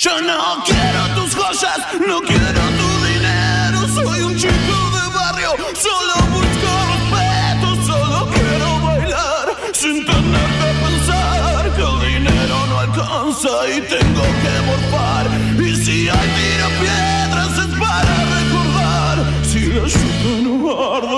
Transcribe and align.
Yo 0.00 0.18
no 0.22 0.64
quiero 0.64 1.14
tus 1.14 1.34
joyas, 1.34 1.78
no 2.08 2.22
quiero 2.22 2.62
tu 2.80 2.88
dinero. 3.04 3.86
Soy 3.86 4.22
un 4.22 4.34
chico 4.34 4.76
de 4.96 5.14
barrio, 5.14 5.50
solo 5.74 6.14
busco 6.32 6.70
respeto, 6.90 7.68
solo 7.84 8.18
quiero 8.32 8.80
bailar 8.80 9.46
sin 9.74 10.06
tener 10.06 10.50
que 10.60 10.70
pensar 10.86 11.76
que 11.76 11.82
el 11.82 12.14
dinero 12.14 12.66
no 12.70 12.78
alcanza 12.78 13.50
y 13.68 13.82
tengo 13.82 14.22
que 14.42 14.54
morfar. 14.68 15.26
Y 15.60 15.76
si 15.76 16.08
hay 16.08 16.28
tira 16.38 16.68
piedras 16.80 17.52
es 17.58 17.72
para 17.78 18.14
recordar. 18.38 19.16
Si 19.44 19.60
la 19.66 19.84
lluvia 19.86 20.34
no 20.44 20.96
arde, 20.96 21.09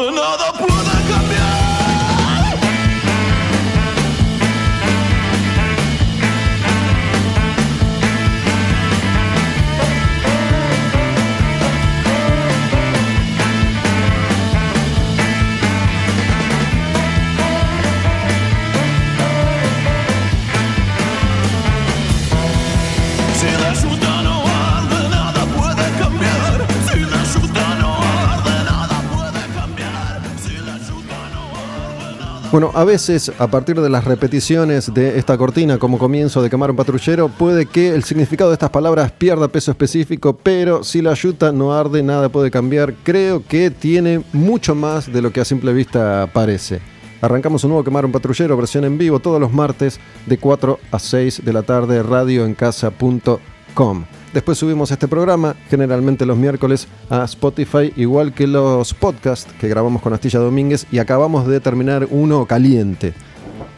Bueno, 32.52 32.70
a 32.74 32.84
veces, 32.84 33.32
a 33.38 33.46
partir 33.46 33.80
de 33.80 33.88
las 33.88 34.04
repeticiones 34.04 34.92
de 34.92 35.18
esta 35.18 35.38
cortina 35.38 35.78
como 35.78 35.98
comienzo 35.98 36.42
de 36.42 36.50
quemar 36.50 36.70
un 36.70 36.76
patrullero, 36.76 37.30
puede 37.30 37.64
que 37.64 37.94
el 37.94 38.04
significado 38.04 38.50
de 38.50 38.56
estas 38.56 38.68
palabras 38.68 39.10
pierda 39.10 39.48
peso 39.48 39.70
específico, 39.70 40.36
pero 40.36 40.84
si 40.84 41.00
la 41.00 41.14
yuta 41.14 41.50
no 41.50 41.72
arde, 41.72 42.02
nada 42.02 42.28
puede 42.28 42.50
cambiar. 42.50 42.92
Creo 43.04 43.42
que 43.42 43.70
tiene 43.70 44.22
mucho 44.34 44.74
más 44.74 45.10
de 45.10 45.22
lo 45.22 45.32
que 45.32 45.40
a 45.40 45.46
simple 45.46 45.72
vista 45.72 46.28
parece. 46.30 46.82
Arrancamos 47.22 47.64
un 47.64 47.70
nuevo 47.70 47.84
Quemar 47.84 48.04
un 48.04 48.12
Patrullero, 48.12 48.54
versión 48.54 48.84
en 48.84 48.98
vivo, 48.98 49.18
todos 49.18 49.40
los 49.40 49.54
martes 49.54 49.98
de 50.26 50.36
4 50.36 50.78
a 50.90 50.98
6 50.98 51.46
de 51.46 51.52
la 51.54 51.62
tarde, 51.62 52.02
radioencasa.com. 52.02 54.04
Después 54.32 54.56
subimos 54.56 54.90
este 54.90 55.08
programa, 55.08 55.56
generalmente 55.68 56.24
los 56.24 56.38
miércoles, 56.38 56.88
a 57.10 57.24
Spotify, 57.24 57.92
igual 57.96 58.32
que 58.32 58.46
los 58.46 58.94
podcasts 58.94 59.52
que 59.60 59.68
grabamos 59.68 60.00
con 60.00 60.14
Astilla 60.14 60.38
Domínguez 60.40 60.86
y 60.90 61.00
acabamos 61.00 61.46
de 61.46 61.60
terminar 61.60 62.08
uno 62.10 62.46
caliente. 62.46 63.12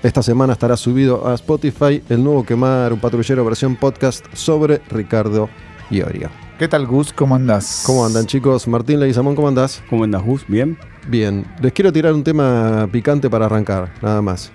Esta 0.05 0.23
semana 0.23 0.53
estará 0.53 0.77
subido 0.77 1.27
a 1.27 1.35
Spotify 1.35 2.03
el 2.09 2.23
nuevo 2.23 2.45
Quemar 2.45 2.93
un 2.93 3.01
Patrullero 3.01 3.45
versión 3.45 3.75
podcast 3.75 4.25
sobre 4.33 4.81
Ricardo 4.91 5.49
Ioria. 5.91 6.31
¿Qué 6.57 6.69
tal, 6.69 6.87
Gus? 6.87 7.13
¿Cómo 7.13 7.35
andás? 7.35 7.83
¿Cómo 7.85 8.07
andan 8.07 8.27
chicos? 8.27 8.69
Martín 8.69 9.01
Leguizamón, 9.01 9.35
¿cómo 9.35 9.49
andás? 9.49 9.83
¿Cómo 9.91 10.05
andas, 10.05 10.23
Gus? 10.23 10.45
¿Bien? 10.47 10.79
Bien, 11.09 11.45
les 11.61 11.73
quiero 11.73 11.93
tirar 11.93 12.13
un 12.13 12.23
tema 12.23 12.89
picante 12.93 13.29
para 13.29 13.47
arrancar, 13.47 13.93
nada 14.01 14.23
más. 14.23 14.53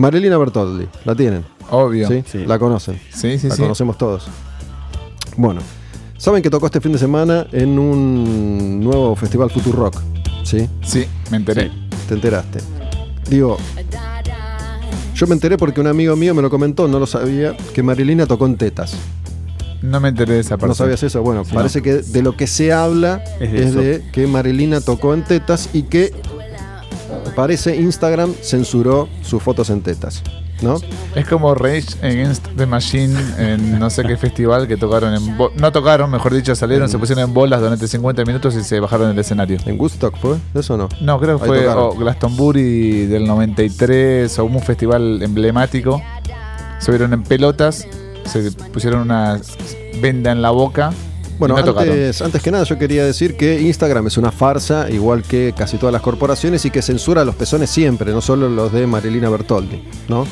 Marilina 0.00 0.38
Bertoldi, 0.38 0.88
¿la 1.04 1.14
tienen? 1.14 1.44
Obvio. 1.70 2.08
¿Sí? 2.08 2.24
Sí. 2.26 2.46
La 2.46 2.58
conocen. 2.58 2.98
Sí, 3.12 3.38
sí, 3.38 3.48
la 3.48 3.54
sí. 3.54 3.60
conocemos 3.60 3.98
todos. 3.98 4.28
Bueno, 5.36 5.60
saben 6.16 6.42
que 6.42 6.48
tocó 6.48 6.64
este 6.66 6.80
fin 6.80 6.92
de 6.92 6.98
semana 6.98 7.46
en 7.52 7.78
un 7.78 8.80
nuevo 8.80 9.14
festival 9.14 9.50
Future 9.50 9.76
Rock, 9.76 10.00
¿sí? 10.42 10.66
Sí, 10.82 11.04
me 11.30 11.36
enteré. 11.36 11.70
Te 12.08 12.14
enteraste. 12.14 12.60
Digo, 13.28 13.58
yo 15.14 15.26
me 15.26 15.34
enteré 15.34 15.58
porque 15.58 15.82
un 15.82 15.86
amigo 15.86 16.16
mío 16.16 16.34
me 16.34 16.40
lo 16.40 16.48
comentó, 16.48 16.88
no 16.88 16.98
lo 16.98 17.06
sabía, 17.06 17.54
que 17.74 17.82
Marilina 17.82 18.26
tocó 18.26 18.46
en 18.46 18.56
tetas. 18.56 18.94
No 19.82 20.00
me 20.00 20.08
enteré 20.08 20.32
de 20.32 20.40
esa 20.40 20.56
parte. 20.56 20.68
¿No 20.68 20.74
sabías 20.74 21.02
eso? 21.02 21.20
Bueno, 21.20 21.42
parece 21.44 21.82
que 21.82 21.96
de 21.96 22.22
lo 22.22 22.36
que 22.38 22.46
se 22.46 22.72
habla 22.72 23.22
Es 23.38 23.52
es 23.52 23.74
de 23.74 24.02
que 24.12 24.26
Marilina 24.26 24.80
tocó 24.80 25.12
en 25.12 25.24
tetas 25.24 25.68
y 25.74 25.82
que 25.82 26.14
parece 27.34 27.76
Instagram 27.76 28.34
censuró 28.42 29.08
sus 29.22 29.42
fotos 29.42 29.70
en 29.70 29.82
tetas, 29.82 30.22
¿no? 30.62 30.76
Es 31.14 31.26
como 31.26 31.54
Rage 31.54 31.86
Against 32.02 32.46
the 32.56 32.66
Machine 32.66 33.14
en 33.38 33.78
no 33.78 33.88
sé 33.90 34.02
qué 34.04 34.16
festival 34.16 34.66
que 34.68 34.76
tocaron 34.76 35.14
en... 35.14 35.36
No 35.56 35.72
tocaron, 35.72 36.10
mejor 36.10 36.34
dicho, 36.34 36.54
salieron, 36.54 36.88
se 36.88 36.98
pusieron 36.98 37.24
en 37.24 37.34
bolas 37.34 37.60
durante 37.60 37.86
50 37.88 38.24
minutos 38.24 38.54
y 38.56 38.62
se 38.62 38.78
bajaron 38.80 39.08
del 39.08 39.18
escenario. 39.18 39.58
¿En 39.66 39.78
Woodstock 39.80 40.16
fue? 40.18 40.36
¿Eso 40.54 40.76
no? 40.76 40.88
No, 41.00 41.18
creo 41.20 41.38
que 41.38 41.44
Ahí 41.44 41.48
fue 41.48 41.60
tocaron. 41.62 41.84
o 41.84 41.92
Glastonbury 41.94 43.06
del 43.06 43.26
93 43.26 44.38
o 44.38 44.44
un 44.44 44.60
festival 44.60 45.22
emblemático. 45.22 46.02
Se 46.78 46.90
vieron 46.90 47.12
en 47.12 47.22
pelotas, 47.22 47.86
se 48.24 48.50
pusieron 48.72 49.00
una 49.02 49.40
venda 50.00 50.32
en 50.32 50.42
la 50.42 50.50
boca. 50.50 50.92
Bueno, 51.40 51.56
no 51.56 51.78
antes, 51.78 52.20
antes 52.20 52.42
que 52.42 52.50
nada 52.50 52.64
yo 52.64 52.78
quería 52.78 53.02
decir 53.02 53.34
que 53.34 53.62
Instagram 53.62 54.06
es 54.08 54.18
una 54.18 54.30
farsa, 54.30 54.90
igual 54.90 55.22
que 55.22 55.54
casi 55.56 55.78
todas 55.78 55.90
las 55.90 56.02
corporaciones, 56.02 56.66
y 56.66 56.70
que 56.70 56.82
censura 56.82 57.24
los 57.24 57.34
pezones 57.34 57.70
siempre, 57.70 58.12
no 58.12 58.20
solo 58.20 58.50
los 58.50 58.70
de 58.74 58.86
Marilina 58.86 59.30
Bertoldi, 59.30 59.82
¿no? 60.06 60.26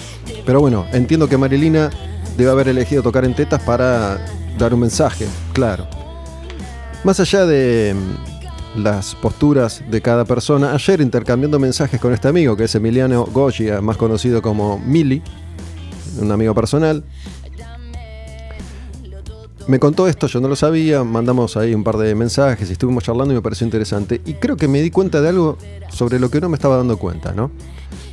Pero 0.44 0.60
bueno, 0.60 0.84
entiendo 0.92 1.26
que 1.26 1.38
Marilina 1.38 1.88
debe 2.36 2.50
haber 2.50 2.68
elegido 2.68 3.02
tocar 3.02 3.24
en 3.24 3.34
tetas 3.34 3.62
para 3.62 4.22
dar 4.58 4.74
un 4.74 4.80
mensaje, 4.80 5.26
claro. 5.54 5.88
Más 7.04 7.18
allá 7.20 7.47
de 7.47 7.97
mm, 7.97 8.82
las 8.82 9.14
posturas 9.14 9.82
de 9.91 10.02
cada 10.02 10.26
persona, 10.26 10.74
ayer 10.74 11.00
intercambiando 11.00 11.58
mensajes 11.58 11.98
con 11.98 12.12
este 12.12 12.28
amigo, 12.28 12.54
que 12.54 12.64
es 12.64 12.74
Emiliano 12.74 13.24
Goya, 13.24 13.80
más 13.80 13.97
conocido 13.97 14.42
como 14.42 14.78
Mili, 14.78 15.22
un 16.20 16.30
amigo 16.32 16.54
personal, 16.54 17.02
me 19.68 19.78
contó 19.78 20.08
esto, 20.08 20.26
yo 20.26 20.40
no 20.40 20.48
lo 20.48 20.56
sabía, 20.56 21.04
mandamos 21.04 21.58
ahí 21.58 21.74
un 21.74 21.84
par 21.84 21.98
de 21.98 22.14
mensajes 22.14 22.70
y 22.70 22.72
estuvimos 22.72 23.04
charlando 23.04 23.34
y 23.34 23.36
me 23.36 23.42
pareció 23.42 23.66
interesante. 23.66 24.22
Y 24.24 24.34
creo 24.34 24.56
que 24.56 24.66
me 24.66 24.80
di 24.80 24.90
cuenta 24.90 25.20
de 25.20 25.28
algo 25.28 25.58
sobre 25.90 26.18
lo 26.18 26.30
que 26.30 26.40
no 26.40 26.48
me 26.48 26.56
estaba 26.56 26.78
dando 26.78 26.98
cuenta, 26.98 27.32
¿no? 27.32 27.50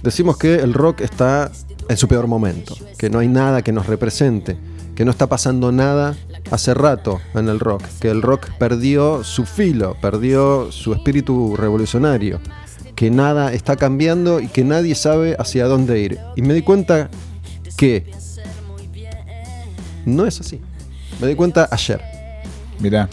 Decimos 0.04 0.38
que 0.38 0.56
el 0.56 0.74
rock 0.74 1.00
está 1.00 1.50
en 1.88 1.96
su 1.96 2.10
peor 2.10 2.28
momento, 2.28 2.76
que 2.98 3.10
no 3.10 3.20
hay 3.20 3.30
nada 3.30 3.62
que 3.62 3.72
nos 3.72 3.88
represente, 3.88 4.58
que 4.96 5.06
no 5.06 5.12
está 5.12 5.28
pasando 5.28 5.72
nada 5.72 6.18
hace 6.52 6.74
rato 6.74 7.22
en 7.34 7.48
el 7.48 7.62
rock, 7.62 7.84
que 8.02 8.10
el 8.10 8.22
rock 8.22 8.50
perdió 8.60 9.24
su 9.24 9.46
filo, 9.46 9.96
perdió 10.02 10.74
su 10.74 10.92
espíritu 10.92 11.56
revolucionario, 11.56 12.42
que 12.96 13.10
nada 13.10 13.54
está 13.54 13.78
cambiando 13.78 14.42
y 14.42 14.50
que 14.50 14.66
nadie 14.66 14.94
sabe 14.94 15.38
hacia 15.40 15.68
dónde 15.68 16.02
ir. 16.02 16.20
Y 16.36 16.42
me 16.42 16.54
di 16.54 16.64
cuenta 16.64 17.10
que 17.78 18.12
no 20.06 20.26
es 20.26 20.42
así. 20.42 20.60
Me 21.20 21.28
di 21.28 21.36
cuenta 21.36 21.68
ayer. 21.72 22.02
Mirá. 22.80 23.10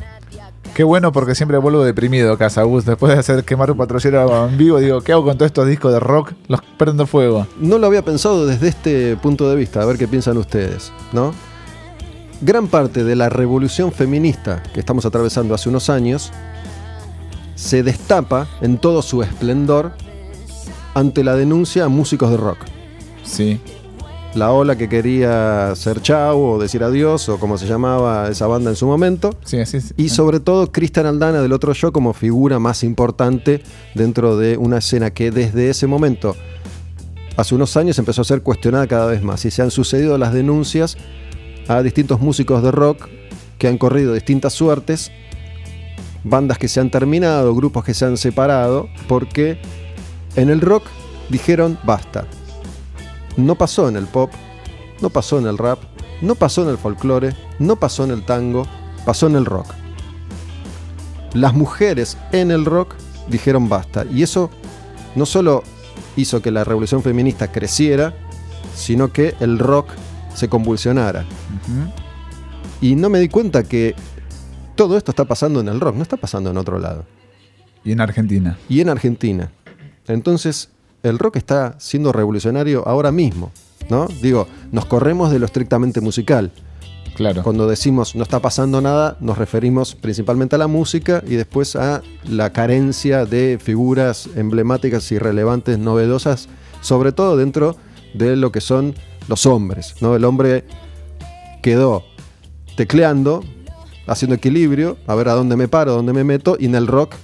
Qué 0.75 0.85
bueno 0.85 1.13
porque 1.13 1.35
siempre 1.35 1.59
vuelvo 1.59 1.85
deprimido 1.85 2.33
a 2.33 2.39
casa, 2.39 2.63
Gus. 2.63 2.87
Después 2.87 3.13
de 3.13 3.19
hacer 3.19 3.45
quemar 3.45 3.71
un 3.71 3.77
patrullero 3.77 4.49
en 4.49 4.57
vivo, 4.57 4.79
digo, 4.79 5.03
¿qué 5.03 5.13
hago 5.13 5.25
con 5.25 5.37
todos 5.37 5.49
estos 5.49 5.69
discos 5.69 5.93
de 5.93 6.01
rock? 6.01 6.33
Los 6.49 6.61
prendo 6.79 7.07
fuego. 7.07 7.47
No 7.59 7.77
lo 7.77 7.87
había 7.87 8.03
pensado 8.03 8.47
desde 8.47 8.69
este 8.69 9.17
punto 9.17 9.51
de 9.51 9.57
vista, 9.57 9.83
a 9.83 9.85
ver 9.85 9.99
qué 9.99 10.09
piensan 10.09 10.39
ustedes, 10.39 10.91
¿no? 11.13 11.35
Gran 12.41 12.69
parte 12.69 13.05
de 13.05 13.15
la 13.17 13.29
revolución 13.29 13.93
feminista 13.93 14.63
que 14.73 14.81
estamos 14.81 15.05
atravesando 15.05 15.55
hace 15.55 15.69
unos 15.69 15.91
años 15.91 16.33
se 17.55 17.83
destapa 17.83 18.49
en 18.63 18.79
todo 18.79 19.03
su 19.03 19.23
esplendor 19.23 19.93
ante 20.95 21.23
la 21.23 21.37
denuncia 21.37 21.85
a 21.85 21.89
músicos 21.89 22.31
de 22.31 22.39
rock. 22.39 22.59
Sí. 23.25 23.61
La 24.35 24.51
ola 24.51 24.77
que 24.77 24.89
quería 24.89 25.75
ser 25.77 26.01
chau 26.01 26.41
o 26.41 26.59
decir 26.59 26.83
adiós 26.83 27.29
o 27.29 27.39
como 27.39 27.59
se 27.59 27.67
llamaba 27.67 28.31
esa 28.31 28.47
banda 28.47 28.71
en 28.71 28.77
su 28.77 28.87
momento. 28.87 29.37
Sí, 29.45 29.59
es. 29.59 29.93
Y 29.99 30.09
sobre 30.09 30.41
todo 30.41 30.73
Cristian 30.73 31.05
Aldana 31.05 31.43
del 31.43 31.53
otro 31.53 31.75
yo 31.75 31.93
como 31.93 32.15
figura 32.15 32.59
más 32.59 32.83
importante 32.83 33.63
dentro 33.95 34.39
de 34.39 34.57
una 34.57 34.79
escena 34.79 35.11
que 35.11 35.31
desde 35.31 35.69
ese 35.69 35.87
momento, 35.87 36.35
hace 37.37 37.55
unos 37.55 37.77
años, 37.77 37.99
empezó 37.99 38.23
a 38.23 38.25
ser 38.25 38.43
cuestionada 38.43 38.87
cada 38.87 39.05
vez 39.05 39.23
más. 39.23 39.45
Y 39.45 39.51
se 39.51 39.61
han 39.61 39.71
sucedido 39.71 40.17
las 40.17 40.33
denuncias 40.33 40.97
a 41.69 41.83
distintos 41.83 42.19
músicos 42.21 42.63
de 42.63 42.71
rock 42.71 43.11
que 43.59 43.69
han 43.69 43.77
corrido 43.77 44.15
distintas 44.15 44.55
suertes, 44.55 45.13
bandas 46.25 46.57
que 46.57 46.69
se 46.69 46.81
han 46.81 46.91
terminado, 46.91 47.55
grupos 47.55 47.85
que 47.85 47.93
se 47.93 48.07
han 48.07 48.17
separado, 48.17 48.89
porque 49.09 49.59
en 50.37 50.49
el 50.49 50.63
rock 50.63 50.85
dijeron 51.29 51.79
basta. 51.85 52.27
No 53.37 53.55
pasó 53.55 53.89
en 53.89 53.97
el 53.97 54.07
pop, 54.07 54.31
no 55.01 55.11
pasó 55.11 55.39
en 55.39 55.47
el 55.47 55.59
rap, 55.59 55.79
no 56.21 56.35
pasó 56.35 56.63
en 56.63 56.69
el 56.69 56.79
folclore, 56.79 57.35
no 57.59 57.77
pasó 57.77 58.05
en 58.05 58.11
el 58.11 58.25
tango, 58.25 58.67
pasó 59.05 59.27
en 59.27 59.37
el 59.37 59.45
rock. 59.45 59.67
Las 61.35 61.55
mujeres 61.55 62.19
en 62.33 62.51
el 62.51 62.65
rock 62.65 62.95
dijeron 63.29 63.69
basta. 63.69 64.05
Y 64.05 64.23
eso 64.23 64.51
no 65.15 65.27
solo 65.27 65.63
hizo 66.17 66.43
que 66.43 66.51
la 66.51 66.65
revolución 66.65 67.03
feminista 67.03 67.51
creciera, 67.51 68.15
sino 68.75 69.13
que 69.13 69.35
el 69.41 69.59
rock 69.59 69.89
se 70.35 70.49
convulsionara. 70.49 71.25
Y 72.81 72.95
no 72.95 73.09
me 73.09 73.19
di 73.19 73.29
cuenta 73.29 73.63
que 73.63 73.95
todo 74.75 74.97
esto 74.97 75.11
está 75.13 75.25
pasando 75.25 75.61
en 75.61 75.69
el 75.69 75.81
rock, 75.81 75.97
no 75.97 76.03
está 76.03 76.17
pasando 76.17 76.51
en 76.51 76.57
otro 76.57 76.79
lado. 76.79 77.05
Y 77.85 77.93
en 77.93 78.01
Argentina. 78.01 78.59
Y 78.69 78.81
en 78.81 78.89
Argentina. 78.89 79.51
Entonces, 80.07 80.71
el 81.03 81.19
rock 81.19 81.37
está 81.37 81.75
siendo 81.79 82.13
revolucionario 82.13 82.87
ahora 82.87 83.13
mismo, 83.13 83.53
¿no? 83.89 84.07
Digo, 84.23 84.47
nos 84.71 84.87
corremos 84.87 85.31
de 85.31 85.39
lo 85.39 85.47
estrictamente 85.47 86.01
musical. 86.01 86.53
Claro. 87.15 87.43
Cuando 87.43 87.67
decimos 87.67 88.15
no 88.17 88.23
está 88.23 88.41
pasando 88.41 88.81
nada, 88.81 89.17
nos 89.21 89.37
referimos 89.37 89.95
principalmente 89.95 90.57
a 90.57 90.59
la 90.59 90.67
música 90.67 91.23
y 91.27 91.35
después 91.35 91.77
a 91.77 92.03
la 92.25 92.53
carencia 92.53 93.27
de 93.27 93.59
figuras 93.63 94.31
emblemáticas 94.35 95.13
y 95.13 95.19
relevantes, 95.19 95.79
novedosas, 95.79 96.49
sobre 96.81 97.13
todo 97.13 97.37
dentro 97.37 97.77
de 98.15 98.37
lo 98.37 98.51
que 98.51 98.63
son 98.63 98.95
los 99.29 99.45
hombres. 99.45 99.95
¿no? 100.01 100.17
El 100.17 100.25
hombre 100.25 100.65
quedó 101.63 102.03
tecleando, 102.77 103.45
haciendo 104.07 104.35
equilibrio, 104.35 104.97
a 105.07 105.15
ver 105.15 105.29
a 105.29 105.35
dónde 105.35 105.57
me 105.57 105.69
paro, 105.69 105.93
a 105.93 105.95
dónde 105.97 106.13
me 106.13 106.25
meto, 106.25 106.57
y 106.59 106.67
en 106.67 106.75
el 106.75 106.87
rock, 106.87 107.15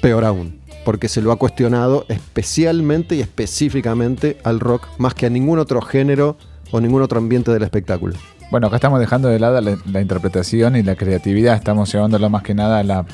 peor 0.00 0.24
aún, 0.24 0.59
porque 0.84 1.08
se 1.08 1.20
lo 1.20 1.32
ha 1.32 1.36
cuestionado 1.36 2.06
especialmente 2.08 3.16
y 3.16 3.20
específicamente 3.20 4.38
al 4.44 4.60
rock, 4.60 4.86
más 4.98 5.14
que 5.14 5.26
a 5.26 5.30
ningún 5.30 5.58
otro 5.58 5.80
género 5.80 6.36
o 6.70 6.80
ningún 6.80 7.02
otro 7.02 7.18
ambiente 7.18 7.50
del 7.50 7.62
espectáculo. 7.62 8.14
Bueno, 8.50 8.66
acá 8.66 8.76
estamos 8.76 8.98
dejando 8.98 9.28
de 9.28 9.38
lado 9.38 9.60
la, 9.60 9.78
la 9.86 10.00
interpretación 10.00 10.76
y 10.76 10.82
la 10.82 10.96
creatividad, 10.96 11.54
estamos 11.54 11.92
llevándolo 11.92 12.28
más 12.30 12.42
que 12.42 12.54
nada 12.54 12.80
a 12.80 12.82
la 12.82 13.06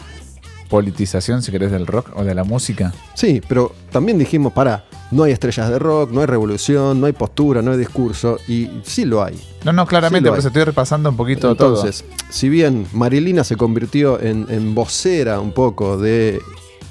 politización, 0.66 1.42
si 1.42 1.52
querés, 1.52 1.70
del 1.70 1.86
rock 1.86 2.10
o 2.16 2.24
de 2.24 2.34
la 2.34 2.44
música. 2.44 2.92
Sí, 3.14 3.40
pero 3.46 3.72
también 3.90 4.18
dijimos, 4.18 4.52
para, 4.52 4.84
no 5.10 5.22
hay 5.24 5.32
estrellas 5.32 5.70
de 5.70 5.78
rock, 5.78 6.10
no 6.10 6.20
hay 6.20 6.26
revolución, 6.26 7.00
no 7.00 7.06
hay 7.06 7.12
postura, 7.12 7.62
no 7.62 7.72
hay 7.72 7.78
discurso, 7.78 8.38
y 8.48 8.68
sí 8.82 9.04
lo 9.04 9.22
hay. 9.22 9.40
No, 9.64 9.72
no, 9.72 9.84
Sí 9.84 9.90
claramente, 9.90 10.28
pues 10.28 10.44
hay. 10.44 10.48
estoy 10.48 10.64
repasando 10.64 11.10
un 11.10 11.16
poquito 11.16 11.50
Entonces, 11.50 12.04
si 12.30 12.48
bien 12.48 12.86
Marilina 12.92 13.44
se 13.44 13.56
convirtió 13.56 14.20
en, 14.20 14.46
en 14.48 14.74
vocera 14.74 15.40
un 15.40 15.52
poco 15.52 15.96
de 15.96 16.40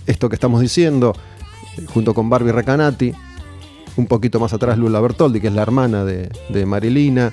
esto 0.06 0.30
que 0.30 0.36
estamos 0.36 0.62
diciendo, 0.62 1.14
junto 1.88 2.14
con 2.14 2.30
Barbie 2.30 2.52
Recanati, 2.52 3.14
un 3.98 4.08
poquito 4.08 4.40
más 4.40 4.54
atrás 4.54 4.78
Lula 4.78 5.00
Bertoldi, 5.00 5.40
que 5.40 5.48
es 5.48 5.54
la 5.54 5.62
hermana 5.62 6.04
de, 6.04 6.30
de 6.50 6.66
Marilina, 6.66 7.32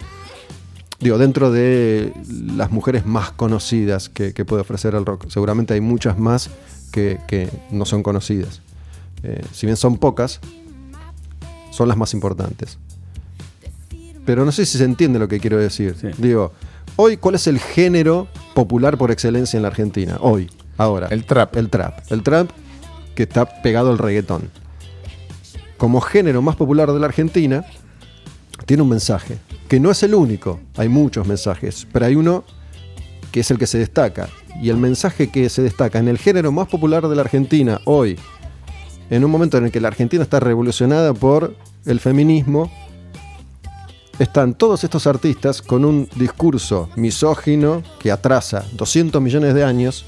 digo, 1.00 1.18
dentro 1.18 1.50
de 1.50 2.12
las 2.54 2.70
mujeres 2.70 3.04
más 3.04 3.32
conocidas 3.32 4.08
que, 4.08 4.32
que 4.32 4.44
puede 4.44 4.62
ofrecer 4.62 4.94
el 4.94 5.04
rock. 5.04 5.26
Seguramente 5.28 5.74
hay 5.74 5.80
muchas 5.80 6.18
más 6.18 6.50
que, 6.92 7.18
que 7.26 7.48
no 7.70 7.84
son 7.84 8.02
conocidas. 8.02 8.60
Eh, 9.24 9.42
si 9.52 9.66
bien 9.66 9.76
son 9.76 9.98
pocas, 9.98 10.40
son 11.70 11.88
las 11.88 11.96
más 11.96 12.14
importantes. 12.14 12.78
Pero 14.24 14.44
no 14.44 14.52
sé 14.52 14.64
si 14.66 14.78
se 14.78 14.84
entiende 14.84 15.18
lo 15.18 15.26
que 15.26 15.40
quiero 15.40 15.58
decir. 15.58 15.96
Sí. 16.00 16.08
Digo, 16.18 16.52
hoy, 16.94 17.16
¿cuál 17.16 17.34
es 17.34 17.48
el 17.48 17.58
género 17.58 18.28
popular 18.54 18.96
por 18.96 19.10
excelencia 19.10 19.56
en 19.56 19.62
la 19.62 19.68
Argentina? 19.68 20.18
Hoy, 20.20 20.48
ahora. 20.78 21.08
El 21.08 21.24
trap. 21.24 21.56
El 21.56 21.68
trap. 21.70 22.12
El 22.12 22.22
trap 22.22 22.50
que 23.14 23.24
está 23.24 23.62
pegado 23.62 23.90
al 23.90 23.98
reggaetón. 23.98 24.50
Como 25.76 26.00
género 26.00 26.42
más 26.42 26.56
popular 26.56 26.92
de 26.92 27.00
la 27.00 27.06
Argentina, 27.06 27.64
tiene 28.66 28.82
un 28.82 28.88
mensaje, 28.88 29.38
que 29.68 29.80
no 29.80 29.90
es 29.90 30.02
el 30.02 30.14
único, 30.14 30.60
hay 30.76 30.88
muchos 30.88 31.26
mensajes, 31.26 31.86
pero 31.92 32.06
hay 32.06 32.14
uno 32.14 32.44
que 33.32 33.40
es 33.40 33.50
el 33.50 33.58
que 33.58 33.66
se 33.66 33.78
destaca. 33.78 34.28
Y 34.60 34.68
el 34.68 34.76
mensaje 34.76 35.30
que 35.30 35.48
se 35.48 35.62
destaca 35.62 35.98
en 35.98 36.08
el 36.08 36.18
género 36.18 36.52
más 36.52 36.68
popular 36.68 37.08
de 37.08 37.16
la 37.16 37.22
Argentina 37.22 37.80
hoy, 37.86 38.18
en 39.10 39.24
un 39.24 39.30
momento 39.30 39.58
en 39.58 39.64
el 39.64 39.72
que 39.72 39.80
la 39.80 39.88
Argentina 39.88 40.22
está 40.22 40.38
revolucionada 40.38 41.12
por 41.14 41.56
el 41.86 41.98
feminismo, 41.98 42.70
están 44.18 44.54
todos 44.54 44.84
estos 44.84 45.06
artistas 45.06 45.62
con 45.62 45.84
un 45.84 46.08
discurso 46.14 46.88
misógino 46.96 47.82
que 47.98 48.12
atrasa 48.12 48.64
200 48.74 49.20
millones 49.20 49.54
de 49.54 49.64
años 49.64 50.04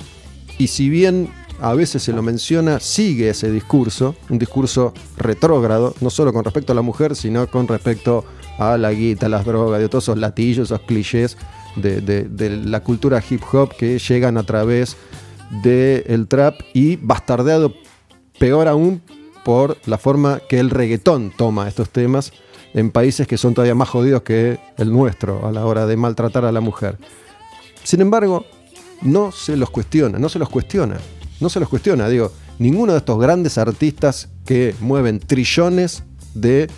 y 0.59 0.69
si 0.69 0.89
bien 0.89 1.31
a 1.61 1.75
veces 1.75 2.03
se 2.03 2.13
lo 2.13 2.23
menciona, 2.23 2.81
sigue 2.81 3.31
ese 3.31 3.51
discurso, 3.51 4.15
un 4.29 4.39
discurso 4.39 4.93
retrógrado, 5.17 5.95
no 6.01 6.11
solo 6.11 6.33
con 6.33 6.45
respecto 6.45 6.73
a 6.73 6.75
la 6.75 6.83
mujer, 6.83 7.17
sino 7.17 7.47
con 7.49 7.69
respecto 7.69 8.25
a 8.59 8.77
la 8.77 8.93
guita, 8.93 9.29
las 9.29 9.45
drogas, 9.45 9.81
de 9.81 9.89
todos 9.89 10.05
esos 10.05 10.19
latillos, 10.19 10.69
esos 10.71 10.81
clichés 10.83 11.37
de 11.77 12.63
la 12.65 12.81
cultura 12.81 13.23
hip 13.29 13.43
hop 13.53 13.75
que 13.77 13.99
llegan 13.99 14.37
a 14.37 14.45
través 14.45 14.97
del 15.63 16.27
trap 16.29 16.61
y 16.73 16.97
bastardeado 16.97 17.73
peor 18.39 18.69
aún 18.69 19.03
por 19.45 19.77
la 19.87 19.99
forma 19.99 20.41
que 20.49 20.59
el 20.59 20.71
reggaetón 20.71 21.33
toma 21.37 21.69
estos 21.69 21.91
temas 21.91 22.33
en 22.73 22.91
países 22.91 23.27
que 23.27 23.39
son 23.39 23.55
todavía 23.55 23.75
más 23.75 23.89
jodidos 23.89 24.23
que 24.23 24.59
el 24.79 24.91
nuestro 24.91 25.47
a 25.47 25.53
la 25.53 25.65
hora 25.65 25.87
de 25.87 25.97
maltratar 25.97 26.45
a 26.45 26.53
la 26.53 26.61
mujer. 26.61 26.99
Sin 27.85 28.01
embargo, 28.01 28.45
no 29.03 29.31
se 29.33 29.57
los 29.57 29.71
cuestiona, 29.71 30.19
no 30.19 30.29
se 30.29 30.39
los 30.39 30.49
cuestiona, 30.49 30.97
no 31.45 31.51
se 31.51 31.61
los 31.61 31.69
cuestiona. 31.69 32.09
Digo, 32.09 32.33
ninguno 32.59 32.93
de 32.93 32.99
estos 32.99 33.21
grandes 33.21 33.59
artistas 33.59 34.29
que 34.45 34.75
mueven 34.81 35.21
trillones 35.21 36.03
de 36.35 36.69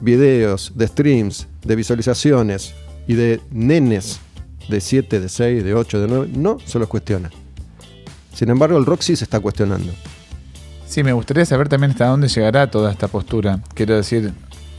videos, 0.00 0.72
de 0.76 0.86
streams, 0.86 1.48
de 1.62 1.76
visualizaciones 1.76 2.72
y 3.06 3.14
de 3.14 3.40
nenes 3.50 4.20
de 4.68 4.80
7, 4.80 5.20
de 5.20 5.28
6, 5.28 5.64
de 5.64 5.74
8, 5.74 6.00
de 6.00 6.08
9, 6.08 6.30
no 6.34 6.58
se 6.64 6.78
los 6.78 6.88
cuestiona. 6.88 7.30
Sin 8.32 8.48
embargo, 8.48 8.78
el 8.78 8.86
sí 9.00 9.16
se 9.16 9.24
está 9.24 9.40
cuestionando. 9.40 9.92
Sí, 10.86 11.02
me 11.02 11.12
gustaría 11.12 11.44
saber 11.44 11.68
también 11.68 11.90
hasta 11.90 12.06
dónde 12.06 12.28
llegará 12.28 12.70
toda 12.70 12.92
esta 12.92 13.08
postura. 13.08 13.60
Quiero 13.74 13.96
decir, 13.96 14.32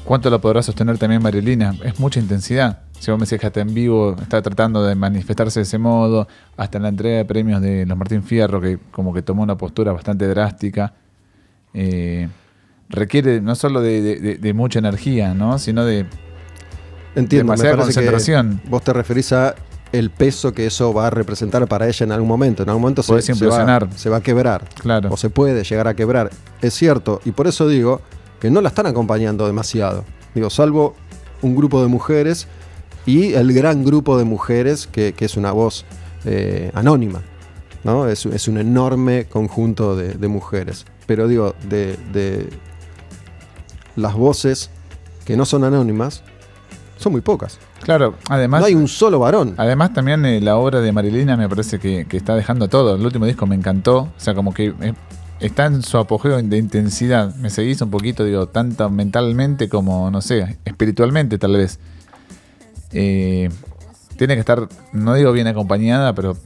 ¿cuánto 0.06 0.30
lo 0.30 0.40
podrá 0.40 0.64
sostener 0.64 0.98
también 0.98 1.22
Marilina? 1.22 1.76
Es 1.84 2.00
mucha 2.00 2.22
intensidad. 2.22 2.84
Si 3.02 3.10
vos 3.10 3.20
me 3.20 3.26
decís 3.26 3.58
en 3.58 3.74
vivo 3.74 4.16
está 4.22 4.44
tratando 4.44 4.84
de 4.84 4.94
manifestarse 4.94 5.60
de 5.60 5.64
ese 5.64 5.80
modo, 5.80 6.28
hasta 6.56 6.78
en 6.78 6.84
la 6.84 6.90
entrega 6.90 7.18
de 7.18 7.26
premios 7.26 7.60
de 7.60 7.84
los 7.88 7.98
Martín 7.98 8.22
Fierro, 8.22 8.62
que 8.62 8.78
como 8.92 9.12
que 9.12 9.24
tomó 9.24 9.42
una 9.42 9.58
postura 9.58 9.92
bastante 9.92 10.28
drástica, 10.28 10.94
eh, 11.74 12.30
requiere 12.90 13.42
no 13.42 13.56
solo 13.56 13.82
de, 13.82 14.02
de- 14.04 14.20
de- 14.20 14.38
de 14.38 14.54
mucha 14.54 14.78
energía, 14.78 15.34
¿no? 15.34 15.58
sino 15.58 15.84
de... 15.84 16.06
Entiendo, 17.16 17.52
Demasiada 17.54 17.78
concentración. 17.78 18.60
que 18.64 18.70
vos 18.70 18.84
te 18.84 18.94
referís 18.94 19.34
a 19.34 19.56
el 19.92 20.12
peso 20.12 20.54
que 20.54 20.68
eso 20.68 20.94
va 20.94 21.08
a 21.08 21.10
representar 21.10 21.68
para 21.68 21.88
ella 21.88 22.04
en 22.06 22.12
algún 22.12 22.28
momento. 22.30 22.62
En 22.64 22.70
algún 22.70 22.84
momento 22.84 23.02
se, 23.04 23.14
va, 23.14 23.22
se 23.96 24.10
va 24.12 24.18
a 24.18 24.22
quebrar. 24.22 24.70
Claro. 24.80 25.10
O 25.12 25.18
se 25.18 25.30
puede 25.32 25.64
llegar 25.64 25.88
a 25.88 25.96
quebrar. 25.96 26.30
Es 26.62 26.76
cierto. 26.76 27.20
Y 27.26 27.32
por 27.32 27.48
eso 27.48 27.68
digo 27.68 28.00
que 28.40 28.52
no 28.52 28.62
la 28.62 28.70
están 28.70 28.86
acompañando 28.86 29.48
demasiado. 29.48 30.06
Digo, 30.36 30.50
salvo 30.52 30.96
un 31.42 31.56
grupo 31.56 31.82
de 31.82 31.88
mujeres 31.90 32.48
y 33.06 33.34
el 33.34 33.54
gran 33.54 33.84
grupo 33.84 34.18
de 34.18 34.24
mujeres 34.24 34.88
que, 34.88 35.14
que 35.14 35.26
es 35.26 35.38
una 35.38 35.52
voz 35.52 35.86
eh, 36.26 36.72
anónima. 36.74 37.22
¿no? 37.84 38.08
Es, 38.08 38.26
es 38.26 38.48
un 38.48 38.58
enorme 38.58 39.26
conjunto 39.26 39.96
de, 39.96 40.14
de 40.14 40.28
mujeres. 40.28 40.86
Pero 41.08 41.28
digo, 41.28 41.56
de, 41.68 41.98
de 42.14 42.50
las 43.96 44.14
voces 44.16 44.70
que 45.26 45.36
no 45.36 45.46
son 45.46 45.64
anónimas, 45.64 46.24
son 46.98 47.14
muy 47.14 47.22
pocas. 47.22 47.60
Claro, 47.82 48.16
además... 48.30 48.62
no 48.62 48.68
hay 48.68 48.76
un 48.76 48.88
solo 48.88 49.20
varón. 49.20 49.56
Además 49.58 49.94
también 49.94 50.24
eh, 50.26 50.40
la 50.40 50.58
obra 50.58 50.82
de 50.82 50.92
Marilina 50.92 51.36
me 51.36 51.50
parece 51.50 51.80
que, 51.80 52.06
que 52.06 52.18
está 52.18 52.36
dejando 52.36 52.68
todo. 52.68 52.96
El 52.96 53.04
último 53.04 53.26
disco 53.26 53.48
me 53.48 53.56
encantó. 53.56 54.02
O 54.02 54.14
sea, 54.18 54.36
como 54.36 54.54
que 54.54 54.74
eh, 54.80 54.94
está 55.40 55.66
en 55.66 55.82
su 55.82 55.98
apogeo 55.98 56.40
de 56.42 56.58
intensidad. 56.58 57.36
Me 57.36 57.50
seguís 57.50 57.82
un 57.82 57.90
poquito, 57.90 58.24
digo, 58.24 58.48
tanto 58.48 58.88
mentalmente 58.92 59.68
como, 59.68 60.12
no 60.12 60.22
sé, 60.22 60.60
espiritualmente 60.64 61.40
tal 61.40 61.54
vez. 61.54 61.80
Eh, 62.94 63.50
tiene 64.18 64.36
que 64.36 64.40
estar, 64.42 64.68
no 64.94 65.14
digo 65.16 65.32
bien 65.32 65.48
acompañada, 65.48 66.14
pero 66.14 66.38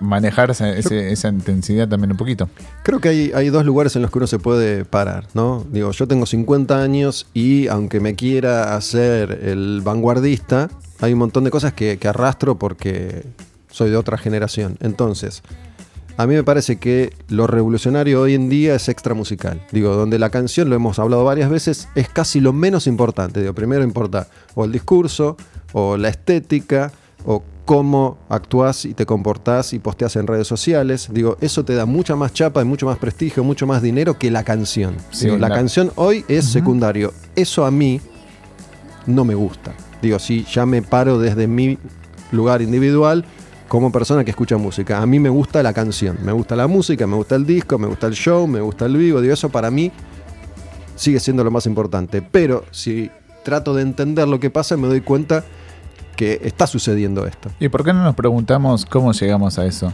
manejar 0.00 0.50
esa, 0.50 0.70
ese- 0.70 1.12
esa 1.12 1.28
intensidad 1.28 1.86
también 1.88 2.12
un 2.12 2.16
poquito. 2.16 2.48
Creo 2.82 3.00
que 3.00 3.10
hay, 3.10 3.32
hay 3.34 3.50
dos 3.50 3.64
lugares 3.66 3.94
en 3.96 4.02
los 4.02 4.10
que 4.10 4.18
uno 4.18 4.26
se 4.26 4.38
puede 4.38 4.84
parar, 4.86 5.26
¿no? 5.34 5.64
Digo, 5.70 5.90
yo 5.92 6.08
tengo 6.08 6.24
50 6.26 6.82
años 6.82 7.26
y 7.34 7.68
aunque 7.68 8.00
me 8.00 8.14
quiera 8.14 8.74
hacer 8.76 9.40
el 9.44 9.82
vanguardista, 9.84 10.70
hay 11.00 11.12
un 11.12 11.18
montón 11.18 11.44
de 11.44 11.50
cosas 11.50 11.74
que, 11.74 11.98
que 11.98 12.08
arrastro 12.08 12.58
porque 12.58 13.24
soy 13.70 13.90
de 13.90 13.96
otra 13.96 14.16
generación. 14.16 14.78
Entonces, 14.80 15.42
a 16.16 16.26
mí 16.26 16.34
me 16.34 16.44
parece 16.44 16.76
que 16.76 17.12
lo 17.28 17.46
revolucionario 17.46 18.22
hoy 18.22 18.34
en 18.34 18.48
día 18.48 18.74
es 18.74 18.88
extra 18.88 19.14
musical. 19.14 19.62
Digo, 19.70 19.94
donde 19.94 20.18
la 20.18 20.30
canción, 20.30 20.68
lo 20.70 20.76
hemos 20.76 20.98
hablado 20.98 21.24
varias 21.24 21.50
veces, 21.50 21.88
es 21.94 22.08
casi 22.08 22.40
lo 22.40 22.52
menos 22.54 22.86
importante. 22.86 23.40
Digo, 23.40 23.54
primero 23.54 23.82
importa 23.84 24.28
o 24.54 24.64
el 24.64 24.72
discurso, 24.72 25.36
o 25.72 25.96
la 25.96 26.08
estética, 26.08 26.92
o 27.24 27.42
cómo 27.64 28.18
actúas 28.28 28.84
y 28.84 28.94
te 28.94 29.06
comportás 29.06 29.72
y 29.72 29.78
posteas 29.78 30.16
en 30.16 30.26
redes 30.26 30.46
sociales. 30.48 31.08
Digo, 31.12 31.36
eso 31.40 31.64
te 31.64 31.74
da 31.74 31.86
mucha 31.86 32.16
más 32.16 32.32
chapa 32.32 32.62
y 32.62 32.64
mucho 32.64 32.86
más 32.86 32.98
prestigio, 32.98 33.44
mucho 33.44 33.66
más 33.66 33.80
dinero 33.82 34.18
que 34.18 34.30
la 34.30 34.42
canción. 34.42 34.96
Sí, 35.12 35.26
Digo, 35.26 35.38
la, 35.38 35.48
la- 35.48 35.54
canción 35.54 35.92
hoy 35.96 36.24
es 36.28 36.46
secundario. 36.46 37.12
Eso 37.36 37.64
a 37.64 37.70
mí 37.70 38.00
no 39.06 39.24
me 39.24 39.34
gusta. 39.34 39.72
Digo, 40.02 40.18
si 40.18 40.44
ya 40.44 40.66
me 40.66 40.82
paro 40.82 41.18
desde 41.18 41.46
mi 41.46 41.78
lugar 42.32 42.62
individual 42.62 43.24
como 43.68 43.92
persona 43.92 44.24
que 44.24 44.30
escucha 44.30 44.56
música. 44.56 45.00
A 45.00 45.06
mí 45.06 45.20
me 45.20 45.28
gusta 45.28 45.62
la 45.62 45.72
canción, 45.72 46.18
me 46.24 46.32
gusta 46.32 46.56
la 46.56 46.66
música, 46.66 47.06
me 47.06 47.14
gusta 47.14 47.36
el 47.36 47.46
disco, 47.46 47.78
me 47.78 47.86
gusta 47.86 48.08
el 48.08 48.14
show, 48.14 48.48
me 48.48 48.60
gusta 48.60 48.86
el 48.86 48.96
vivo. 48.96 49.20
Digo, 49.20 49.32
eso 49.34 49.48
para 49.48 49.70
mí 49.70 49.92
sigue 50.96 51.20
siendo 51.20 51.44
lo 51.44 51.52
más 51.52 51.66
importante. 51.66 52.20
Pero 52.22 52.64
si 52.72 53.10
trato 53.44 53.72
de 53.74 53.82
entender 53.82 54.26
lo 54.26 54.40
que 54.40 54.50
pasa, 54.50 54.76
me 54.76 54.88
doy 54.88 55.02
cuenta 55.02 55.44
que 56.20 56.40
está 56.46 56.66
sucediendo 56.66 57.26
esto. 57.26 57.48
¿Y 57.58 57.68
por 57.70 57.82
qué 57.82 57.94
no 57.94 58.02
nos 58.04 58.14
preguntamos 58.14 58.84
cómo 58.84 59.12
llegamos 59.12 59.58
a 59.58 59.64
eso? 59.64 59.90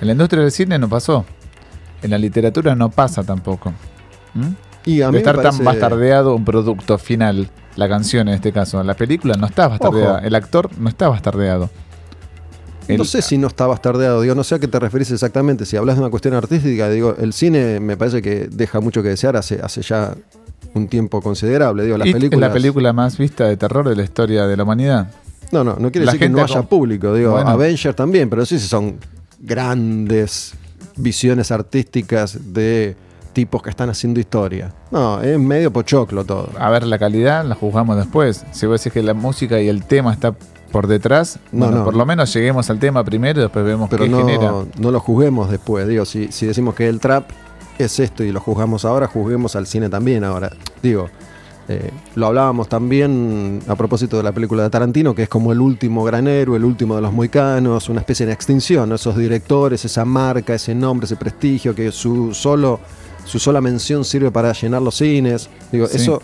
En 0.00 0.08
la 0.08 0.12
industria 0.12 0.42
del 0.42 0.52
cine 0.52 0.78
no 0.78 0.88
pasó. 0.90 1.24
En 2.02 2.10
la 2.10 2.18
literatura 2.18 2.74
no 2.74 2.90
pasa 2.90 3.22
tampoco. 3.24 3.72
¿Mm? 4.34 4.48
Y 4.84 5.00
a 5.00 5.06
mí 5.06 5.12
de 5.12 5.12
me 5.12 5.18
estar 5.20 5.40
tan 5.40 5.64
bastardeado 5.64 6.34
un 6.34 6.44
producto 6.44 6.98
final, 6.98 7.48
la 7.76 7.88
canción 7.88 8.28
en 8.28 8.34
este 8.34 8.52
caso. 8.52 8.82
La 8.84 8.92
película 8.92 9.36
no 9.38 9.46
está 9.46 9.68
bastardeada, 9.68 10.16
Ojo. 10.18 10.26
el 10.26 10.34
actor 10.34 10.68
no 10.78 10.90
está 10.90 11.08
bastardeado. 11.08 11.70
El- 12.86 12.98
No 12.98 13.04
sé 13.06 13.22
si 13.22 13.38
no 13.38 13.46
está 13.46 13.66
bastardeado, 13.66 14.20
digo, 14.20 14.34
no 14.34 14.44
sé 14.44 14.56
a 14.56 14.58
qué 14.58 14.68
te 14.68 14.78
referís 14.78 15.10
exactamente. 15.10 15.64
Si 15.64 15.78
hablas 15.78 15.96
de 15.96 16.02
una 16.02 16.10
cuestión 16.10 16.34
artística, 16.34 16.90
digo, 16.90 17.16
el 17.18 17.32
cine 17.32 17.80
me 17.80 17.96
parece 17.96 18.20
que 18.20 18.48
deja 18.50 18.80
mucho 18.80 19.02
que 19.02 19.08
desear 19.08 19.36
hace, 19.38 19.60
hace 19.62 19.80
ya 19.80 20.14
un 20.74 20.88
tiempo 20.88 21.22
considerable. 21.22 21.84
Digo, 21.84 21.96
las 21.96 22.08
It 22.08 22.12
películas. 22.12 22.48
es 22.48 22.50
la 22.50 22.52
película 22.52 22.92
más 22.92 23.16
vista 23.16 23.46
de 23.46 23.56
terror 23.56 23.88
de 23.88 23.96
la 23.96 24.02
historia 24.02 24.46
de 24.46 24.54
la 24.58 24.64
humanidad. 24.64 25.06
No, 25.52 25.62
no, 25.64 25.76
no 25.76 25.90
quiere 25.90 26.06
La 26.06 26.12
decir 26.12 26.26
que 26.26 26.32
no 26.32 26.42
haya 26.42 26.62
público. 26.62 27.14
Digo, 27.14 27.32
Bueno. 27.32 27.50
Avengers 27.50 27.94
también, 27.96 28.28
pero 28.30 28.44
sí 28.46 28.58
si 28.58 28.66
son 28.66 28.98
grandes 29.40 30.54
visiones 30.96 31.50
artísticas 31.50 32.52
de 32.52 32.96
tipos 33.32 33.62
que 33.62 33.70
están 33.70 33.90
haciendo 33.90 34.20
historia. 34.20 34.72
No, 34.90 35.20
es 35.20 35.38
medio 35.38 35.72
pochoclo 35.72 36.24
todo. 36.24 36.50
A 36.58 36.70
ver, 36.70 36.86
la 36.86 36.98
calidad 36.98 37.44
la 37.44 37.54
juzgamos 37.54 37.96
después. 37.96 38.44
Si 38.52 38.66
vos 38.66 38.80
decís 38.80 38.92
que 38.92 39.02
la 39.02 39.14
música 39.14 39.60
y 39.60 39.68
el 39.68 39.84
tema 39.84 40.12
está 40.12 40.34
por 40.70 40.86
detrás, 40.86 41.38
No, 41.52 41.66
bueno, 41.66 41.78
no. 41.80 41.84
por 41.84 41.96
lo 41.96 42.06
menos 42.06 42.32
lleguemos 42.32 42.68
al 42.70 42.78
tema 42.78 43.02
primero 43.04 43.40
y 43.40 43.42
después 43.42 43.64
vemos 43.64 43.88
Pero 43.90 44.04
qué 44.04 44.10
genera. 44.10 44.50
no, 44.50 44.66
no 44.78 44.90
lo 44.90 45.00
juzguemos 45.00 45.50
después. 45.50 45.86
Digo, 45.88 46.04
si, 46.04 46.30
si 46.32 46.46
decimos 46.46 46.74
que 46.74 46.88
el 46.88 47.00
trap 47.00 47.30
es 47.78 47.98
esto 47.98 48.22
y 48.22 48.30
lo 48.32 48.40
juzgamos 48.40 48.84
ahora, 48.84 49.06
juzguemos 49.08 49.56
al 49.56 49.66
cine 49.66 49.88
también 49.88 50.22
ahora. 50.24 50.50
Digo, 50.82 51.08
eh, 51.68 51.90
lo 52.14 52.26
hablábamos 52.26 52.68
también 52.68 53.60
a 53.68 53.74
propósito 53.74 54.16
de 54.18 54.22
la 54.22 54.32
película 54.32 54.62
de 54.64 54.70
Tarantino, 54.70 55.14
que 55.14 55.22
es 55.24 55.28
como 55.28 55.52
el 55.52 55.60
último 55.60 56.04
gran 56.04 56.28
héroe, 56.28 56.56
el 56.58 56.64
último 56.64 56.94
de 56.96 57.00
los 57.02 57.12
moicanos, 57.12 57.88
una 57.88 58.00
especie 58.00 58.26
de 58.26 58.32
extinción, 58.32 58.88
¿no? 58.88 58.94
esos 58.96 59.16
directores, 59.16 59.84
esa 59.84 60.04
marca, 60.04 60.54
ese 60.54 60.74
nombre, 60.74 61.06
ese 61.06 61.16
prestigio, 61.16 61.74
que 61.74 61.90
su 61.92 62.34
solo 62.34 62.80
su 63.24 63.38
sola 63.38 63.62
mención 63.62 64.04
sirve 64.04 64.30
para 64.30 64.52
llenar 64.52 64.82
los 64.82 64.96
cines. 64.96 65.48
Digo, 65.72 65.86
Sí. 65.86 65.96
eso 65.96 66.20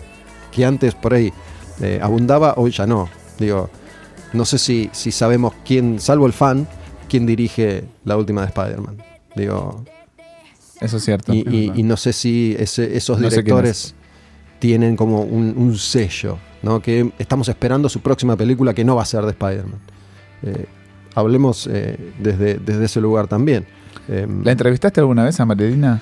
que 0.51 0.63
antes 0.63 0.93
por 0.93 1.15
ahí 1.15 1.33
eh, 1.81 1.99
abundaba, 1.99 2.53
hoy 2.57 2.69
ya 2.69 2.85
no. 2.85 3.09
Digo, 3.39 3.71
no 4.33 4.45
sé 4.45 4.59
si, 4.59 4.89
si 4.93 5.11
sabemos 5.11 5.53
quién, 5.65 5.99
salvo 5.99 6.27
el 6.27 6.33
fan, 6.33 6.67
quién 7.09 7.25
dirige 7.25 7.85
la 8.05 8.17
última 8.17 8.41
de 8.41 8.47
Spider-Man. 8.49 8.97
Digo, 9.35 9.83
Eso 10.79 10.97
es 10.97 11.03
cierto. 11.05 11.33
y, 11.33 11.39
y- 11.49 11.71
y 11.75 11.81
no 11.83 11.97
sé 11.97 12.13
si 12.13 12.55
ese- 12.59 12.95
esos 12.95 13.19
No 13.19 13.29
sé 13.31 13.37
quién 13.37 13.45
directores 13.45 13.95
tienen 14.61 14.95
como 14.95 15.23
un, 15.23 15.55
un 15.57 15.75
sello, 15.75 16.37
¿no? 16.61 16.79
Que 16.79 17.11
estamos 17.17 17.49
esperando 17.49 17.89
su 17.89 17.99
próxima 17.99 18.37
película 18.37 18.75
que 18.75 18.85
no 18.85 18.95
va 18.95 19.01
a 19.01 19.05
ser 19.05 19.23
de 19.23 19.31
Spider-Man. 19.31 19.79
Eh, 20.43 20.65
hablemos 21.15 21.65
eh, 21.65 22.13
desde, 22.19 22.59
desde 22.59 22.85
ese 22.85 23.01
lugar 23.01 23.27
también. 23.27 23.65
Eh, 24.07 24.27
¿La 24.43 24.51
entrevistaste 24.51 24.99
alguna 24.99 25.23
vez 25.23 25.39
a 25.39 25.45
Marilina? 25.45 25.99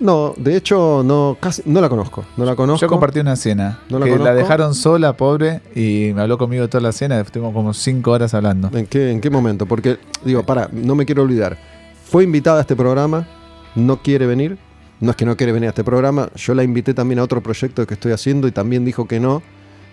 no, 0.00 0.32
de 0.38 0.56
hecho, 0.56 1.02
no, 1.04 1.36
casi, 1.38 1.62
no 1.66 1.82
la 1.82 1.90
conozco. 1.90 2.24
No 2.38 2.46
la 2.46 2.56
conozco. 2.56 2.80
Yo 2.80 2.88
compartí 2.88 3.20
una 3.20 3.36
cena. 3.36 3.80
No 3.90 3.98
la 3.98 4.06
que 4.06 4.16
la 4.16 4.32
dejaron 4.32 4.74
sola, 4.74 5.14
pobre, 5.14 5.60
y 5.74 6.12
me 6.14 6.22
habló 6.22 6.38
conmigo 6.38 6.66
toda 6.66 6.80
la 6.80 6.92
cena. 6.92 7.20
Estuvimos 7.20 7.52
como 7.52 7.74
cinco 7.74 8.12
horas 8.12 8.32
hablando. 8.32 8.70
¿En 8.72 8.86
qué, 8.86 9.10
¿En 9.10 9.20
qué 9.20 9.28
momento? 9.28 9.66
Porque, 9.66 9.98
digo, 10.24 10.44
para, 10.44 10.70
no 10.72 10.94
me 10.94 11.04
quiero 11.04 11.24
olvidar. 11.24 11.58
Fue 12.04 12.24
invitada 12.24 12.56
a 12.56 12.60
este 12.62 12.74
programa, 12.74 13.28
no 13.74 14.00
quiere 14.00 14.26
venir. 14.26 14.56
No 15.00 15.10
es 15.10 15.16
que 15.16 15.24
no 15.24 15.36
quiere 15.36 15.52
venir 15.52 15.68
a 15.68 15.70
este 15.70 15.84
programa. 15.84 16.28
Yo 16.34 16.54
la 16.54 16.64
invité 16.64 16.92
también 16.94 17.18
a 17.20 17.22
otro 17.22 17.40
proyecto 17.42 17.86
que 17.86 17.94
estoy 17.94 18.12
haciendo 18.12 18.48
y 18.48 18.52
también 18.52 18.84
dijo 18.84 19.06
que 19.06 19.20
no. 19.20 19.42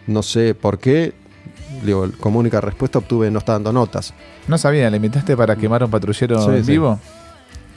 No 0.07 0.23
sé 0.23 0.55
por 0.55 0.79
qué. 0.79 1.13
Digo, 1.83 2.09
como 2.19 2.39
única 2.39 2.61
respuesta 2.61 2.99
obtuve 2.99 3.29
no 3.29 3.39
está 3.39 3.53
dando 3.53 3.71
notas. 3.71 4.13
No 4.47 4.57
sabía, 4.57 4.89
¿le 4.89 4.97
invitaste 4.97 5.37
para 5.37 5.55
quemar 5.55 5.83
a 5.83 5.85
un 5.85 5.91
patrullero 5.91 6.41
Sí, 6.41 6.49
en 6.49 6.65
sí. 6.65 6.71
vivo? 6.71 6.99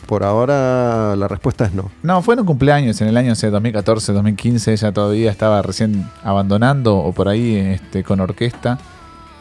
Por 0.07 0.25
ahora 0.25 1.15
la 1.17 1.29
respuesta 1.29 1.67
es 1.67 1.75
no. 1.75 1.91
No, 2.03 2.23
fue 2.23 2.33
en 2.35 2.41
un 2.41 2.47
cumpleaños, 2.47 2.99
en 3.03 3.09
el 3.09 3.17
año 3.19 3.33
o 3.33 3.35
sea, 3.35 3.51
2014, 3.51 4.13
2015. 4.15 4.73
Ella 4.73 4.93
todavía 4.93 5.31
estaba 5.31 5.61
recién 5.61 6.09
abandonando 6.23 6.97
o 6.97 7.13
por 7.13 7.29
ahí 7.29 7.57
este, 7.57 8.03
con 8.05 8.21
orquesta. 8.21 8.79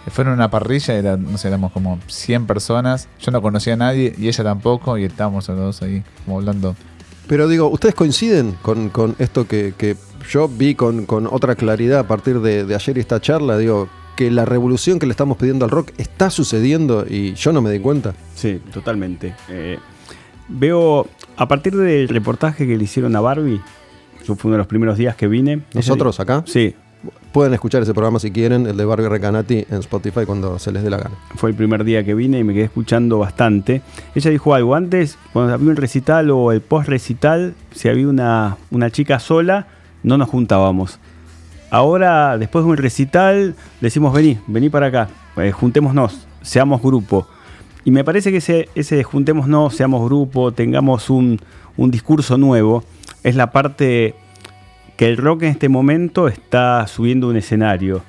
Fueron 0.09 0.33
una 0.33 0.49
parrilla, 0.49 0.93
era, 0.93 1.15
no 1.17 1.37
sé, 1.37 1.47
éramos 1.49 1.71
como 1.71 1.99
100 2.07 2.47
personas. 2.47 3.07
Yo 3.19 3.31
no 3.31 3.41
conocía 3.41 3.73
a 3.73 3.77
nadie 3.77 4.13
y 4.17 4.27
ella 4.27 4.43
tampoco. 4.43 4.97
Y 4.97 5.05
estábamos 5.05 5.47
los 5.47 5.57
dos 5.57 5.81
ahí, 5.81 6.03
como 6.25 6.39
hablando. 6.39 6.75
Pero 7.27 7.47
digo, 7.47 7.67
¿ustedes 7.69 7.95
coinciden 7.95 8.53
con, 8.61 8.89
con 8.89 9.15
esto 9.19 9.47
que, 9.47 9.73
que 9.77 9.95
yo 10.29 10.47
vi 10.47 10.75
con, 10.75 11.05
con 11.05 11.27
otra 11.27 11.55
claridad 11.55 11.99
a 11.99 12.07
partir 12.07 12.39
de, 12.39 12.65
de 12.65 12.75
ayer 12.75 12.97
y 12.97 13.01
esta 13.01 13.19
charla? 13.19 13.57
Digo, 13.57 13.89
que 14.17 14.31
la 14.31 14.45
revolución 14.45 14.97
que 14.97 15.05
le 15.05 15.11
estamos 15.11 15.37
pidiendo 15.37 15.63
al 15.63 15.71
rock 15.71 15.91
está 15.97 16.29
sucediendo 16.31 17.05
y 17.07 17.35
yo 17.35 17.53
no 17.53 17.61
me 17.61 17.71
di 17.71 17.79
cuenta. 17.79 18.15
Sí, 18.33 18.59
totalmente. 18.73 19.35
Eh, 19.47 19.77
veo, 20.47 21.07
a 21.37 21.47
partir 21.47 21.75
del 21.75 22.07
reportaje 22.09 22.65
que 22.65 22.75
le 22.77 22.83
hicieron 22.83 23.15
a 23.15 23.21
Barbie, 23.21 23.61
yo 24.25 24.35
fue 24.35 24.49
uno 24.49 24.55
de 24.55 24.57
los 24.59 24.67
primeros 24.67 24.97
días 24.97 25.15
que 25.15 25.27
vine. 25.27 25.61
Nosotros 25.73 26.19
acá 26.19 26.43
Sí, 26.47 26.73
pueden 27.37 27.53
escuchar 27.53 27.83
ese 27.83 27.93
programa 27.93 28.17
si 28.17 28.31
quieren, 28.31 28.65
el 28.65 28.77
de 28.77 28.83
Barbie 28.83 29.09
Recanati 29.09 29.63
en 29.69 29.77
Spotify 29.77 30.25
cuando 30.25 30.57
se 30.57 30.71
les 30.71 30.81
dé 30.81 30.89
la 30.89 30.97
gana. 30.97 31.15
fue 31.35 31.51
el 31.51 31.55
primer 31.55 31.83
día 31.83 32.03
que 32.03 32.15
vine 32.15 32.39
y 32.39 32.43
me 32.43 32.51
quedé 32.51 32.63
escuchando 32.63 33.19
bastante. 33.19 33.83
Ella 34.15 34.31
dijo 34.31 34.55
algo, 34.55 34.73
antes 34.73 35.19
cuando 35.33 35.53
había 35.53 35.69
un 35.69 35.75
recital 35.75 36.31
o 36.31 36.51
el 36.51 36.61
post 36.61 36.89
recital, 36.89 37.53
si 37.75 37.89
había 37.89 38.07
una, 38.07 38.57
una 38.71 38.89
chica 38.89 39.19
sola, 39.19 39.67
no 40.01 40.17
nos 40.17 40.29
juntábamos. 40.29 40.97
Ahora, 41.69 42.39
después 42.39 42.65
de 42.65 42.71
un 42.71 42.77
recital, 42.77 43.53
decimos, 43.81 44.15
vení, 44.15 44.39
vení 44.47 44.71
para 44.71 44.87
acá, 44.87 45.07
eh, 45.35 45.51
juntémonos, 45.51 46.25
seamos 46.41 46.81
grupo. 46.81 47.27
Y 47.85 47.91
me 47.91 48.03
parece 48.03 48.31
que 48.31 48.37
ese, 48.37 48.67
ese 48.73 49.03
juntémonos, 49.03 49.75
seamos 49.75 50.03
grupo, 50.03 50.53
tengamos 50.53 51.11
un, 51.11 51.39
un 51.77 51.91
discurso 51.91 52.35
nuevo, 52.39 52.83
es 53.21 53.35
la 53.35 53.51
parte 53.51 54.15
que 54.97 55.07
el 55.07 55.17
rock 55.17 55.43
en 55.43 55.49
este 55.49 55.69
momento 55.69 56.27
está 56.27 56.85
subiendo 56.87 57.29
un 57.29 57.37
escenario. 57.37 58.01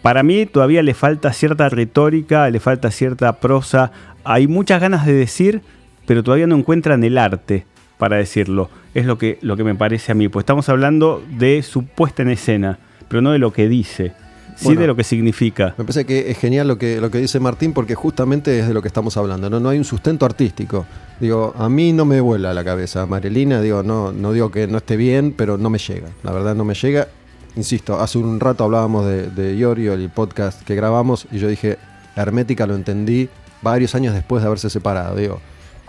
Para 0.00 0.22
mí 0.22 0.46
todavía 0.46 0.82
le 0.82 0.94
falta 0.94 1.32
cierta 1.32 1.68
retórica, 1.68 2.48
le 2.48 2.60
falta 2.60 2.90
cierta 2.90 3.40
prosa. 3.40 3.92
Hay 4.24 4.46
muchas 4.46 4.80
ganas 4.80 5.04
de 5.04 5.12
decir, 5.12 5.62
pero 6.06 6.22
todavía 6.22 6.46
no 6.46 6.56
encuentran 6.56 7.04
el 7.04 7.18
arte 7.18 7.66
para 7.98 8.16
decirlo. 8.16 8.70
Es 8.94 9.04
lo 9.04 9.18
que, 9.18 9.38
lo 9.42 9.56
que 9.56 9.64
me 9.64 9.74
parece 9.74 10.12
a 10.12 10.14
mí. 10.14 10.28
Pues 10.28 10.42
estamos 10.42 10.68
hablando 10.68 11.22
de 11.28 11.62
su 11.62 11.84
puesta 11.86 12.22
en 12.22 12.30
escena, 12.30 12.78
pero 13.08 13.20
no 13.20 13.32
de 13.32 13.38
lo 13.38 13.52
que 13.52 13.68
dice, 13.68 14.12
sí 14.56 14.64
Bueno. 14.66 14.80
de 14.82 14.86
lo 14.86 14.96
que 14.96 15.04
significa. 15.04 15.74
Me 15.78 15.84
parece 15.84 16.04
que 16.04 16.30
es 16.30 16.38
genial 16.38 16.68
lo 16.68 16.78
que, 16.78 17.00
lo 17.00 17.10
que 17.10 17.18
dice 17.18 17.40
Martín 17.40 17.72
porque 17.72 17.94
justamente 17.94 18.58
es 18.58 18.68
de 18.68 18.74
lo 18.74 18.82
que 18.82 18.88
estamos 18.88 19.16
hablando, 19.16 19.48
¿no? 19.50 19.60
No 19.60 19.68
hay 19.68 19.78
un 19.78 19.84
sustento 19.84 20.26
artístico. 20.26 20.86
Digo, 21.20 21.54
a 21.56 21.68
mí 21.68 21.92
no 21.92 22.04
me 22.04 22.20
vuela 22.20 22.52
la 22.54 22.64
cabeza. 22.64 23.06
Marilina, 23.06 23.60
digo, 23.60 23.82
no, 23.82 24.12
no 24.12 24.32
digo 24.32 24.50
que 24.50 24.66
no 24.66 24.78
esté 24.78 24.96
bien, 24.96 25.34
pero 25.36 25.58
no 25.58 25.70
me 25.70 25.78
llega. 25.78 26.08
La 26.22 26.32
verdad 26.32 26.54
no 26.54 26.64
me 26.64 26.74
llega. 26.74 27.08
Insisto, 27.56 28.00
hace 28.00 28.18
un 28.18 28.40
rato 28.40 28.64
hablábamos 28.64 29.06
de, 29.06 29.26
de 29.28 29.54
Iorio, 29.56 29.92
el 29.92 30.08
podcast 30.08 30.62
que 30.62 30.74
grabamos, 30.74 31.26
y 31.30 31.38
yo 31.38 31.48
dije, 31.48 31.76
Hermética 32.16 32.66
lo 32.66 32.74
entendí 32.74 33.28
varios 33.60 33.94
años 33.94 34.14
después 34.14 34.42
de 34.42 34.46
haberse 34.46 34.70
separado. 34.70 35.16
Digo, 35.16 35.38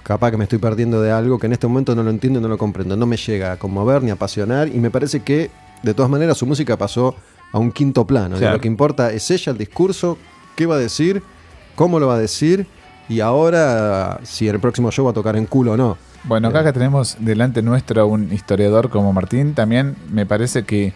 capaz 0.04 0.32
que 0.32 0.38
me 0.38 0.44
estoy 0.44 0.60
perdiendo 0.60 1.02
de 1.02 1.12
algo 1.12 1.40
que 1.40 1.48
en 1.48 1.54
este 1.54 1.66
momento 1.68 1.96
no 1.96 2.04
lo 2.04 2.10
entiendo 2.10 2.40
y 2.40 2.42
no 2.42 2.50
lo 2.50 2.58
comprendo. 2.58 2.98
No 2.98 3.06
me 3.06 3.16
llega 3.18 3.54
a 3.54 3.58
conmover 3.58 4.04
ni 4.04 4.10
a 4.10 4.14
apasionar, 4.14 4.68
y 4.68 4.78
me 4.80 4.92
parece 4.92 5.22
que, 5.22 5.52
de 5.84 5.94
todas 5.94 6.12
maneras, 6.12 6.38
su 6.38 6.46
música 6.46 6.78
pasó 6.78 7.16
a 7.54 7.60
un 7.60 7.72
quinto 7.72 8.06
plano. 8.06 8.36
Claro. 8.38 8.56
Lo 8.56 8.62
que 8.62 8.68
importa 8.68 9.12
es 9.14 9.32
ella, 9.32 9.54
el 9.54 9.58
discurso, 9.58 10.18
qué 10.58 10.66
va 10.66 10.76
a 10.76 10.80
decir, 10.80 11.24
cómo 11.76 12.00
lo 12.00 12.08
va 12.08 12.16
a 12.16 12.20
decir, 12.20 12.68
y 13.08 13.22
ahora 13.22 14.20
si 14.24 14.48
el 14.50 14.60
próximo 14.60 14.92
show 14.92 15.06
va 15.06 15.12
a 15.12 15.14
tocar 15.14 15.38
en 15.38 15.46
culo 15.46 15.74
o 15.74 15.78
no. 15.78 15.98
Bueno, 16.26 16.48
acá 16.50 16.62
Eh. 16.62 16.64
que 16.66 16.74
tenemos 16.74 17.18
delante 17.20 17.62
nuestro 17.62 18.02
a 18.02 18.06
un 18.06 18.34
historiador 18.34 18.90
como 18.90 19.14
Martín, 19.14 19.54
también 19.54 19.96
me 20.10 20.26
parece 20.26 20.64
que 20.64 20.94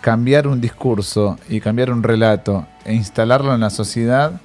cambiar 0.00 0.48
un 0.48 0.60
discurso 0.60 1.38
y 1.48 1.60
cambiar 1.60 1.92
un 1.92 2.02
relato 2.02 2.66
e 2.84 2.92
instalarlo 2.94 3.54
en 3.54 3.60
la 3.60 3.70
sociedad 3.70 4.40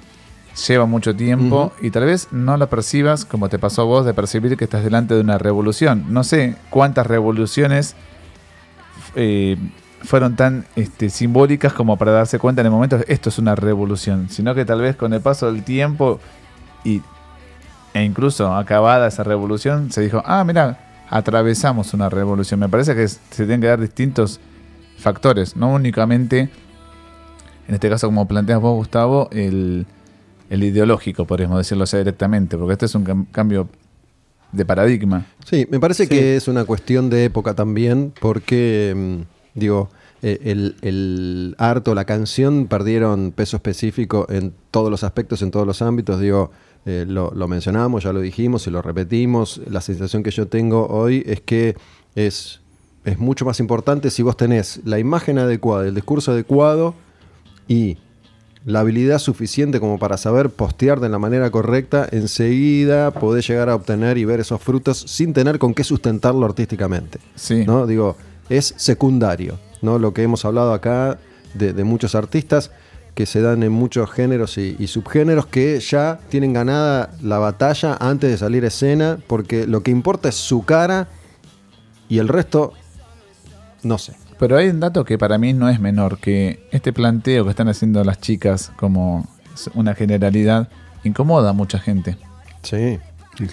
lleva 0.67 0.86
mucho 0.86 1.15
tiempo 1.15 1.71
y 1.81 1.89
tal 1.91 2.05
vez 2.05 2.27
no 2.31 2.57
lo 2.57 2.67
percibas 2.67 3.25
como 3.25 3.47
te 3.47 3.57
pasó 3.59 3.83
a 3.83 3.86
vos 3.86 4.05
de 4.05 4.13
percibir 4.13 4.57
que 4.57 4.65
estás 4.65 4.83
delante 4.83 5.13
de 5.15 5.21
una 5.21 5.38
revolución. 5.38 6.05
No 6.09 6.24
sé 6.24 6.55
cuántas 6.69 7.07
revoluciones 7.07 7.95
eh, 9.15 9.57
fueron 10.01 10.35
tan 10.35 10.65
este, 10.75 11.09
simbólicas 11.09 11.73
como 11.73 11.97
para 11.97 12.11
darse 12.11 12.39
cuenta 12.39 12.61
en 12.61 12.67
el 12.67 12.71
momento 12.71 12.99
esto 13.07 13.29
es 13.29 13.39
una 13.39 13.55
revolución, 13.55 14.29
sino 14.29 14.53
que 14.55 14.63
tal 14.65 14.81
vez 14.81 14.95
con 14.95 15.13
el 15.13 15.21
paso 15.21 15.51
del 15.51 15.63
tiempo 15.63 16.19
y 16.83 17.01
e 17.93 18.03
incluso 18.03 18.53
acabada 18.53 19.07
esa 19.07 19.23
revolución, 19.23 19.91
se 19.91 20.01
dijo, 20.01 20.21
ah, 20.25 20.43
mira, 20.43 21.05
atravesamos 21.09 21.93
una 21.95 22.09
revolución. 22.09 22.59
Me 22.59 22.69
parece 22.69 22.93
que 22.93 23.07
se 23.07 23.17
tienen 23.37 23.59
que 23.61 23.67
dar 23.67 23.79
distintos 23.81 24.39
factores, 24.99 25.55
no 25.55 25.73
únicamente, 25.73 26.49
en 27.67 27.73
este 27.73 27.89
caso 27.89 28.07
como 28.07 28.27
planteas 28.27 28.61
vos, 28.61 28.75
Gustavo, 28.75 29.29
el, 29.31 29.87
el 30.51 30.63
ideológico, 30.63 31.25
podríamos 31.25 31.57
decirlo 31.57 31.85
así 31.85 31.97
directamente, 31.97 32.55
porque 32.57 32.73
este 32.73 32.85
es 32.85 32.93
un 32.93 33.03
cam- 33.05 33.25
cambio 33.31 33.67
de 34.51 34.63
paradigma. 34.65 35.25
Sí, 35.45 35.67
me 35.71 35.79
parece 35.79 36.03
Sí. 36.03 36.09
que 36.09 36.35
es 36.35 36.47
una 36.47 36.65
cuestión 36.65 37.09
de 37.09 37.25
época 37.25 37.55
también, 37.55 38.13
porque, 38.21 38.93
mm, 38.95 39.37
digo, 39.57 39.89
eh, 40.21 40.39
el, 40.45 40.75
el 40.81 41.55
arte 41.57 41.91
o 41.91 41.95
la 41.95 42.05
canción 42.05 42.67
perdieron 42.67 43.31
peso 43.31 43.57
específico 43.57 44.25
en 44.29 44.53
todos 44.71 44.89
los 44.89 45.03
aspectos, 45.03 45.41
en 45.41 45.51
todos 45.51 45.67
los 45.67 45.81
ámbitos. 45.81 46.19
Digo, 46.19 46.51
eh, 46.85 47.05
lo, 47.07 47.31
lo 47.35 47.47
mencionamos, 47.47 48.03
ya 48.03 48.13
lo 48.13 48.21
dijimos 48.21 48.65
y 48.67 48.71
lo 48.71 48.81
repetimos. 48.81 49.61
La 49.69 49.81
sensación 49.81 50.23
que 50.23 50.31
yo 50.31 50.47
tengo 50.47 50.87
hoy 50.87 51.23
es 51.25 51.41
que 51.41 51.75
es 52.15 52.61
es 53.07 53.19
mucho 53.19 53.45
más 53.45 53.61
importante 53.61 54.11
si 54.11 54.21
vos 54.21 54.35
tenés 54.35 54.81
la 54.83 54.99
imagen 54.99 55.39
adecuada, 55.39 55.87
el 55.87 55.95
discurso 55.95 56.33
adecuado 56.33 56.93
y 57.65 57.97
la 58.65 58.81
habilidad 58.81 59.19
suficiente 59.19 59.79
como 59.79 59.97
para 59.97 60.17
saber 60.17 60.49
postear 60.49 60.99
de 60.99 61.07
la 61.07 61.17
manera 61.17 61.49
correcta, 61.49 62.05
enseguida 62.11 63.11
podés 63.11 63.47
llegar 63.47 63.69
a 63.69 63.75
obtener 63.75 64.17
y 64.17 64.25
ver 64.25 64.41
esos 64.41 64.61
frutos 64.61 64.97
sin 65.07 65.31
tener 65.31 65.57
con 65.57 65.73
qué 65.73 65.85
sustentarlo 65.85 66.45
artísticamente. 66.45 67.19
Sí. 67.35 67.63
¿no? 67.65 67.87
Digo, 67.87 68.17
es 68.49 68.73
secundario, 68.77 69.59
¿no? 69.81 69.99
Lo 69.99 70.13
que 70.13 70.23
hemos 70.23 70.45
hablado 70.45 70.73
acá 70.73 71.17
de, 71.53 71.73
de 71.73 71.83
muchos 71.83 72.15
artistas 72.15 72.71
que 73.13 73.25
se 73.25 73.41
dan 73.41 73.63
en 73.63 73.71
muchos 73.71 74.11
géneros 74.11 74.59
y, 74.59 74.75
y 74.77 74.87
subgéneros 74.87 75.47
que 75.47 75.79
ya 75.79 76.19
tienen 76.29 76.53
ganada 76.53 77.09
la 77.21 77.39
batalla 77.39 77.97
antes 77.99 78.29
de 78.29 78.37
salir 78.37 78.63
a 78.63 78.67
escena, 78.67 79.17
porque 79.25 79.65
lo 79.65 79.81
que 79.81 79.89
importa 79.89 80.29
es 80.29 80.35
su 80.35 80.63
cara 80.65 81.07
y 82.09 82.19
el 82.19 82.27
resto, 82.27 82.73
no 83.83 83.97
sé. 83.97 84.13
Pero 84.39 84.57
hay 84.57 84.67
un 84.67 84.79
dato 84.79 85.03
que 85.03 85.17
para 85.17 85.37
mí 85.37 85.53
no 85.53 85.67
es 85.67 85.79
menor, 85.79 86.19
que 86.19 86.67
este 86.71 86.93
planteo 86.93 87.43
que 87.43 87.49
están 87.49 87.69
haciendo 87.69 88.03
las 88.03 88.21
chicas 88.21 88.71
como 88.75 89.27
una 89.73 89.95
generalidad 89.95 90.69
incomoda 91.03 91.49
a 91.49 91.53
mucha 91.53 91.79
gente. 91.79 92.17
Sí. 92.61 92.99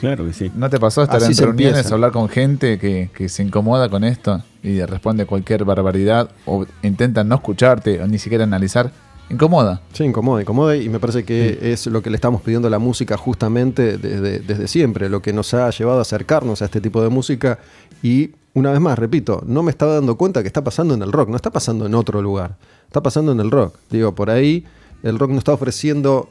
Claro 0.01 0.25
que 0.25 0.33
sí. 0.33 0.51
¿No 0.55 0.71
te 0.71 0.79
pasó 0.81 1.03
estar 1.03 1.17
Así 1.17 1.33
en 1.33 1.39
reuniones, 1.39 1.77
empieza. 1.79 1.95
hablar 1.95 2.13
con 2.13 2.29
gente 2.29 2.79
que, 2.79 3.11
que 3.15 3.29
se 3.29 3.43
incomoda 3.43 3.89
con 3.89 4.05
esto 4.05 4.43
y 4.63 4.81
responde 4.83 5.27
cualquier 5.27 5.65
barbaridad 5.65 6.31
o 6.47 6.65
intentan 6.83 7.29
no 7.29 7.35
escucharte 7.35 8.01
o 8.01 8.07
ni 8.07 8.19
siquiera 8.19 8.45
analizar? 8.45 8.91
Incomoda. 9.31 9.81
Sí, 9.93 10.05
incomoda, 10.05 10.43
incomoda 10.43 10.77
y 10.77 10.89
me 10.89 11.01
parece 11.01 11.25
que 11.25 11.59
es 11.73 11.87
lo 11.87 12.03
que 12.03 12.11
le 12.11 12.17
estamos 12.17 12.43
pidiendo 12.43 12.69
a 12.69 12.71
la 12.71 12.79
música 12.79 13.17
justamente 13.17 13.97
desde, 13.97 14.41
desde 14.41 14.69
siempre, 14.69 15.09
lo 15.09 15.23
que 15.23 15.33
nos 15.33 15.55
ha 15.55 15.71
llevado 15.71 15.99
a 15.99 16.03
acercarnos 16.03 16.61
a 16.63 16.67
este 16.67 16.81
tipo 16.81 17.03
de 17.03 17.09
música 17.09 17.59
y 18.03 18.33
una 18.53 18.71
vez 18.71 18.81
más, 18.81 18.99
repito, 18.99 19.43
no 19.47 19.63
me 19.63 19.71
estaba 19.71 19.95
dando 19.95 20.17
cuenta 20.17 20.43
que 20.43 20.47
está 20.47 20.63
pasando 20.63 20.95
en 20.95 21.03
el 21.03 21.11
rock, 21.11 21.29
no 21.29 21.37
está 21.37 21.51
pasando 21.51 21.87
en 21.87 21.95
otro 21.95 22.23
lugar, 22.23 22.57
está 22.87 23.03
pasando 23.03 23.33
en 23.33 23.41
el 23.41 23.51
rock. 23.51 23.77
Digo, 23.91 24.15
por 24.15 24.31
ahí 24.31 24.65
el 25.03 25.19
rock 25.19 25.31
no 25.31 25.39
está 25.39 25.53
ofreciendo 25.53 26.29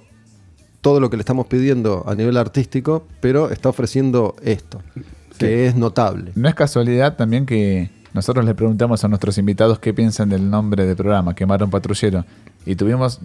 todo 0.84 1.00
lo 1.00 1.10
que 1.10 1.16
le 1.16 1.22
estamos 1.22 1.48
pidiendo 1.48 2.04
a 2.06 2.13
nivel 2.13 2.36
artístico, 2.36 3.08
pero 3.22 3.50
está 3.50 3.70
ofreciendo 3.70 4.36
esto, 4.44 4.82
que 5.40 5.66
es 5.66 5.75
notable. 5.75 6.34
No 6.36 6.50
es 6.50 6.56
casualidad 6.56 7.16
también 7.16 7.46
que 7.46 7.90
nosotros 8.13 8.44
le 8.44 8.54
preguntamos 8.54 9.02
a 9.06 9.08
nuestros 9.08 9.38
invitados 9.38 9.80
qué 9.80 9.94
piensan 9.94 10.28
del 10.28 10.50
nombre 10.50 10.86
del 10.86 10.98
programa, 10.98 11.34
Quemaron 11.34 11.70
Patrullero, 11.70 12.25
y 12.66 12.75
tuvimos 12.75 13.22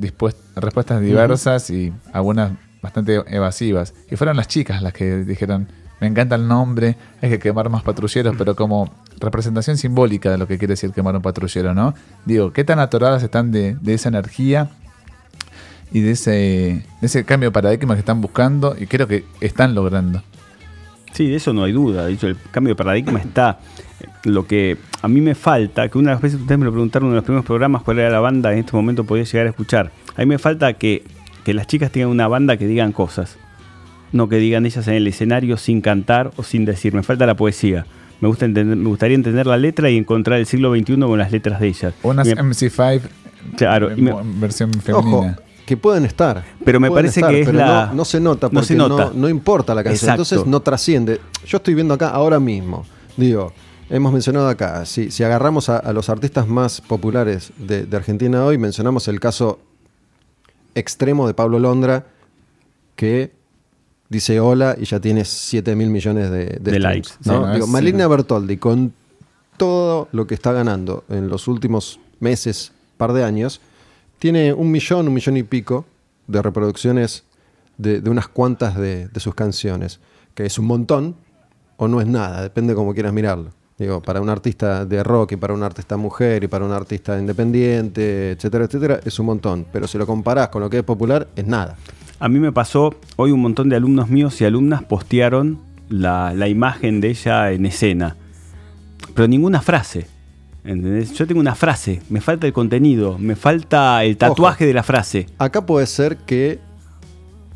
respuestas 0.55 1.00
diversas 1.00 1.69
y 1.71 1.93
algunas 2.12 2.53
bastante 2.81 3.25
evasivas. 3.27 3.93
Y 4.09 4.15
fueron 4.15 4.37
las 4.37 4.47
chicas 4.47 4.81
las 4.81 4.93
que 4.93 5.25
dijeron, 5.25 5.67
me 6.00 6.07
encanta 6.07 6.37
el 6.37 6.47
nombre, 6.47 6.97
hay 7.21 7.29
que 7.29 7.41
quemar 7.41 7.71
más 7.71 7.83
patrulleros, 7.83 8.37
pero 8.38 8.55
como 8.55 8.88
representación 9.19 9.77
simbólica 9.77 10.31
de 10.31 10.38
lo 10.38 10.47
que 10.47 10.59
quiere 10.59 10.75
decir 10.75 10.93
quemar 10.93 11.17
un 11.17 11.23
patrullero, 11.23 11.75
¿no? 11.75 11.93
Digo, 12.25 12.53
¿qué 12.53 12.62
tan 12.62 12.79
atoradas 12.79 13.25
están 13.25 13.50
de, 13.50 13.77
de 13.81 13.95
esa 13.95 14.11
energía 14.11 14.71
y 15.92 16.00
de 16.00 16.11
ese, 16.12 16.30
de 16.30 16.85
ese 17.07 17.25
cambio 17.25 17.49
de 17.50 17.52
paradigma 17.52 17.95
que 17.95 18.00
están 18.00 18.21
buscando 18.21 18.76
y 18.78 18.87
creo 18.87 19.07
que 19.07 19.25
están 19.40 19.75
logrando? 19.75 20.23
Sí, 21.12 21.26
de 21.28 21.37
eso 21.37 21.52
no 21.52 21.64
hay 21.64 21.73
duda. 21.73 22.07
De 22.07 22.12
hecho, 22.12 22.26
el 22.26 22.37
cambio 22.50 22.73
de 22.75 22.76
paradigma 22.76 23.18
está. 23.18 23.59
Lo 24.25 24.47
que 24.47 24.76
a 25.02 25.09
mí 25.09 25.21
me 25.21 25.35
falta, 25.35 25.88
que 25.88 25.99
una 25.99 26.11
de 26.11 26.14
las 26.16 26.23
veces 26.23 26.40
ustedes 26.40 26.59
me 26.59 26.64
lo 26.66 26.71
preguntaron 26.73 27.07
en 27.07 27.09
uno 27.09 27.14
de 27.14 27.21
los 27.21 27.25
primeros 27.25 27.47
programas 27.47 27.83
cuál 27.83 27.99
era 27.99 28.11
la 28.11 28.21
banda 28.21 28.52
en 28.52 28.59
este 28.61 28.73
momento 28.76 29.04
podía 29.04 29.25
llegar 29.25 29.47
a 29.47 29.50
escuchar. 29.50 29.90
A 30.16 30.21
mí 30.21 30.26
me 30.26 30.38
falta 30.38 30.75
que, 30.75 31.02
que 31.45 31.54
las 31.54 31.66
chicas 31.66 31.90
tengan 31.90 32.11
una 32.11 32.28
banda 32.28 32.57
que 32.57 32.66
digan 32.66 32.92
cosas. 32.92 33.37
No 34.12 34.28
que 34.28 34.37
digan 34.37 34.66
ellas 34.66 34.87
en 34.88 34.95
el 34.95 35.07
escenario 35.07 35.57
sin 35.57 35.80
cantar 35.80 36.30
o 36.37 36.42
sin 36.42 36.64
decir. 36.64 36.95
Me 36.95 37.02
falta 37.02 37.26
la 37.26 37.35
poesía. 37.35 37.87
Me, 38.21 38.28
gusta 38.28 38.45
entender- 38.47 38.76
me 38.76 38.88
gustaría 38.88 39.14
entender 39.14 39.47
la 39.47 39.57
letra 39.57 39.90
y 39.90 39.97
encontrar 39.97 40.38
el 40.38 40.47
siglo 40.47 40.75
XXI 40.75 40.97
con 41.00 41.18
las 41.18 41.33
letras 41.33 41.61
de 41.61 41.68
ellas. 41.68 41.95
Unas 42.02 42.26
Me- 42.26 42.35
MC5 42.37 43.00
Claro, 43.57 43.90
en 43.90 44.04
me- 44.04 44.12
versión 44.40 44.71
Ojo, 44.92 45.02
femenina. 45.02 45.38
Que 45.69 45.77
pueden 45.77 46.05
estar. 46.07 46.43
Pero 46.65 46.81
me 46.81 46.91
parece 46.91 47.21
estar, 47.21 47.31
que 47.33 47.43
es 47.43 47.53
la- 47.53 47.87
No, 47.89 47.95
no 47.97 48.05
se 48.07 48.19
nota 48.21 48.47
no 48.47 48.53
porque 48.55 48.67
se 48.69 48.75
no, 48.75 48.89
nota. 48.89 49.13
no 49.15 49.29
importa 49.29 49.75
la 49.75 49.85
canción. 49.85 50.11
Exacto. 50.11 50.23
Entonces 50.23 50.47
no 50.51 50.61
trasciende. 50.61 51.21
Yo 51.47 51.59
estoy 51.59 51.75
viendo 51.75 51.93
acá 51.95 52.09
ahora 52.09 52.40
mismo. 52.40 52.87
Digo, 53.19 53.53
hemos 53.90 54.12
mencionado 54.12 54.49
acá. 54.49 54.85
Si, 54.87 55.11
si 55.11 55.23
agarramos 55.25 55.69
a, 55.69 55.77
a 55.77 55.92
los 55.92 56.09
artistas 56.09 56.49
más 56.49 56.81
populares 56.81 57.53
de, 57.59 57.85
de 57.85 57.97
Argentina 57.97 58.45
hoy, 58.45 58.57
mencionamos 58.57 59.09
el 59.09 59.21
caso 59.21 59.61
extremo 60.75 61.27
de 61.27 61.35
Pablo 61.35 61.59
Londra, 61.59 62.07
que 62.97 63.33
dice 64.09 64.40
hola 64.40 64.75
y 64.81 64.87
ya 64.87 65.01
tiene 65.01 65.25
7 65.25 65.77
mil 65.77 65.90
millones 65.90 66.31
de, 66.31 66.47
de 66.47 66.59
De 66.73 66.79
streams, 66.79 66.83
likes. 66.83 67.11
Digo, 67.55 67.66
sí. 67.66 67.71
Maligna 67.71 68.09
Bertoldi, 68.09 68.57
con 68.57 68.95
todo 69.59 70.09
lo 70.12 70.27
que 70.27 70.35
está 70.35 70.53
ganando 70.53 71.05
en 71.09 71.29
los 71.29 71.47
últimos 71.49 72.01
meses, 72.21 72.73
par 72.97 73.12
de 73.12 73.25
años, 73.25 73.61
tiene 74.18 74.52
un 74.52 74.70
millón, 74.70 75.09
un 75.09 75.14
millón 75.14 75.37
y 75.37 75.42
pico 75.42 75.87
de 76.26 76.42
reproducciones 76.42 77.24
de, 77.76 78.02
unas 78.11 78.28
cuantas 78.28 78.76
de, 78.76 79.09
sus 79.16 79.35
canciones, 79.35 80.00
que 80.35 80.46
es 80.46 80.59
un 80.59 80.66
montón 80.66 81.16
o 81.76 81.88
no 81.88 82.00
es 82.00 82.07
nada, 82.07 82.42
depende 82.42 82.74
como 82.74 82.92
quieras 82.92 83.12
mirarlo. 83.12 83.50
Digo, 83.78 84.02
para 84.02 84.20
un 84.20 84.28
artista 84.28 84.85
de 84.85 85.04
rock 85.04 85.33
y 85.33 85.37
para 85.37 85.54
un 85.54 85.62
artista 85.62 85.96
mujer 85.96 86.42
y 86.42 86.48
para 86.48 86.64
un 86.64 86.72
artista 86.72 87.16
independiente, 87.16 88.33
etcétera, 88.33 88.64
etcétera, 88.64 89.00
es 89.04 89.16
un 89.20 89.26
montón. 89.26 89.66
Pero 89.72 89.87
si 89.87 89.96
lo 89.96 90.04
comparás 90.04 90.48
con 90.48 90.62
lo 90.62 90.68
que 90.68 90.78
es 90.78 90.83
popular, 90.83 91.28
es 91.37 91.46
nada. 91.46 91.76
A 92.18 92.28
mí 92.28 92.40
me 92.40 92.50
pasó, 92.50 92.96
hoy 93.14 93.31
un 93.31 93.40
montón 93.40 93.68
de 93.68 93.76
alumnos 93.76 94.09
míos 94.09 94.40
y 94.40 94.44
alumnas 94.44 94.83
postearon 94.83 95.61
la 95.88 96.48
imagen 96.48 97.00
de 97.00 97.11
ella 97.11 97.52
en 97.52 97.66
escena, 97.66 98.16
pero 99.14 99.28
ninguna 99.28 99.62
frase. 99.62 100.17
¿Entendés? 100.64 101.12
Yo 101.14 101.27
tengo 101.27 101.40
una 101.40 101.55
frase, 101.55 102.01
me 102.11 102.21
falta 102.21 102.47
el 102.47 102.53
contenido, 102.53 103.18
me 103.18 103.37
falta 103.37 104.03
el 104.05 104.16
tatuaje 104.16 104.66
de 104.66 104.75
la 104.75 104.83
frase. 104.83 105.27
Acá 105.38 105.64
puede 105.66 105.87
ser 105.87 106.16
que 106.18 106.59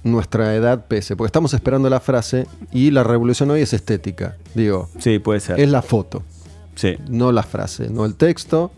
nuestra 0.04 0.54
edad 0.56 0.86
pese, 0.86 1.14
porque 1.16 1.28
estamos 1.28 1.54
esperando 1.54 1.88
la 1.88 2.00
frase 2.00 2.46
y 2.72 2.90
la 2.90 3.04
revolución 3.04 3.50
hoy 3.50 3.60
es 3.62 3.72
estética. 3.72 4.36
Digo, 4.54 4.88
Sí, 4.98 5.18
puede 5.18 5.40
ser. 5.40 5.60
es 5.60 5.68
la 5.68 5.82
foto, 5.82 6.22
Sí. 6.74 6.96
no 7.08 7.30
la 7.32 7.42
frase, 7.42 7.88
no 7.90 8.04
el 8.04 8.14
texto. 8.14 8.72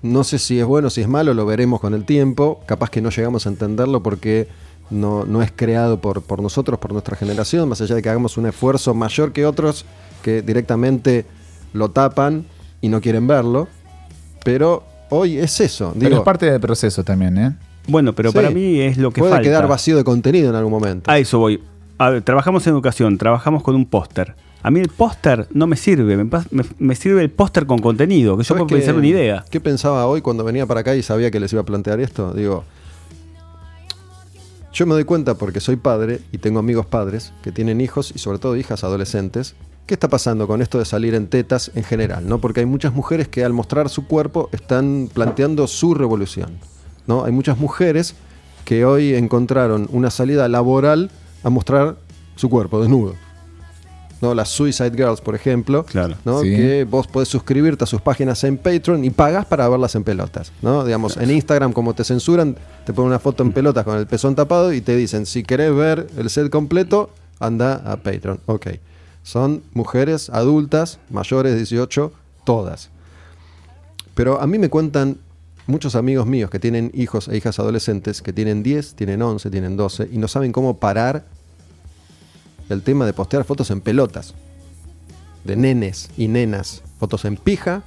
No 0.00 0.22
sé 0.22 0.38
si 0.38 0.60
es 0.60 0.64
bueno, 0.66 0.90
si 0.90 1.00
es 1.00 1.08
malo, 1.08 1.34
lo 1.34 1.44
veremos 1.44 1.80
con 1.80 1.92
el 1.92 2.04
tiempo. 2.04 2.60
Capaz 2.66 2.88
que 2.88 3.00
no 3.00 3.10
llegamos 3.10 3.46
a 3.46 3.48
entenderlo 3.48 4.00
porque 4.00 4.46
no, 4.90 5.24
no 5.24 5.42
es 5.42 5.50
creado 5.54 6.00
por, 6.00 6.22
por 6.22 6.40
nosotros, 6.40 6.78
por 6.78 6.92
nuestra 6.92 7.16
generación, 7.16 7.68
más 7.68 7.80
allá 7.80 7.96
de 7.96 8.02
que 8.02 8.08
hagamos 8.08 8.36
un 8.36 8.46
esfuerzo 8.46 8.94
mayor 8.94 9.32
que 9.32 9.44
otros 9.44 9.84
que 10.22 10.40
directamente 10.42 11.26
lo 11.72 11.90
tapan 11.90 12.44
y 12.80 12.88
no 12.88 13.00
quieren 13.00 13.26
verlo. 13.26 13.68
Pero 14.44 14.84
hoy 15.10 15.38
es 15.38 15.60
eso. 15.60 15.92
Pero 15.94 16.08
Digo, 16.10 16.20
es 16.20 16.24
parte 16.24 16.50
del 16.50 16.60
proceso 16.60 17.04
también, 17.04 17.38
¿eh? 17.38 17.56
Bueno, 17.86 18.12
pero 18.14 18.30
Sí. 18.30 18.36
para 18.36 18.50
mí 18.50 18.80
es 18.80 18.98
lo 18.98 19.10
que 19.10 19.20
puede 19.20 19.32
falta. 19.32 19.42
quedar 19.48 19.66
vacío 19.68 19.96
de 19.96 20.04
contenido 20.04 20.50
en 20.50 20.56
algún 20.56 20.72
momento. 20.72 21.10
A 21.10 21.18
eso 21.18 21.38
voy. 21.38 21.62
A 21.98 22.10
ver, 22.10 22.22
trabajamos 22.22 22.66
en 22.66 22.72
educación, 22.74 23.18
trabajamos 23.18 23.62
con 23.62 23.74
un 23.74 23.86
póster. 23.86 24.34
A 24.62 24.70
mí 24.70 24.80
el 24.80 24.88
póster 24.88 25.46
no 25.52 25.66
me 25.66 25.76
sirve, 25.76 26.16
me, 26.16 26.24
pas- 26.24 26.46
me- 26.50 26.64
me 26.78 26.94
sirve 26.94 27.22
el 27.22 27.30
póster 27.30 27.64
con 27.66 27.78
contenido, 27.78 28.36
que 28.36 28.42
yo 28.42 28.48
¿Sabes 28.48 28.62
puedo 28.64 28.76
pensar 28.76 28.94
qué- 28.94 28.98
una 28.98 29.06
idea. 29.08 29.44
¿Qué 29.50 29.60
pensaba 29.60 30.06
hoy 30.06 30.20
cuando 30.20 30.44
venía 30.44 30.66
para 30.66 30.80
acá 30.80 30.94
y 30.96 31.02
sabía 31.02 31.30
que 31.30 31.40
les 31.40 31.52
iba 31.52 31.62
a 31.62 31.64
plantear 31.64 32.00
esto? 32.00 32.32
Digo, 32.34 32.64
yo 34.72 34.86
me 34.86 34.94
doy 34.94 35.04
cuenta 35.04 35.34
porque 35.34 35.60
soy 35.60 35.76
padre 35.76 36.20
y 36.32 36.38
tengo 36.38 36.58
amigos 36.58 36.86
padres 36.86 37.32
que 37.42 37.52
tienen 37.52 37.80
hijos 37.80 38.12
y 38.14 38.18
sobre 38.18 38.38
todo 38.38 38.56
hijas 38.56 38.84
adolescentes. 38.84 39.54
¿Qué 39.88 39.94
está 39.94 40.08
pasando 40.08 40.46
con 40.46 40.60
esto 40.60 40.78
de 40.78 40.84
salir 40.84 41.14
en 41.14 41.28
tetas 41.28 41.70
en 41.74 41.82
general? 41.82 42.28
¿no? 42.28 42.42
Porque 42.42 42.60
hay 42.60 42.66
muchas 42.66 42.92
mujeres 42.92 43.26
que 43.26 43.42
al 43.42 43.54
mostrar 43.54 43.88
su 43.88 44.06
cuerpo 44.06 44.50
están 44.52 45.08
planteando 45.14 45.66
su 45.66 45.94
revolución. 45.94 46.58
¿no? 47.06 47.24
Hay 47.24 47.32
muchas 47.32 47.56
mujeres 47.56 48.14
que 48.66 48.84
hoy 48.84 49.14
encontraron 49.14 49.88
una 49.90 50.10
salida 50.10 50.46
laboral 50.46 51.10
a 51.42 51.48
mostrar 51.48 51.96
su 52.36 52.50
cuerpo 52.50 52.82
desnudo. 52.82 53.14
¿no? 54.20 54.34
Las 54.34 54.50
Suicide 54.50 54.90
Girls, 54.90 55.22
por 55.22 55.34
ejemplo, 55.34 55.84
Claro. 55.86 56.16
¿no? 56.26 56.42
Sí. 56.42 56.50
que 56.50 56.84
vos 56.84 57.06
podés 57.06 57.30
suscribirte 57.30 57.84
a 57.84 57.86
sus 57.86 58.02
páginas 58.02 58.44
en 58.44 58.58
Patreon 58.58 59.02
y 59.06 59.08
pagas 59.08 59.46
para 59.46 59.66
verlas 59.70 59.94
en 59.94 60.04
pelotas. 60.04 60.52
¿no? 60.60 60.84
Digamos, 60.84 61.16
en 61.16 61.30
Instagram, 61.30 61.72
como 61.72 61.94
te 61.94 62.04
censuran, 62.04 62.58
te 62.84 62.92
ponen 62.92 63.08
una 63.08 63.20
foto 63.20 63.42
en 63.42 63.52
pelotas 63.52 63.84
con 63.86 63.96
el 63.96 64.06
pezón 64.06 64.34
tapado 64.34 64.70
y 64.70 64.82
te 64.82 64.94
dicen, 64.96 65.24
si 65.24 65.44
querés 65.44 65.74
ver 65.74 66.08
el 66.18 66.28
set 66.28 66.50
completo, 66.50 67.08
anda 67.40 67.76
a 67.90 67.96
Patreon. 67.96 68.40
Ok. 68.44 68.66
Son 69.22 69.62
mujeres 69.74 70.30
adultas, 70.30 70.98
mayores 71.10 71.52
de 71.52 71.58
18, 71.58 72.12
todas. 72.44 72.90
Pero 74.14 74.40
a 74.40 74.46
mí 74.46 74.58
me 74.58 74.68
cuentan 74.70 75.18
muchos 75.66 75.94
amigos 75.94 76.26
míos 76.26 76.50
que 76.50 76.58
tienen 76.58 76.90
hijos 76.94 77.28
e 77.28 77.36
hijas 77.36 77.58
adolescentes 77.58 78.22
que 78.22 78.32
tienen 78.32 78.62
10, 78.62 78.94
tienen 78.94 79.22
11, 79.22 79.50
tienen 79.50 79.76
12 79.76 80.08
y 80.10 80.18
no 80.18 80.28
saben 80.28 80.50
cómo 80.50 80.78
parar 80.78 81.26
el 82.68 82.82
tema 82.82 83.06
de 83.06 83.12
postear 83.12 83.44
fotos 83.44 83.70
en 83.70 83.80
pelotas. 83.80 84.34
De 85.44 85.56
nenes 85.56 86.10
y 86.16 86.28
nenas. 86.28 86.82
Fotos 86.98 87.24
en 87.24 87.36
pija, 87.36 87.82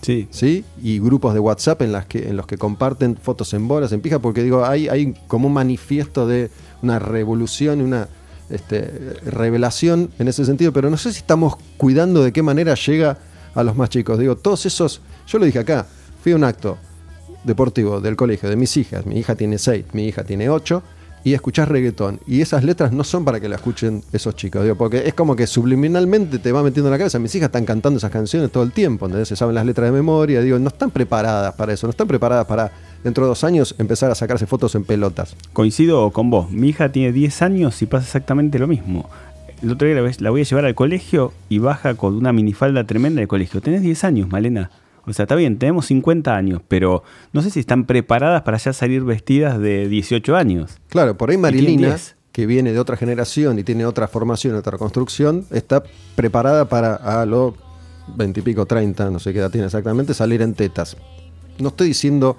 Sí. 0.00 0.28
¿sí? 0.30 0.64
Y 0.80 1.00
grupos 1.00 1.34
de 1.34 1.40
WhatsApp 1.40 1.82
en, 1.82 1.90
las 1.92 2.06
que, 2.06 2.28
en 2.28 2.36
los 2.36 2.46
que 2.46 2.56
comparten 2.56 3.16
fotos 3.16 3.52
en 3.52 3.66
bolas, 3.66 3.90
en 3.92 4.00
pija, 4.00 4.20
porque 4.20 4.42
digo, 4.44 4.64
hay, 4.64 4.88
hay 4.88 5.14
como 5.26 5.48
un 5.48 5.54
manifiesto 5.54 6.26
de 6.26 6.50
una 6.82 6.98
revolución, 7.00 7.80
una 7.80 8.08
este, 8.50 9.14
revelación 9.24 10.10
en 10.18 10.28
ese 10.28 10.44
sentido, 10.44 10.72
pero 10.72 10.90
no 10.90 10.96
sé 10.96 11.12
si 11.12 11.18
estamos 11.18 11.56
cuidando 11.76 12.22
de 12.22 12.32
qué 12.32 12.42
manera 12.42 12.74
llega 12.74 13.18
a 13.54 13.62
los 13.62 13.76
más 13.76 13.90
chicos. 13.90 14.18
Digo, 14.18 14.36
todos 14.36 14.66
esos, 14.66 15.00
yo 15.26 15.38
lo 15.38 15.46
dije 15.46 15.58
acá, 15.58 15.86
fui 16.22 16.32
a 16.32 16.36
un 16.36 16.44
acto 16.44 16.78
deportivo 17.44 18.00
del 18.00 18.16
colegio 18.16 18.48
de 18.48 18.56
mis 18.56 18.76
hijas, 18.76 19.06
mi 19.06 19.18
hija 19.18 19.34
tiene 19.34 19.58
6, 19.58 19.86
mi 19.92 20.06
hija 20.06 20.24
tiene 20.24 20.50
8, 20.50 20.82
y 21.24 21.34
escuchás 21.34 21.68
reggaetón. 21.68 22.20
Y 22.26 22.40
esas 22.40 22.64
letras 22.64 22.92
no 22.92 23.04
son 23.04 23.24
para 23.24 23.40
que 23.40 23.48
la 23.48 23.56
escuchen 23.56 24.02
esos 24.12 24.34
chicos, 24.36 24.62
digo, 24.62 24.76
porque 24.76 25.06
es 25.06 25.14
como 25.14 25.36
que 25.36 25.46
subliminalmente 25.46 26.38
te 26.38 26.52
va 26.52 26.62
metiendo 26.62 26.88
en 26.88 26.92
la 26.92 26.98
cabeza. 26.98 27.18
Mis 27.18 27.34
hijas 27.34 27.48
están 27.48 27.64
cantando 27.64 27.98
esas 27.98 28.10
canciones 28.10 28.50
todo 28.50 28.62
el 28.62 28.72
tiempo, 28.72 29.06
¿entendés? 29.06 29.28
Se 29.28 29.36
saben 29.36 29.54
las 29.54 29.66
letras 29.66 29.86
de 29.86 29.92
memoria, 29.92 30.40
digo, 30.40 30.58
no 30.58 30.68
están 30.68 30.90
preparadas 30.90 31.54
para 31.54 31.72
eso, 31.72 31.86
no 31.86 31.90
están 31.90 32.08
preparadas 32.08 32.46
para 32.46 32.72
dentro 33.04 33.24
de 33.24 33.28
dos 33.28 33.44
años 33.44 33.74
empezar 33.78 34.10
a 34.10 34.14
sacarse 34.14 34.46
fotos 34.46 34.74
en 34.74 34.84
pelotas. 34.84 35.36
Coincido 35.52 36.10
con 36.10 36.30
vos. 36.30 36.50
Mi 36.50 36.68
hija 36.68 36.90
tiene 36.90 37.12
10 37.12 37.42
años 37.42 37.82
y 37.82 37.86
pasa 37.86 38.04
exactamente 38.04 38.58
lo 38.58 38.66
mismo. 38.66 39.08
El 39.62 39.72
otro 39.72 39.88
día 39.88 40.00
la 40.20 40.30
voy 40.30 40.40
a 40.40 40.44
llevar 40.44 40.64
al 40.66 40.74
colegio 40.74 41.32
y 41.48 41.58
baja 41.58 41.94
con 41.94 42.14
una 42.14 42.32
minifalda 42.32 42.84
tremenda 42.84 43.20
del 43.20 43.28
colegio. 43.28 43.60
Tenés 43.60 43.82
10 43.82 44.04
años, 44.04 44.28
Malena. 44.28 44.70
O 45.08 45.12
sea, 45.12 45.24
está 45.24 45.34
bien, 45.34 45.58
tenemos 45.58 45.86
50 45.86 46.34
años, 46.36 46.60
pero 46.68 47.02
no 47.32 47.42
sé 47.42 47.50
si 47.50 47.60
están 47.60 47.84
preparadas 47.86 48.42
para 48.42 48.58
ya 48.58 48.72
salir 48.72 49.02
vestidas 49.04 49.58
de 49.58 49.88
18 49.88 50.36
años. 50.36 50.78
Claro, 50.88 51.16
por 51.16 51.30
ahí 51.30 51.38
Marilina, 51.38 51.88
10. 51.88 52.16
que 52.32 52.46
viene 52.46 52.72
de 52.72 52.78
otra 52.78 52.96
generación 52.96 53.58
y 53.58 53.64
tiene 53.64 53.86
otra 53.86 54.06
formación, 54.08 54.54
otra 54.54 54.76
construcción, 54.78 55.46
está 55.50 55.82
preparada 56.14 56.68
para 56.68 56.94
a 56.96 57.24
los 57.26 57.54
20 58.16 58.40
y 58.40 58.42
pico, 58.42 58.66
30, 58.66 59.10
no 59.10 59.18
sé 59.18 59.32
qué 59.32 59.38
edad 59.38 59.50
tiene 59.50 59.66
exactamente, 59.66 60.14
salir 60.14 60.42
en 60.42 60.54
tetas. 60.54 60.96
No 61.58 61.68
estoy 61.68 61.88
diciendo, 61.88 62.36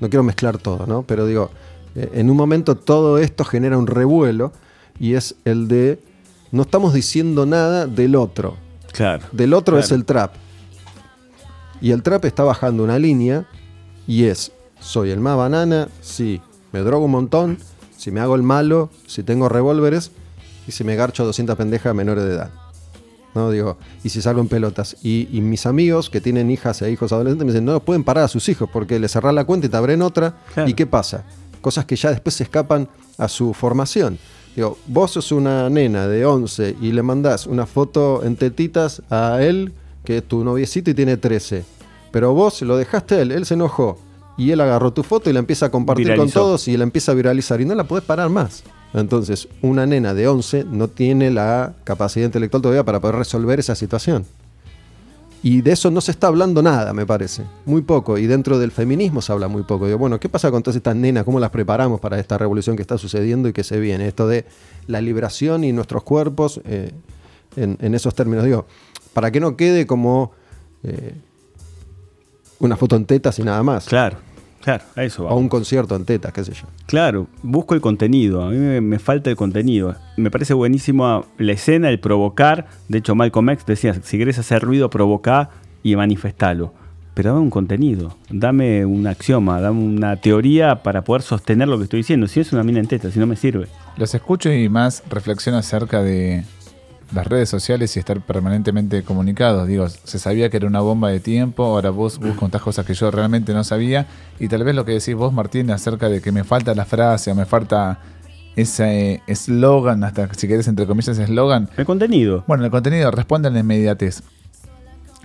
no 0.00 0.08
quiero 0.08 0.22
mezclar 0.22 0.58
todo, 0.58 0.86
¿no? 0.86 1.02
Pero 1.02 1.26
digo, 1.26 1.50
eh, 1.94 2.10
en 2.14 2.30
un 2.30 2.36
momento 2.36 2.74
todo 2.76 3.18
esto 3.18 3.44
genera 3.44 3.76
un 3.78 3.86
revuelo 3.86 4.52
y 4.98 5.14
es 5.14 5.34
el 5.44 5.68
de, 5.68 5.98
no 6.52 6.62
estamos 6.62 6.92
diciendo 6.94 7.46
nada 7.46 7.86
del 7.86 8.14
otro. 8.16 8.56
Claro. 8.92 9.24
Del 9.32 9.54
otro 9.54 9.74
Claro. 9.76 9.84
es 9.84 9.92
el 9.92 10.04
trap. 10.04 10.32
Y 11.80 11.92
el 11.92 12.02
trap 12.02 12.24
está 12.24 12.44
bajando 12.44 12.84
una 12.84 12.98
línea 12.98 13.46
y 14.06 14.24
es, 14.24 14.52
soy 14.80 15.10
el 15.10 15.20
más 15.20 15.36
banana, 15.36 15.88
si 16.00 16.40
me 16.72 16.80
drogo 16.80 17.06
un 17.06 17.12
montón, 17.12 17.58
si 17.96 18.10
me 18.10 18.20
hago 18.20 18.34
el 18.34 18.42
malo, 18.42 18.90
si 19.06 19.22
tengo 19.22 19.48
revólveres 19.48 20.10
y 20.66 20.72
si 20.72 20.84
me 20.84 20.96
garcho 20.96 21.24
200 21.24 21.56
pendejas 21.56 21.94
menores 21.94 22.24
de 22.24 22.34
edad. 22.34 22.50
¿No? 23.34 23.50
Digo, 23.50 23.78
y 24.02 24.08
si 24.08 24.20
salgo 24.20 24.40
en 24.40 24.48
pelotas. 24.48 24.96
Y, 25.02 25.28
y 25.30 25.40
mis 25.40 25.64
amigos 25.64 26.10
que 26.10 26.20
tienen 26.20 26.50
hijas 26.50 26.82
e 26.82 26.90
hijos 26.90 27.12
adolescentes 27.12 27.46
me 27.46 27.52
dicen, 27.52 27.64
no 27.64 27.78
pueden 27.80 28.02
parar 28.02 28.24
a 28.24 28.28
sus 28.28 28.48
hijos 28.48 28.68
porque 28.72 28.98
le 28.98 29.08
cerrás 29.08 29.32
la 29.32 29.44
cuenta 29.44 29.68
y 29.68 29.70
te 29.70 29.76
abren 29.76 30.02
otra. 30.02 30.36
Claro. 30.52 30.68
¿Y 30.68 30.74
qué 30.74 30.86
pasa? 30.86 31.24
Cosas 31.60 31.84
que 31.84 31.94
ya 31.94 32.10
después 32.10 32.34
se 32.34 32.42
escapan 32.42 32.88
a 33.18 33.28
su 33.28 33.54
formación. 33.54 34.18
Digo, 34.56 34.78
vos 34.86 35.12
sos 35.12 35.30
una 35.30 35.70
nena 35.70 36.08
de 36.08 36.26
11 36.26 36.76
y 36.80 36.92
le 36.92 37.02
mandás 37.02 37.46
una 37.46 37.66
foto 37.66 38.24
en 38.24 38.34
tetitas 38.34 39.02
a 39.08 39.38
él, 39.42 39.72
que 40.04 40.18
es 40.18 40.24
tu 40.24 40.44
noviecito 40.44 40.90
y 40.90 40.94
tiene 40.94 41.16
13. 41.16 41.64
Pero 42.10 42.34
vos 42.34 42.62
lo 42.62 42.76
dejaste 42.76 43.16
a 43.16 43.22
él, 43.22 43.32
él 43.32 43.46
se 43.46 43.54
enojó. 43.54 43.98
Y 44.36 44.52
él 44.52 44.60
agarró 44.60 44.92
tu 44.92 45.02
foto 45.02 45.28
y 45.28 45.32
la 45.32 45.38
empieza 45.38 45.66
a 45.66 45.70
compartir 45.70 46.16
con 46.16 46.30
todos 46.30 46.66
y 46.68 46.76
la 46.76 46.84
empieza 46.84 47.12
a 47.12 47.14
viralizar. 47.14 47.60
Y 47.60 47.66
no 47.66 47.74
la 47.74 47.84
podés 47.84 48.04
parar 48.04 48.30
más. 48.30 48.62
Entonces, 48.94 49.48
una 49.62 49.86
nena 49.86 50.14
de 50.14 50.26
11 50.28 50.64
no 50.64 50.88
tiene 50.88 51.30
la 51.30 51.74
capacidad 51.84 52.26
intelectual 52.26 52.62
todavía 52.62 52.84
para 52.84 53.00
poder 53.00 53.16
resolver 53.16 53.60
esa 53.60 53.74
situación. 53.74 54.24
Y 55.42 55.62
de 55.62 55.72
eso 55.72 55.90
no 55.90 56.02
se 56.02 56.10
está 56.10 56.26
hablando 56.26 56.62
nada, 56.62 56.92
me 56.92 57.06
parece. 57.06 57.44
Muy 57.64 57.80
poco. 57.80 58.18
Y 58.18 58.26
dentro 58.26 58.58
del 58.58 58.72
feminismo 58.72 59.22
se 59.22 59.32
habla 59.32 59.48
muy 59.48 59.62
poco. 59.62 59.86
Digo, 59.86 59.98
bueno, 59.98 60.20
¿qué 60.20 60.28
pasa 60.28 60.50
con 60.50 60.62
todas 60.62 60.76
estas 60.76 60.96
nenas? 60.96 61.24
¿Cómo 61.24 61.40
las 61.40 61.50
preparamos 61.50 61.98
para 61.98 62.18
esta 62.18 62.36
revolución 62.36 62.76
que 62.76 62.82
está 62.82 62.98
sucediendo 62.98 63.48
y 63.48 63.52
que 63.54 63.64
se 63.64 63.80
viene? 63.80 64.06
Esto 64.06 64.28
de 64.28 64.44
la 64.86 65.00
liberación 65.00 65.64
y 65.64 65.72
nuestros 65.72 66.02
cuerpos 66.02 66.60
eh, 66.64 66.92
en, 67.56 67.76
en 67.80 67.94
esos 67.94 68.14
términos. 68.14 68.44
Digo, 68.44 68.66
para 69.12 69.30
que 69.30 69.40
no 69.40 69.56
quede 69.56 69.86
como 69.86 70.32
eh, 70.82 71.14
una 72.58 72.76
foto 72.76 72.96
en 72.96 73.04
tetas 73.04 73.38
y 73.38 73.42
nada 73.42 73.62
más. 73.62 73.86
Claro, 73.86 74.18
claro, 74.62 74.84
a 74.94 75.04
eso 75.04 75.24
va. 75.24 75.32
O 75.32 75.36
un 75.36 75.48
concierto 75.48 75.96
en 75.96 76.04
tetas, 76.04 76.32
qué 76.32 76.44
sé 76.44 76.52
yo. 76.52 76.66
Claro, 76.86 77.26
busco 77.42 77.74
el 77.74 77.80
contenido. 77.80 78.42
A 78.42 78.50
mí 78.50 78.56
me, 78.56 78.80
me 78.80 78.98
falta 78.98 79.30
el 79.30 79.36
contenido. 79.36 79.96
Me 80.16 80.30
parece 80.30 80.54
buenísimo 80.54 81.26
la 81.38 81.52
escena, 81.52 81.88
el 81.88 82.00
provocar. 82.00 82.68
De 82.88 82.98
hecho, 82.98 83.14
Malcolm 83.14 83.50
X 83.50 83.66
decía: 83.66 83.94
si 84.02 84.18
querés 84.18 84.38
hacer 84.38 84.62
ruido, 84.62 84.90
provocá 84.90 85.50
y 85.82 85.96
manifestalo. 85.96 86.74
Pero 87.12 87.30
dame 87.30 87.42
un 87.42 87.50
contenido, 87.50 88.16
dame 88.30 88.86
un 88.86 89.06
axioma, 89.06 89.60
dame 89.60 89.82
una 89.82 90.16
teoría 90.16 90.82
para 90.82 91.02
poder 91.02 91.22
sostener 91.22 91.66
lo 91.66 91.76
que 91.76 91.84
estoy 91.84 91.98
diciendo. 91.98 92.28
Si 92.28 92.38
es 92.38 92.52
una 92.52 92.62
mina 92.62 92.78
en 92.78 92.86
teta, 92.86 93.10
si 93.10 93.18
no 93.18 93.26
me 93.26 93.34
sirve. 93.34 93.66
Los 93.96 94.14
escucho 94.14 94.50
y 94.50 94.68
más 94.68 95.02
reflexiono 95.10 95.58
acerca 95.58 96.02
de 96.02 96.44
las 97.12 97.26
redes 97.26 97.48
sociales 97.48 97.96
y 97.96 97.98
estar 97.98 98.20
permanentemente 98.20 99.02
comunicados. 99.02 99.66
Digo, 99.66 99.88
se 99.88 100.18
sabía 100.18 100.50
que 100.50 100.58
era 100.58 100.66
una 100.66 100.80
bomba 100.80 101.10
de 101.10 101.20
tiempo, 101.20 101.64
ahora 101.64 101.90
vos, 101.90 102.18
vos 102.18 102.36
contás 102.36 102.62
cosas 102.62 102.86
que 102.86 102.94
yo 102.94 103.10
realmente 103.10 103.52
no 103.52 103.64
sabía. 103.64 104.06
Y 104.38 104.48
tal 104.48 104.64
vez 104.64 104.74
lo 104.74 104.84
que 104.84 104.92
decís 104.92 105.14
vos, 105.14 105.32
Martín, 105.32 105.70
acerca 105.70 106.08
de 106.08 106.20
que 106.20 106.32
me 106.32 106.44
falta 106.44 106.74
la 106.74 106.84
frase 106.84 107.30
o 107.30 107.34
me 107.34 107.46
falta 107.46 107.98
ese 108.56 109.22
eslogan, 109.26 110.04
hasta 110.04 110.32
si 110.34 110.48
querés 110.48 110.68
entre 110.68 110.86
comillas 110.86 111.18
eslogan. 111.18 111.68
El 111.76 111.86
contenido. 111.86 112.44
Bueno, 112.46 112.64
el 112.64 112.70
contenido 112.70 113.10
responde 113.10 113.48
a 113.48 113.50
la 113.50 113.60
inmediatez. 113.60 114.22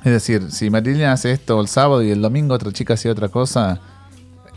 Es 0.04 0.12
decir, 0.12 0.52
si 0.52 0.70
Marilina 0.70 1.12
hace 1.12 1.32
esto 1.32 1.60
el 1.60 1.68
sábado 1.68 2.04
y 2.04 2.12
el 2.12 2.22
domingo 2.22 2.54
otra 2.54 2.72
chica 2.72 2.94
hacía 2.94 3.12
otra 3.12 3.30
cosa, 3.30 3.80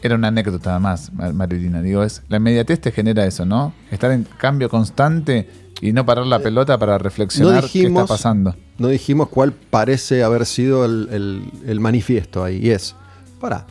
era 0.02 0.14
una 0.14 0.28
anécdota 0.28 0.70
nada 0.70 0.80
más, 0.80 1.12
Mar- 1.12 1.32
Marilina. 1.34 1.82
Digo, 1.82 2.02
es 2.02 2.22
la 2.28 2.36
inmediatez 2.38 2.80
te 2.80 2.92
genera 2.92 3.24
eso, 3.26 3.44
¿no? 3.44 3.72
Estar 3.90 4.10
en 4.12 4.24
cambio 4.38 4.68
constante 4.68 5.48
y 5.80 5.92
no 5.92 6.04
parar 6.06 6.26
la 6.26 6.38
pelota 6.40 6.76
para 6.78 6.98
reflexionar 6.98 7.60
qué 7.62 7.66
dijimos- 7.80 8.02
está 8.02 8.14
pasando. 8.14 8.54
No 8.78 8.88
dijimos 8.88 9.28
cuál 9.28 9.52
parece 9.52 10.22
haber 10.22 10.46
sido 10.46 10.84
el, 10.84 11.08
el- 11.10 11.42
el 11.66 11.80
manifiesto 11.80 12.44
ahí. 12.44 12.58
Y 12.64 12.70
es, 12.70 12.94
para, 13.40 13.66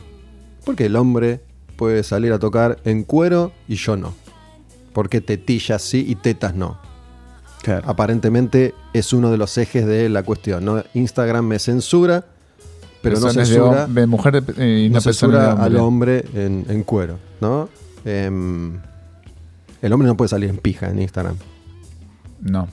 porque 0.64 0.86
el 0.86 0.96
hombre 0.96 1.40
puede 1.76 2.02
salir 2.02 2.32
a 2.32 2.38
tocar 2.38 2.78
en 2.84 3.04
cuero 3.04 3.52
y 3.68 3.76
yo 3.76 3.96
no? 3.96 4.14
Porque 4.92 5.20
tetillas 5.20 5.80
sí 5.82 6.04
y 6.08 6.14
tetas 6.16 6.54
no? 6.54 6.78
Claro. 7.62 7.88
Aparentemente 7.88 8.74
es 8.92 9.12
uno 9.12 9.30
de 9.30 9.36
los 9.36 9.56
ejes 9.58 9.86
de 9.86 10.08
la 10.08 10.22
cuestión. 10.22 10.64
¿no? 10.64 10.82
Instagram 10.94 11.44
me 11.46 11.58
censura, 11.58 12.24
pero 13.10 13.20
no 13.20 13.26
de, 13.32 13.32
censura, 13.46 13.86
hom- 13.86 13.92
de 13.92 14.06
mujer 14.06 14.44
eh, 14.58 14.84
y 14.86 14.88
no 14.88 14.94
no, 14.96 15.00
censura 15.00 15.54
de 15.54 15.62
al 15.62 15.76
hombre. 15.76 16.24
en, 16.34 16.64
en 16.68 16.82
cuero. 16.82 17.18
¿no? 17.40 17.68
Em, 18.04 18.78
el 19.82 19.92
hombre 19.92 20.08
no 20.08 20.16
puede 20.16 20.28
salir 20.28 20.50
en 20.50 20.56
pija 20.58 20.88
en 20.90 21.00
Instagram. 21.00 21.36
No. 22.42 22.68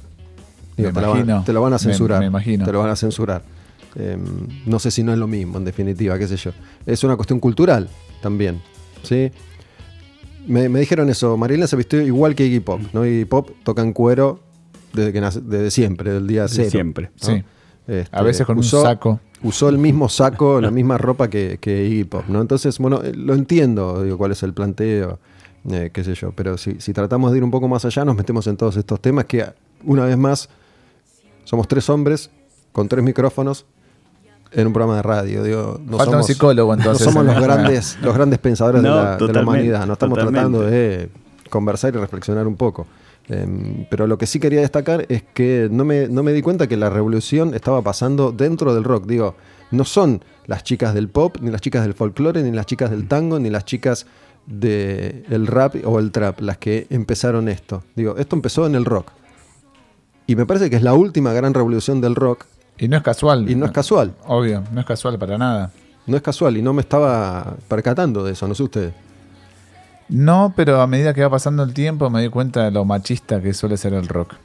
Digo, 0.78 0.89
Me 0.89 0.93
te, 0.93 1.02
la 1.02 1.08
van- 1.08 1.17
imagino. 1.17 1.43
te 1.45 1.54
lo 1.54 1.62
van 1.62 1.74
a 1.74 1.80
censurar. 1.80 2.19
me 2.19 2.26
imagino. 2.28 2.65
Te 2.65 2.71
lo 2.71 2.80
van 2.80 2.89
a 2.89 2.95
censurar. 2.95 3.43
Eh, 3.98 4.17
no 4.65 4.80
sé 4.80 4.91
si 4.91 5.04
no 5.04 5.13
es 5.13 5.17
lo 5.17 5.28
mismo, 5.28 5.58
en 5.58 5.63
definitiva, 5.65 6.17
qué 6.19 6.28
sé 6.28 6.36
yo. 6.36 6.52
Es 6.86 7.04
una 7.04 7.15
cuestión 7.15 7.39
cultural 7.39 7.89
también. 8.21 8.62
¿sí? 9.04 9.32
Me, 10.48 10.67
me 10.69 10.80
dijeron 10.82 11.10
eso, 11.10 11.38
Marilena 11.38 11.65
se 11.67 11.76
vistió 11.76 12.02
igual 12.02 12.36
que 12.36 12.45
Iggy 12.45 12.60
Pop. 12.60 12.82
¿no? 12.93 13.06
Iggy 13.06 13.26
Pop 13.26 13.50
toca 13.63 13.82
en 13.82 13.93
cuero 13.93 14.41
desde, 14.93 15.13
que 15.13 15.21
nace- 15.21 15.41
desde 15.41 15.71
siempre, 15.71 16.12
del 16.12 16.28
día 16.28 16.48
cero. 16.48 16.69
siempre. 16.69 17.12
¿no? 17.21 17.28
Sí. 17.28 17.43
Este, 17.88 18.17
A 18.17 18.24
veces 18.24 18.45
con 18.45 18.58
un 18.58 18.63
saco. 18.63 19.19
Usó 19.43 19.69
el 19.69 19.78
mismo 19.78 20.10
saco, 20.10 20.60
la 20.60 20.71
misma 20.71 20.98
ropa 20.98 21.30
que, 21.30 21.60
que 21.62 21.86
Iggy 21.86 22.06
Pop, 22.06 22.24
¿no? 22.28 22.41
Entonces, 22.41 22.80
bueno, 22.80 23.02
eh, 23.04 23.13
lo 23.13 23.36
entiendo, 23.36 24.02
digo, 24.02 24.17
cuál 24.17 24.32
es 24.32 24.41
el 24.41 24.54
planteo, 24.54 25.19
eh, 25.69 25.91
qué 25.93 26.04
sé 26.04 26.15
yo. 26.15 26.32
Pero 26.32 26.58
si, 26.58 26.80
si 26.80 26.93
tratamos 26.93 27.32
de 27.32 27.38
ir 27.38 27.43
un 27.43 27.52
poco 27.52 27.67
más 27.67 27.86
allá, 27.86 28.04
nos 28.06 28.15
metemos 28.15 28.48
en 28.48 28.58
todos 28.58 28.76
estos 28.78 29.00
temas 29.00 29.26
que, 29.26 29.45
una 29.84 30.06
vez 30.06 30.17
más, 30.17 30.50
somos 31.43 31.67
tres 31.67 31.88
hombres 31.89 32.32
con 32.71 32.88
tres 32.88 33.04
micrófonos 33.04 33.65
en 34.52 34.67
un 34.67 34.74
programa 34.74 34.95
de 34.95 35.02
radio. 35.04 35.43
Digo, 35.43 35.80
no 35.86 35.98
Falta 35.98 36.06
un 36.06 36.12
somos, 36.13 36.28
psicólogo, 36.28 36.76
no 36.76 36.82
entonces, 36.82 37.06
somos 37.06 37.21
en 37.21 37.34
los 37.34 37.43
grandes, 37.43 37.98
los 38.02 38.15
grandes 38.15 38.39
pensadores 38.39 38.82
de, 38.82 38.89
No, 38.89 38.95
la, 38.95 39.02
de 39.02 39.12
la 39.12 39.17
totalmente, 39.17 39.50
humanidad. 39.50 39.86
No 39.86 39.93
estamos 39.93 40.17
totalmente. 40.17 40.39
tratando 40.39 40.62
de 40.62 41.10
conversar 41.50 41.93
y 41.93 41.98
reflexionar 41.98 42.48
un 42.48 42.56
poco. 42.56 42.88
Em, 43.28 43.86
pero 43.90 44.08
lo 44.08 44.18
que 44.18 44.28
sí 44.28 44.40
quería 44.40 44.62
destacar 44.62 45.06
es 45.10 45.24
que 45.24 45.68
no 45.72 45.84
me, 45.84 46.08
no 46.08 46.22
me 46.24 46.34
di 46.34 46.42
cuenta 46.42 46.68
que 46.68 46.78
la 46.78 46.90
revolución 46.90 47.54
estaba 47.54 47.82
pasando 47.82 48.32
dentro 48.32 48.74
del 48.74 48.84
rock. 48.84 49.06
Digo, 49.08 49.36
no 49.72 49.84
son 49.84 50.24
las 50.46 50.64
chicas 50.64 50.94
del 50.94 51.10
pop, 51.10 51.38
ni 51.42 51.50
las 51.52 51.62
chicas 51.62 51.84
del 51.84 51.94
folclore, 51.94 52.44
ni 52.44 52.52
las 52.52 52.66
chicas 52.66 52.92
del 52.92 53.08
tango, 53.08 53.40
ni 53.40 53.50
las 53.50 53.66
chicas 53.66 54.06
del 54.46 55.48
rap 55.48 55.76
o 55.86 56.00
el 56.00 56.12
trap 56.12 56.40
las 56.42 56.58
que 56.58 56.86
empezaron 56.90 57.50
esto. 57.50 57.84
Digo, 57.96 58.16
esto 58.18 58.36
empezó 58.36 58.68
en 58.68 58.76
el 58.76 58.86
rock. 58.86 59.12
Y 60.28 60.36
me 60.36 60.46
parece 60.46 60.70
que 60.70 60.76
es 60.76 60.84
la 60.84 60.94
última 60.94 61.34
gran 61.34 61.54
revolución 61.54 62.02
del 62.02 62.16
rock. 62.16 62.46
Y 62.78 62.88
no 62.88 62.98
es 62.98 63.04
casual. 63.04 63.50
Y 63.50 63.56
no 63.56 63.66
es 63.66 63.72
casual. 63.72 64.14
Obvio, 64.28 64.64
no 64.72 64.80
es 64.80 64.86
casual 64.86 65.18
para 65.18 65.38
nada. 65.38 65.72
No 66.08 66.18
es 66.18 66.24
casual 66.24 66.58
y 66.58 66.62
no 66.62 66.74
me 66.74 66.82
estaba 66.82 67.56
percatando 67.68 68.24
de 68.24 68.34
eso, 68.34 68.48
no 68.48 68.54
sé 68.54 68.64
ustedes. 68.64 68.94
No, 70.10 70.54
pero 70.56 70.82
a 70.82 70.88
medida 70.88 71.13
que 71.13 71.22
va 71.22 71.30
pasando 71.30 71.63
el 71.63 71.74
tiempo 71.74 72.10
me 72.10 72.22
di 72.22 72.30
cuenta 72.30 72.63
de 72.65 72.72
lo 72.72 72.86
machista 72.86 73.41
que 73.41 73.54
suele 73.54 73.78
ser 73.78 73.94
el 73.94 74.08
rock. 74.08 74.36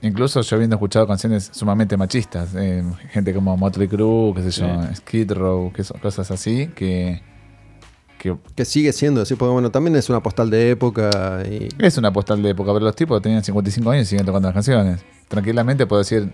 Incluso 0.00 0.40
yo 0.42 0.56
habiendo 0.56 0.76
escuchado 0.76 1.06
canciones 1.06 1.50
sumamente 1.52 1.96
machistas, 1.96 2.50
eh, 2.56 2.84
gente 3.10 3.34
como 3.34 3.56
Motley 3.56 3.88
Crue, 3.88 4.32
qué 4.34 4.42
sé 4.50 4.60
yo, 4.60 4.82
Sí. 4.82 4.94
Skid 4.96 5.32
Row, 5.32 5.72
que 5.72 5.82
son 5.82 5.98
cosas 5.98 6.30
así, 6.30 6.68
que, 6.68 7.20
que 8.18 8.36
Que 8.54 8.64
sigue 8.64 8.92
siendo 8.92 9.22
así, 9.22 9.34
porque 9.34 9.52
bueno, 9.52 9.70
también 9.70 9.96
es 9.96 10.08
una 10.08 10.22
postal 10.22 10.50
de 10.50 10.70
época 10.70 11.42
y 11.50 11.68
es 11.78 11.98
una 11.98 12.12
postal 12.12 12.40
de 12.42 12.50
época, 12.50 12.72
pero 12.72 12.84
los 12.84 12.94
tipos 12.94 13.20
tenían 13.20 13.42
55 13.42 13.90
años 13.90 14.04
y 14.04 14.10
siguen 14.10 14.24
tocando 14.24 14.46
las 14.48 14.54
canciones. 14.54 15.04
Tranquilamente 15.26 15.84
puedo 15.86 15.98
decir, 15.98 16.32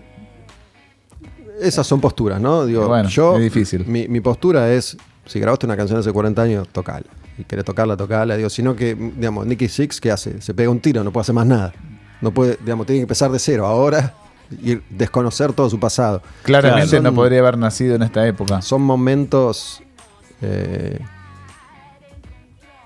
esas 1.59 1.87
son 1.87 1.99
posturas, 1.99 2.39
¿no? 2.39 2.65
Digo, 2.65 2.87
Bueno, 2.87 3.09
yo, 3.09 3.35
es 3.35 3.41
difícil. 3.41 3.85
Mi, 3.87 4.07
mi 4.07 4.21
postura 4.21 4.71
es, 4.71 4.95
si 5.25 5.39
grabaste 5.39 5.65
una 5.65 5.75
canción 5.75 5.99
hace 5.99 6.11
40 6.11 6.41
años, 6.41 6.67
tocala. 6.69 7.07
Y 7.37 7.43
querés 7.43 7.65
tocarla, 7.65 7.97
tocala. 7.97 8.37
Digo, 8.37 8.49
sino 8.49 8.75
que, 8.75 8.95
digamos, 8.95 9.45
Nicky 9.45 9.67
Six, 9.67 9.99
¿qué 9.99 10.11
hace? 10.11 10.41
Se 10.41 10.53
pega 10.53 10.69
un 10.69 10.79
tiro, 10.79 11.03
no 11.03 11.11
puede 11.11 11.23
hacer 11.23 11.35
más 11.35 11.45
nada. 11.45 11.73
No 12.21 12.31
puede, 12.31 12.57
digamos, 12.61 12.85
tiene 12.85 12.99
que 12.99 13.03
empezar 13.03 13.29
de 13.31 13.39
cero. 13.39 13.65
Ahora, 13.65 14.13
y 14.61 14.77
desconocer 14.89 15.53
todo 15.53 15.69
su 15.69 15.79
pasado. 15.79 16.21
Claramente 16.43 16.87
Son- 16.95 17.03
no 17.03 17.13
podría 17.13 17.39
haber 17.39 17.57
nacido 17.57 17.95
en 17.95 18.03
esta 18.03 18.25
época. 18.27 18.61
Son 18.61 18.81
momentos 18.81 19.81
eh, 20.41 20.99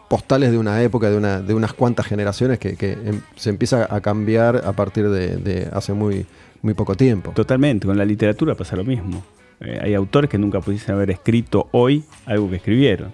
postales 0.08 0.52
de 0.52 0.58
una 0.58 0.82
época, 0.82 1.10
de, 1.10 1.18
una, 1.18 1.42
de 1.42 1.54
unas 1.54 1.74
cuantas 1.74 2.08
generaciones 2.08 2.58
que, 2.60 2.76
que, 2.76 2.94
em, 2.94 3.22
se 3.36 3.50
empieza 3.52 3.94
a 3.94 4.02
cambiar 4.02 4.64
a 4.66 4.74
partir 4.74 5.10
de, 5.10 5.38
de 5.38 5.70
hace 5.72 5.94
muy, 5.94 6.26
muy 6.62 6.74
poco 6.74 6.96
tiempo. 6.96 7.32
Totalmente, 7.32 7.86
con 7.86 7.98
la 7.98 8.06
literatura 8.06 8.56
pasa 8.56 8.76
lo 8.76 8.84
mismo. 8.84 9.24
Eh, 9.60 9.80
hay 9.84 9.94
autores 9.94 10.30
que 10.30 10.38
nunca 10.38 10.62
pudiesen 10.62 10.96
haber 10.96 11.12
escrito 11.12 11.68
hoy 11.72 12.04
algo 12.26 12.50
que 12.50 12.56
escribieron. 12.56 13.12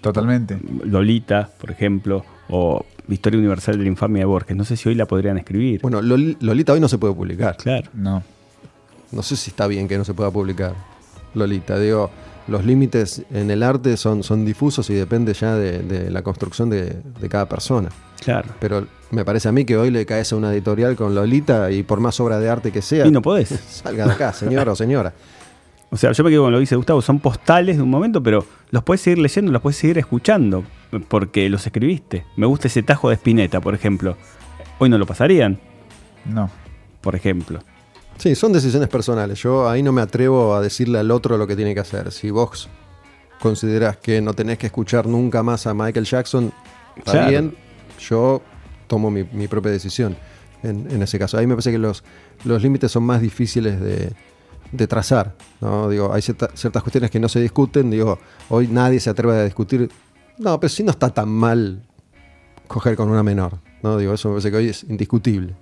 Totalmente. 0.00 0.58
Lolita, 0.84 1.50
por 1.60 1.70
ejemplo, 1.70 2.24
o 2.48 2.84
Historia 3.08 3.38
Universal 3.38 3.76
de 3.78 3.82
la 3.84 3.88
Infamia 3.88 4.20
de 4.20 4.26
Borges. 4.26 4.56
No 4.56 4.64
sé 4.64 4.76
si 4.76 4.88
hoy 4.88 4.94
la 4.94 5.06
podrían 5.06 5.38
escribir. 5.38 5.80
Bueno, 5.82 6.00
Lol- 6.02 6.36
Lolita 6.40 6.72
hoy 6.72 6.80
no 6.80 6.88
se 6.88 6.98
puede 6.98 7.14
publicar. 7.14 7.56
claro. 7.56 7.90
No. 7.94 8.22
No 9.10 9.22
sé 9.22 9.36
si 9.36 9.50
está 9.50 9.66
bien 9.66 9.88
que 9.88 9.96
no 9.96 10.04
se 10.04 10.12
pueda 10.12 10.30
publicar. 10.30 10.74
Lolita, 11.34 11.78
digo, 11.78 12.10
los 12.46 12.64
límites 12.64 13.22
en 13.30 13.50
el 13.50 13.62
arte 13.62 13.96
son, 13.96 14.22
son 14.22 14.44
difusos 14.44 14.88
y 14.90 14.94
depende 14.94 15.32
ya 15.34 15.54
de, 15.54 15.78
de 15.80 16.10
la 16.10 16.20
construcción 16.22 16.68
de, 16.68 17.00
de 17.20 17.28
cada 17.28 17.48
persona. 17.48 17.88
Claro. 18.22 18.48
Pero 18.60 18.86
me 19.10 19.24
parece 19.24 19.48
a 19.48 19.52
mí 19.52 19.64
que 19.64 19.76
hoy 19.78 19.90
le 19.90 20.04
caes 20.04 20.32
a 20.32 20.36
una 20.36 20.52
editorial 20.52 20.94
con 20.96 21.14
Lolita 21.14 21.70
y 21.70 21.82
por 21.84 22.00
más 22.00 22.20
obra 22.20 22.38
de 22.38 22.50
arte 22.50 22.70
que 22.70 22.82
sea, 22.82 23.06
Y 23.06 23.10
no 23.10 23.22
podés. 23.22 23.48
salga 23.68 24.06
de 24.06 24.12
acá, 24.12 24.32
señor 24.34 24.68
o 24.68 24.76
señora. 24.76 25.14
O 25.90 25.96
sea, 25.96 26.12
yo 26.12 26.22
me 26.22 26.30
quedo 26.30 26.42
con 26.42 26.52
lo 26.52 26.58
que 26.58 26.60
dice 26.60 26.76
Gustavo, 26.76 27.00
son 27.00 27.18
postales 27.18 27.76
de 27.78 27.82
un 27.82 27.88
momento, 27.90 28.22
pero 28.22 28.44
los 28.70 28.82
puedes 28.84 29.00
seguir 29.00 29.18
leyendo, 29.20 29.50
los 29.52 29.62
puedes 29.62 29.76
seguir 29.78 29.96
escuchando, 29.98 30.64
porque 31.08 31.48
los 31.48 31.64
escribiste. 31.66 32.24
Me 32.36 32.44
gusta 32.46 32.68
ese 32.68 32.82
tajo 32.82 33.08
de 33.08 33.14
Spinetta, 33.14 33.60
por 33.60 33.74
ejemplo. 33.74 34.16
Hoy 34.78 34.90
no 34.90 34.98
lo 34.98 35.06
pasarían, 35.06 35.58
No. 36.26 36.50
por 37.00 37.14
ejemplo. 37.14 37.60
Sí, 38.18 38.34
son 38.34 38.52
decisiones 38.52 38.88
personales. 38.88 39.40
Yo 39.42 39.68
ahí 39.68 39.82
no 39.82 39.92
me 39.92 40.02
atrevo 40.02 40.54
a 40.54 40.60
decirle 40.60 40.98
al 40.98 41.10
otro 41.10 41.38
lo 41.38 41.46
que 41.46 41.56
tiene 41.56 41.72
que 41.72 41.80
hacer. 41.80 42.10
Si 42.12 42.30
vos 42.30 42.68
considerás 43.40 43.96
que 43.96 44.20
no 44.20 44.34
tenés 44.34 44.58
que 44.58 44.66
escuchar 44.66 45.06
nunca 45.06 45.42
más 45.42 45.66
a 45.66 45.72
Michael 45.74 46.04
Jackson, 46.04 46.52
está 46.96 47.12
Claro. 47.12 47.28
bien. 47.30 47.56
Yo 48.00 48.42
tomo 48.88 49.10
mi, 49.10 49.24
mi 49.32 49.48
propia 49.48 49.70
decisión 49.72 50.16
en, 50.62 50.90
en 50.90 51.02
ese 51.02 51.18
caso. 51.18 51.38
Ahí 51.38 51.46
me 51.46 51.54
parece 51.54 51.70
que 51.70 51.78
los, 51.78 52.02
los 52.44 52.60
límites 52.62 52.90
son 52.92 53.04
más 53.04 53.20
difíciles 53.20 53.80
de, 53.80 54.12
de 54.72 54.86
trazar. 54.86 55.34
¿no? 55.60 55.88
Digo, 55.88 56.12
hay 56.12 56.22
cierta- 56.22 56.50
ciertas 56.54 56.82
cuestiones 56.82 57.10
que 57.10 57.20
no 57.20 57.28
se 57.28 57.40
discuten. 57.40 57.90
Digo, 57.90 58.18
hoy 58.48 58.68
nadie 58.68 59.00
se 59.00 59.10
atreve 59.10 59.34
a 59.38 59.44
discutir. 59.44 59.90
No, 60.38 60.58
pero 60.60 60.68
sí 60.68 60.82
no 60.82 60.90
está 60.90 61.10
tan 61.10 61.28
mal 61.28 61.82
coger 62.66 62.96
con 62.96 63.08
una 63.08 63.22
menor. 63.22 63.58
¿no? 63.82 63.96
Digo, 63.96 64.14
eso 64.14 64.28
me 64.28 64.34
parece 64.34 64.50
que 64.50 64.56
hoy 64.56 64.68
es 64.68 64.84
indiscutible. 64.84 65.54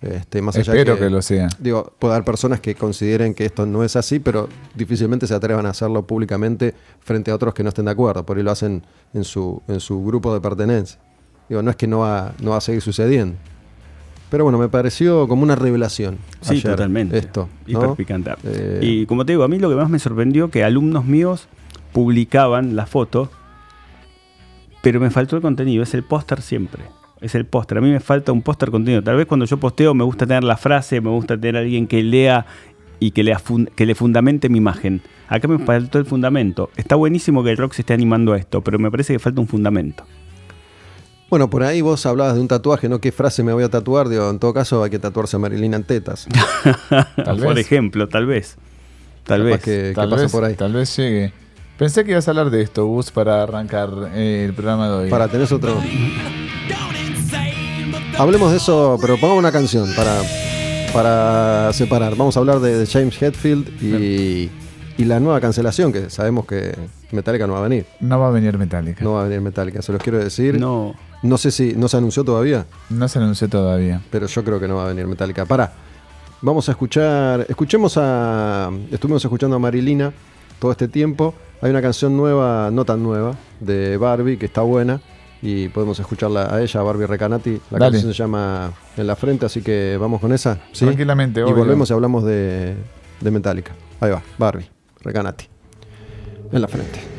Este, 0.00 0.42
más 0.42 0.54
allá 0.56 0.72
Espero 0.74 0.98
que 0.98 1.08
lo 1.08 1.22
sea. 1.22 1.48
Digo, 1.58 1.94
puede 1.98 2.12
haber 2.14 2.24
personas 2.26 2.60
que 2.60 2.74
consideren 2.74 3.32
que 3.32 3.46
esto 3.46 3.64
no 3.64 3.82
es 3.84 3.96
así, 3.96 4.18
pero 4.18 4.50
difícilmente 4.74 5.26
se 5.26 5.32
atrevan 5.34 5.64
a 5.64 5.70
hacerlo 5.70 6.06
públicamente 6.06 6.74
frente 7.00 7.30
a 7.30 7.34
otros 7.34 7.54
que 7.54 7.62
no 7.62 7.70
estén 7.70 7.86
de 7.86 7.92
acuerdo. 7.92 8.26
Por 8.26 8.36
ahí 8.36 8.42
lo 8.42 8.50
hacen 8.50 8.84
en 9.14 9.24
su, 9.24 9.62
en 9.66 9.80
su 9.80 10.04
grupo 10.04 10.34
de 10.34 10.42
pertenencia. 10.42 11.00
Digo, 11.48 11.62
no 11.62 11.70
es 11.70 11.76
que 11.76 11.86
no 11.86 12.00
va, 12.00 12.34
no 12.40 12.50
va 12.50 12.58
a 12.58 12.60
seguir 12.60 12.82
sucediendo. 12.82 13.38
Pero 14.34 14.42
bueno, 14.42 14.58
me 14.58 14.68
pareció 14.68 15.28
como 15.28 15.44
una 15.44 15.54
revelación. 15.54 16.18
Sí, 16.40 16.54
ayer 16.54 16.72
totalmente. 16.72 17.16
Esto. 17.18 17.48
¿no? 17.68 17.78
Hiper 17.84 17.90
picante. 17.94 18.32
Eh, 18.42 18.80
Y 18.82 19.06
como 19.06 19.24
te 19.24 19.30
digo, 19.30 19.44
a 19.44 19.48
mí 19.48 19.60
lo 19.60 19.68
que 19.70 19.76
más 19.76 19.88
me 19.88 20.00
sorprendió 20.00 20.50
que 20.50 20.64
alumnos 20.64 21.04
míos 21.04 21.46
publicaban 21.92 22.74
la 22.74 22.86
foto, 22.86 23.30
pero 24.82 24.98
me 24.98 25.10
faltó 25.10 25.36
el 25.36 25.42
contenido, 25.42 25.84
es 25.84 25.94
el 25.94 26.02
póster 26.02 26.42
siempre. 26.42 26.82
Es 27.20 27.36
el 27.36 27.46
póster. 27.46 27.78
A 27.78 27.80
mí 27.80 27.92
me 27.92 28.00
falta 28.00 28.32
un 28.32 28.42
póster 28.42 28.72
contenido. 28.72 29.04
Tal 29.04 29.14
vez 29.14 29.26
cuando 29.26 29.46
yo 29.46 29.56
posteo 29.58 29.94
me 29.94 30.02
gusta 30.02 30.26
tener 30.26 30.42
la 30.42 30.56
frase, 30.56 31.00
me 31.00 31.10
gusta 31.10 31.38
tener 31.38 31.56
alguien 31.62 31.86
que 31.86 32.02
lea 32.02 32.44
y 32.98 33.12
que, 33.12 33.22
lea 33.22 33.38
fun- 33.38 33.70
que 33.76 33.86
le 33.86 33.94
fundamente 33.94 34.48
mi 34.48 34.58
imagen. 34.58 35.00
Acá 35.28 35.46
me 35.46 35.60
faltó 35.60 36.00
el 36.00 36.06
fundamento. 36.06 36.70
Está 36.76 36.96
buenísimo 36.96 37.44
que 37.44 37.50
el 37.52 37.56
rock 37.56 37.74
se 37.74 37.82
esté 37.82 37.94
animando 37.94 38.32
a 38.32 38.36
esto, 38.36 38.62
pero 38.62 38.80
me 38.80 38.90
parece 38.90 39.12
que 39.12 39.20
falta 39.20 39.40
un 39.40 39.46
fundamento. 39.46 40.04
Bueno, 41.30 41.50
por 41.50 41.62
ahí 41.64 41.80
vos 41.80 42.04
hablabas 42.06 42.34
de 42.34 42.40
un 42.40 42.48
tatuaje, 42.48 42.88
¿no? 42.88 43.00
¿Qué 43.00 43.10
frase 43.10 43.42
me 43.42 43.52
voy 43.52 43.64
a 43.64 43.68
tatuar? 43.68 44.08
Digo, 44.08 44.30
en 44.30 44.38
todo 44.38 44.52
caso 44.54 44.82
hay 44.84 44.90
que 44.90 44.98
tatuarse 44.98 45.36
a 45.36 45.38
Marilyn 45.38 45.74
en 45.74 45.82
tetas. 45.84 46.26
Tal 47.24 47.38
Por 47.38 47.54
vez. 47.54 47.66
ejemplo, 47.66 48.08
tal 48.08 48.26
vez. 48.26 48.56
Tal 49.24 49.40
Capaz 49.40 49.50
vez. 49.50 49.62
que, 49.62 49.92
Tal 49.94 50.10
vez, 50.10 50.30
por 50.30 50.44
ahí. 50.44 50.54
tal 50.54 50.72
vez 50.74 50.94
llegue. 50.96 51.32
Pensé 51.78 52.04
que 52.04 52.12
ibas 52.12 52.28
a 52.28 52.30
hablar 52.30 52.50
de 52.50 52.60
esto, 52.62 52.86
Gus, 52.86 53.10
para 53.10 53.42
arrancar 53.42 53.90
eh, 54.14 54.44
el 54.46 54.54
programa 54.54 54.86
de 54.88 54.94
hoy. 54.94 55.10
Para 55.10 55.26
tener 55.28 55.50
otro. 55.52 55.80
Hablemos 58.18 58.50
de 58.52 58.58
eso, 58.58 58.96
pero 59.00 59.14
pongamos 59.18 59.40
una 59.40 59.50
canción 59.50 59.88
para, 59.96 60.20
para 60.92 61.72
separar. 61.72 62.14
Vamos 62.16 62.36
a 62.36 62.40
hablar 62.40 62.60
de, 62.60 62.78
de 62.78 62.86
James 62.86 63.20
Hetfield 63.20 63.82
y, 63.82 64.50
y 64.96 65.04
la 65.04 65.18
nueva 65.18 65.40
cancelación, 65.40 65.92
que 65.92 66.10
sabemos 66.10 66.46
que 66.46 66.76
Metallica 67.10 67.46
no 67.46 67.54
va 67.54 67.60
a 67.60 67.62
venir. 67.62 67.86
No 68.00 68.20
va 68.20 68.28
a 68.28 68.30
venir 68.30 68.56
Metallica. 68.56 69.02
No 69.02 69.14
va 69.14 69.22
a 69.22 69.24
venir 69.24 69.40
Metallica, 69.40 69.82
se 69.82 69.90
los 69.92 70.00
quiero 70.02 70.18
decir. 70.18 70.60
No, 70.60 70.94
No, 71.24 71.36
sé 71.38 71.50
si 71.50 71.72
no 71.74 71.88
se 71.88 71.96
anunció 71.96 72.22
todavía, 72.22 72.66
No 72.90 73.08
se 73.08 73.18
anunció 73.18 73.48
todavía. 73.48 74.00
pero 74.10 74.26
yo 74.26 74.44
creo 74.44 74.60
que 74.60 74.68
no 74.68 74.76
va 74.76 74.84
a 74.84 74.88
venir 74.88 75.06
Metallica. 75.06 75.44
Para, 75.44 75.72
vamos 76.40 76.68
a 76.68 76.72
escuchar, 76.72 77.46
escuchemos 77.48 77.94
a, 77.96 78.70
estuvimos 78.92 79.24
escuchando 79.24 79.56
a 79.56 79.58
Marilina 79.58 80.12
todo 80.58 80.70
este 80.70 80.86
tiempo. 80.86 81.34
Hay 81.62 81.70
una 81.70 81.80
canción 81.82 82.16
nueva, 82.16 82.70
no 82.70 82.84
tan 82.84 83.02
nueva, 83.02 83.34
de 83.58 83.96
Barbie, 83.96 84.36
que 84.36 84.46
está 84.46 84.60
buena. 84.62 85.00
Y 85.42 85.68
podemos 85.68 85.98
escucharla 85.98 86.54
a 86.54 86.62
ella, 86.62 86.80
a 86.80 86.82
Barbie 86.82 87.06
Recanati. 87.06 87.60
La 87.70 87.78
Dale. 87.78 87.92
canción 87.92 88.12
se 88.14 88.18
llama 88.18 88.72
En 88.96 89.06
la 89.06 89.14
frente, 89.16 89.44
así 89.46 89.60
que 89.62 89.96
vamos 90.00 90.20
con 90.20 90.32
esa. 90.32 90.58
¿sí? 90.72 90.84
Tranquilamente, 90.86 91.40
Y 91.40 91.42
obvio. 91.42 91.56
volvemos 91.56 91.90
y 91.90 91.92
hablamos 91.92 92.24
de, 92.24 92.74
de 93.20 93.30
Metallica. 93.30 93.72
Ahí 94.00 94.10
va, 94.10 94.22
Barbie, 94.38 94.70
Recanati. 95.02 95.46
En 96.52 96.60
la 96.62 96.68
frente. 96.68 97.13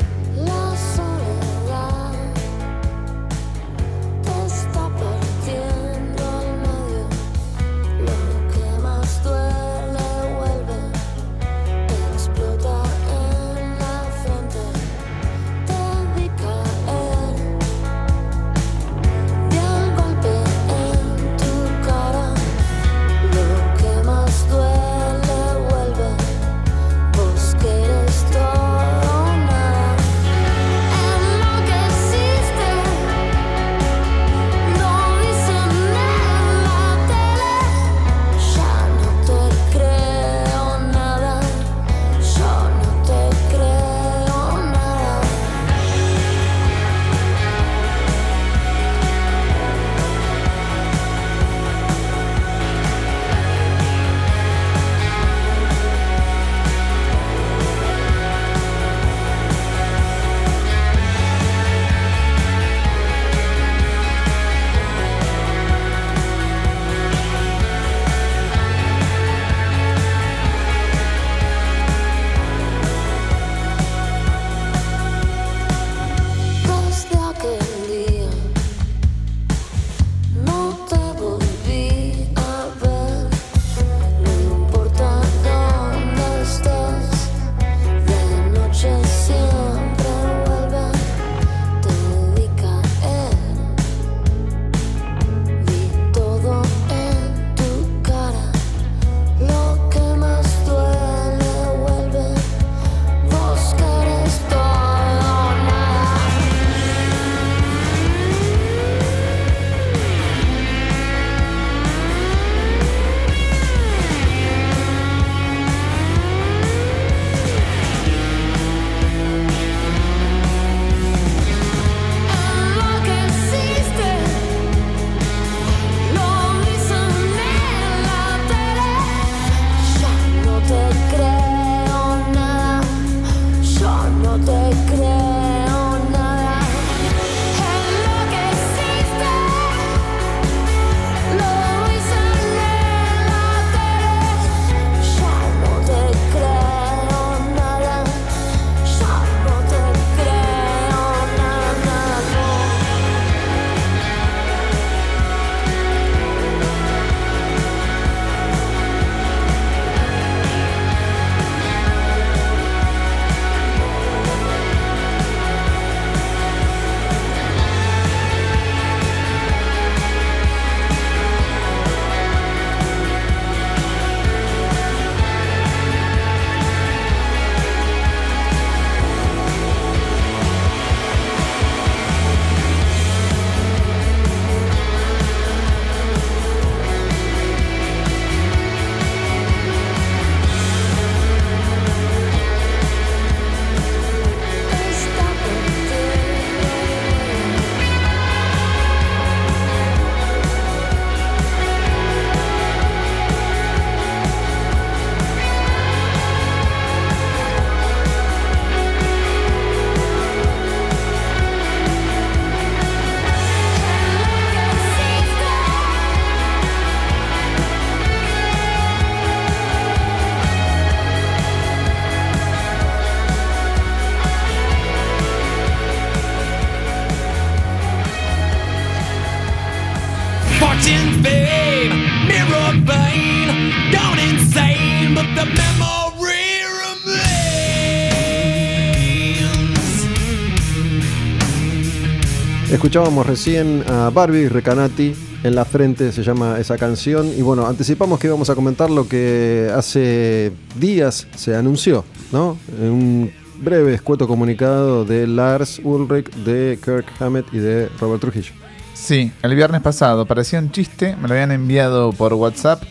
Escuchábamos 242.86 243.26
recién 243.26 243.84
a 243.89 244.12
Barbie 244.12 244.48
Recanati 244.48 245.15
en 245.43 245.56
la 245.56 245.65
frente, 245.65 246.12
se 246.12 246.21
llama 246.21 246.60
esa 246.60 246.78
canción. 246.78 247.28
Y 247.36 247.41
bueno, 247.41 247.65
anticipamos 247.65 248.19
que 248.19 248.28
íbamos 248.28 248.52
a 248.52 248.54
comentar 248.54 248.91
lo 248.91 249.08
que 249.08 249.71
hace 249.76 250.52
días 250.76 251.26
se 251.36 251.56
anunció, 251.56 252.06
¿no? 252.32 252.60
En 252.80 252.91
un 252.91 253.32
breve, 253.60 253.95
escueto 253.95 254.28
comunicado 254.28 255.04
de 255.04 255.26
Lars 255.26 255.82
Ulrich, 255.84 256.32
de 256.36 256.78
Kirk 256.80 257.08
Hammett 257.19 257.48
y 257.52 257.58
de 257.58 257.89
Robert 258.00 258.21
Trujillo. 258.21 258.54
Sí, 258.93 259.32
el 259.41 259.56
viernes 259.56 259.82
pasado 259.82 260.28
parecía 260.28 260.60
un 260.60 260.71
chiste, 260.71 261.15
me 261.19 261.28
lo 261.28 261.34
habían 261.34 261.52
enviado 261.52 262.12
por 262.12 262.36
WhatsApp, 262.36 262.84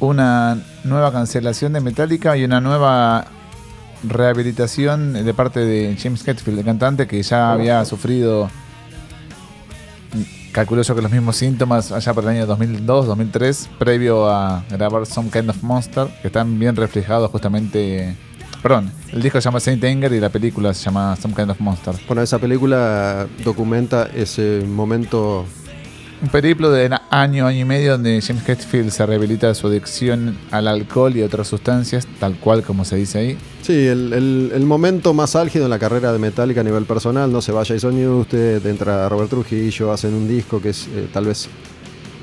una 0.00 0.58
nueva 0.84 1.12
cancelación 1.12 1.74
de 1.74 1.80
Metallica 1.82 2.34
y 2.34 2.44
una 2.44 2.62
nueva 2.62 3.26
rehabilitación 4.04 5.12
de 5.12 5.34
parte 5.34 5.60
de 5.60 5.98
James 6.02 6.26
Hetfield, 6.26 6.60
el 6.60 6.64
cantante 6.64 7.06
que 7.06 7.22
ya 7.22 7.52
había 7.52 7.84
sufrido, 7.84 8.48
calculo 10.58 10.82
yo 10.82 10.96
que 10.96 11.02
los 11.02 11.12
mismos 11.12 11.36
síntomas 11.36 11.92
allá 11.92 12.12
por 12.12 12.24
el 12.24 12.30
año 12.30 12.44
2002, 12.44 13.06
2003, 13.06 13.70
previo 13.78 14.28
a 14.28 14.64
grabar 14.68 15.06
Some 15.06 15.30
Kind 15.30 15.50
of 15.50 15.62
Monster, 15.62 16.08
que 16.20 16.26
están 16.26 16.58
bien 16.58 16.74
reflejados 16.74 17.30
justamente... 17.30 18.16
Perdón, 18.60 18.90
el 19.12 19.22
disco 19.22 19.40
se 19.40 19.44
llama 19.44 19.60
Saint 19.60 19.84
Anger 19.84 20.12
y 20.12 20.18
la 20.18 20.30
película 20.30 20.74
se 20.74 20.82
llama 20.82 21.14
Some 21.14 21.32
Kind 21.32 21.50
of 21.50 21.60
Monster. 21.60 21.94
Bueno, 22.08 22.22
esa 22.22 22.40
película 22.40 23.28
documenta 23.44 24.08
ese 24.12 24.64
momento 24.66 25.44
Un 26.20 26.28
periplo 26.30 26.72
de 26.72 26.90
año, 27.10 27.46
año 27.46 27.60
y 27.60 27.64
medio 27.64 27.92
donde 27.92 28.20
James 28.20 28.48
Hetfield 28.48 28.90
se 28.90 29.06
rehabilita 29.06 29.46
de 29.46 29.54
su 29.54 29.68
adicción 29.68 30.36
al 30.50 30.66
alcohol 30.66 31.16
y 31.16 31.22
otras 31.22 31.46
sustancias, 31.46 32.08
tal 32.18 32.34
cual 32.40 32.64
como 32.64 32.84
se 32.84 32.96
dice 32.96 33.18
ahí. 33.18 33.38
Sí, 33.62 33.86
el, 33.86 34.62
momento 34.66 35.14
más 35.14 35.36
álgido 35.36 35.66
en 35.66 35.70
la 35.70 35.78
carrera 35.78 36.12
de 36.12 36.18
Metallica 36.18 36.62
a 36.62 36.64
nivel 36.64 36.86
personal, 36.86 37.30
no 37.30 37.40
se 37.40 37.52
va 37.52 37.64
Jason 37.64 37.94
Newsted, 37.94 38.66
entra 38.66 39.08
Robert 39.08 39.30
Trujillo, 39.30 39.92
hacen 39.92 40.12
un 40.12 40.26
disco 40.26 40.60
que 40.60 40.70
es 40.70 40.88
eh, 40.88 41.08
tal 41.12 41.26
vez 41.26 41.48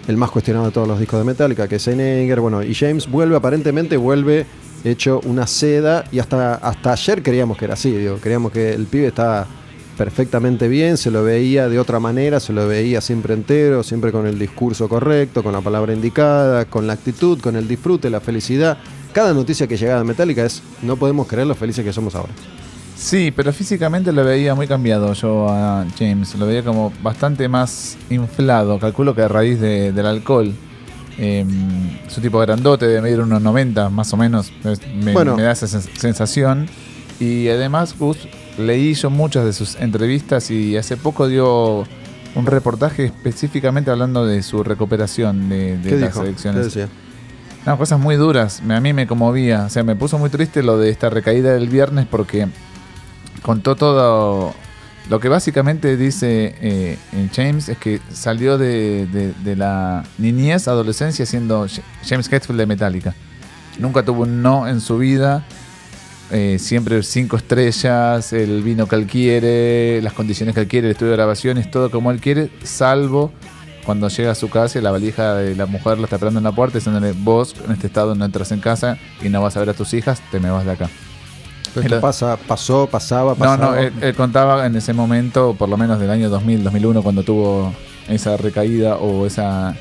el 0.10 0.18
más 0.18 0.30
cuestionado 0.30 0.66
de 0.66 0.72
todos 0.74 0.90
los 0.90 1.00
discos 1.00 1.20
de 1.20 1.26
Metallica, 1.26 1.70
que 1.70 1.78
es 1.78 1.88
Enger, 1.88 2.42
bueno, 2.42 2.64
y 2.64 2.76
James 2.76 3.10
vuelve, 3.10 3.38
aparentemente 3.38 3.96
vuelve 3.96 4.46
hecho 4.84 5.22
una 5.24 5.48
seda, 5.48 6.04
y 6.12 6.20
hasta, 6.20 6.56
hasta 6.56 6.92
ayer 6.92 7.24
creíamos 7.24 7.58
que 7.58 7.64
era 7.64 7.76
así, 7.76 7.92
digo, 7.92 8.18
creíamos 8.22 8.52
que 8.52 8.74
el 8.74 8.88
pibe 8.88 9.08
estaba 9.08 9.48
perfectamente 9.98 10.68
bien, 10.68 10.98
se 10.98 11.12
lo 11.12 11.24
veía 11.24 11.70
de 11.70 11.80
otra 11.80 12.00
manera, 12.00 12.40
se 12.40 12.54
lo 12.54 12.68
veía 12.68 13.02
siempre 13.02 13.34
entero, 13.34 13.84
siempre 13.84 14.12
con 14.12 14.28
el 14.28 14.38
discurso 14.38 14.88
correcto, 14.90 15.42
con 15.44 15.54
la 15.54 15.62
palabra 15.62 15.94
indicada, 15.94 16.66
con 16.66 16.86
la 16.88 16.94
actitud, 16.94 17.40
con 17.40 17.56
el 17.56 17.68
disfrute, 17.68 18.10
la 18.10 18.20
felicidad. 18.22 18.78
Cada 19.14 19.34
noticia 19.34 19.68
que 19.68 19.78
llegaba 19.78 20.00
de 20.00 20.06
Metallica 20.06 20.46
es, 20.46 20.62
no 20.82 20.98
podemos 20.98 21.28
creer 21.28 21.48
lo 21.48 21.56
felices 21.56 21.84
que 21.86 21.94
somos 21.94 22.16
ahora. 22.16 22.34
Sí, 22.98 23.32
pero 23.36 23.52
físicamente 23.52 24.12
lo 24.12 24.24
veía 24.24 24.56
muy 24.56 24.68
cambiado 24.68 25.12
yo 25.14 25.50
a 25.50 25.86
James, 26.00 26.36
lo 26.36 26.46
veía 26.48 26.64
como 26.64 26.94
bastante 27.04 27.48
más 27.50 27.98
inflado, 28.10 28.80
calculo 28.80 29.14
que 29.16 29.22
a 29.22 29.28
raíz 29.28 29.60
de- 29.60 29.92
del 29.92 30.06
alcohol. 30.06 30.54
Eh, 31.18 31.46
su 32.10 32.20
tipo 32.20 32.40
grandote, 32.40 32.88
de 32.88 33.02
medir 33.02 33.22
unos 33.22 33.42
90 33.42 33.90
más 33.90 34.12
o 34.14 34.18
menos, 34.18 34.52
me, 35.02 35.14
Bueno. 35.14 35.38
me 35.38 35.44
da 35.44 35.52
esa 35.54 35.66
sens- 35.66 35.90
sensación. 35.98 36.68
Y 37.22 37.48
además, 37.48 37.96
Gus, 37.98 38.18
leí 38.58 38.94
yo 38.94 39.10
muchas 39.10 39.46
de 39.46 39.54
sus 39.54 39.76
entrevistas 39.76 40.50
y 40.52 40.78
hace 40.78 40.98
poco 40.98 41.28
dio 41.28 41.86
un 42.36 42.46
reportaje 42.46 43.06
específicamente 43.06 43.92
hablando 43.92 44.26
de 44.26 44.44
su 44.44 44.64
recuperación 44.64 45.48
de, 45.50 45.78
de 45.78 45.90
¿Qué 45.90 45.96
las 45.98 46.10
dijo? 46.10 46.22
¿Qué 46.22 46.28
adicciones. 46.28 46.66
decía? 46.66 46.88
No, 47.66 47.78
cosas 47.78 48.00
muy 48.00 48.16
duras. 48.16 48.62
A 48.70 48.80
mí 48.80 48.94
me 48.94 49.08
conmovía. 49.08 49.64
O 49.66 49.70
sea, 49.70 49.84
me 49.84 49.96
puso 49.96 50.20
muy 50.20 50.30
triste 50.30 50.62
lo 50.62 50.78
de 50.78 50.90
esta 50.90 51.10
recaída 51.10 51.54
del 51.54 51.68
viernes 51.70 52.06
porque 52.10 52.48
contó 53.42 53.76
todo. 53.76 54.54
Lo 55.10 55.20
que 55.20 55.30
básicamente 55.30 55.98
dice 55.98 56.56
eh, 56.62 56.98
James 57.36 57.70
es 57.70 57.78
que 57.78 58.02
salió 58.12 58.58
de, 58.58 59.06
de- 59.08 59.34
de 59.34 59.56
la 59.56 60.04
niñez, 60.18 60.68
adolescencia, 60.68 61.26
siendo 61.26 61.68
James 62.08 62.32
Hetfield 62.32 62.60
de 62.60 62.66
Metallica. 62.66 63.14
Nunca 63.80 64.04
tuvo 64.04 64.24
un 64.24 64.42
no 64.42 64.68
en 64.68 64.80
su 64.82 64.98
vida. 64.98 65.44
Eh, 66.32 66.58
siempre 66.60 67.02
cinco 67.04 67.38
estrellas, 67.38 68.34
el 68.34 68.64
vino 68.64 68.88
que 68.88 68.96
él 68.96 69.06
quiere, 69.06 70.02
las 70.02 70.14
condiciones 70.14 70.56
que 70.56 70.62
él 70.62 70.68
quiere, 70.68 70.88
el 70.88 70.92
estudio 70.92 71.12
de 71.12 71.18
grabaciones, 71.18 71.70
todo 71.70 71.92
como 71.92 72.12
él 72.12 72.20
quiere, 72.20 72.50
salvo 72.64 73.32
cuando 73.86 74.08
llega 74.08 74.32
a 74.32 74.36
su 74.36 74.50
casa 74.50 74.80
y 74.80 74.82
la 74.82 74.90
valija 74.90 75.36
de 75.36 75.56
la 75.56 75.68
mujer 75.68 76.00
lo 76.00 76.06
está 76.06 76.16
esperando 76.16 76.40
en 76.40 76.44
la 76.44 76.52
puerta 76.52 76.80
diciéndole, 76.80 77.14
vos 77.16 77.56
en 77.66 77.72
este 77.72 77.88
estado 77.88 78.16
no 78.16 78.26
entras 78.26 78.52
en 78.52 78.60
casa 78.60 78.98
y 79.22 79.30
no 79.30 79.42
vas 79.42 79.56
a 79.56 79.60
ver 79.60 79.70
a 79.70 79.74
tus 79.74 79.94
hijas, 79.94 80.22
te 80.32 80.40
me 80.40 80.50
vas 80.50 80.66
de 80.66 80.72
acá. 80.72 80.90
Esto 81.76 82.00
pasa, 82.00 82.38
pasó, 82.48 82.88
pasaba, 82.90 83.36
No, 83.38 83.58
no, 83.58 83.76
él, 83.76 83.92
él 84.02 84.16
contaba 84.16 84.66
en 84.66 84.76
ese 84.76 84.94
momento, 84.94 85.56
por 85.58 85.70
lo 85.70 85.78
menos 85.78 86.00
del 86.00 86.10
año 86.10 86.30
2000, 86.30 86.64
2001, 86.64 87.04
cuando 87.04 87.24
tuvo 87.24 87.74
esa 88.08 88.38
recaída 88.38 88.96
o 88.96 89.26
esa, 89.26 89.76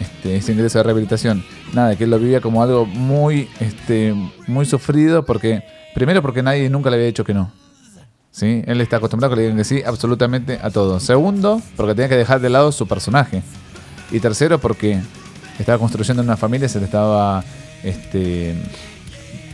este, 0.00 0.36
ese 0.36 0.52
ingreso 0.52 0.78
de 0.78 0.84
rehabilitación. 0.84 1.44
Nada, 1.72 1.96
que 1.96 2.04
él 2.04 2.10
lo 2.10 2.18
vivía 2.18 2.40
como 2.40 2.62
algo 2.62 2.84
muy, 2.84 3.48
este, 3.60 4.14
muy 4.46 4.66
sufrido 4.66 5.24
porque, 5.24 5.62
primero 5.96 6.20
porque 6.20 6.42
nadie 6.42 6.68
nunca 6.68 6.90
le 6.90 6.96
había 6.96 7.06
dicho 7.06 7.24
que 7.24 7.32
no. 7.32 7.50
¿Sí? 8.30 8.62
Él 8.66 8.82
está 8.82 8.98
acostumbrado 8.98 9.32
a 9.32 9.34
que 9.34 9.40
le 9.40 9.42
digan 9.46 9.56
que 9.56 9.64
sí 9.64 9.82
absolutamente 9.84 10.58
a 10.62 10.68
todo. 10.70 11.00
Segundo, 11.00 11.62
porque 11.74 11.94
tenía 11.94 12.10
que 12.10 12.16
dejar 12.18 12.38
de 12.40 12.50
lado 12.50 12.70
su 12.70 12.86
personaje. 12.86 13.42
Y 14.10 14.20
tercero, 14.20 14.58
porque 14.60 15.00
estaba 15.58 15.78
construyendo 15.78 16.22
una 16.22 16.36
familia 16.36 16.68
se 16.68 16.78
le 16.80 16.84
estaba 16.84 17.42
este, 17.82 18.54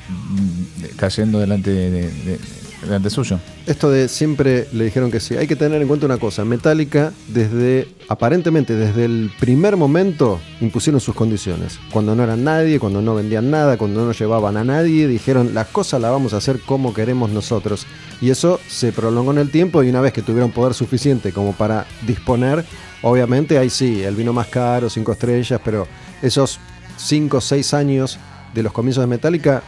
mm, 0.09 0.97
cayendo 0.97 1.38
delante, 1.38 1.70
de- 1.70 2.11
de- 2.11 2.40
delante 2.83 3.11
suyo. 3.11 3.39
Esto 3.66 3.91
de 3.91 4.09
siempre 4.09 4.66
le 4.72 4.85
dijeron 4.85 5.11
que 5.11 5.20
sí. 5.20 5.37
Hay 5.37 5.47
que 5.47 5.57
tener 5.57 5.80
en 5.80 5.89
cuenta 5.89 6.07
una 6.07 6.18
cosa. 6.18 6.45
Metallica, 6.45 7.12
desde, 7.28 7.89
aparentemente 8.09 8.74
desde 8.74 9.05
el 9.05 9.30
primer 9.39 9.76
momento, 9.76 10.41
impusieron 10.61 11.01
sus 11.01 11.14
condiciones. 11.14 11.78
Cuando 11.91 12.14
no 12.14 12.24
eran 12.24 12.45
nadie, 12.45 12.78
cuando 12.80 13.01
no 13.01 13.14
vendían 13.14 13.51
nada, 13.51 13.76
cuando 13.76 14.05
no 14.05 14.12
llevaban 14.12 14.57
a 14.57 14.64
nadie, 14.64 15.07
dijeron, 15.07 15.55
las 15.55 15.68
cosas 15.68 16.01
las 16.01 16.11
vamos 16.11 16.35
a 16.35 16.39
hacer 16.39 16.61
como 16.61 16.93
queremos 16.93 17.30
nosotros. 17.30 17.87
Y 18.20 18.30
eso 18.30 18.61
se 18.68 18.93
prolongó 18.93 19.33
en 19.33 19.39
el 19.39 19.51
tiempo 19.51 19.83
y 19.83 19.91
una 19.91 20.01
vez 20.01 20.12
que 20.12 20.22
tuvieron 20.22 20.51
poder 20.51 20.74
suficiente 20.74 21.33
como 21.33 21.53
para 21.53 21.87
disponer, 22.07 22.64
obviamente 23.03 23.59
ahí 23.59 23.70
sí, 23.70 24.03
el 24.03 24.14
vino 24.14 24.33
más 24.33 24.49
caro, 24.49 24.91
cinco 24.91 25.12
estrellas, 25.12 25.61
pero 25.64 25.87
esos 26.20 26.59
cinco 26.97 27.39
o 27.39 27.41
seis 27.41 27.74
años 27.74 28.18
de 28.55 28.62
los 28.62 28.72
comienzos 28.72 29.03
de 29.03 29.09
Metallica 29.09 29.62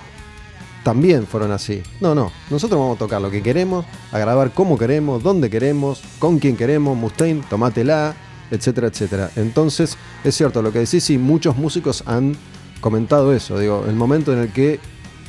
también 0.85 1.27
fueron 1.27 1.51
así. 1.51 1.83
No, 2.01 2.15
no. 2.15 2.31
Nosotros 2.51 2.79
vamos 2.79 2.97
a 2.97 2.99
tocar 2.99 3.21
lo 3.21 3.31
que 3.31 3.43
queremos, 3.43 3.85
a 4.13 4.19
grabar 4.19 4.53
como 4.53 4.79
queremos, 4.79 5.23
donde 5.23 5.51
queremos, 5.51 6.03
con 6.21 6.39
quien 6.39 6.57
queremos, 6.57 6.97
Mustaine, 6.97 7.43
tomátela, 7.51 8.15
etcétera, 8.51 8.87
etcétera. 8.89 9.31
Entonces, 9.35 9.97
es 10.23 10.37
cierto 10.37 10.63
lo 10.63 10.73
que 10.73 10.81
decís, 10.81 11.03
sí, 11.03 11.19
muchos 11.19 11.57
músicos 11.57 12.05
han 12.07 12.37
comentado 12.81 13.35
eso. 13.35 13.59
Digo, 13.59 13.85
el 13.89 13.97
momento 13.97 14.33
en 14.33 14.41
el 14.41 14.53
que 14.53 14.79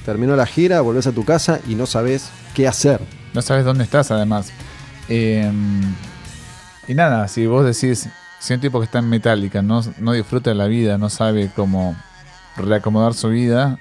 terminó 0.05 0.35
la 0.35 0.45
gira, 0.45 0.81
volvés 0.81 1.07
a 1.07 1.13
tu 1.13 1.25
casa 1.25 1.59
y 1.67 1.75
no 1.75 1.87
sabes 1.87 2.29
qué 2.53 2.67
hacer. 2.67 3.01
No 3.33 3.41
sabes 3.41 3.65
dónde 3.65 3.85
estás, 3.85 4.11
además. 4.11 4.51
Eh, 5.09 5.51
y 6.87 6.93
nada, 6.93 7.27
si 7.27 7.47
vos 7.47 7.65
decís, 7.65 8.09
si 8.39 8.53
un 8.53 8.59
tipo 8.59 8.79
que 8.79 8.85
está 8.85 8.99
en 8.99 9.09
Metallica 9.09 9.61
no, 9.61 9.81
no 9.99 10.11
disfruta 10.11 10.51
de 10.51 10.55
la 10.55 10.67
vida, 10.67 10.97
no 10.97 11.09
sabe 11.09 11.49
cómo 11.55 11.95
reacomodar 12.57 13.13
su 13.13 13.29
vida, 13.29 13.79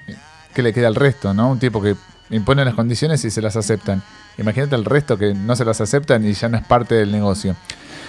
¿qué 0.55 0.63
le 0.63 0.73
queda 0.73 0.87
al 0.87 0.95
resto, 0.95 1.33
no? 1.35 1.51
Un 1.51 1.59
tipo 1.59 1.81
que 1.81 1.95
impone 2.31 2.65
las 2.65 2.73
condiciones 2.73 3.23
y 3.25 3.29
se 3.29 3.41
las 3.41 3.55
aceptan. 3.55 4.01
Imagínate 4.39 4.75
el 4.75 4.85
resto 4.85 5.17
que 5.17 5.33
no 5.35 5.55
se 5.55 5.63
las 5.65 5.79
aceptan 5.81 6.25
y 6.25 6.33
ya 6.33 6.49
no 6.49 6.57
es 6.57 6.63
parte 6.65 6.95
del 6.95 7.11
negocio. 7.11 7.55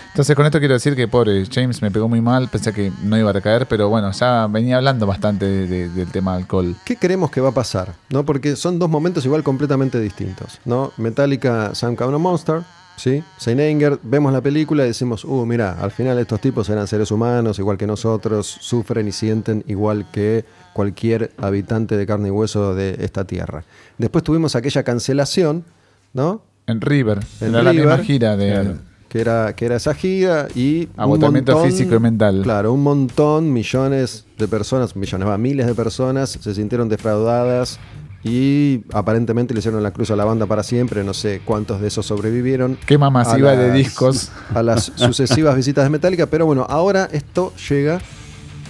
Entonces 0.09 0.35
con 0.35 0.47
esto 0.47 0.59
quiero 0.59 0.73
decir 0.73 0.97
que 0.97 1.07
pobre 1.09 1.45
James 1.53 1.83
me 1.83 1.91
pegó 1.91 2.09
muy 2.09 2.23
mal, 2.23 2.49
pensé 2.49 2.73
que 2.73 2.91
no 3.03 3.19
iba 3.19 3.29
a 3.29 3.33
recaer, 3.35 3.67
pero 3.67 3.91
bueno, 3.91 4.11
ya 4.13 4.47
venía 4.47 4.79
hablando 4.79 5.07
bastante 5.07 5.45
de- 5.45 5.67
de- 5.67 5.89
del 5.91 6.09
tema 6.11 6.35
alcohol. 6.35 6.75
¿Qué 6.87 6.97
creemos 6.97 7.31
que 7.31 7.43
va 7.43 7.51
a 7.51 7.53
pasar? 7.53 7.93
¿No? 8.09 8.25
Porque 8.25 8.57
son 8.57 8.79
dos 8.79 8.89
momentos 8.89 9.27
igual 9.27 9.43
completamente 9.43 10.01
distintos. 10.01 10.59
¿no? 10.65 10.91
Metallica, 10.97 11.73
Kind 11.79 12.01
of 12.01 12.19
Monster, 12.21 12.63
¿sí? 12.97 13.23
Saint 13.37 13.61
Anger, 13.61 14.01
vemos 14.03 14.33
la 14.33 14.41
película 14.41 14.85
y 14.85 14.89
decimos, 14.89 15.23
uh, 15.27 15.45
mira, 15.45 15.77
al 15.79 15.91
final 15.91 16.19
estos 16.19 16.41
tipos 16.41 16.67
eran 16.71 16.87
seres 16.87 17.11
humanos, 17.11 17.59
igual 17.59 17.77
que 17.77 17.87
nosotros, 17.87 18.47
sufren 18.47 19.07
y 19.09 19.13
sienten 19.13 19.65
igual 19.69 20.07
que 20.11 20.47
cualquier 20.77 21.33
habitante 21.39 21.97
de 21.97 22.05
carne 22.07 22.29
y 22.29 22.31
hueso 22.31 22.74
de 22.74 22.99
esta 23.01 23.24
tierra. 23.24 23.64
Después 23.97 24.22
tuvimos 24.22 24.55
aquella 24.57 24.83
cancelación, 24.83 25.64
¿no? 26.12 26.43
En 26.66 26.83
River, 26.83 27.20
En 27.41 27.53
la 27.53 27.61
River, 27.61 27.74
misma 27.87 27.99
gira 28.05 28.37
de... 28.37 28.51
Claro. 28.53 28.74
Que 29.09 29.20
era, 29.22 29.55
que 29.57 29.64
era 29.64 29.77
esa 29.77 29.95
gira 29.95 30.49
y. 30.55 30.89
Agotamiento 30.97 31.53
montón- 31.55 31.70
físico 31.70 31.95
y 31.95 32.01
mental. 32.01 32.41
Claro, 32.43 32.72
un 32.74 32.83
montón, 32.83 33.51
millones 33.53 34.27
de 34.37 34.49
personas, 34.49 34.95
millones, 34.97 35.27
va, 35.29 35.39
miles 35.39 35.64
de 35.66 35.74
personas 35.74 36.31
se 36.39 36.55
sintieron 36.55 36.89
defraudadas 36.91 37.79
y 38.24 38.83
aparentemente 38.93 39.55
le 39.55 39.61
hicieron 39.61 39.81
la 39.83 39.93
cruz 39.93 40.11
a 40.11 40.16
la 40.16 40.24
banda 40.24 40.45
para 40.47 40.62
siempre. 40.64 41.05
No 41.05 41.14
sé 41.14 41.41
cuántos 41.45 41.81
de 41.81 41.87
esos 41.87 42.05
sobrevivieron. 42.05 42.77
Quema 42.85 43.09
masiva 43.09 43.53
de 43.57 43.70
discos. 43.72 44.33
A 44.53 44.62
las 44.62 44.93
sucesivas 44.97 45.55
visitas 45.57 45.85
de 45.85 45.91
Metallica, 45.91 46.27
pero 46.27 46.45
bueno, 46.45 46.66
ahora 46.68 47.09
esto 47.12 47.55
llega 47.70 48.01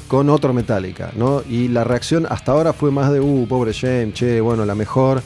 con 0.09 0.31
otro 0.31 0.53
Metallica, 0.53 1.13
¿no? 1.17 1.43
Y 1.49 1.69
la 1.69 1.85
reacción 1.85 2.27
hasta 2.29 2.53
ahora 2.53 2.73
fue 2.73 2.91
más 2.91 3.13
de, 3.13 3.21
uh, 3.21 3.47
pobre 3.49 3.73
James, 3.75 4.15
che, 4.15 4.41
bueno, 4.41 4.65
la 4.65 4.75
mejor. 4.75 5.23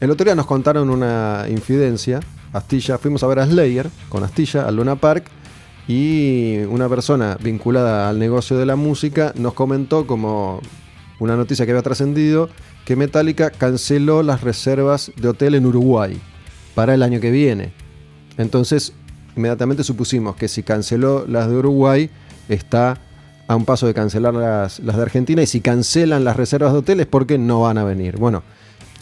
El 0.00 0.10
otro 0.10 0.24
día 0.24 0.34
nos 0.34 0.46
contaron 0.46 0.90
una 0.90 1.46
infidencia, 1.48 2.20
Astilla, 2.52 2.98
fuimos 2.98 3.22
a 3.22 3.26
ver 3.26 3.40
a 3.40 3.46
Slayer 3.46 3.90
con 4.08 4.24
Astilla 4.24 4.66
al 4.66 4.76
Luna 4.76 4.96
Park 4.96 5.24
y 5.86 6.58
una 6.68 6.88
persona 6.88 7.36
vinculada 7.42 8.08
al 8.08 8.18
negocio 8.18 8.56
de 8.56 8.66
la 8.66 8.76
música 8.76 9.32
nos 9.36 9.54
comentó 9.54 10.06
como 10.06 10.60
una 11.18 11.36
noticia 11.36 11.64
que 11.64 11.72
había 11.72 11.82
trascendido 11.82 12.48
que 12.84 12.96
Metallica 12.96 13.50
canceló 13.50 14.22
las 14.22 14.42
reservas 14.42 15.12
de 15.16 15.28
hotel 15.28 15.54
en 15.54 15.66
Uruguay 15.66 16.20
para 16.74 16.94
el 16.94 17.02
año 17.02 17.20
que 17.20 17.30
viene. 17.30 17.72
Entonces, 18.38 18.92
inmediatamente 19.36 19.84
supusimos 19.84 20.36
que 20.36 20.48
si 20.48 20.62
canceló 20.62 21.26
las 21.26 21.48
de 21.48 21.56
Uruguay, 21.56 22.10
está 22.48 22.98
a 23.48 23.56
un 23.56 23.64
paso 23.64 23.86
de 23.86 23.94
cancelar 23.94 24.34
las, 24.34 24.78
las 24.80 24.96
de 24.96 25.02
Argentina 25.02 25.42
y 25.42 25.46
si 25.46 25.60
cancelan 25.60 26.22
las 26.24 26.36
reservas 26.36 26.72
de 26.72 26.78
hoteles 26.78 27.06
porque 27.06 27.38
no 27.38 27.62
van 27.62 27.78
a 27.78 27.84
venir. 27.84 28.16
Bueno, 28.18 28.42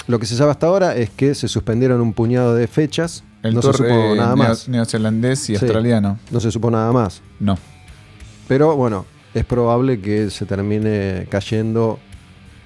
lo 0.07 0.19
que 0.19 0.27
se 0.27 0.37
sabe 0.37 0.53
hasta 0.53 0.67
ahora 0.69 0.95
es 0.97 1.11
que 1.11 1.35
se 1.35 1.49
suspendieron 1.49 2.01
un 2.01 2.13
puñado 2.13 2.55
de 2.55 2.69
fechas, 2.69 3.25
El 3.43 3.55
no 3.55 3.61
tour 3.61 3.77
se 3.77 3.83
supo 3.83 3.95
eh, 4.15 4.17
nada 4.17 4.37
más. 4.37 4.69
neozelandés 4.69 5.43
y 5.51 5.57
Sí. 5.57 5.65
australiano. 5.65 6.19
No 6.31 6.41
se 6.41 6.51
supo 6.51 6.71
nada 6.71 6.93
más. 6.93 7.23
No. 7.41 7.59
Pero 8.49 8.77
bueno, 8.77 9.05
es 9.35 9.45
probable 9.45 10.01
que 10.01 10.31
se 10.31 10.47
termine 10.47 11.27
cayendo. 11.29 11.99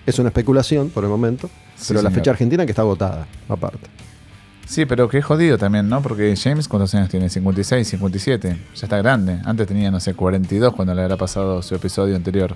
Es 0.06 0.18
una 0.18 0.28
especulación 0.28 0.90
por 0.90 1.04
el 1.04 1.10
momento, 1.10 1.48
Sí, 1.76 1.86
pero 1.88 2.02
la 2.02 2.10
fecha 2.10 2.30
argentina 2.30 2.66
que 2.66 2.72
está 2.72 2.82
agotada, 2.82 3.26
aparte. 3.48 3.86
Sí, 4.70 4.86
pero 4.86 5.08
qué 5.08 5.20
jodido 5.20 5.58
también, 5.58 5.88
¿no? 5.88 6.00
Porque 6.00 6.32
James, 6.36 6.68
¿cuántos 6.68 6.94
años 6.94 7.08
tiene? 7.08 7.28
56, 7.28 7.88
57. 7.88 8.56
Ya 8.76 8.86
está 8.86 8.98
grande. 8.98 9.40
Antes 9.44 9.66
tenía, 9.66 9.90
no 9.90 9.98
sé, 9.98 10.14
42 10.14 10.72
cuando 10.74 10.94
le 10.94 11.02
habrá 11.02 11.16
pasado 11.16 11.60
su 11.60 11.74
episodio 11.74 12.14
anterior. 12.14 12.54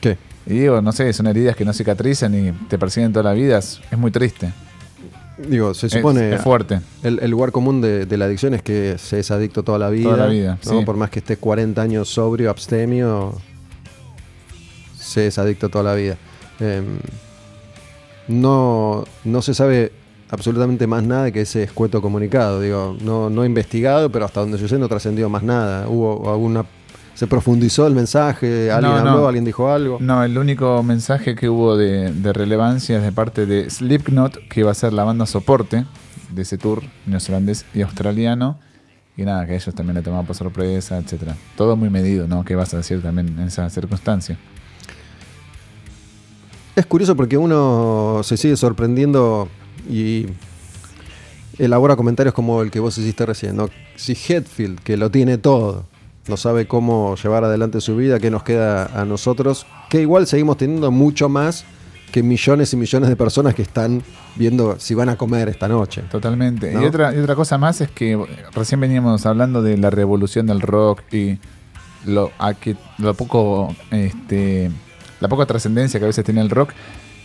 ¿Qué? 0.00 0.18
Y 0.44 0.54
digo, 0.54 0.82
no 0.82 0.90
sé, 0.90 1.12
son 1.12 1.28
heridas 1.28 1.54
que 1.54 1.64
no 1.64 1.72
cicatrizan 1.72 2.34
y 2.34 2.50
te 2.68 2.80
persiguen 2.80 3.12
toda 3.12 3.22
la 3.22 3.32
vida. 3.32 3.58
Es, 3.58 3.80
es 3.92 3.96
muy 3.96 4.10
triste. 4.10 4.52
Digo, 5.38 5.72
se 5.72 5.88
supone. 5.88 6.34
es 6.34 6.40
fuerte. 6.40 6.80
El, 7.04 7.20
el 7.20 7.30
lugar 7.30 7.52
común 7.52 7.80
de, 7.80 8.04
de 8.04 8.16
la 8.16 8.24
adicción 8.24 8.54
es 8.54 8.62
que 8.62 8.98
se 8.98 9.20
es 9.20 9.30
adicto 9.30 9.62
toda 9.62 9.78
la 9.78 9.88
vida. 9.88 10.10
Toda 10.10 10.26
la 10.26 10.26
vida, 10.26 10.58
¿no? 10.64 10.80
sí. 10.80 10.84
Por 10.84 10.96
más 10.96 11.10
que 11.10 11.20
esté 11.20 11.36
40 11.36 11.80
años 11.80 12.08
sobrio, 12.08 12.50
abstemio, 12.50 13.40
se 14.98 15.28
es 15.28 15.38
adicto 15.38 15.68
toda 15.68 15.84
la 15.84 15.94
vida. 15.94 16.16
Em, 16.58 16.98
no, 18.28 19.04
no 19.24 19.42
se 19.42 19.54
sabe 19.54 19.92
absolutamente 20.30 20.86
más 20.86 21.02
nada 21.02 21.30
que 21.30 21.42
ese 21.42 21.62
escueto 21.62 22.00
comunicado. 22.00 22.60
Digo, 22.60 22.96
no, 23.02 23.28
no 23.30 23.44
investigado, 23.44 24.10
pero 24.10 24.24
hasta 24.24 24.40
donde 24.40 24.58
yo 24.58 24.68
sé 24.68 24.78
no 24.78 24.88
trascendió 24.88 25.28
más 25.28 25.42
nada. 25.42 25.88
Hubo 25.88 26.32
alguna. 26.32 26.64
Se 27.14 27.26
profundizó 27.26 27.86
el 27.86 27.94
mensaje, 27.94 28.70
alguien 28.70 28.92
No, 28.94 29.04
no. 29.04 29.10
habló, 29.10 29.26
alguien 29.28 29.44
dijo 29.44 29.70
algo. 29.70 29.98
No, 30.00 30.24
el 30.24 30.38
único 30.38 30.82
mensaje 30.82 31.34
que 31.34 31.48
hubo 31.50 31.76
de, 31.76 32.10
de 32.10 32.32
relevancia 32.32 32.96
es 32.96 33.02
de 33.02 33.12
parte 33.12 33.44
de 33.44 33.68
Slipknot, 33.68 34.48
que 34.48 34.60
iba 34.60 34.70
a 34.70 34.74
ser 34.74 34.94
la 34.94 35.04
banda 35.04 35.26
soporte 35.26 35.84
de 36.30 36.42
ese 36.42 36.56
tour 36.56 36.82
neozelandés 37.06 37.66
y 37.74 37.82
australiano. 37.82 38.58
Y 39.14 39.24
nada, 39.24 39.46
que 39.46 39.54
ellos 39.54 39.74
también 39.74 39.96
le 39.96 40.02
tomaban 40.02 40.24
por 40.24 40.34
sorpresa, 40.34 40.96
etcétera. 40.96 41.36
Todo 41.54 41.76
muy 41.76 41.90
medido, 41.90 42.26
¿no? 42.26 42.46
¿Qué 42.46 42.54
vas 42.56 42.72
a 42.72 42.78
decir 42.78 43.02
también 43.02 43.28
en 43.28 43.40
esa 43.40 43.68
circunstancia? 43.68 44.38
Es 46.74 46.86
curioso 46.86 47.16
porque 47.16 47.36
uno 47.36 48.20
se 48.22 48.36
sigue 48.36 48.56
sorprendiendo 48.56 49.48
y 49.90 50.26
elabora 51.58 51.96
comentarios 51.96 52.34
como 52.34 52.62
el 52.62 52.70
que 52.70 52.80
vos 52.80 52.96
hiciste 52.96 53.26
recién. 53.26 53.56
¿no? 53.56 53.68
Si 53.96 54.12
Hetfield, 54.12 54.80
que 54.80 54.96
lo 54.96 55.10
tiene 55.10 55.38
todo, 55.38 55.84
no 56.28 56.36
sabe 56.36 56.66
cómo 56.66 57.16
llevar 57.16 57.44
adelante 57.44 57.80
su 57.80 57.96
vida, 57.96 58.18
¿qué 58.20 58.30
nos 58.30 58.42
queda 58.42 58.86
a 58.98 59.04
nosotros? 59.04 59.66
Que 59.90 60.00
igual 60.00 60.26
seguimos 60.26 60.56
teniendo 60.56 60.90
mucho 60.90 61.28
más 61.28 61.64
que 62.10 62.22
millones 62.22 62.72
y 62.72 62.76
millones 62.76 63.08
de 63.08 63.16
personas 63.16 63.54
que 63.54 63.62
están 63.62 64.02
viendo 64.36 64.78
si 64.78 64.94
van 64.94 65.08
a 65.08 65.16
comer 65.16 65.48
esta 65.48 65.66
noche. 65.66 66.02
Totalmente. 66.10 66.72
¿No? 66.72 66.82
Y, 66.82 66.84
otra, 66.84 67.14
y 67.14 67.18
otra 67.18 67.34
cosa 67.34 67.58
más 67.58 67.80
es 67.80 67.90
que 67.90 68.22
recién 68.54 68.80
veníamos 68.80 69.26
hablando 69.26 69.62
de 69.62 69.78
la 69.78 69.90
revolución 69.90 70.46
del 70.46 70.60
rock 70.60 71.02
y 71.12 71.38
lo, 72.04 72.30
a 72.38 72.54
que, 72.54 72.76
lo 72.98 73.14
poco, 73.14 73.74
este, 73.90 74.70
la 75.22 75.28
poca 75.28 75.46
trascendencia 75.46 76.00
que 76.00 76.04
a 76.04 76.08
veces 76.08 76.24
tiene 76.24 76.40
el 76.40 76.50
rock. 76.50 76.72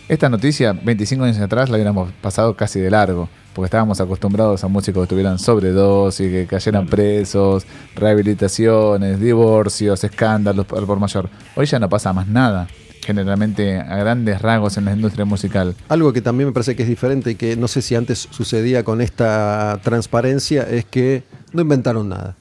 Esta 0.08 0.30
noticia, 0.30 0.72
25 0.72 1.24
años 1.24 1.38
atrás, 1.38 1.68
la 1.68 1.74
hubiéramos 1.74 2.10
pasado 2.22 2.56
casi 2.56 2.80
de 2.80 2.90
largo, 2.90 3.28
porque 3.52 3.66
estábamos 3.66 4.00
acostumbrados 4.00 4.64
a 4.64 4.68
músicos 4.68 5.02
que 5.02 5.10
tuvieran 5.10 5.38
sobredosis, 5.38 6.30
que 6.30 6.46
cayeran 6.46 6.86
presos, 6.86 7.66
rehabilitaciones, 7.94 9.20
divorcios, 9.20 10.02
escándalos 10.02 10.64
al 10.74 10.86
por 10.86 10.98
mayor. 10.98 11.28
Hoy 11.56 11.66
ya 11.66 11.78
no 11.78 11.90
pasa 11.90 12.14
más 12.14 12.26
nada, 12.26 12.68
generalmente 13.04 13.78
a 13.78 13.96
grandes 13.96 14.40
rasgos 14.40 14.78
en 14.78 14.86
la 14.86 14.92
industria 14.92 15.26
musical. 15.26 15.74
Algo 15.88 16.12
que 16.12 16.22
también 16.22 16.48
me 16.48 16.52
parece 16.54 16.74
que 16.74 16.84
es 16.84 16.88
diferente 16.88 17.32
y 17.32 17.34
que 17.34 17.56
no 17.56 17.68
sé 17.68 17.82
si 17.82 17.94
antes 17.94 18.28
sucedía 18.30 18.84
con 18.84 19.02
esta 19.02 19.78
transparencia 19.82 20.62
es 20.62 20.86
que 20.86 21.24
no 21.52 21.62
inventaron 21.62 22.08
nada. 22.08 22.36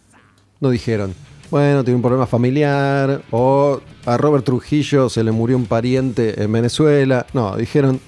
No 0.62 0.70
dijeron, 0.70 1.14
bueno, 1.50 1.84
tiene 1.84 1.96
un 1.96 2.02
problema 2.02 2.26
familiar 2.28 3.22
o 3.32 3.80
a 4.06 4.18
Robert 4.18 4.44
Trujillo 4.46 5.10
se 5.10 5.24
le 5.24 5.32
murió 5.32 5.56
un 5.58 5.66
pariente 5.66 6.42
en 6.44 6.52
Venezuela. 6.52 7.26
No, 7.34 7.56
dijeron, 7.56 8.00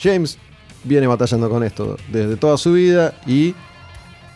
James 0.00 0.38
viene 0.84 1.06
batallando 1.06 1.48
con 1.48 1.64
esto 1.64 1.96
desde 2.12 2.36
toda 2.36 2.56
su 2.58 2.72
vida 2.72 3.14
y 3.26 3.54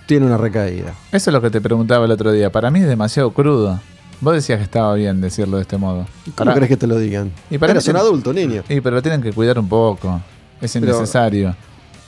tiene 0.07 0.27
una 0.27 0.37
recaída. 0.39 0.95
Eso 1.13 1.31
es 1.31 1.35
lo 1.35 1.41
que 1.43 1.51
te 1.51 1.61
preguntaba 1.61 2.05
el 2.07 2.11
otro 2.11 2.33
día. 2.33 2.51
Para 2.51 2.71
mí 2.71 2.81
es 2.81 2.87
demasiado 2.89 3.31
crudo. 3.33 3.79
Vos 4.21 4.35
decías 4.35 4.59
que 4.59 4.65
estaba 4.65 4.95
bien 4.95 5.21
decirlo 5.21 5.59
de 5.59 5.63
este 5.63 5.77
modo. 5.77 6.07
¿Cómo 6.25 6.35
Para- 6.37 6.55
crees 6.55 6.69
que 6.71 6.77
te 6.77 6.87
lo 6.89 6.99
digan? 6.99 7.31
Y 7.51 7.59
para 7.59 7.73
Eres 7.73 7.87
un 7.89 7.97
adulto, 7.97 8.33
niño. 8.33 8.65
Y 8.69 8.81
pero 8.81 8.97
lo 8.97 9.03
tienen 9.03 9.23
que 9.23 9.33
cuidar 9.33 9.59
un 9.59 9.69
poco. 9.69 10.21
Es 10.61 10.73
Pero- 10.73 10.87
innecesario. 10.87 11.55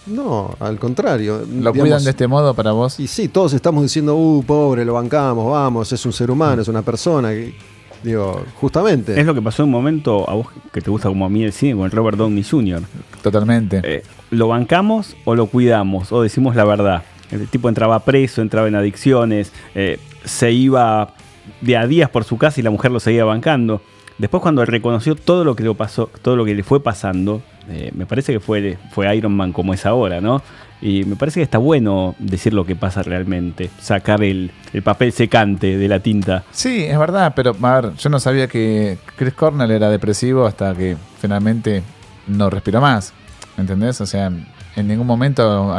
No, 0.06 0.54
al 0.60 0.78
contrario. 0.78 1.38
¿Lo 1.40 1.46
digamos, 1.46 1.78
cuidan 1.78 2.04
de 2.04 2.10
este 2.10 2.26
modo 2.26 2.54
para 2.54 2.72
vos? 2.72 2.98
Y 3.00 3.06
sí, 3.06 3.28
todos 3.28 3.52
estamos 3.52 3.82
diciendo, 3.82 4.16
uh, 4.16 4.42
pobre, 4.44 4.84
lo 4.84 4.94
bancamos, 4.94 5.50
vamos, 5.50 5.92
es 5.92 6.04
un 6.06 6.12
ser 6.12 6.30
humano, 6.30 6.62
es 6.62 6.68
una 6.68 6.82
persona. 6.82 7.30
que- 7.30 7.54
digo, 8.02 8.42
justamente. 8.58 9.20
Es 9.20 9.26
lo 9.26 9.34
que 9.34 9.42
pasó 9.42 9.62
en 9.62 9.66
un 9.68 9.72
momento 9.72 10.28
a 10.28 10.32
vos 10.34 10.46
que 10.72 10.80
te 10.80 10.90
gusta 10.90 11.08
como 11.10 11.26
a 11.26 11.28
mí 11.28 11.44
el 11.44 11.52
cine 11.52 11.76
con 11.76 11.90
Robert 11.90 12.16
Downey 12.16 12.42
Jr. 12.42 12.80
Totalmente. 13.22 13.82
Eh, 13.84 14.02
¿Lo 14.30 14.48
bancamos 14.48 15.16
o 15.26 15.34
lo 15.34 15.46
cuidamos? 15.46 16.10
O 16.10 16.22
decimos 16.22 16.56
la 16.56 16.64
verdad. 16.64 17.02
El 17.30 17.46
tipo 17.48 17.68
entraba 17.68 18.00
preso, 18.00 18.40
entraba 18.40 18.68
en 18.68 18.74
adicciones, 18.74 19.52
eh, 19.74 19.98
se 20.24 20.50
iba 20.50 21.12
de 21.60 21.76
a 21.76 21.86
días 21.86 22.08
por 22.08 22.24
su 22.24 22.38
casa 22.38 22.58
y 22.58 22.62
la 22.62 22.70
mujer 22.70 22.90
lo 22.90 23.00
seguía 23.00 23.24
bancando. 23.26 23.82
Después 24.16 24.42
cuando 24.42 24.64
reconoció 24.64 25.14
todo 25.14 25.44
lo 25.44 25.54
que 25.54 25.62
le 25.62 25.74
pasó, 25.74 26.08
todo 26.22 26.36
lo 26.36 26.44
que 26.46 26.54
le 26.54 26.62
fue 26.62 26.82
pasando, 26.82 27.42
eh, 27.70 27.90
me 27.94 28.06
parece 28.06 28.32
que 28.32 28.40
fue, 28.40 28.78
fue 28.90 29.14
Iron 29.16 29.32
Man 29.32 29.52
como 29.52 29.72
es 29.72 29.86
ahora, 29.86 30.20
¿no? 30.20 30.42
Y 30.82 31.04
me 31.04 31.16
parece 31.16 31.40
que 31.40 31.44
está 31.44 31.58
bueno 31.58 32.14
decir 32.18 32.54
lo 32.54 32.64
que 32.64 32.74
pasa 32.74 33.02
realmente, 33.02 33.70
sacar 33.80 34.22
el, 34.22 34.50
el 34.72 34.82
papel 34.82 35.12
secante 35.12 35.76
de 35.76 35.88
la 35.88 36.00
tinta. 36.00 36.44
Sí, 36.52 36.84
es 36.84 36.98
verdad, 36.98 37.34
pero 37.36 37.54
a 37.60 37.80
ver, 37.80 37.94
yo 37.96 38.08
no 38.08 38.18
sabía 38.18 38.48
que 38.48 38.98
Chris 39.16 39.34
Cornell 39.34 39.70
era 39.70 39.90
depresivo 39.90 40.46
hasta 40.46 40.74
que 40.74 40.96
finalmente 41.20 41.82
no 42.26 42.48
respiró 42.48 42.80
más. 42.80 43.12
¿Entendés? 43.58 44.00
O 44.00 44.06
sea, 44.06 44.32
en 44.76 44.88
ningún 44.88 45.06
momento 45.06 45.74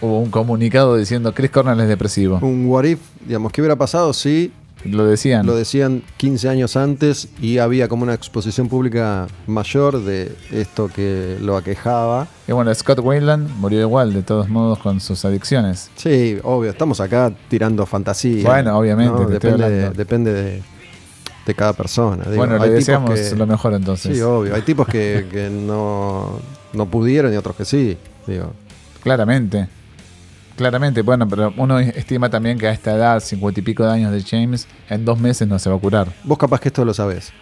hubo 0.00 0.20
un 0.20 0.30
comunicado 0.30 0.96
diciendo 0.96 1.34
Chris 1.34 1.50
Cornell 1.50 1.80
es 1.80 1.88
depresivo. 1.88 2.38
Un 2.40 2.66
what 2.66 2.84
if, 2.84 3.00
digamos, 3.26 3.50
¿qué 3.50 3.60
hubiera 3.60 3.76
pasado 3.76 4.12
si 4.12 4.52
Lo 4.84 5.04
decían. 5.06 5.46
lo 5.46 5.56
decían 5.56 6.02
15 6.18 6.48
años 6.48 6.76
antes 6.76 7.28
y 7.40 7.58
había 7.58 7.88
como 7.88 8.04
una 8.04 8.14
exposición 8.14 8.68
pública 8.68 9.26
mayor 9.46 10.04
de 10.04 10.32
esto 10.52 10.88
que 10.94 11.38
lo 11.40 11.56
aquejaba? 11.56 12.28
Y 12.46 12.52
bueno, 12.52 12.72
Scott 12.74 13.00
Wayland 13.00 13.48
murió 13.58 13.80
igual, 13.80 14.12
de 14.12 14.22
todos 14.22 14.48
modos, 14.48 14.78
con 14.78 15.00
sus 15.00 15.24
adicciones. 15.24 15.90
Sí, 15.96 16.38
obvio, 16.44 16.70
estamos 16.70 17.00
acá 17.00 17.32
tirando 17.48 17.84
fantasía. 17.86 18.44
Bueno, 18.44 18.78
obviamente, 18.78 19.24
Depende, 19.26 19.68
de, 19.70 19.90
depende 19.90 20.32
de, 20.32 20.62
de 21.46 21.54
cada 21.54 21.72
persona. 21.72 22.22
Digo, 22.24 22.36
bueno, 22.36 22.58
le 22.58 22.70
deseamos 22.70 23.10
que- 23.18 23.34
lo 23.34 23.46
mejor 23.46 23.74
entonces. 23.74 24.14
Sí, 24.16 24.22
obvio. 24.22 24.54
Hay 24.54 24.62
tipos 24.62 24.86
que, 24.86 25.26
que 25.32 25.50
no, 25.50 26.38
no 26.74 26.86
pudieron 26.86 27.32
y 27.32 27.36
otros 27.36 27.56
que 27.56 27.64
sí. 27.64 27.96
Digo, 28.26 28.52
Claramente. 29.02 29.68
Claramente, 30.56 31.02
bueno, 31.02 31.28
pero 31.28 31.52
uno 31.58 31.78
estima 31.78 32.30
también 32.30 32.58
que 32.58 32.66
a 32.66 32.72
esta 32.72 32.94
edad, 32.94 33.20
cincuenta 33.20 33.60
y 33.60 33.62
pico 33.62 33.84
de 33.84 33.92
años 33.92 34.10
de 34.12 34.22
James, 34.22 34.66
en 34.88 35.04
dos 35.04 35.18
meses 35.20 35.46
no 35.46 35.58
se 35.58 35.68
va 35.68 35.76
a 35.76 35.78
curar. 35.78 36.08
Vos 36.24 36.38
capaz 36.38 36.60
que 36.60 36.68
esto 36.68 36.84
lo 36.84 36.94
sabés. 36.94 37.32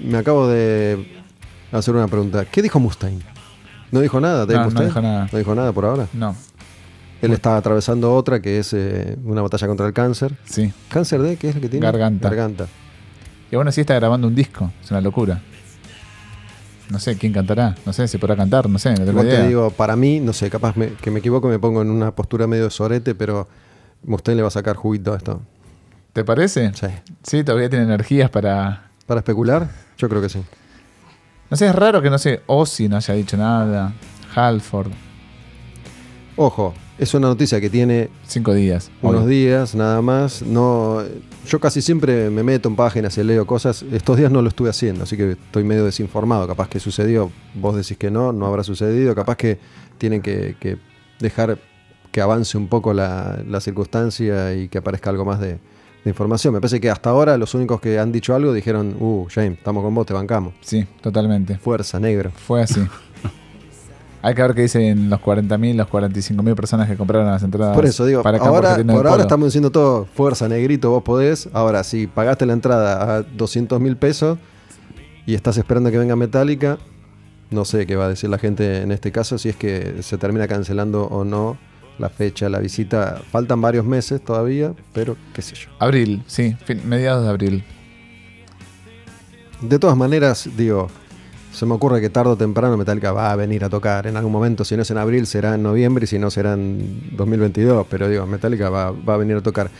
Me 0.00 0.18
acabo 0.18 0.48
de 0.48 1.22
hacer 1.72 1.94
una 1.94 2.08
pregunta. 2.08 2.44
¿Qué 2.44 2.62
dijo 2.62 2.80
Mustaine? 2.80 3.22
¿No 3.92 4.00
dijo 4.00 4.20
nada? 4.20 4.44
No, 4.44 4.52
no 4.54 4.64
Mustaine? 4.64 4.86
dijo 4.88 5.00
nada. 5.00 5.28
No 5.30 5.38
dijo 5.38 5.54
nada 5.54 5.72
por 5.72 5.84
ahora. 5.84 6.08
No, 6.12 6.34
Él 7.22 7.32
está 7.32 7.56
atravesando 7.56 8.12
otra 8.14 8.40
que 8.42 8.58
es 8.58 8.72
eh, 8.72 9.16
una 9.24 9.42
batalla 9.42 9.66
contra 9.68 9.86
el 9.86 9.92
cáncer. 9.92 10.36
sí. 10.44 10.72
¿Cáncer 10.88 11.22
de 11.22 11.36
qué 11.36 11.50
es 11.50 11.54
el 11.54 11.62
que 11.62 11.68
tiene? 11.68 11.86
Garganta. 11.86 12.28
Garganta. 12.28 12.66
Y 13.52 13.54
bueno, 13.56 13.70
sí 13.70 13.80
está 13.82 13.94
grabando 13.94 14.26
un 14.26 14.34
disco, 14.34 14.72
es 14.82 14.90
una 14.90 15.00
locura. 15.00 15.40
No 16.90 17.00
sé 17.00 17.16
quién 17.18 17.32
cantará, 17.32 17.74
no 17.84 17.92
sé 17.92 18.06
si 18.06 18.16
podrá 18.18 18.36
cantar, 18.36 18.68
no 18.68 18.78
sé, 18.78 18.90
no 18.94 19.04
tengo 19.04 19.22
idea. 19.24 19.40
te 19.42 19.48
digo, 19.48 19.70
para 19.70 19.96
mí, 19.96 20.20
no 20.20 20.32
sé, 20.32 20.48
capaz 20.50 20.76
me- 20.76 20.92
que 20.94 21.10
me 21.10 21.18
equivoco 21.18 21.48
y 21.48 21.50
me 21.50 21.58
pongo 21.58 21.82
en 21.82 21.90
una 21.90 22.14
postura 22.14 22.46
medio 22.46 22.64
de 22.64 22.70
sorete, 22.70 23.14
pero 23.14 23.48
Mustaine 24.04 24.36
le 24.36 24.42
va 24.42 24.48
a 24.48 24.52
sacar 24.52 24.76
juguito 24.76 25.12
a 25.12 25.16
esto. 25.16 25.42
¿Te 26.12 26.22
parece? 26.24 26.72
Sí. 26.74 26.86
Sí, 27.24 27.42
todavía 27.44 27.68
tiene 27.68 27.84
energías 27.86 28.30
para. 28.30 28.90
¿Para 29.06 29.18
especular? 29.20 29.68
Yo 29.98 30.08
creo 30.08 30.22
que 30.22 30.28
sí. 30.28 30.40
No 31.50 31.56
sé, 31.56 31.66
es 31.66 31.74
raro 31.74 32.00
que 32.02 32.08
no 32.10 32.18
sé, 32.18 32.42
Ozzy 32.46 32.88
no 32.88 32.96
haya 32.96 33.14
dicho 33.14 33.36
nada, 33.36 33.92
Halford. 34.34 34.90
Ojo, 36.36 36.74
es 36.98 37.14
una 37.14 37.28
noticia 37.28 37.60
que 37.60 37.70
tiene 37.70 38.10
Cinco 38.26 38.52
días. 38.52 38.90
unos 39.02 39.22
Obvio. 39.22 39.28
días 39.28 39.74
nada 39.74 40.02
más. 40.02 40.42
No, 40.42 41.02
yo 41.46 41.60
casi 41.60 41.80
siempre 41.82 42.30
me 42.30 42.42
meto 42.42 42.68
en 42.68 42.76
páginas 42.76 43.16
y 43.18 43.24
leo 43.24 43.46
cosas. 43.46 43.84
Estos 43.90 44.16
días 44.16 44.30
no 44.30 44.42
lo 44.42 44.48
estuve 44.48 44.70
haciendo, 44.70 45.04
así 45.04 45.16
que 45.16 45.32
estoy 45.32 45.64
medio 45.64 45.84
desinformado. 45.84 46.46
Capaz 46.46 46.68
que 46.68 46.80
sucedió, 46.80 47.30
vos 47.54 47.76
decís 47.76 47.96
que 47.96 48.10
no, 48.10 48.32
no 48.32 48.46
habrá 48.46 48.62
sucedido. 48.62 49.14
Capaz 49.14 49.36
que 49.36 49.58
tienen 49.98 50.22
que, 50.22 50.56
que 50.58 50.78
dejar 51.20 51.58
que 52.10 52.20
avance 52.20 52.56
un 52.56 52.68
poco 52.68 52.92
la, 52.92 53.42
la 53.46 53.60
circunstancia 53.60 54.54
y 54.54 54.68
que 54.68 54.78
aparezca 54.78 55.10
algo 55.10 55.24
más 55.24 55.40
de, 55.40 55.58
de 56.06 56.10
información. 56.10 56.54
Me 56.54 56.60
parece 56.60 56.80
que 56.80 56.90
hasta 56.90 57.10
ahora 57.10 57.36
los 57.36 57.54
únicos 57.54 57.80
que 57.80 57.98
han 57.98 58.12
dicho 58.12 58.34
algo 58.34 58.52
dijeron, 58.52 58.96
uh, 58.98 59.26
James, 59.28 59.58
estamos 59.58 59.82
con 59.82 59.94
vos, 59.94 60.06
te 60.06 60.14
bancamos. 60.14 60.54
Sí, 60.60 60.86
totalmente. 61.00 61.58
Fuerza, 61.58 61.98
negro. 61.98 62.30
Fue 62.30 62.62
así. 62.62 62.80
Hay 64.22 64.34
que 64.34 64.42
ver 64.42 64.54
qué 64.54 64.62
dicen 64.62 65.08
los 65.08 65.20
40.000, 65.20 65.74
los 65.76 65.86
45.000 65.88 66.54
personas 66.56 66.88
que 66.88 66.96
compraron 66.96 67.26
las 67.28 67.42
entradas. 67.42 67.74
Por 67.76 67.84
eso 67.84 68.04
digo, 68.06 68.22
para 68.22 68.38
ahora, 68.38 68.76
por 68.84 69.06
ahora 69.06 69.22
estamos 69.22 69.46
diciendo 69.48 69.70
todo, 69.70 70.06
fuerza, 70.06 70.48
negrito, 70.48 70.90
vos 70.90 71.02
podés. 71.04 71.48
Ahora, 71.52 71.84
si 71.84 72.06
pagaste 72.06 72.44
la 72.46 72.52
entrada 72.54 73.16
a 73.18 73.22
200 73.22 73.80
mil 73.80 73.96
pesos 73.96 74.38
y 75.26 75.34
estás 75.34 75.56
esperando 75.58 75.90
que 75.90 75.98
venga 75.98 76.16
Metallica, 76.16 76.78
no 77.50 77.64
sé 77.64 77.86
qué 77.86 77.94
va 77.94 78.06
a 78.06 78.08
decir 78.08 78.28
la 78.28 78.38
gente 78.38 78.82
en 78.82 78.90
este 78.90 79.12
caso, 79.12 79.38
si 79.38 79.48
es 79.50 79.56
que 79.56 80.02
se 80.02 80.18
termina 80.18 80.48
cancelando 80.48 81.04
o 81.04 81.24
no 81.24 81.56
la 81.98 82.08
fecha, 82.08 82.48
la 82.48 82.58
visita. 82.58 83.20
Faltan 83.30 83.60
varios 83.60 83.84
meses 83.84 84.20
todavía, 84.24 84.72
pero 84.92 85.16
qué 85.34 85.42
sé 85.42 85.54
yo. 85.54 85.68
Abril, 85.78 86.22
sí, 86.26 86.56
fin- 86.64 86.82
mediados 86.88 87.22
de 87.22 87.30
abril. 87.30 87.64
De 89.62 89.78
todas 89.78 89.96
maneras, 89.96 90.48
digo, 90.56 90.88
se 91.56 91.64
me 91.64 91.72
ocurre 91.72 92.02
que 92.02 92.10
tarde 92.10 92.32
o 92.32 92.36
temprano 92.36 92.76
Metallica 92.76 93.12
va 93.12 93.32
a 93.32 93.36
venir 93.36 93.64
a 93.64 93.70
tocar 93.70 94.06
en 94.06 94.18
algún 94.18 94.30
momento. 94.30 94.62
Si 94.62 94.76
no 94.76 94.82
es 94.82 94.90
en 94.90 94.98
abril, 94.98 95.26
será 95.26 95.54
en 95.54 95.62
noviembre 95.62 96.04
y 96.04 96.06
si 96.06 96.18
no, 96.18 96.30
será 96.30 96.52
en 96.52 97.16
2022. 97.16 97.86
Pero 97.88 98.10
digo, 98.10 98.26
Metallica 98.26 98.68
va, 98.68 98.90
va 98.90 99.14
a 99.14 99.16
venir 99.16 99.36
a 99.36 99.40
tocar. 99.40 99.70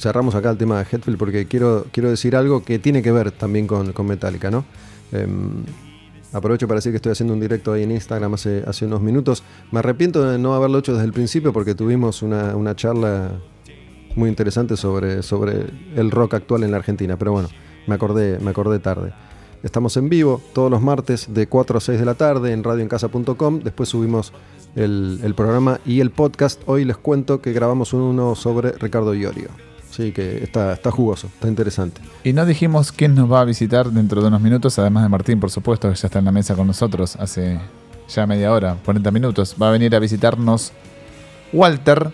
Cerramos 0.00 0.34
acá 0.34 0.50
el 0.50 0.58
tema 0.58 0.78
de 0.78 0.86
Hetfield 0.90 1.16
porque 1.16 1.46
quiero, 1.46 1.86
quiero 1.92 2.10
decir 2.10 2.34
algo 2.34 2.64
que 2.64 2.80
tiene 2.80 3.02
que 3.02 3.12
ver 3.12 3.30
también 3.30 3.68
con, 3.68 3.94
Metallica, 4.04 4.50
¿no? 4.50 4.64
Em, 5.12 5.62
aprovecho 6.32 6.66
para 6.66 6.78
decir 6.78 6.90
que 6.90 6.96
estoy 6.96 7.12
haciendo 7.12 7.34
un 7.34 7.40
directo 7.40 7.72
ahí 7.72 7.84
en 7.84 7.92
Instagram 7.92 8.34
hace, 8.34 8.64
hace 8.66 8.84
unos 8.84 9.00
minutos. 9.00 9.44
Me 9.70 9.78
arrepiento 9.78 10.28
de 10.28 10.38
no 10.38 10.54
haberlo 10.54 10.78
hecho 10.78 10.92
desde 10.92 11.04
el 11.04 11.12
principio 11.12 11.52
porque 11.52 11.76
tuvimos 11.76 12.20
una, 12.20 12.56
una 12.56 12.74
charla 12.74 13.30
muy 14.16 14.28
interesante 14.28 14.76
sobre, 14.76 15.22
sobre 15.22 15.66
el 15.94 16.10
rock 16.10 16.34
actual 16.34 16.64
en 16.64 16.72
la 16.72 16.78
Argentina. 16.78 17.16
Pero 17.16 17.30
bueno, 17.30 17.48
me 17.86 17.94
acordé, 17.94 18.40
me 18.40 18.50
acordé 18.50 18.80
tarde. 18.80 19.12
Estamos 19.62 19.96
en 19.96 20.08
vivo 20.08 20.42
todos 20.52 20.70
los 20.70 20.82
martes 20.82 21.32
de 21.32 21.46
4 21.46 21.78
a 21.78 21.80
6 21.80 21.98
de 22.00 22.04
la 22.04 22.14
tarde 22.14 22.52
en 22.52 22.64
radioencasa.com. 22.64 23.60
Después 23.60 23.88
subimos 23.88 24.32
el, 24.74 25.20
el 25.22 25.34
programa 25.34 25.80
y 25.86 26.00
el 26.00 26.10
podcast. 26.10 26.60
Hoy 26.66 26.84
les 26.84 26.96
cuento 26.96 27.40
que 27.40 27.52
grabamos 27.52 27.92
uno 27.92 28.34
sobre 28.34 28.72
Ricardo 28.72 29.14
Iorio. 29.14 29.48
Sí, 29.90 30.12
que 30.12 30.42
está, 30.42 30.72
está 30.72 30.90
jugoso, 30.90 31.26
está 31.26 31.48
interesante. 31.48 32.00
Y 32.24 32.32
no 32.32 32.46
dijimos 32.46 32.92
quién 32.92 33.14
nos 33.14 33.30
va 33.30 33.42
a 33.42 33.44
visitar 33.44 33.90
dentro 33.90 34.22
de 34.22 34.28
unos 34.28 34.40
minutos, 34.40 34.78
además 34.78 35.02
de 35.02 35.10
Martín, 35.10 35.38
por 35.38 35.50
supuesto, 35.50 35.90
que 35.90 35.96
ya 35.96 36.06
está 36.06 36.18
en 36.18 36.24
la 36.24 36.32
mesa 36.32 36.56
con 36.56 36.66
nosotros 36.66 37.14
hace 37.16 37.60
ya 38.08 38.26
media 38.26 38.52
hora, 38.52 38.78
40 38.84 39.10
minutos. 39.10 39.54
Va 39.60 39.68
a 39.68 39.72
venir 39.72 39.94
a 39.94 39.98
visitarnos 39.98 40.72
Walter, 41.52 42.10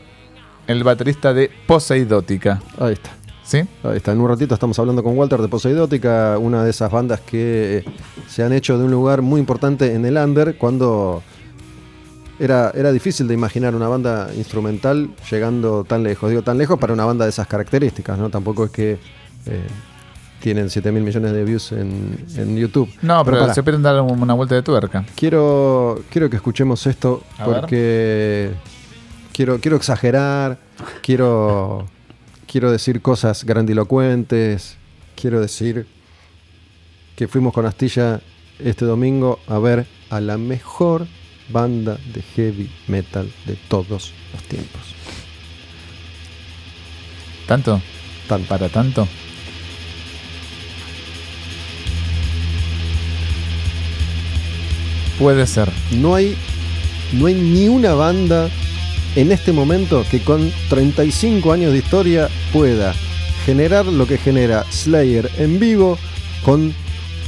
el 0.66 0.82
baterista 0.82 1.32
de 1.32 1.51
Poseidótica. 1.66 2.61
Ahí 2.78 2.94
está. 2.94 3.18
¿Sí? 3.49 3.62
Ahí 3.82 3.96
está, 3.96 4.12
en 4.12 4.20
un 4.20 4.28
ratito 4.28 4.53
estamos 4.53 4.78
hablando 4.78 5.03
con 5.03 5.16
Walter 5.16 5.40
de 5.40 5.49
Poseidótica, 5.49 6.36
una 6.38 6.64
de 6.64 6.68
esas 6.70 6.92
bandas 6.92 7.20
que 7.22 7.82
se 8.26 8.42
han 8.42 8.53
hecho 8.53 8.76
de 8.76 8.84
un 8.84 8.90
lugar 8.90 9.22
muy 9.22 9.40
importante 9.40 9.94
en 9.94 10.05
el 10.05 10.18
under 10.18 10.59
cuando 10.59 11.22
era, 12.38 12.70
era 12.74 12.92
difícil 12.92 13.26
de 13.26 13.32
imaginar 13.32 13.74
una 13.74 13.88
banda 13.88 14.28
instrumental 14.36 15.09
llegando 15.30 15.82
tan 15.84 16.03
lejos. 16.03 16.28
Digo 16.28 16.42
tan 16.42 16.59
lejos 16.59 16.78
para 16.78 16.92
una 16.92 17.07
banda 17.07 17.24
de 17.24 17.30
esas 17.30 17.46
características, 17.46 18.18
¿no? 18.18 18.28
Tampoco 18.28 18.66
es 18.66 18.70
que 18.70 18.92
eh, 19.46 19.66
tienen 20.40 20.68
7 20.68 20.92
mil 20.92 21.03
millones 21.03 21.32
de 21.32 21.42
views 21.42 21.72
en, 21.72 22.26
en 22.36 22.55
YouTube. 22.55 22.90
No, 23.01 23.24
pero, 23.24 23.55
se 23.55 23.62
pueden 23.62 23.82
dar 23.82 23.99
una 24.03 24.34
vuelta 24.34 24.57
de 24.57 24.62
tuerca. 24.62 25.07
quiero, 25.16 26.03
quiero 26.11 26.28
que 26.28 26.36
escuchemos 26.36 26.86
esto 26.86 27.22
A 27.38 27.46
ver. 27.46 27.61
porque 27.61 28.51
quiero, 29.32 29.59
quiero 29.59 29.78
exagerar, 29.78 30.59
quiero, 31.01 31.86
quiero 32.51 32.72
decir 32.72 33.01
cosas 33.03 33.44
grandilocuentes, 33.44 34.76
quiero 35.20 35.40
decir 35.40 35.86
que 37.16 37.28
fuimos 37.28 37.53
con 37.53 37.66
Astilla 37.66 38.20
este 38.59 38.84
domingo 38.84 39.38
a 39.46 39.59
ver 39.59 39.86
a 40.11 40.20
la 40.20 40.38
mejor 40.38 41.07
banda 41.51 41.99
de 42.12 42.22
heavy 42.22 42.70
metal 42.88 43.30
de 43.46 43.57
todos 43.68 44.12
los 44.32 44.42
tiempos. 44.49 44.82
¿Tanto? 47.46 47.80
Tan- 48.28 48.44
¿Para 48.44 48.68
tanto? 48.68 49.07
Puede 55.18 55.46
ser. 55.46 55.70
No 55.96 56.14
hay, 56.14 56.36
no 57.12 57.26
hay 57.26 57.34
ni 57.34 57.68
una 57.68 57.94
banda 57.94 58.49
en 59.16 59.32
este 59.32 59.52
momento 59.52 60.04
que 60.11 60.20
con 60.20 60.52
35 60.68 61.52
años 61.52 61.72
de 61.72 61.78
historia 61.78 62.28
pueda 62.52 62.94
generar 63.44 63.86
lo 63.86 64.06
que 64.06 64.18
genera 64.18 64.64
Slayer 64.70 65.30
en 65.38 65.59
vivo 65.59 65.98
con 66.44 66.74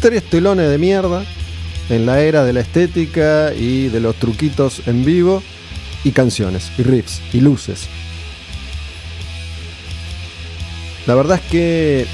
tres 0.00 0.22
telones 0.24 0.70
de 0.70 0.78
mierda 0.78 1.24
en 1.88 2.06
la 2.06 2.20
era 2.20 2.44
de 2.44 2.52
la 2.52 2.60
estética 2.60 3.52
y 3.54 3.88
de 3.88 4.00
los 4.00 4.16
truquitos 4.16 4.86
en 4.86 5.04
vivo 5.04 5.42
y 6.04 6.12
canciones 6.12 6.70
y 6.78 6.82
riffs 6.82 7.20
y 7.32 7.40
luces. 7.40 7.88
La 11.06 11.14
verdad 11.14 11.40
es 11.42 11.50
que 11.50 12.06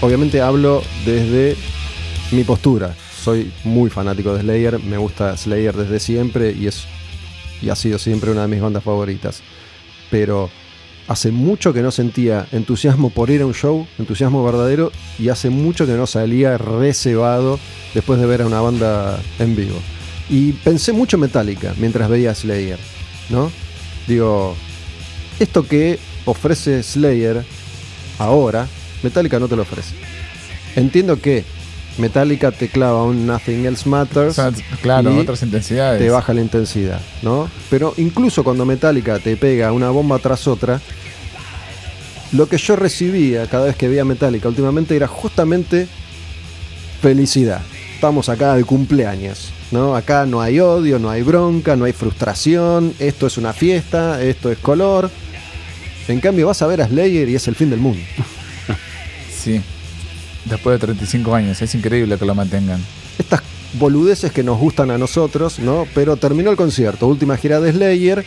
obviamente 0.00 0.40
hablo 0.40 0.82
desde 1.04 1.56
mi 2.30 2.44
postura. 2.44 2.94
Soy 3.22 3.50
muy 3.64 3.90
fanático 3.90 4.34
de 4.34 4.42
Slayer, 4.42 4.78
me 4.80 4.98
gusta 4.98 5.36
Slayer 5.36 5.74
desde 5.74 5.98
siempre 5.98 6.52
y 6.52 6.66
es 6.66 6.86
y 7.64 7.70
ha 7.70 7.76
sido 7.76 7.98
siempre 7.98 8.30
una 8.30 8.42
de 8.42 8.48
mis 8.48 8.60
bandas 8.60 8.84
favoritas. 8.84 9.42
Pero 10.10 10.50
hace 11.08 11.30
mucho 11.30 11.72
que 11.72 11.82
no 11.82 11.90
sentía 11.90 12.46
entusiasmo 12.52 13.10
por 13.10 13.30
ir 13.30 13.42
a 13.42 13.46
un 13.46 13.54
show, 13.54 13.86
entusiasmo 13.98 14.44
verdadero, 14.44 14.92
y 15.18 15.28
hace 15.28 15.50
mucho 15.50 15.86
que 15.86 15.92
no 15.92 16.06
salía 16.06 16.58
reservado 16.58 17.58
después 17.94 18.20
de 18.20 18.26
ver 18.26 18.42
a 18.42 18.46
una 18.46 18.60
banda 18.60 19.20
en 19.38 19.56
vivo. 19.56 19.78
Y 20.28 20.52
pensé 20.52 20.92
mucho 20.92 21.16
en 21.16 21.22
Metallica 21.22 21.74
mientras 21.78 22.08
veía 22.08 22.34
Slayer, 22.34 22.78
¿no? 23.30 23.50
Digo, 24.06 24.54
esto 25.38 25.66
que 25.66 25.98
ofrece 26.24 26.82
Slayer 26.82 27.44
ahora, 28.18 28.66
Metallica 29.02 29.38
no 29.38 29.48
te 29.48 29.56
lo 29.56 29.62
ofrece. 29.62 29.94
Entiendo 30.76 31.20
que 31.20 31.44
Metallica 31.98 32.50
te 32.50 32.68
clava 32.68 33.04
un 33.04 33.26
Nothing 33.26 33.66
Else 33.66 33.84
O 33.86 33.90
Matters. 33.90 34.34
sea, 34.34 34.50
claro, 34.82 35.14
y 35.14 35.18
otras 35.18 35.42
intensidades. 35.42 36.00
te 36.00 36.10
baja 36.10 36.34
la 36.34 36.40
intensidad, 36.40 37.00
¿no? 37.22 37.48
Pero 37.70 37.94
incluso 37.96 38.42
cuando 38.42 38.64
Metallica 38.64 39.18
te 39.18 39.36
pega 39.36 39.70
una 39.72 39.90
bomba 39.90 40.18
tras 40.18 40.46
otra, 40.48 40.80
lo 42.32 42.48
que 42.48 42.58
yo 42.58 42.74
recibía 42.74 43.46
cada 43.46 43.66
vez 43.66 43.76
que 43.76 43.86
veía 43.88 44.04
Metallica 44.04 44.48
últimamente 44.48 44.96
era 44.96 45.06
justamente 45.06 45.86
felicidad. 47.00 47.60
Estamos 47.94 48.28
acá 48.28 48.54
de 48.56 48.64
cumpleaños, 48.64 49.50
¿no? 49.70 49.94
Acá 49.94 50.26
no 50.26 50.40
hay 50.40 50.58
odio, 50.60 50.98
no 50.98 51.10
hay 51.10 51.22
bronca, 51.22 51.76
no 51.76 51.84
hay 51.84 51.92
frustración, 51.92 52.92
esto 52.98 53.26
es 53.28 53.38
una 53.38 53.52
fiesta, 53.52 54.20
esto 54.22 54.50
es 54.50 54.58
color. 54.58 55.10
En 56.08 56.20
cambio 56.20 56.48
vas 56.48 56.60
a 56.60 56.66
ver 56.66 56.82
a 56.82 56.88
Slayer 56.88 57.28
y 57.28 57.36
es 57.36 57.46
el 57.48 57.54
fin 57.54 57.70
del 57.70 57.78
mundo. 57.80 58.02
Sí. 59.32 59.60
Después 60.44 60.74
de 60.74 60.86
35 60.86 61.34
años. 61.34 61.62
Es 61.62 61.74
increíble 61.74 62.18
que 62.18 62.24
lo 62.24 62.34
mantengan. 62.34 62.80
estas 63.18 63.42
boludeces 63.74 64.32
que 64.32 64.42
nos 64.42 64.58
gustan 64.58 64.90
a 64.90 64.98
nosotros, 64.98 65.58
¿no? 65.58 65.86
Pero 65.94 66.16
terminó 66.16 66.50
el 66.50 66.56
concierto, 66.56 67.06
última 67.06 67.36
gira 67.36 67.60
de 67.60 67.72
Slayer. 67.72 68.24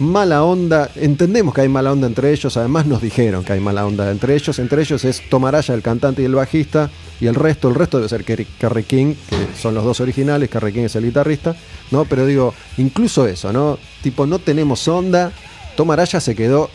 Mala 0.00 0.42
onda, 0.42 0.90
entendemos 0.96 1.54
que 1.54 1.60
hay 1.60 1.68
mala 1.68 1.92
onda 1.92 2.08
entre 2.08 2.32
ellos, 2.32 2.56
además 2.56 2.84
nos 2.84 3.00
dijeron 3.00 3.44
que 3.44 3.52
hay 3.52 3.60
mala 3.60 3.86
onda 3.86 4.10
entre 4.10 4.34
ellos, 4.34 4.58
entre 4.58 4.82
ellos 4.82 5.04
es 5.04 5.22
Tomaraya, 5.30 5.72
el 5.72 5.82
cantante 5.82 6.20
y 6.20 6.24
el 6.24 6.34
bajista, 6.34 6.90
y 7.20 7.28
el 7.28 7.36
resto, 7.36 7.68
el 7.68 7.76
resto 7.76 7.98
debe 7.98 8.08
ser 8.08 8.24
Kerry, 8.24 8.82
King, 8.82 9.14
que 9.30 9.36
son 9.56 9.72
los 9.72 9.84
dos 9.84 10.00
originales, 10.00 10.50
Kerry 10.50 10.72
King 10.72 10.82
es 10.82 10.96
el 10.96 11.04
guitarrista, 11.04 11.54
¿no? 11.92 12.06
Pero 12.06 12.26
digo, 12.26 12.52
incluso 12.76 13.28
eso, 13.28 13.52
¿no? 13.52 13.78
Tipo, 14.02 14.26
no 14.26 14.40
tenemos 14.40 14.88
onda, 14.88 15.30
Tomaraya 15.76 16.18
se 16.18 16.34
quedó 16.34 16.70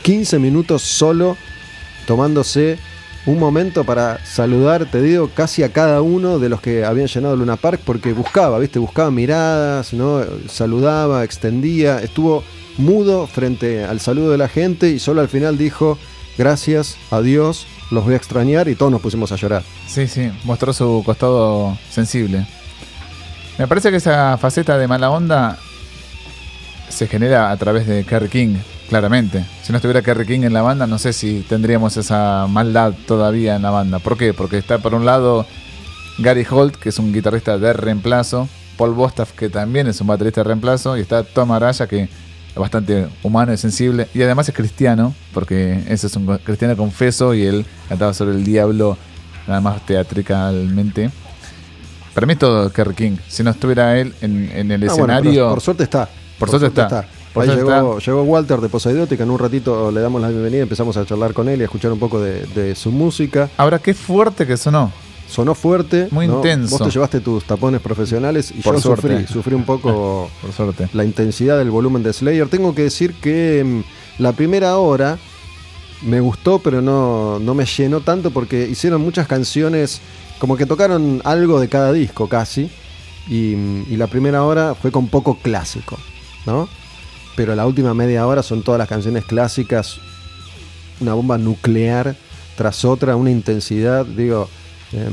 15 0.00 0.38
minutos 0.38 0.80
solo 0.80 1.36
tomándose 2.06 2.78
un 3.26 3.38
momento 3.38 3.84
para 3.84 4.24
saludar, 4.24 4.86
te 4.86 5.02
digo, 5.02 5.30
casi 5.34 5.62
a 5.64 5.72
cada 5.72 6.00
uno 6.00 6.38
de 6.38 6.48
los 6.48 6.60
que 6.60 6.84
habían 6.84 7.08
llenado 7.08 7.36
Luna 7.36 7.56
Park, 7.56 7.80
porque 7.84 8.12
buscaba, 8.12 8.58
¿viste? 8.58 8.78
Buscaba 8.78 9.10
miradas, 9.10 9.92
¿no? 9.92 10.20
Saludaba, 10.48 11.24
extendía, 11.24 12.00
estuvo 12.00 12.44
mudo 12.78 13.26
frente 13.26 13.84
al 13.84 14.00
saludo 14.00 14.30
de 14.30 14.38
la 14.38 14.48
gente 14.48 14.90
y 14.90 14.98
solo 14.98 15.20
al 15.20 15.28
final 15.28 15.58
dijo, 15.58 15.98
gracias, 16.38 16.96
adiós, 17.10 17.66
los 17.90 18.04
voy 18.04 18.14
a 18.14 18.16
extrañar 18.16 18.68
y 18.68 18.76
todos 18.76 18.92
nos 18.92 19.00
pusimos 19.00 19.32
a 19.32 19.36
llorar. 19.36 19.62
Sí, 19.88 20.06
sí. 20.06 20.30
Mostró 20.44 20.72
su 20.72 21.02
costado 21.04 21.76
sensible. 21.90 22.46
Me 23.58 23.66
parece 23.66 23.90
que 23.90 23.96
esa 23.96 24.36
faceta 24.38 24.78
de 24.78 24.86
mala 24.86 25.10
onda 25.10 25.58
se 26.88 27.08
genera 27.08 27.50
a 27.50 27.56
través 27.56 27.86
de 27.86 28.04
Kerry 28.04 28.28
King, 28.28 28.56
claramente. 28.88 29.44
Si 29.62 29.72
no 29.72 29.76
estuviera 29.78 30.02
Kerry 30.02 30.26
King 30.26 30.40
en 30.42 30.52
la 30.52 30.62
banda, 30.62 30.86
no 30.86 30.98
sé 30.98 31.12
si 31.12 31.44
tendríamos 31.48 31.96
esa 31.96 32.46
maldad 32.48 32.92
todavía 33.06 33.56
en 33.56 33.62
la 33.62 33.70
banda. 33.70 33.98
¿Por 33.98 34.16
qué? 34.16 34.32
Porque 34.34 34.58
está 34.58 34.78
por 34.78 34.94
un 34.94 35.04
lado 35.04 35.46
Gary 36.18 36.46
Holt, 36.48 36.76
que 36.76 36.88
es 36.90 36.98
un 36.98 37.12
guitarrista 37.12 37.58
de 37.58 37.72
reemplazo, 37.72 38.48
Paul 38.76 38.92
Bostaff, 38.94 39.32
que 39.32 39.48
también 39.48 39.86
es 39.86 40.00
un 40.00 40.06
baterista 40.06 40.40
de 40.42 40.44
reemplazo, 40.44 40.96
y 40.96 41.00
está 41.00 41.22
Tom 41.24 41.52
Araya, 41.52 41.86
que 41.86 42.02
es 42.04 42.08
bastante 42.54 43.08
humano 43.22 43.52
y 43.52 43.56
sensible, 43.58 44.08
y 44.14 44.22
además 44.22 44.48
es 44.48 44.54
cristiano, 44.54 45.14
porque 45.34 45.82
ese 45.88 46.06
es 46.06 46.16
un 46.16 46.38
cristiano 46.38 46.76
confeso 46.76 47.34
y 47.34 47.42
él 47.44 47.66
cantaba 47.88 48.14
sobre 48.14 48.32
el 48.34 48.44
diablo, 48.44 48.96
nada 49.46 49.60
más 49.60 49.84
teatricalmente. 49.84 51.10
Para 52.14 52.26
mí 52.26 52.32
es 52.32 52.38
todo 52.38 52.72
Kerry 52.72 52.94
King. 52.94 53.16
Si 53.28 53.42
no 53.42 53.50
estuviera 53.50 53.98
él 53.98 54.14
en, 54.22 54.50
en 54.54 54.70
el 54.72 54.82
Ah, 54.88 54.94
bueno, 54.94 55.12
escenario. 55.12 55.50
por 55.50 55.60
suerte 55.60 55.82
está. 55.82 56.08
Por 56.38 56.48
suerte 56.48 56.66
está. 56.68 57.06
Por 57.36 57.42
Ahí 57.44 57.54
llegó, 57.54 57.98
llegó 57.98 58.22
Walter 58.22 58.60
de 58.62 58.70
Poseidótica. 58.70 59.22
En 59.22 59.30
un 59.30 59.38
ratito 59.38 59.90
le 59.90 60.00
damos 60.00 60.22
la 60.22 60.30
bienvenida. 60.30 60.62
Empezamos 60.62 60.96
a 60.96 61.04
charlar 61.04 61.34
con 61.34 61.50
él 61.50 61.58
y 61.58 61.62
a 61.62 61.64
escuchar 61.66 61.92
un 61.92 61.98
poco 61.98 62.18
de, 62.18 62.46
de 62.46 62.74
su 62.74 62.90
música. 62.90 63.50
Ahora, 63.58 63.78
qué 63.78 63.92
fuerte 63.92 64.46
que 64.46 64.56
sonó. 64.56 64.90
Sonó 65.28 65.54
fuerte. 65.54 66.08
Muy 66.12 66.28
¿no? 66.28 66.36
intenso. 66.36 66.78
Vos 66.78 66.88
te 66.88 66.94
llevaste 66.94 67.20
tus 67.20 67.44
tapones 67.44 67.82
profesionales 67.82 68.54
y 68.56 68.62
Por 68.62 68.76
yo 68.76 68.80
suerte. 68.80 69.20
sufrí. 69.20 69.26
Sufrí 69.26 69.54
un 69.54 69.64
poco 69.64 70.30
Por 70.40 70.52
suerte. 70.52 70.88
la 70.94 71.04
intensidad 71.04 71.58
del 71.58 71.70
volumen 71.70 72.02
de 72.02 72.14
Slayer. 72.14 72.48
Tengo 72.48 72.74
que 72.74 72.84
decir 72.84 73.12
que 73.20 73.62
mm, 73.62 74.22
la 74.22 74.32
primera 74.32 74.78
hora 74.78 75.18
me 76.00 76.20
gustó, 76.20 76.60
pero 76.60 76.80
no, 76.80 77.38
no 77.38 77.52
me 77.52 77.66
llenó 77.66 78.00
tanto 78.00 78.30
porque 78.30 78.66
hicieron 78.66 79.02
muchas 79.02 79.26
canciones, 79.26 80.00
como 80.38 80.56
que 80.56 80.64
tocaron 80.64 81.20
algo 81.24 81.60
de 81.60 81.68
cada 81.68 81.92
disco 81.92 82.30
casi. 82.30 82.70
Y, 83.28 83.56
mm, 83.56 83.92
y 83.92 83.96
la 83.98 84.06
primera 84.06 84.42
hora 84.42 84.74
fue 84.74 84.90
con 84.90 85.08
poco 85.08 85.36
clásico, 85.42 85.98
¿no? 86.46 86.66
Pero 87.36 87.54
la 87.54 87.66
última 87.66 87.94
media 87.94 88.26
hora 88.26 88.42
son 88.42 88.62
todas 88.62 88.78
las 88.78 88.88
canciones 88.88 89.24
clásicas, 89.24 89.98
una 91.00 91.14
bomba 91.14 91.38
nuclear 91.38 92.16
tras 92.56 92.84
otra, 92.84 93.16
una 93.16 93.30
intensidad, 93.30 94.06
digo, 94.06 94.48
em, 94.92 95.12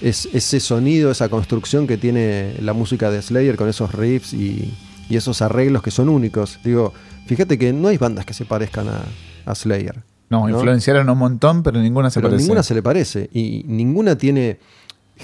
es, 0.00 0.28
ese 0.32 0.58
sonido, 0.60 1.10
esa 1.10 1.28
construcción 1.28 1.86
que 1.86 1.98
tiene 1.98 2.54
la 2.60 2.72
música 2.72 3.10
de 3.10 3.20
Slayer 3.20 3.56
con 3.56 3.68
esos 3.68 3.92
riffs 3.94 4.32
y, 4.32 4.72
y 5.10 5.16
esos 5.16 5.42
arreglos 5.42 5.82
que 5.82 5.90
son 5.90 6.08
únicos. 6.08 6.58
Digo, 6.64 6.94
fíjate 7.26 7.58
que 7.58 7.72
no 7.72 7.88
hay 7.88 7.98
bandas 7.98 8.24
que 8.24 8.32
se 8.34 8.44
parezcan 8.46 8.88
a, 8.88 9.02
a 9.44 9.54
Slayer. 9.54 10.02
No, 10.28 10.48
¿no? 10.48 10.56
influenciaron 10.56 11.08
un 11.08 11.18
montón, 11.18 11.62
pero 11.62 11.80
ninguna 11.80 12.10
se 12.10 12.20
Pero 12.20 12.30
parece. 12.30 12.42
ninguna 12.42 12.62
se 12.62 12.74
le 12.74 12.82
parece. 12.82 13.30
Y 13.32 13.62
ninguna 13.66 14.16
tiene. 14.16 14.58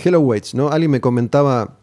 Hello 0.04 0.20
Waits, 0.20 0.54
¿no? 0.54 0.68
Alguien 0.70 0.90
me 0.90 1.00
comentaba 1.00 1.76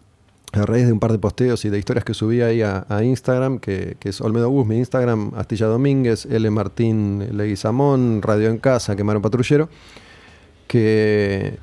a 0.54 0.66
raíz 0.66 0.88
de 0.88 0.94
un 0.94 1.00
par 1.00 1.12
de 1.12 1.20
posteos 1.20 1.64
y 1.66 1.70
de 1.70 1.78
historias 1.78 2.04
que 2.04 2.14
subí 2.14 2.42
ahí 2.42 2.62
a, 2.62 2.86
a 2.90 3.04
Instagram, 3.04 3.60
que, 3.60 3.98
que 4.00 4.10
es 4.10 4.22
Olmedo 4.22 4.50
Gus, 4.50 4.66
mi 4.66 4.78
Instagram, 4.78 5.32
Astilla 5.36 5.68
Domínguez, 5.68 6.26
L. 6.26 6.50
Martín 6.50 7.38
Leguizamón, 7.38 8.22
Radio 8.22 8.50
en 8.50 8.58
Casa, 8.58 8.96
Quemaron 8.96 9.22
Patrullero, 9.22 9.70
que 10.68 11.60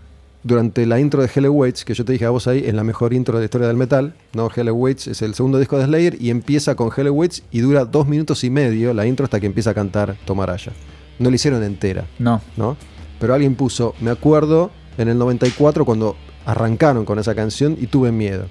durante 0.47 0.87
la 0.87 1.01
intro 1.01 1.23
de 1.23 1.31
Hello 1.35 1.51
Waits, 1.51 1.85
que 1.85 1.95
yo 1.95 2.05
te 2.05 2.13
dije 2.13 2.25
a 2.25 2.31
vos 2.31 2.47
ahí, 2.47 2.63
es 2.65 2.73
la 2.73 2.85
mejor 2.85 3.13
intro 3.13 3.37
de 3.37 3.41
la 3.41 3.45
historia 3.47 3.67
del 3.67 3.77
metal, 3.77 4.15
¿no? 4.33 4.49
Hello 4.55 4.75
Waits 4.75 5.09
es 5.09 5.23
el 5.23 5.35
segundo 5.35 5.59
disco 5.59 5.77
de 5.77 5.87
Slayer 5.87 6.17
y 6.23 6.31
empieza 6.31 6.77
con 6.77 6.91
Hello 6.97 7.13
Waits 7.13 7.43
y 7.51 7.59
dura 7.59 7.85
dos 7.85 8.07
minutos 8.07 8.45
y 8.45 8.51
medio 8.51 8.95
la 8.95 9.07
intro 9.07 9.25
hasta 9.25 9.41
que 9.41 9.47
empieza 9.47 9.71
a 9.71 9.75
cantar 9.75 10.17
Tomaraya. 10.25 10.73
No 11.19 11.31
la 11.31 11.35
hicieron 11.35 11.65
entera. 11.65 12.05
No. 12.21 12.41
¿no? 12.57 12.77
Pero 13.19 13.35
alguien 13.35 13.57
puso, 13.57 13.97
me 14.01 14.11
acuerdo 14.13 14.71
en 14.99 15.09
el 15.09 15.19
94 15.19 15.85
cuando 15.85 16.15
arrancaron 16.45 17.05
con 17.05 17.19
esa 17.19 17.35
canción 17.35 17.77
y 17.81 17.89
tuve 17.89 18.13
miedo. 18.13 18.47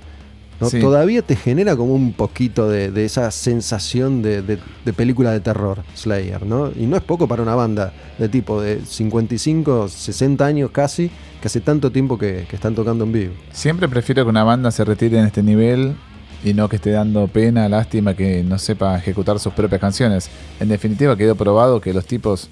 ¿No? 0.59 0.69
Sí. 0.69 0.79
Todavía 0.79 1.21
te 1.21 1.35
genera 1.35 1.75
como 1.75 1.93
un 1.93 2.13
poquito 2.13 2.69
de, 2.69 2.91
de 2.91 3.05
esa 3.05 3.29
sensación 3.31 4.21
de, 4.21 4.41
de- 4.41 4.59
de 4.85 4.93
película 4.93 5.31
de 5.31 5.39
terror, 5.39 5.83
Slayer, 5.95 6.45
¿no? 6.45 6.71
Y 6.77 6.85
no 6.85 6.95
es 6.95 7.03
poco 7.03 7.27
para 7.27 7.41
una 7.43 7.55
banda 7.55 7.91
de 8.17 8.29
tipo 8.29 8.61
de 8.61 8.79
55, 8.85 9.87
60 9.89 10.45
años 10.45 10.71
casi, 10.71 11.09
que 11.41 11.47
hace 11.47 11.61
tanto 11.61 11.91
tiempo 11.91 12.17
que, 12.17 12.45
que 12.49 12.55
están 12.55 12.75
tocando 12.75 13.03
en 13.03 13.11
vivo. 13.11 13.33
Siempre 13.51 13.87
prefiero 13.89 14.23
que 14.23 14.29
una 14.29 14.43
banda 14.43 14.71
se 14.71 14.83
retire 14.85 15.19
en 15.19 15.25
este 15.25 15.41
nivel 15.43 15.95
y 16.43 16.53
no 16.53 16.69
que 16.69 16.75
esté 16.75 16.91
dando 16.91 17.27
pena, 17.27 17.67
lástima 17.69 18.13
que 18.13 18.43
no 18.43 18.59
sepa 18.59 18.97
ejecutar 18.97 19.39
sus 19.39 19.53
propias 19.53 19.81
canciones. 19.81 20.29
En 20.59 20.67
definitiva, 20.69 21.17
quedó 21.17 21.35
probado 21.35 21.81
que 21.81 21.93
los 21.93 22.05
tipos, 22.05 22.49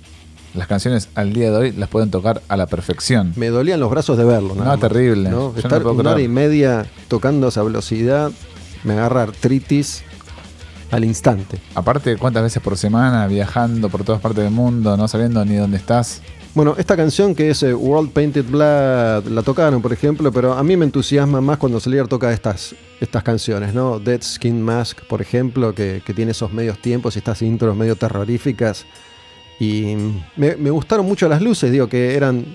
las 0.53 0.67
canciones 0.67 1.09
al 1.15 1.33
día 1.33 1.51
de 1.51 1.57
hoy, 1.57 1.71
las 1.71 1.89
pueden 1.89 2.11
tocar 2.11 2.41
a 2.47 2.57
la 2.57 2.67
perfección. 2.67 3.33
Me 3.35 3.49
dolían 3.49 3.79
los 3.79 3.89
brazos 3.89 4.17
de 4.17 4.23
verlo, 4.23 4.55
No, 4.55 4.65
más, 4.65 4.79
terrible. 4.79 5.29
¿no? 5.29 5.51
No 5.51 5.57
Estar 5.57 5.81
puedo 5.81 5.95
una 5.95 6.11
hora 6.11 6.21
y 6.21 6.27
media 6.27 6.85
tocando 7.07 7.47
a 7.47 7.49
esa 7.49 7.63
velocidad 7.63 8.31
me 8.83 8.93
agarra 8.93 9.23
artritis 9.23 10.03
al 10.91 11.03
instante. 11.05 11.59
Aparte, 11.73 12.17
cuántas 12.17 12.43
veces 12.43 12.61
por 12.61 12.77
semana 12.77 13.25
viajando 13.27 13.89
por 13.89 14.03
todas 14.03 14.21
partes 14.21 14.43
del 14.43 14.53
mundo, 14.53 14.95
no 14.95 15.07
sabiendo 15.07 15.43
ni 15.43 15.55
dónde 15.55 15.77
estás. 15.77 16.21
Bueno, 16.53 16.75
esta 16.77 16.95
canción 16.95 17.33
que 17.33 17.49
es 17.49 17.63
eh, 17.63 17.73
World 17.73 18.11
Painted 18.11 18.45
Blood 18.45 19.25
la 19.25 19.41
tocaron, 19.41 19.81
por 19.81 19.91
ejemplo, 19.91 20.31
pero 20.31 20.53
a 20.53 20.63
mí 20.63 20.77
me 20.77 20.85
entusiasma 20.85 21.41
más 21.41 21.57
cuando 21.57 21.79
Slayer 21.79 22.07
toca 22.07 22.31
estas, 22.31 22.75
estas 22.99 23.23
canciones, 23.23 23.73
¿no? 23.73 23.99
Dead 23.99 24.21
Skin 24.21 24.61
Mask, 24.61 25.01
por 25.07 25.19
ejemplo, 25.19 25.73
que, 25.73 26.03
que 26.05 26.13
tiene 26.13 26.31
esos 26.31 26.53
medios 26.53 26.77
tiempos 26.77 27.15
y 27.15 27.19
estas 27.19 27.41
intros 27.41 27.75
medio 27.75 27.95
terroríficas. 27.95 28.85
Y 29.59 29.95
me, 30.35 30.55
me 30.55 30.69
gustaron 30.71 31.05
mucho 31.05 31.27
las 31.29 31.41
luces, 31.41 31.71
digo, 31.71 31.87
que 31.87 32.15
eran 32.15 32.45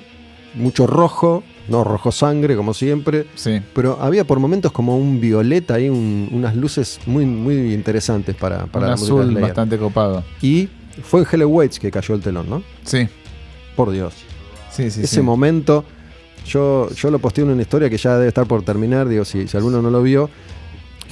mucho 0.55 0.86
rojo, 0.86 1.42
no 1.68 1.84
rojo 1.84 2.11
sangre, 2.11 2.57
como 2.57 2.74
siempre, 2.74 3.26
Sí. 3.34 3.61
pero 3.74 3.99
había 4.01 4.24
por 4.24 4.40
momentos 4.40 4.72
como 4.72 4.96
un 4.96 5.20
violeta 5.20 5.74
ahí, 5.74 5.88
un- 5.88 6.28
unas 6.32 6.57
luces 6.57 6.99
muy, 7.07 7.24
muy 7.26 7.72
interesantes 7.74 8.34
para, 8.34 8.66
para 8.66 8.86
un 8.86 8.88
la 8.90 8.94
azul 8.94 9.34
bastante 9.38 9.78
copado. 9.78 10.24
Y 10.42 10.68
fue 11.03 11.20
en 11.20 11.26
Hello 11.30 11.49
Waits 11.49 11.78
que 11.78 11.90
cayó 11.90 12.14
el 12.14 12.20
telón, 12.22 12.49
¿no? 12.51 12.62
Sí, 12.84 13.07
Por 13.76 13.90
Dios 13.92 14.14
sí, 14.72 14.90
sí. 14.90 15.03
ese 15.03 15.16
sí. 15.16 15.20
momento, 15.22 15.84
yo, 16.46 16.88
yo 16.94 17.11
lo 17.11 17.18
posteé 17.20 17.44
en 17.44 17.51
una 17.51 17.62
historia 17.62 17.88
que 17.90 17.99
ya 17.99 18.14
debe 18.16 18.28
estar 18.28 18.46
por 18.46 18.62
terminar, 18.62 19.07
digo, 19.09 19.24
si, 19.24 19.46
si 19.46 19.57
alguno 19.57 19.80
no 19.82 19.90
lo 19.90 20.03
vio. 20.03 20.28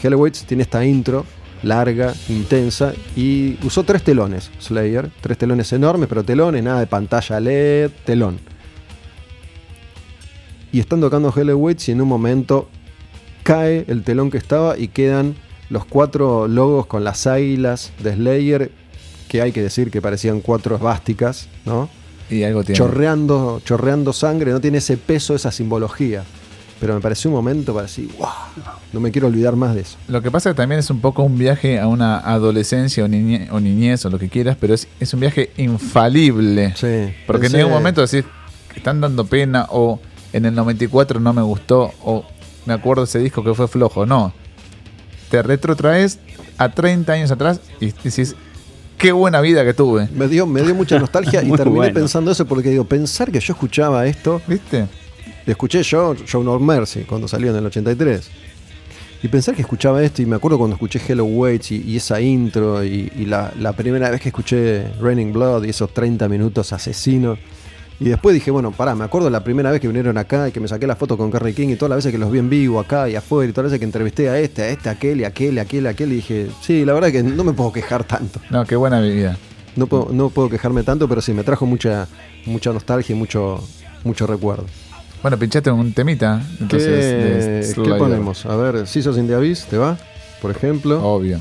Hello 0.03 0.18
Waits 0.18 0.45
tiene 0.45 0.62
esta 0.62 0.84
intro 0.84 1.24
larga, 1.62 2.14
intensa, 2.28 2.92
y 3.14 3.59
usó 3.64 3.84
tres 3.84 4.02
telones, 4.02 4.50
Slayer, 4.61 5.11
tres 5.20 5.38
telones 5.38 5.72
enormes, 5.72 6.09
pero 6.09 6.24
telones, 6.24 6.62
nada 6.62 6.80
de 6.80 6.86
pantalla 6.86 7.40
LED, 7.40 7.90
telón. 8.04 8.38
Y 10.72 10.80
están 10.80 11.00
tocando 11.00 11.32
Hello 11.34 11.57
Waits 11.57 11.88
y 11.88 11.92
en 11.92 12.00
un 12.00 12.09
momento 12.09 12.68
cae 13.42 13.84
el 13.88 14.02
telón 14.02 14.30
que 14.30 14.38
estaba 14.38 14.76
y 14.76 14.88
quedan 14.88 15.36
los 15.70 15.84
cuatro 15.84 16.48
logos 16.48 16.86
con 16.86 17.04
las 17.04 17.26
águilas 17.26 17.92
de 18.02 18.14
Slayer, 18.14 18.70
que 19.28 19.42
hay 19.42 19.52
que 19.52 19.62
decir 19.62 19.90
que 19.90 20.02
parecían 20.02 20.40
cuatro 20.40 20.76
esvásticas, 20.76 21.48
¿no? 21.64 21.88
Y 22.28 22.42
algo 22.42 22.64
tiene. 22.64 22.76
chorreando, 22.76 23.61
chorreando 23.64 24.12
sangre, 24.12 24.50
no 24.50 24.61
tiene 24.61 24.78
ese 24.78 24.96
peso, 24.96 25.34
esa 25.34 25.52
simbología. 25.52 26.24
Pero 26.79 26.95
me 26.95 27.01
pareció 27.01 27.31
un 27.31 27.37
momento 27.37 27.72
para 27.72 27.87
decir, 27.87 28.11
wow, 28.18 28.29
no 28.93 29.01
me 29.01 29.11
quiero 29.11 29.29
olvidar 29.29 29.57
más 29.57 29.74
de 29.74 29.81
eso. 29.81 29.97
Lo 30.09 30.20
que 30.20 30.31
pasa 30.31 30.51
que 30.51 30.55
también 30.57 30.79
es 30.79 30.91
un 30.91 31.01
poco 31.01 31.22
un 31.22 31.39
viaje 31.39 31.81
a 31.81 31.87
una 31.89 32.18
adolescencia 32.18 33.03
o, 33.05 33.09
niñe- 33.09 33.49
o 33.51 33.61
niñez 33.61 34.05
o 34.05 34.11
lo 34.11 34.18
que 34.18 34.29
quieras, 34.29 34.59
pero 34.61 34.74
es, 34.74 34.87
es 35.01 35.14
un 35.14 35.20
viaje 35.20 35.51
infalible. 35.57 36.74
Sí, 36.77 37.14
Porque 37.27 37.47
en 37.47 37.53
ningún 37.55 37.72
momento 37.72 38.03
decís 38.07 38.24
están 38.74 39.01
dando 39.01 39.24
pena 39.24 39.66
o 39.70 39.99
en 40.35 40.45
el 40.45 40.55
94 40.55 41.18
no 41.18 41.33
me 41.33 41.41
gustó 41.41 41.93
o 42.05 42.27
me 42.66 42.74
acuerdo 42.74 43.05
ese 43.05 43.20
disco 43.20 43.43
que 43.43 43.55
fue 43.55 43.68
flojo. 43.68 44.05
No. 44.05 44.35
Te 45.31 45.43
retrotraes 45.43 46.18
a 46.59 46.68
30 46.68 47.11
años 47.12 47.31
atrás 47.31 47.61
y 47.81 47.87
decís, 48.05 48.35
qué 48.99 49.12
buena 49.12 49.41
vida 49.41 49.64
que 49.64 49.72
tuve. 49.72 50.09
Me 50.14 50.29
dio, 50.29 50.47
me 50.47 50.61
dio 50.62 50.74
mucha 50.74 50.99
nostalgia 50.99 51.43
y 51.43 51.51
terminé 51.53 51.77
bueno. 51.79 51.95
pensando 51.95 52.31
eso 52.31 52.45
porque 52.45 52.68
digo, 52.68 52.85
pensar 52.85 53.33
que 53.33 53.41
yo 53.41 53.55
escuchaba 53.55 54.07
esto, 54.07 54.43
¿Viste? 54.47 54.87
Lo 55.47 55.53
escuché 55.53 55.82
yo, 55.82 56.14
Show 56.14 56.42
No 56.42 56.59
Mercy, 56.59 57.03
cuando 57.03 57.28
salió 57.28 57.51
en 57.51 57.57
el 57.57 57.66
83. 57.66 58.28
Y 59.22 59.28
pensar 59.28 59.55
que 59.55 59.62
escuchaba 59.62 60.03
esto, 60.03 60.20
y 60.20 60.26
me 60.26 60.36
acuerdo 60.36 60.59
cuando 60.59 60.74
escuché 60.74 61.01
Hello 61.07 61.24
Waits 61.24 61.72
y, 61.72 61.82
y 61.86 61.97
esa 61.97 62.20
intro, 62.20 62.84
y, 62.84 63.11
y 63.16 63.24
la, 63.26 63.53
la 63.59 63.72
primera 63.72 64.11
vez 64.11 64.20
que 64.20 64.28
escuché 64.28 64.88
Raining 65.01 65.32
Blood 65.32 65.64
y 65.64 65.70
esos 65.70 65.94
30 65.94 66.28
minutos 66.28 66.72
asesinos. 66.72 67.38
Y 67.99 68.11
después 68.11 68.34
dije, 68.34 68.51
bueno, 68.51 68.72
pará, 68.72 68.94
me 68.94 69.05
acuerdo 69.05 69.30
la 69.30 69.42
primera 69.42 69.70
vez 69.70 69.80
que 69.80 69.86
vinieron 69.86 70.18
acá 70.18 70.49
y 70.49 70.53
que 70.53 70.61
me 70.61 70.68
saqué 70.68 70.86
la 70.86 70.97
foto 70.97 71.16
con 71.16 71.30
Kerry 71.30 71.55
King 71.55 71.68
y 71.68 71.76
todas 71.76 71.90
las 71.90 71.97
veces 71.99 72.12
que 72.12 72.18
los 72.18 72.30
vi 72.30 72.40
en 72.40 72.51
vivo 72.51 72.78
acá 72.78 73.09
y 73.09 73.14
afuera 73.14 73.49
y 73.49 73.53
todas 73.53 73.64
las 73.64 73.72
veces 73.72 73.78
que 73.78 73.84
entrevisté 73.86 74.28
a 74.28 74.38
este, 74.38 74.62
a 74.62 74.68
este, 74.68 74.88
a 74.90 74.92
aquel 74.92 75.20
y 75.20 75.24
a 75.24 75.28
aquel 75.28 75.55
y 75.55 75.59
a 75.59 75.62
aquel 75.62 75.84
y 75.84 75.86
a 75.86 75.90
aquel 75.90 76.12
y 76.12 76.16
dije, 76.16 76.49
sí, 76.61 76.84
la 76.84 76.92
verdad 76.92 77.11
que 77.11 77.22
no 77.22 77.42
me 77.42 77.55
puedo 77.55 77.72
quejar 77.72 78.05
tanto. 78.05 78.40
No, 78.51 78.66
qué 78.66 78.76
buena 78.76 79.01
vida. 79.01 79.38
No 79.76 79.86
puedo, 79.86 80.09
no 80.12 80.28
puedo 80.28 80.51
quejarme 80.51 80.82
tanto, 80.82 81.09
pero 81.09 81.22
sí, 81.22 81.32
me 81.32 81.42
trajo 81.42 81.64
mucha, 81.64 82.07
mucha 82.44 82.70
nostalgia 82.72 83.14
y 83.14 83.18
mucho, 83.18 83.66
mucho 84.05 84.26
recuerdo. 84.26 84.66
Bueno, 85.27 85.41
pinchate 85.41 85.72
un 85.72 85.93
temita. 85.93 86.41
Entonces, 86.61 87.74
¿Qué, 87.74 87.95
ponemos? 87.99 88.47
A 88.47 88.55
ver, 88.55 88.87
Scissors 88.87 89.18
in 89.18 89.27
the 89.27 89.35
Abyss, 89.35 89.66
¿te 89.66 89.77
va? 89.77 89.99
Por 90.41 90.53
ejemplo. 90.53 91.05
Obvio. 91.05 91.41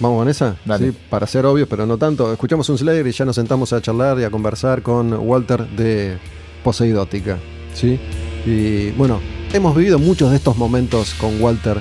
¿Vamos 0.00 0.18
con 0.18 0.28
esa? 0.28 0.56
Dale. 0.66 0.90
Sí, 0.90 0.98
para 1.08 1.26
ser 1.26 1.46
obvios, 1.46 1.66
pero 1.66 1.86
no 1.86 1.96
tanto. 1.96 2.30
Escuchamos 2.30 2.68
un 2.68 2.76
Slayer 2.76 3.06
y 3.06 3.12
ya 3.12 3.24
nos 3.24 3.36
sentamos 3.36 3.72
a 3.72 3.80
charlar 3.80 4.20
y 4.20 4.24
a 4.24 4.30
conversar 4.30 4.82
con 4.82 5.14
Walter 5.14 5.66
de 5.66 6.18
Poseidótica. 6.62 7.38
¿sí? 7.72 7.98
Y 8.44 8.90
bueno, 8.98 9.18
hemos 9.54 9.74
vivido 9.74 9.98
muchos 9.98 10.28
de 10.30 10.36
estos 10.36 10.58
momentos 10.58 11.14
con 11.14 11.40
Walter 11.40 11.80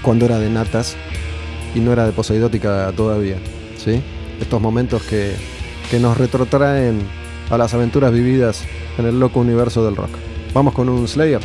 cuando 0.00 0.24
era 0.24 0.38
de 0.38 0.48
Natas. 0.48 0.96
y 1.74 1.80
no 1.80 1.92
era 1.92 2.06
de 2.06 2.12
Poseidótica 2.12 2.90
todavía. 2.96 3.36
¿sí? 3.76 4.02
Estos 4.40 4.58
momentos 4.58 5.02
que, 5.02 5.34
que 5.90 5.98
nos 5.98 6.16
retrotraen 6.16 7.02
a 7.50 7.58
las 7.58 7.74
aventuras 7.74 8.10
vividas 8.10 8.62
en 8.96 9.04
el 9.04 9.20
loco 9.20 9.38
universo 9.38 9.84
del 9.84 9.96
rock. 9.96 10.31
Vamos 10.54 10.74
con 10.74 10.88
un 10.88 11.08
Slayer. 11.08 11.40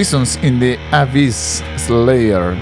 Seasons 0.00 0.38
in 0.42 0.58
the 0.58 0.78
Abyss 0.92 1.62
Slayer. 1.76 2.56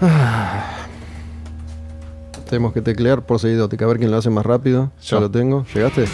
Tenemos 2.48 2.72
que 2.72 2.80
teclear 2.80 3.26
por 3.26 3.38
seguidótica, 3.38 3.84
a 3.84 3.88
ver 3.88 3.98
quién 3.98 4.10
lo 4.10 4.16
hace 4.16 4.30
más 4.30 4.46
rápido. 4.46 4.92
Ya 5.02 5.20
lo 5.20 5.30
tengo. 5.30 5.66
¿Llegaste? 5.74 6.06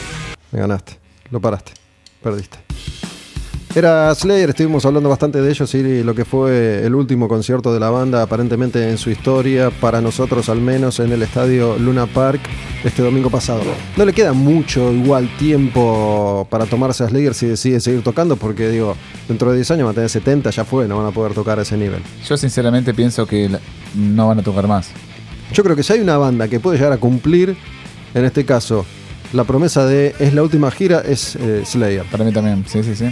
Me 0.51 0.59
ganaste. 0.59 0.99
Lo 1.30 1.41
paraste. 1.41 1.70
Perdiste. 2.20 2.59
Era 3.76 4.12
Slayer, 4.12 4.49
estuvimos 4.49 4.84
hablando 4.84 5.09
bastante 5.09 5.41
de 5.41 5.49
ellos 5.49 5.72
y 5.72 6.03
lo 6.03 6.16
que 6.16 6.24
fue 6.24 6.84
el 6.84 6.97
último 6.97 7.28
concierto 7.28 7.72
de 7.72 7.78
la 7.78 7.91
banda, 7.91 8.22
aparentemente 8.22 8.91
en 8.91 8.99
su 8.99 9.11
historia, 9.11 9.70
para 9.70 10.01
nosotros 10.01 10.49
al 10.49 10.61
menos, 10.61 10.99
en 10.99 11.12
el 11.12 11.22
estadio 11.22 11.78
Luna 11.78 12.07
Park 12.07 12.41
este 12.85 13.03
domingo 13.03 13.31
pasado. 13.31 13.62
No 13.97 14.05
le 14.05 14.12
queda 14.12 14.33
mucho 14.33 14.93
igual 14.93 15.29
tiempo 15.39 16.47
para 16.51 16.66
tomarse 16.66 17.05
a 17.05 17.09
Slayer 17.09 17.35
si 17.35 17.47
decide 17.47 17.81
seguir 17.81 18.03
tocando, 18.03 18.37
porque 18.37 18.68
digo, 18.68 18.97
dentro 19.29 19.51
de 19.51 19.57
10 19.57 19.70
años 19.72 19.87
va 19.87 19.91
a 19.91 19.95
tener 19.95 20.11
70, 20.11 20.51
ya 20.51 20.64
fue, 20.64 20.87
no 20.87 20.99
van 20.99 21.07
a 21.07 21.11
poder 21.11 21.35
tocar 21.35 21.59
a 21.59 21.62
ese 21.62 21.76
nivel. 21.76 22.03
Yo 22.26 22.37
sinceramente 22.37 22.95
pienso 22.95 23.26
que 23.26 23.51
no 23.95 24.29
van 24.29 24.39
a 24.39 24.43
tocar 24.43 24.66
más. 24.66 24.91
Yo 25.53 25.62
creo 25.62 25.74
que 25.76 25.83
si 25.83 25.95
hay 25.95 26.01
una 26.01 26.18
banda 26.18 26.49
que 26.49 26.61
puede 26.61 26.76
llegar 26.79 26.93
a 26.93 26.99
cumplir, 26.99 27.57
en 28.14 28.24
este 28.24 28.45
caso, 28.45 28.85
la 29.33 29.45
promesa 29.45 29.87
de 29.87 30.14
es 30.18 30.35
la 30.35 30.43
última 30.43 30.70
gira, 30.70 31.01
es 31.01 31.37
eh, 31.37 31.62
Slayer. 31.64 32.05
Para 32.05 32.24
mí 32.24 32.33
también, 32.33 32.64
sí, 32.66 32.83
sí, 32.83 32.95
sí. 32.95 33.07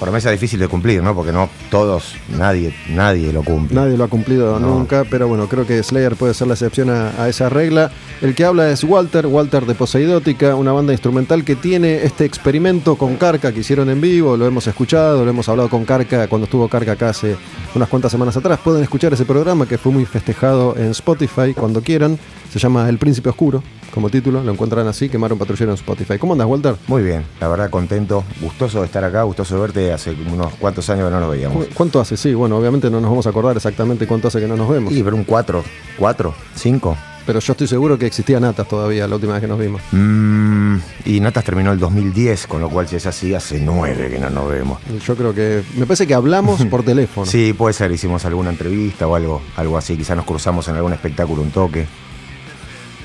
Promesa 0.00 0.30
difícil 0.30 0.58
de 0.60 0.68
cumplir, 0.68 1.02
¿no? 1.02 1.14
Porque 1.14 1.32
no 1.32 1.48
todos, 1.70 2.14
nadie, 2.36 2.74
nadie 2.90 3.32
lo 3.32 3.42
cumple. 3.42 3.74
Nadie 3.74 3.96
lo 3.96 4.04
ha 4.04 4.08
cumplido 4.08 4.58
No. 4.58 4.66
nunca, 4.68 5.04
pero 5.08 5.28
bueno, 5.28 5.48
creo 5.48 5.66
que 5.66 5.82
Slayer 5.82 6.16
puede 6.16 6.34
ser 6.34 6.48
la 6.48 6.54
excepción 6.54 6.90
a, 6.90 7.10
a 7.22 7.28
esa 7.28 7.48
regla. 7.48 7.90
El 8.20 8.34
que 8.34 8.44
habla 8.44 8.68
es 8.70 8.82
Walter, 8.84 9.26
Walter 9.26 9.64
de 9.66 9.74
Poseidótica, 9.74 10.56
una 10.56 10.72
banda 10.72 10.92
instrumental 10.92 11.44
que 11.44 11.54
tiene 11.56 12.02
este 12.04 12.24
experimento 12.24 12.96
con 12.96 13.16
Carca 13.16 13.52
que 13.52 13.60
hicieron 13.60 13.88
en 13.88 14.00
vivo, 14.00 14.36
lo 14.36 14.46
hemos 14.46 14.66
escuchado, 14.66 15.24
lo 15.24 15.30
hemos 15.30 15.48
hablado 15.48 15.70
con 15.70 15.84
Carca 15.84 16.26
cuando 16.28 16.44
estuvo 16.46 16.68
Carca 16.68 16.92
acá 16.92 17.10
hace 17.10 17.36
unas 17.74 17.88
cuantas 17.88 18.10
semanas 18.12 18.36
atrás. 18.36 18.58
Pueden 18.62 18.82
escuchar 18.82 19.12
ese 19.14 19.24
programa 19.24 19.66
que 19.66 19.78
fue 19.78 19.92
muy 19.92 20.04
festejado 20.04 20.74
en 20.76 20.90
Spotify 20.90 21.54
cuando 21.54 21.80
quieran. 21.80 22.18
Se 22.54 22.60
llama 22.60 22.88
El 22.88 22.98
Príncipe 22.98 23.28
Oscuro, 23.30 23.64
como 23.92 24.08
título, 24.10 24.40
lo 24.40 24.52
encuentran 24.52 24.86
así, 24.86 25.08
quemaron 25.08 25.36
patrullero 25.36 25.72
en 25.72 25.74
Spotify. 25.74 26.18
¿Cómo 26.18 26.34
andas, 26.34 26.46
Walter? 26.46 26.76
Muy 26.86 27.02
bien, 27.02 27.24
la 27.40 27.48
verdad 27.48 27.68
contento, 27.68 28.22
gustoso 28.40 28.78
de 28.78 28.86
estar 28.86 29.02
acá, 29.02 29.24
gustoso 29.24 29.56
de 29.56 29.60
verte, 29.60 29.92
hace 29.92 30.12
unos 30.32 30.54
cuantos 30.54 30.88
años 30.88 31.06
que 31.08 31.14
no 31.14 31.18
nos 31.18 31.30
veíamos. 31.32 31.66
¿Cu- 31.66 31.74
¿Cuánto 31.74 31.98
hace? 32.00 32.16
Sí, 32.16 32.32
bueno, 32.32 32.56
obviamente 32.56 32.88
no 32.90 33.00
nos 33.00 33.10
vamos 33.10 33.26
a 33.26 33.30
acordar 33.30 33.56
exactamente 33.56 34.06
cuánto 34.06 34.28
hace 34.28 34.38
que 34.38 34.46
no 34.46 34.56
nos 34.56 34.68
vemos. 34.68 34.92
Y 34.92 35.02
pero 35.02 35.16
un 35.16 35.24
4, 35.24 35.64
4, 35.98 36.32
5. 36.54 36.96
Pero 37.26 37.40
yo 37.40 37.52
estoy 37.54 37.66
seguro 37.66 37.98
que 37.98 38.06
existía 38.06 38.38
Natas 38.38 38.68
todavía 38.68 39.08
la 39.08 39.16
última 39.16 39.32
vez 39.32 39.40
que 39.40 39.48
nos 39.48 39.58
vimos. 39.58 39.82
Mm, 39.90 40.76
y 41.06 41.18
Natas 41.20 41.42
terminó 41.42 41.72
el 41.72 41.78
2010, 41.80 42.46
con 42.46 42.60
lo 42.60 42.68
cual 42.70 42.86
si 42.86 42.94
es 42.96 43.06
así, 43.06 43.34
hace 43.34 43.58
9 43.58 44.10
que 44.10 44.18
no 44.20 44.30
nos 44.30 44.48
vemos. 44.48 44.78
Yo 45.04 45.16
creo 45.16 45.34
que. 45.34 45.64
Me 45.76 45.86
parece 45.86 46.06
que 46.06 46.14
hablamos 46.14 46.64
por 46.70 46.84
teléfono. 46.84 47.26
Sí, 47.26 47.52
puede 47.52 47.72
ser, 47.72 47.90
hicimos 47.90 48.24
alguna 48.26 48.50
entrevista 48.50 49.08
o 49.08 49.16
algo, 49.16 49.40
algo 49.56 49.76
así, 49.76 49.96
quizás 49.96 50.16
nos 50.16 50.26
cruzamos 50.26 50.68
en 50.68 50.76
algún 50.76 50.92
espectáculo, 50.92 51.42
un 51.42 51.50
toque. 51.50 51.86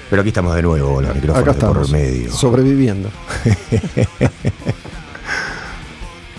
Pero 0.09 0.21
aquí 0.21 0.29
estamos 0.29 0.55
de 0.55 0.61
nuevo, 0.63 0.95
con 0.95 1.03
los 1.03 1.11
Acá 1.11 1.19
micrófonos 1.21 1.55
de 1.55 1.65
por 1.67 1.89
medio. 1.91 2.31
Sobreviviendo. 2.33 3.09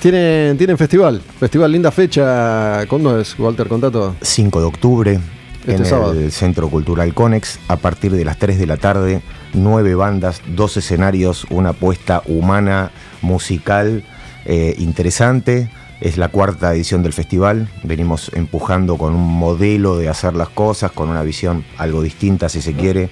tienen, 0.01 0.57
tienen 0.59 0.77
festival. 0.77 1.23
Festival, 1.39 1.71
linda 1.71 1.91
fecha. 1.91 2.87
¿Cuándo 2.89 3.19
es, 3.21 3.39
Walter? 3.39 3.69
Contá 3.69 3.91
todo. 3.91 4.17
5 4.21 4.61
de 4.61 4.67
octubre 4.67 5.21
Este 5.61 5.75
en 5.75 5.85
sábado. 5.85 6.13
el 6.13 6.33
Centro 6.33 6.69
Cultural 6.69 7.15
Conex 7.15 7.61
a 7.69 7.77
partir 7.77 8.13
de 8.13 8.25
las 8.25 8.39
3 8.39 8.59
de 8.59 8.67
la 8.67 8.77
tarde, 8.77 9.23
nueve 9.55 9.95
bandas, 9.95 10.43
dos 10.49 10.77
escenarios, 10.77 11.47
una 11.51 11.71
apuesta 11.71 12.23
humana, 12.27 12.91
musical, 13.23 14.03
eh, 14.47 14.75
interesante. 14.79 15.71
Es 16.01 16.17
la 16.17 16.29
cuarta 16.29 16.73
edición 16.75 17.03
del 17.03 17.13
festival. 17.13 17.69
Venimos 17.83 18.31
empujando 18.35 18.97
con 18.97 19.15
un 19.15 19.29
modelo 19.39 19.99
de 19.99 20.09
hacer 20.09 20.35
las 20.35 20.49
cosas, 20.49 20.93
con 20.93 21.11
una 21.11 21.23
visión 21.23 21.63
algo 21.77 22.03
distinta, 22.03 22.49
si 22.49 22.63
se 22.63 22.73
quiere, 22.73 23.11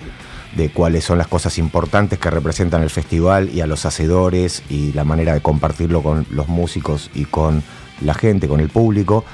de 0.56 0.70
cuáles 0.70 1.04
son 1.04 1.18
las 1.18 1.28
cosas 1.28 1.58
importantes 1.58 2.18
que 2.18 2.30
representan 2.30 2.82
el 2.82 2.90
festival 2.90 3.50
y 3.52 3.60
a 3.60 3.66
los 3.66 3.84
hacedores 3.86 4.62
y 4.68 4.92
la 4.92 5.04
manera 5.04 5.34
de 5.34 5.40
compartirlo 5.40 6.02
con 6.02 6.26
los 6.30 6.48
músicos 6.48 7.10
y 7.14 7.26
con 7.26 7.62
la 8.00 8.14
gente, 8.14 8.48
con 8.48 8.60
el 8.60 8.68
público. 8.68 9.24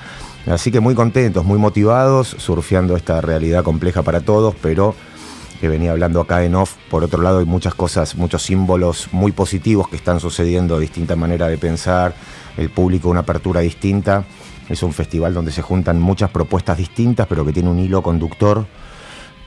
Así 0.46 0.70
que 0.70 0.80
muy 0.80 0.94
contentos, 0.94 1.44
muy 1.44 1.58
motivados, 1.58 2.28
surfeando 2.38 2.96
esta 2.96 3.20
realidad 3.20 3.64
compleja 3.64 4.02
para 4.02 4.20
todos, 4.20 4.54
pero 4.60 4.94
que 5.60 5.68
venía 5.68 5.92
hablando 5.92 6.20
acá 6.20 6.44
en 6.44 6.54
off. 6.54 6.74
Por 6.90 7.04
otro 7.04 7.22
lado, 7.22 7.38
hay 7.38 7.46
muchas 7.46 7.74
cosas, 7.74 8.16
muchos 8.16 8.42
símbolos 8.42 9.08
muy 9.12 9.32
positivos 9.32 9.88
que 9.88 9.96
están 9.96 10.20
sucediendo, 10.20 10.78
distinta 10.78 11.16
manera 11.16 11.48
de 11.48 11.56
pensar, 11.56 12.14
el 12.58 12.68
público 12.68 13.08
una 13.08 13.20
apertura 13.20 13.60
distinta. 13.60 14.24
Es 14.68 14.82
un 14.82 14.92
festival 14.92 15.32
donde 15.32 15.52
se 15.52 15.62
juntan 15.62 16.00
muchas 16.00 16.30
propuestas 16.30 16.76
distintas, 16.76 17.26
pero 17.26 17.44
que 17.46 17.52
tiene 17.52 17.70
un 17.70 17.78
hilo 17.78 18.02
conductor 18.02 18.66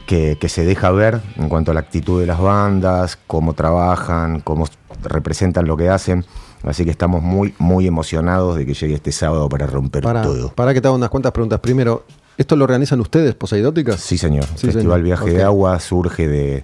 que, 0.07 0.37
que 0.39 0.49
se 0.49 0.65
deja 0.65 0.89
ver 0.89 1.21
en 1.35 1.49
cuanto 1.49 1.69
a 1.69 1.73
la 1.75 1.81
actitud 1.81 2.19
de 2.19 2.25
las 2.25 2.39
bandas, 2.41 3.19
cómo 3.27 3.53
trabajan, 3.53 4.39
cómo 4.39 4.65
representan 5.03 5.67
lo 5.67 5.77
que 5.77 5.89
hacen. 5.89 6.25
Así 6.63 6.83
que 6.85 6.91
estamos 6.91 7.21
muy, 7.21 7.53
muy 7.59 7.85
emocionados 7.85 8.55
de 8.55 8.65
que 8.65 8.73
llegue 8.73 8.95
este 8.95 9.11
sábado 9.11 9.47
para 9.47 9.67
romper 9.67 10.01
Para, 10.01 10.23
todo. 10.23 10.49
para 10.53 10.73
que 10.73 10.81
te 10.81 10.87
haga 10.87 10.95
unas 10.97 11.09
cuantas 11.09 11.31
preguntas. 11.31 11.59
Primero, 11.59 12.03
¿esto 12.37 12.55
lo 12.55 12.63
organizan 12.63 12.99
ustedes, 12.99 13.35
Poseidótica? 13.35 13.95
Sí, 13.95 14.17
señor. 14.17 14.45
Sí, 14.55 14.67
Festival 14.71 15.01
señor. 15.01 15.03
Viaje 15.03 15.29
de 15.29 15.43
Agua 15.43 15.79
surge 15.79 16.27
de. 16.27 16.63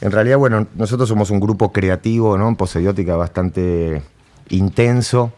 En 0.00 0.12
realidad, 0.12 0.38
bueno, 0.38 0.66
nosotros 0.76 1.08
somos 1.08 1.28
un 1.30 1.40
grupo 1.40 1.72
creativo, 1.72 2.38
¿no? 2.38 2.48
En 2.48 2.56
Poseidiótica 2.56 3.16
bastante 3.16 4.02
intenso. 4.48 5.32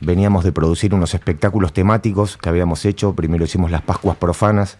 Veníamos 0.00 0.44
de 0.44 0.52
producir 0.52 0.94
unos 0.94 1.14
espectáculos 1.14 1.72
temáticos 1.72 2.36
que 2.36 2.48
habíamos 2.48 2.84
hecho. 2.84 3.14
Primero 3.14 3.44
hicimos 3.44 3.70
las 3.72 3.82
Pascuas 3.82 4.16
Profanas, 4.16 4.78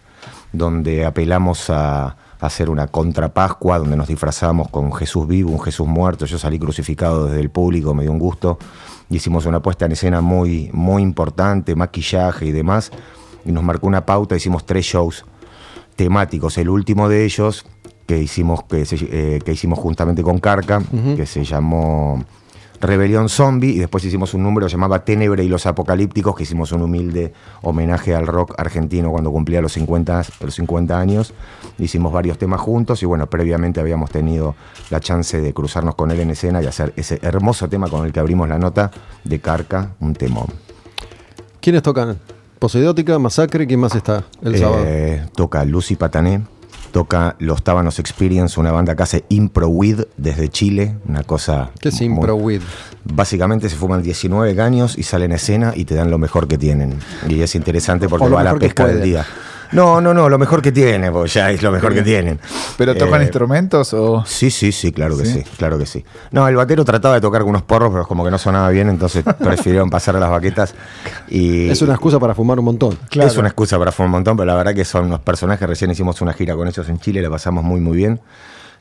donde 0.57 1.05
apelamos 1.05 1.69
a, 1.69 2.17
hacer 2.41 2.69
una 2.69 2.85
contrapascua, 2.87 3.79
donde 3.79 3.95
nos 3.97 4.07
disfrazamos 4.07 4.67
con 4.69 4.91
Jesús 4.93 5.27
vivo, 5.27 5.49
un 5.51 5.59
Jesús 5.61 5.87
muerto. 5.87 6.25
Yo 6.25 6.37
salí 6.37 6.59
crucificado 6.59 7.25
desde 7.25 7.39
el 7.39 7.49
público, 7.49 7.93
me 7.95 8.03
dio 8.03 8.11
un 8.11 8.19
gusto. 8.19 8.59
Hicimos 9.09 9.45
una 9.47 9.61
puesta 9.61 9.85
en 9.85 9.93
escena 9.93 10.21
muy, 10.21 10.69
muy 10.73 11.01
importante, 11.01 11.73
maquillaje 11.75 12.45
y 12.45 12.51
demás. 12.51 12.91
Y 13.45 13.51
nos 13.51 13.63
marcó 13.63 13.87
una 13.87 14.05
pauta, 14.05 14.35
hicimos 14.35 14.65
tres 14.65 14.85
shows 14.85 15.25
temáticos. 15.95 16.57
El 16.57 16.69
último 16.69 17.09
de 17.09 17.25
ellos 17.25 17.65
que 18.05 18.19
hicimos, 18.19 18.63
que, 18.65 18.85
se- 18.85 18.97
eh, 19.09 19.39
que 19.43 19.53
hicimos 19.53 19.79
juntamente 19.79 20.21
con 20.21 20.37
Carca, 20.39 20.83
que 21.15 21.25
se 21.25 21.43
llamó 21.45 22.23
Rebelión 22.81 23.29
Zombie, 23.29 23.71
y 23.71 23.79
después 23.79 24.03
hicimos 24.03 24.33
un 24.33 24.43
número 24.43 24.67
llamaba 24.67 25.03
Tenebre 25.05 25.43
y 25.43 25.47
los 25.47 25.65
Apocalípticos, 25.65 26.35
que 26.35 26.43
hicimos 26.43 26.71
un 26.71 26.81
humilde 26.81 27.33
homenaje 27.61 28.13
al 28.15 28.27
rock 28.27 28.53
argentino 28.57 29.11
cuando 29.11 29.31
cumplía 29.31 29.61
los 29.61 29.73
50, 29.73 30.23
los 30.41 30.55
50 30.55 30.99
años. 30.99 31.33
Hicimos 31.77 32.11
varios 32.13 32.37
temas 32.37 32.61
juntos 32.61 33.01
y 33.03 33.05
bueno, 33.05 33.27
previamente 33.29 33.79
habíamos 33.79 34.09
tenido 34.11 34.55
la 34.89 34.99
chance 34.99 35.39
de 35.39 35.53
cruzarnos 35.53 35.95
con 35.95 36.11
él 36.11 36.19
en 36.19 36.31
escena 36.31 36.61
y 36.61 36.67
hacer 36.67 36.93
ese 36.95 37.19
hermoso 37.21 37.67
tema 37.69 37.87
con 37.87 38.05
el 38.05 38.11
que 38.13 38.19
abrimos 38.19 38.47
la 38.49 38.59
nota 38.59 38.91
de 39.23 39.39
Carca, 39.39 39.91
un 39.99 40.13
temón. 40.13 40.47
¿Quiénes 41.61 41.81
tocan? 41.81 42.17
Poseidótica, 42.59 43.19
Masacre, 43.19 43.67
¿quién 43.67 43.79
más 43.79 43.95
está 43.95 44.23
el 44.41 44.55
Eh, 44.55 44.59
sábado? 44.59 45.29
Toca 45.35 45.65
Lucy 45.65 45.95
Patané, 45.95 46.41
toca 46.95 47.35
Los 47.39 47.61
Tábanos 47.61 47.99
Experience, 47.99 48.57
una 48.57 48.71
banda 48.71 48.95
que 48.95 49.03
hace 49.03 49.25
Impro 49.27 49.67
With 49.67 50.03
desde 50.15 50.47
Chile, 50.47 50.95
una 51.05 51.23
cosa... 51.23 51.71
¿Qué 51.81 51.89
es 51.89 51.95
muy- 51.95 52.05
Impro 52.05 52.37
With? 52.37 52.61
Básicamente 53.03 53.67
se 53.67 53.75
fuman 53.75 54.01
19 54.01 54.61
años 54.61 54.97
y 54.97 55.03
salen 55.03 55.33
a 55.33 55.35
escena 55.35 55.73
y 55.75 55.83
te 55.83 55.93
dan 55.95 56.09
lo 56.09 56.17
mejor 56.17 56.47
que 56.47 56.57
tienen. 56.57 56.97
Y 57.27 57.41
es 57.41 57.53
interesante 57.55 58.07
porque 58.07 58.29
va 58.29 58.39
a 58.39 58.43
la 58.45 58.55
pesca 58.55 58.87
del 58.87 59.01
día. 59.01 59.25
No, 59.71 59.99
no, 60.01 60.13
no, 60.13 60.29
lo 60.29 60.37
mejor 60.37 60.61
que 60.61 60.71
tienen, 60.71 61.11
porque 61.11 61.29
ya 61.29 61.51
es 61.51 61.61
lo 61.61 61.71
mejor 61.71 61.93
que 61.93 62.01
tienen. 62.01 62.39
¿Pero 62.77 62.95
tocan 62.95 63.21
Eh, 63.21 63.25
instrumentos 63.25 63.93
o...? 63.93 64.23
Sí, 64.25 64.49
sí, 64.51 64.71
sí, 64.71 64.91
claro 64.91 65.17
que 65.17 65.25
¿Sí? 65.25 65.43
sí, 65.43 65.43
claro 65.57 65.77
que 65.77 65.85
sí. 65.85 66.03
No, 66.31 66.47
el 66.47 66.55
batero 66.55 66.85
trataba 66.85 67.15
de 67.15 67.21
tocar 67.21 67.41
algunos 67.41 67.61
porros, 67.63 67.91
pero 67.91 68.07
como 68.07 68.23
que 68.23 68.31
no 68.31 68.37
sonaba 68.37 68.69
bien, 68.69 68.89
entonces 68.89 69.23
prefirieron 69.39 69.89
pasar 69.89 70.15
a 70.15 70.19
las 70.19 70.29
baquetas. 70.29 70.75
Y, 71.27 71.69
Es 71.69 71.81
una 71.81 71.93
excusa 71.93 72.19
para 72.19 72.33
fumar 72.35 72.59
un 72.59 72.65
montón. 72.65 72.97
es 73.11 73.37
una 73.37 73.47
excusa 73.47 73.77
para 73.79 73.91
fumar 73.91 74.07
un 74.07 74.11
montón, 74.13 74.37
pero 74.37 74.47
la 74.47 74.55
verdad 74.55 74.73
que 74.73 74.85
son 74.85 75.05
unos 75.05 75.19
personajes. 75.21 75.67
Recién 75.67 75.91
hicimos 75.91 76.21
una 76.21 76.33
gira 76.33 76.55
con 76.55 76.67
ellos 76.67 76.87
en 76.89 76.99
Chile, 76.99 77.21
la 77.21 77.29
pasamos 77.29 77.63
muy, 77.63 77.81
muy 77.81 77.97
bien. 77.97 78.19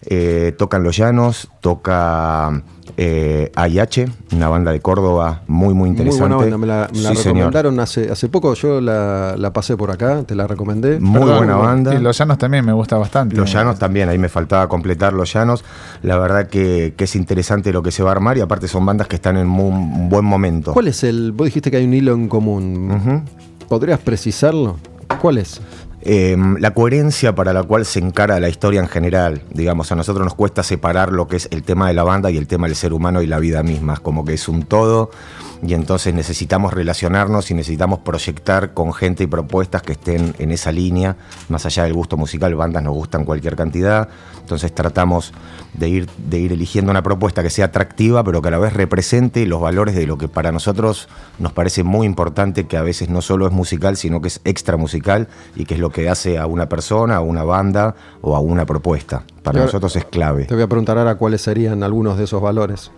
Eh, 0.07 0.55
tocan 0.59 0.82
Los 0.82 0.97
Llanos, 0.99 1.49
toca 1.61 2.62
eh, 2.99 3.51
AIH, 3.55 4.07
una 4.32 4.49
banda 4.49 4.70
de 4.70 4.80
Córdoba 4.80 5.40
muy, 5.49 5.68
muy 5.72 5.74
Muy 5.74 5.88
interesante. 5.90 6.20
buena 6.34 6.36
banda, 6.36 6.59
me 6.59 6.66
la, 6.66 6.88
me 6.92 7.01
la 7.01 7.09
Sí, 7.11 7.16
señor. 7.16 7.36
recomendaron 7.36 7.80
hace, 7.80 8.11
hace 8.11 8.28
poco, 8.28 8.53
yo 8.55 8.80
la, 8.82 9.34
la 9.38 9.53
pasé 9.55 9.76
por 9.78 9.90
acá, 9.90 10.22
te 10.24 10.34
la 10.34 10.47
recomendé. 10.47 11.01
Muy 11.01 11.20
Perdón, 11.20 11.36
buena 11.38 11.57
banda. 11.57 11.95
Y 11.95 11.99
Los 12.01 12.18
Llanos 12.18 12.36
también 12.36 12.64
me 12.66 12.72
gusta 12.74 12.99
bastante. 12.99 13.34
Los 13.36 13.51
Llanos 13.51 13.78
también, 13.78 14.09
ahí 14.11 14.18
me 14.18 14.28
faltaba 14.28 14.68
completar 14.68 15.14
Los 15.14 15.32
Llanos. 15.32 15.64
La 16.03 16.18
verdad 16.18 16.49
que, 16.49 16.92
que 16.97 17.05
es 17.05 17.16
interesante 17.16 17.72
lo 17.72 17.82
que 17.82 17.90
se 17.90 18.03
va 18.03 18.11
a 18.11 18.12
armar 18.12 18.36
y 18.36 18.42
aparte 18.42 18.68
son 18.68 18.84
bandas 18.84 19.09
que 19.09 19.16
están 19.16 19.38
en 19.38 19.47
muy- 19.47 19.70
un 19.72 20.09
buen 20.11 20.24
momento. 20.26 20.74
¿Cuál 20.74 20.88
es 20.88 21.03
el...? 21.05 21.32
Vos 21.32 21.47
dijiste 21.47 21.70
que 21.70 21.78
hay 21.78 21.84
un 21.86 21.95
hilo 21.95 22.12
en 22.12 22.28
común. 22.28 23.24
¿Podrías 23.68 23.99
precisarlo? 24.01 24.76
¿Cuál 25.20 25.38
es? 25.38 25.61
Eh, 26.05 26.36
la 26.59 26.72
coherencia 26.72 27.34
para 27.34 27.52
la 27.52 27.62
cual 27.62 27.86
se 27.86 27.98
encara 27.98 28.38
la 28.40 28.48
historia 28.48 28.80
en 28.80 28.88
general. 28.88 29.42
Digamos, 29.50 29.90
a 29.90 29.96
nosotros 29.96 30.24
nos 30.24 30.34
cuesta 30.34 30.62
separar 30.62 31.12
lo 31.12 31.28
que 31.28 31.36
es 31.36 31.48
el 31.50 31.62
tema 31.62 31.88
de 31.88 31.94
la 31.94 32.05
banda 32.05 32.30
y 32.30 32.36
el 32.36 32.46
tema 32.46 32.66
del 32.66 32.76
ser 32.76 32.92
humano 32.92 33.22
y 33.22 33.26
la 33.26 33.38
vida 33.38 33.62
misma. 33.62 33.94
Es 33.94 34.00
como 34.00 34.24
que 34.24 34.34
es 34.34 34.48
un 34.48 34.64
todo 34.64 35.11
y 35.66 35.72
entonces 35.72 36.12
necesitamos 36.14 36.74
relacionarnos 36.74 37.50
y 37.50 37.54
necesitamos 37.54 38.00
proyectar 38.00 38.74
con 38.74 38.92
gente 38.92 39.24
y 39.24 39.26
propuestas 39.26 39.82
que 39.82 39.92
estén 39.92 40.34
en 40.38 40.50
esa 40.52 40.70
línea. 40.72 41.16
Más 41.48 41.64
allá 41.64 41.84
del 41.84 41.94
gusto 41.94 42.16
musical, 42.16 42.54
bandas 42.54 42.82
nos 42.82 42.92
gustan 42.94 43.24
cualquier 43.24 43.56
cantidad. 43.56 44.08
Entonces 44.40 44.74
tratamos 44.74 45.32
de 45.72 45.88
ir, 45.88 46.08
de 46.28 46.38
ir 46.38 46.52
eligiendo 46.52 46.90
una 46.90 47.02
propuesta 47.02 47.42
que 47.42 47.48
sea 47.48 47.66
atractiva, 47.66 48.22
pero 48.22 48.42
que 48.42 48.48
a 48.48 48.50
la 48.50 48.58
vez 48.58 48.74
represente 48.74 49.46
los 49.46 49.60
valores 49.60 49.94
de 49.94 50.06
lo 50.06 50.18
que 50.18 50.28
para 50.28 50.52
nosotros 50.52 51.08
nos 51.38 51.52
parece 51.52 51.82
muy 51.82 52.06
importante, 52.06 52.66
que 52.66 52.76
a 52.76 52.82
veces 52.82 53.08
no 53.08 53.22
solo 53.22 53.46
es 53.46 53.52
musical, 53.52 53.96
sino 53.96 54.20
que 54.20 54.28
es 54.28 54.42
extra 54.44 54.76
musical 54.76 55.28
y 55.56 55.64
que 55.64 55.74
es 55.74 55.80
lo 55.80 55.90
que 55.90 56.10
hace 56.10 56.36
a 56.38 56.46
una 56.46 56.68
persona, 56.68 57.16
a 57.16 57.20
una 57.20 57.42
banda 57.42 57.94
o 58.20 58.36
a 58.36 58.40
una 58.40 58.66
propuesta. 58.66 59.22
Para 59.42 59.60
ahora- 59.60 59.66
nosotros 59.66 59.96
es 59.96 60.04
clave. 60.04 60.44
Te 60.44 60.54
voy 60.54 60.62
a 60.64 60.68
preguntar 60.68 60.98
ahora 60.98 61.14
cuáles 61.14 61.40
serían 61.40 61.82
algunos 61.82 62.18
de 62.18 62.24
esos 62.24 62.42
valores. 62.42 62.90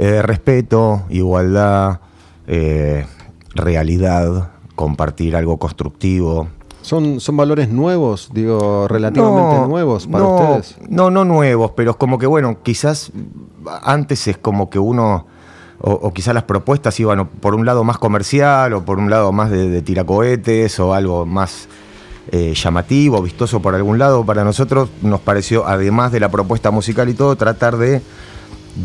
Eh, 0.00 0.22
respeto, 0.22 1.02
igualdad, 1.08 1.98
eh, 2.46 3.04
realidad, 3.52 4.50
compartir 4.76 5.34
algo 5.34 5.56
constructivo. 5.56 6.46
¿Son, 6.82 7.18
son 7.18 7.36
valores 7.36 7.68
nuevos, 7.68 8.30
digo, 8.32 8.86
relativamente 8.86 9.66
nuevos 9.66 10.06
para 10.06 10.22
no, 10.22 10.34
ustedes? 10.36 10.76
No, 10.88 11.10
no 11.10 11.24
nuevos, 11.24 11.72
pero 11.72 11.90
es 11.90 11.96
como 11.96 12.16
que, 12.16 12.28
bueno, 12.28 12.58
quizás 12.62 13.10
antes 13.82 14.28
es 14.28 14.38
como 14.38 14.70
que 14.70 14.78
uno, 14.78 15.26
o, 15.80 15.90
o 15.90 16.12
quizás 16.12 16.32
las 16.32 16.44
propuestas 16.44 17.00
iban 17.00 17.26
por 17.26 17.56
un 17.56 17.66
lado 17.66 17.82
más 17.82 17.98
comercial, 17.98 18.74
o 18.74 18.84
por 18.84 19.00
un 19.00 19.10
lado 19.10 19.32
más 19.32 19.50
de, 19.50 19.68
de 19.68 19.82
tiracohetes, 19.82 20.78
o 20.78 20.94
algo 20.94 21.26
más 21.26 21.66
eh, 22.30 22.54
llamativo, 22.54 23.20
vistoso 23.20 23.60
por 23.60 23.74
algún 23.74 23.98
lado. 23.98 24.24
Para 24.24 24.44
nosotros 24.44 24.90
nos 25.02 25.18
pareció, 25.20 25.66
además 25.66 26.12
de 26.12 26.20
la 26.20 26.28
propuesta 26.28 26.70
musical 26.70 27.08
y 27.08 27.14
todo, 27.14 27.34
tratar 27.34 27.78
de 27.78 28.00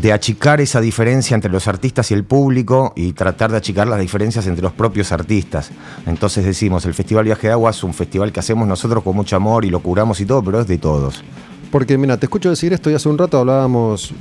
de 0.00 0.12
achicar 0.12 0.60
esa 0.60 0.80
diferencia 0.80 1.34
entre 1.34 1.50
los 1.52 1.68
artistas 1.68 2.10
y 2.10 2.14
el 2.14 2.24
público 2.24 2.92
y 2.96 3.12
tratar 3.12 3.50
de 3.52 3.58
achicar 3.58 3.86
las 3.86 4.00
diferencias 4.00 4.46
entre 4.46 4.62
los 4.62 4.72
propios 4.72 5.12
artistas. 5.12 5.70
Entonces 6.06 6.44
decimos, 6.44 6.84
el 6.84 6.94
Festival 6.94 7.24
Viaje 7.24 7.46
de 7.46 7.52
Agua 7.52 7.70
es 7.70 7.82
un 7.84 7.94
festival 7.94 8.32
que 8.32 8.40
hacemos 8.40 8.66
nosotros 8.66 9.04
con 9.04 9.14
mucho 9.14 9.36
amor 9.36 9.64
y 9.64 9.70
lo 9.70 9.80
curamos 9.80 10.20
y 10.20 10.26
todo, 10.26 10.42
pero 10.42 10.60
es 10.60 10.66
de 10.66 10.78
todos. 10.78 11.22
Porque, 11.70 11.96
mira, 11.96 12.16
te 12.16 12.26
escucho 12.26 12.50
decir 12.50 12.72
esto 12.72 12.90
y 12.90 12.94
hace 12.94 13.08
un 13.08 13.18
rato 13.18 13.38
hablábamos 13.38 14.12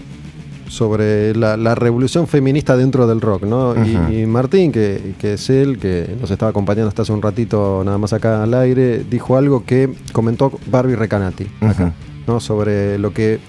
sobre 0.68 1.36
la, 1.36 1.58
la 1.58 1.76
revolución 1.76 2.28
feminista 2.28 2.76
dentro 2.78 3.06
del 3.06 3.22
rock, 3.22 3.44
¿no? 3.44 3.74
Y- 4.12 4.26
Martín, 4.26 4.72
que, 4.72 5.14
que 5.20 5.34
es 5.34 5.50
él, 5.50 5.78
que 5.78 6.16
nos 6.20 6.32
estaba 6.32 6.50
acompañando 6.52 6.88
hasta 6.90 7.02
hace 7.04 7.12
un 7.14 7.22
ratito 7.22 7.84
nada 7.86 7.98
más 7.98 8.14
acá 8.14 8.42
al 8.44 8.54
aire, 8.54 9.04
dijo 9.10 9.38
algo 9.38 9.66
que 9.66 9.94
comentó 10.14 10.52
Barbie 10.72 10.96
Recanati, 10.96 11.48
acá. 11.62 11.94
¿no? 12.28 12.40
Sobre 12.40 12.98
lo 12.98 13.14
que 13.14 13.40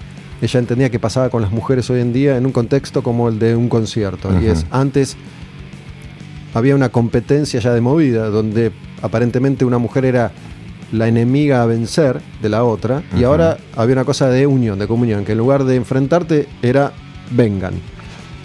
ella 0.45 0.59
entendía 0.59 0.89
que 0.89 0.99
pasaba 0.99 1.29
con 1.29 1.41
las 1.41 1.51
mujeres 1.51 1.89
hoy 1.89 2.01
en 2.01 2.13
día 2.13 2.37
en 2.37 2.45
un 2.45 2.51
contexto 2.51 3.03
como 3.03 3.29
el 3.29 3.39
de 3.39 3.55
un 3.55 3.69
concierto. 3.69 4.29
Y 4.41 4.47
es, 4.47 4.65
antes 4.71 5.17
había 6.53 6.75
una 6.75 6.89
competencia 6.89 7.59
ya 7.59 7.73
de 7.73 7.81
movida, 7.81 8.29
donde 8.29 8.71
aparentemente 9.01 9.65
una 9.65 9.77
mujer 9.77 10.05
era 10.05 10.31
la 10.91 11.07
enemiga 11.07 11.61
a 11.61 11.65
vencer 11.65 12.21
de 12.41 12.49
la 12.49 12.63
otra, 12.63 13.03
y 13.17 13.23
ahora 13.23 13.57
había 13.75 13.93
una 13.93 14.05
cosa 14.05 14.29
de 14.29 14.47
unión, 14.47 14.79
de 14.79 14.87
comunión, 14.87 15.25
que 15.25 15.33
en 15.33 15.37
lugar 15.37 15.65
de 15.65 15.75
enfrentarte 15.75 16.47
era 16.61 16.93
vengan. 17.31 17.73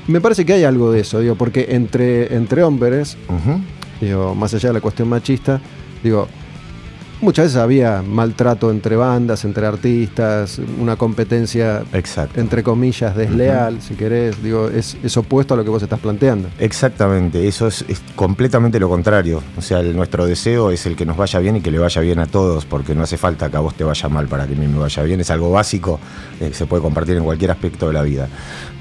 Me 0.09 0.21
parece 0.21 0.45
que 0.45 0.55
hay 0.55 0.65
algo 0.65 0.91
de 0.91 1.01
eso, 1.01 1.21
digo, 1.21 1.37
porque 1.37 1.69
entre, 1.71 2.35
entre 2.35 2.65
hombres, 2.65 3.17
digo, 4.01 4.35
más 4.35 4.53
allá 4.55 4.71
de 4.71 4.75
la 4.75 4.81
cuestión 4.81 5.09
machista, 5.09 5.61
digo, 6.03 6.27
muchas 7.21 7.47
veces 7.47 7.59
había 7.59 8.03
maltrato 8.03 8.71
entre 8.71 8.97
bandas, 8.97 9.45
entre 9.45 9.67
artistas, 9.67 10.61
una 10.79 10.97
competencia 10.97 11.83
Exacto. 11.93 12.41
entre 12.41 12.63
comillas 12.63 13.15
desleal, 13.17 13.81
si 13.83 13.95
querés, 13.95 14.43
digo, 14.43 14.69
es, 14.69 14.97
es 15.03 15.17
opuesto 15.17 15.55
a 15.55 15.57
lo 15.57 15.65
que 15.65 15.71
vos 15.71 15.83
estás 15.83 16.01
planteando. 16.01 16.49
Exactamente, 16.59 17.47
eso 17.47 17.67
es, 17.67 17.85
es 17.89 18.01
completamente 18.17 18.79
lo 18.81 18.89
contrario. 18.89 19.43
O 19.57 19.63
sea, 19.63 19.81
el- 19.81 19.95
nuestro 19.97 20.25
deseo 20.27 20.71
es 20.71 20.87
el 20.87 20.97
que 20.97 21.05
nos 21.05 21.17
vaya 21.17 21.39
bien 21.41 21.57
y 21.57 21.61
que 21.61 21.71
le 21.71 21.79
vaya 21.79 22.01
bien 22.01 22.19
a 22.19 22.27
todos, 22.27 22.65
porque 22.65 22.95
no 22.95 23.03
hace 23.03 23.17
falta 23.17 23.51
que 23.51 23.57
a 23.57 23.61
vos 23.61 23.75
te 23.75 23.85
vaya 23.85 24.09
mal 24.09 24.27
para 24.27 24.47
que 24.47 24.55
a 24.55 24.57
mí 24.57 24.67
me 24.67 24.79
vaya 24.79 25.03
bien. 25.03 25.21
Es 25.21 25.31
algo 25.31 25.51
básico, 25.51 26.01
eh, 26.41 26.51
se 26.53 26.67
puede 26.67 26.83
compartir 26.83 27.17
en 27.17 27.25
cualquier 27.25 27.51
aspecto 27.51 27.87
de 27.89 27.93
la 27.93 28.03
vida. 28.03 28.29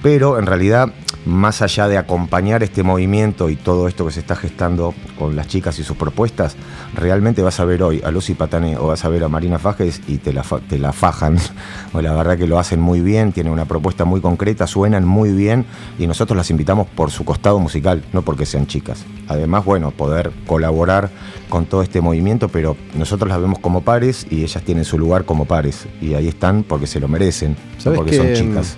Pero 0.02 0.40
en 0.40 0.46
realidad, 0.46 0.90
más 1.30 1.61
allá 1.61 1.88
de 1.88 1.97
acompañar 1.97 2.63
este 2.63 2.82
movimiento 2.84 3.49
y 3.49 3.55
todo 3.55 3.88
esto 3.88 4.05
que 4.05 4.11
se 4.11 4.19
está 4.19 4.36
gestando 4.36 4.93
con 5.17 5.36
las 5.36 5.47
chicas 5.47 5.77
y 5.80 5.84
sus 5.84 5.95
propuestas, 5.95 6.55
realmente 6.95 7.41
vas 7.41 7.59
a 7.59 7.65
ver 7.65 7.84
hoy 7.84 8.01
a 8.03 8.11
Lucy 8.11 8.34
Patané 8.34 8.77
o 8.77 8.88
vas 8.88 9.05
a 9.05 9.09
ver 9.09 9.23
a 9.23 9.30
Marina 9.30 9.59
Fajes 9.59 10.01
y 10.07 10.17
te 10.17 10.34
la, 10.34 10.43
te 10.67 10.80
la 10.80 10.91
fajan. 10.93 11.38
O 11.91 12.01
la 12.01 12.13
verdad 12.13 12.38
que 12.38 12.45
lo 12.45 12.59
hacen 12.59 12.80
muy 12.80 12.99
bien, 13.01 13.32
tienen 13.32 13.51
una 13.51 13.65
propuesta 13.65 14.05
muy 14.05 14.21
concreta, 14.21 14.67
suenan 14.67 15.07
muy 15.07 15.32
bien 15.32 15.65
y 15.97 16.05
nosotros 16.05 16.38
las 16.38 16.51
invitamos 16.51 16.88
por 16.88 17.09
su 17.09 17.25
costado 17.25 17.57
musical, 17.59 18.03
no 18.13 18.21
porque 18.21 18.45
sean 18.45 18.67
chicas. 18.67 19.03
Además, 19.27 19.65
bueno, 19.65 19.89
poder 19.89 20.32
colaborar 20.45 21.09
con 21.49 21.65
todo 21.65 21.82
este 21.82 21.99
movimiento, 22.01 22.47
pero 22.49 22.77
nosotros 22.95 23.27
las 23.30 23.41
vemos 23.41 23.57
como 23.57 23.82
pares 23.82 24.27
y 24.30 24.43
ellas 24.43 24.61
tienen 24.63 24.86
su 24.86 24.99
lugar 24.99 25.25
como 25.25 25.45
pares. 25.45 25.88
Y 25.99 26.13
ahí 26.13 26.27
están 26.27 26.61
porque 26.63 26.86
se 26.86 26.99
lo 26.99 27.07
merecen, 27.07 27.53
no 27.77 27.82
¿Sabes 27.82 27.97
porque 27.97 28.11
que, 28.11 28.17
son 28.17 28.34
chicas. 28.34 28.77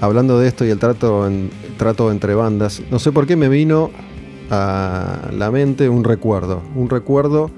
mm, 0.00 0.04
Hablando 0.04 0.38
de 0.38 0.46
esto 0.46 0.64
y 0.64 0.70
el 0.70 0.78
trato, 0.78 1.26
en- 1.26 1.50
trato 1.76 2.10
entre 2.10 2.34
bandas, 2.34 2.82
no 2.90 2.98
sé 2.98 3.12
por 3.12 3.26
qué 3.26 3.36
me 3.36 3.48
vino 3.48 3.90
a 4.50 5.30
la 5.32 5.50
mente 5.50 5.88
un 5.88 6.04
recuerdo. 6.04 6.62
Un 6.74 6.88
recuerdo 6.88 7.50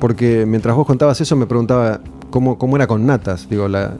porque 0.00 0.46
mientras 0.46 0.74
vos 0.74 0.86
contabas 0.86 1.20
eso 1.20 1.36
me 1.36 1.46
preguntaba 1.46 2.00
cómo, 2.30 2.58
cómo 2.58 2.76
era 2.76 2.86
con 2.86 3.06
Natas. 3.06 3.48
Digo, 3.48 3.68
la, 3.68 3.96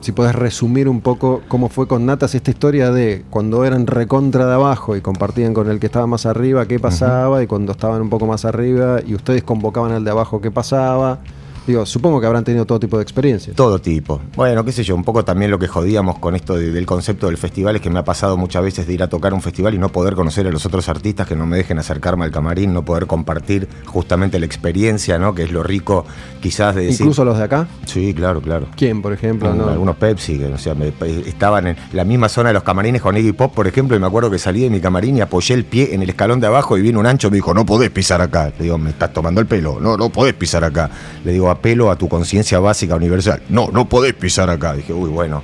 si 0.00 0.12
podés 0.12 0.34
resumir 0.34 0.88
un 0.88 1.00
poco 1.00 1.42
cómo 1.48 1.68
fue 1.68 1.86
con 1.86 2.04
Natas 2.04 2.34
esta 2.34 2.50
historia 2.50 2.90
de 2.90 3.24
cuando 3.30 3.64
eran 3.64 3.86
recontra 3.86 4.46
de 4.46 4.54
abajo 4.54 4.96
y 4.96 5.00
compartían 5.00 5.54
con 5.54 5.70
el 5.70 5.80
que 5.80 5.86
estaba 5.86 6.06
más 6.06 6.26
arriba 6.26 6.66
qué 6.66 6.78
pasaba 6.78 7.42
y 7.42 7.46
cuando 7.46 7.72
estaban 7.72 8.02
un 8.02 8.10
poco 8.10 8.26
más 8.26 8.44
arriba 8.44 9.00
y 9.06 9.14
ustedes 9.14 9.42
convocaban 9.42 9.92
al 9.92 10.04
de 10.04 10.10
abajo 10.10 10.40
qué 10.40 10.50
pasaba. 10.50 11.20
Digo, 11.66 11.84
supongo 11.86 12.20
que 12.20 12.26
habrán 12.26 12.42
tenido 12.44 12.64
todo 12.64 12.80
tipo 12.80 12.96
de 12.96 13.02
experiencias. 13.02 13.54
Todo 13.54 13.78
tipo. 13.78 14.20
Bueno, 14.34 14.64
qué 14.64 14.72
sé 14.72 14.82
yo, 14.82 14.94
un 14.96 15.04
poco 15.04 15.24
también 15.24 15.50
lo 15.50 15.58
que 15.58 15.68
jodíamos 15.68 16.18
con 16.18 16.34
esto 16.34 16.56
de- 16.56 16.70
del 16.70 16.86
concepto 16.86 17.26
del 17.26 17.36
festival 17.36 17.76
es 17.76 17.82
que 17.82 17.90
me 17.90 17.98
ha 17.98 18.04
pasado 18.04 18.36
muchas 18.36 18.62
veces 18.62 18.86
de 18.86 18.94
ir 18.94 19.02
a 19.02 19.08
tocar 19.08 19.34
un 19.34 19.42
festival 19.42 19.74
y 19.74 19.78
no 19.78 19.90
poder 19.90 20.14
conocer 20.14 20.46
a 20.46 20.50
los 20.50 20.64
otros 20.66 20.88
artistas, 20.88 21.28
que 21.28 21.36
no 21.36 21.46
me 21.46 21.56
dejen 21.58 21.78
acercarme 21.78 22.24
al 22.24 22.30
camarín, 22.30 22.72
no 22.72 22.84
poder 22.84 23.06
compartir 23.06 23.68
justamente 23.86 24.38
la 24.40 24.46
experiencia, 24.46 25.18
¿no? 25.18 25.34
Que 25.34 25.44
es 25.44 25.52
lo 25.52 25.62
rico 25.62 26.04
quizás 26.40 26.74
de 26.74 26.82
decir... 26.86 27.02
Incluso 27.02 27.24
los 27.24 27.36
de 27.38 27.44
acá. 27.44 27.68
Sí, 27.86 28.14
claro, 28.14 28.40
claro. 28.40 28.66
¿Quién, 28.76 29.02
por 29.02 29.12
ejemplo? 29.12 29.48
Con 29.50 29.58
no? 29.58 29.68
Algunos 29.68 29.96
Pepsi, 29.96 30.38
que 30.38 30.46
o 30.46 30.58
sea, 30.58 30.74
me- 30.74 30.92
estaban 31.26 31.66
en 31.68 31.76
la 31.92 32.04
misma 32.04 32.28
zona 32.28 32.48
de 32.48 32.54
los 32.54 32.62
camarines 32.62 33.02
con 33.02 33.16
Iggy 33.16 33.32
Pop, 33.32 33.54
por 33.54 33.66
ejemplo, 33.66 33.96
y 33.96 34.00
me 34.00 34.06
acuerdo 34.06 34.30
que 34.30 34.38
salí 34.38 34.62
de 34.62 34.70
mi 34.70 34.80
camarín 34.80 35.18
y 35.18 35.20
apoyé 35.20 35.54
el 35.54 35.64
pie 35.64 35.94
en 35.94 36.02
el 36.02 36.08
escalón 36.08 36.40
de 36.40 36.46
abajo 36.46 36.78
y 36.78 36.82
vino 36.82 36.98
un 37.00 37.06
ancho 37.06 37.28
y 37.28 37.30
me 37.32 37.36
dijo, 37.36 37.52
no 37.54 37.66
podés 37.66 37.90
pisar 37.90 38.20
acá. 38.22 38.52
Le 38.58 38.64
digo, 38.64 38.78
me 38.78 38.90
estás 38.90 39.12
tomando 39.12 39.40
el 39.40 39.46
pelo, 39.46 39.78
no, 39.80 39.96
no 39.96 40.08
podés 40.08 40.34
pisar 40.34 40.64
acá. 40.64 40.90
Le 41.24 41.32
digo, 41.32 41.49
apelo 41.50 41.90
a 41.90 41.96
tu 41.96 42.08
conciencia 42.08 42.58
básica 42.60 42.94
universal. 42.96 43.42
No, 43.48 43.68
no 43.72 43.88
podés 43.88 44.14
pisar 44.14 44.48
acá. 44.50 44.74
Dije, 44.74 44.92
uy, 44.92 45.10
bueno. 45.10 45.42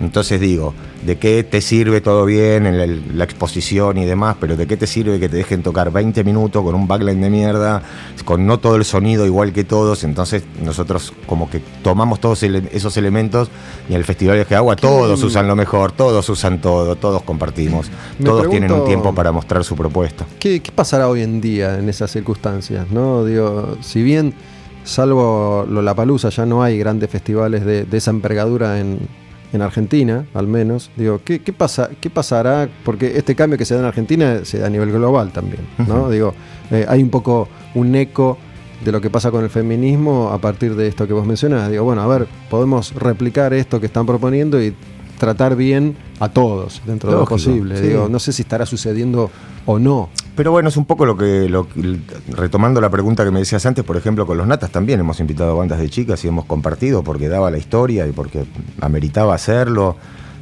Entonces 0.00 0.40
digo, 0.40 0.74
¿de 1.06 1.18
qué 1.18 1.44
te 1.44 1.60
sirve 1.60 2.00
todo 2.00 2.24
bien 2.26 2.66
en 2.66 2.78
la, 2.78 2.86
la 3.14 3.22
exposición 3.24 3.96
y 3.96 4.04
demás? 4.04 4.36
Pero 4.40 4.56
¿de 4.56 4.66
qué 4.66 4.76
te 4.76 4.88
sirve 4.88 5.20
que 5.20 5.28
te 5.28 5.36
dejen 5.36 5.62
tocar 5.62 5.92
20 5.92 6.24
minutos 6.24 6.64
con 6.64 6.74
un 6.74 6.88
backline 6.88 7.20
de 7.20 7.30
mierda, 7.30 7.80
con 8.24 8.44
no 8.44 8.58
todo 8.58 8.74
el 8.74 8.84
sonido 8.84 9.24
igual 9.24 9.52
que 9.52 9.62
todos? 9.62 10.02
Entonces 10.02 10.42
nosotros 10.64 11.12
como 11.26 11.48
que 11.48 11.60
tomamos 11.84 12.18
todos 12.18 12.42
ele- 12.42 12.68
esos 12.72 12.96
elementos 12.96 13.48
y 13.88 13.92
en 13.92 13.98
el 13.98 14.04
Festival 14.04 14.44
de 14.46 14.56
Agua 14.56 14.74
todos 14.74 15.22
usan 15.22 15.46
lo 15.46 15.54
mejor, 15.54 15.92
todos 15.92 16.28
usan 16.28 16.60
todo, 16.60 16.96
todos 16.96 17.22
compartimos, 17.22 17.88
Me 18.18 18.24
todos 18.26 18.50
tienen 18.50 18.72
un 18.72 18.84
tiempo 18.84 19.14
para 19.14 19.30
mostrar 19.30 19.62
su 19.62 19.76
propuesta. 19.76 20.26
¿Qué, 20.40 20.60
qué 20.60 20.72
pasará 20.72 21.08
hoy 21.08 21.22
en 21.22 21.40
día 21.40 21.78
en 21.78 21.88
esas 21.88 22.10
circunstancias? 22.10 22.86
¿no? 22.90 23.24
Digo, 23.24 23.78
si 23.80 24.02
bien, 24.02 24.34
salvo 24.84 25.66
Lollapalooza, 25.68 26.28
ya 26.28 26.46
no 26.46 26.62
hay 26.62 26.78
grandes 26.78 27.10
festivales 27.10 27.64
de, 27.64 27.84
de 27.84 27.96
esa 27.96 28.10
envergadura 28.10 28.78
en, 28.78 29.00
en 29.52 29.62
Argentina, 29.62 30.26
al 30.34 30.48
menos. 30.48 30.90
Digo, 30.96 31.20
¿qué, 31.24 31.40
qué 31.40 31.52
pasa, 31.52 31.90
¿qué 32.00 32.10
pasará? 32.10 32.68
Porque 32.84 33.16
este 33.16 33.34
cambio 33.34 33.56
que 33.56 33.64
se 33.64 33.74
da 33.74 33.80
en 33.80 33.86
Argentina 33.86 34.44
se 34.44 34.58
da 34.58 34.66
a 34.66 34.70
nivel 34.70 34.90
global 34.92 35.32
también. 35.32 35.62
¿no? 35.86 36.10
Digo, 36.10 36.34
eh, 36.70 36.84
hay 36.88 37.02
un 37.02 37.10
poco 37.10 37.48
un 37.74 37.94
eco 37.94 38.36
de 38.84 38.92
lo 38.92 39.00
que 39.00 39.10
pasa 39.10 39.30
con 39.30 39.44
el 39.44 39.50
feminismo 39.50 40.30
a 40.30 40.38
partir 40.38 40.74
de 40.74 40.88
esto 40.88 41.06
que 41.06 41.12
vos 41.12 41.26
mencionás. 41.26 41.70
Digo, 41.70 41.84
bueno, 41.84 42.02
a 42.02 42.06
ver, 42.06 42.26
podemos 42.50 42.94
replicar 42.94 43.54
esto 43.54 43.80
que 43.80 43.86
están 43.86 44.06
proponiendo 44.06 44.62
y 44.62 44.74
tratar 45.18 45.54
bien 45.56 45.96
a 46.18 46.28
todos 46.28 46.82
dentro 46.84 47.10
de 47.10 47.16
lo 47.16 47.24
posible. 47.24 47.76
sí. 47.76 47.86
Digo, 47.88 48.08
no 48.08 48.18
sé 48.18 48.32
si 48.32 48.42
estará 48.42 48.66
sucediendo 48.66 49.30
o 49.66 49.78
no. 49.78 50.10
Pero 50.36 50.50
bueno, 50.50 50.68
es 50.68 50.76
un 50.76 50.84
poco 50.84 51.06
lo 51.06 51.16
que, 51.16 51.48
retomando 52.30 52.80
la 52.80 52.90
pregunta 52.90 53.24
que 53.24 53.30
me 53.30 53.38
decías 53.38 53.64
antes, 53.66 53.84
por 53.84 53.96
ejemplo, 53.96 54.26
con 54.26 54.36
los 54.36 54.46
Natas 54.46 54.70
también 54.70 54.98
hemos 54.98 55.20
invitado 55.20 55.56
bandas 55.56 55.78
de 55.78 55.88
chicas 55.88 56.24
y 56.24 56.28
hemos 56.28 56.44
compartido 56.44 57.04
porque 57.04 57.28
daba 57.28 57.50
la 57.52 57.58
historia 57.58 58.06
y 58.06 58.12
porque 58.12 58.44
ameritaba 58.80 59.34
hacerlo. 59.34 59.96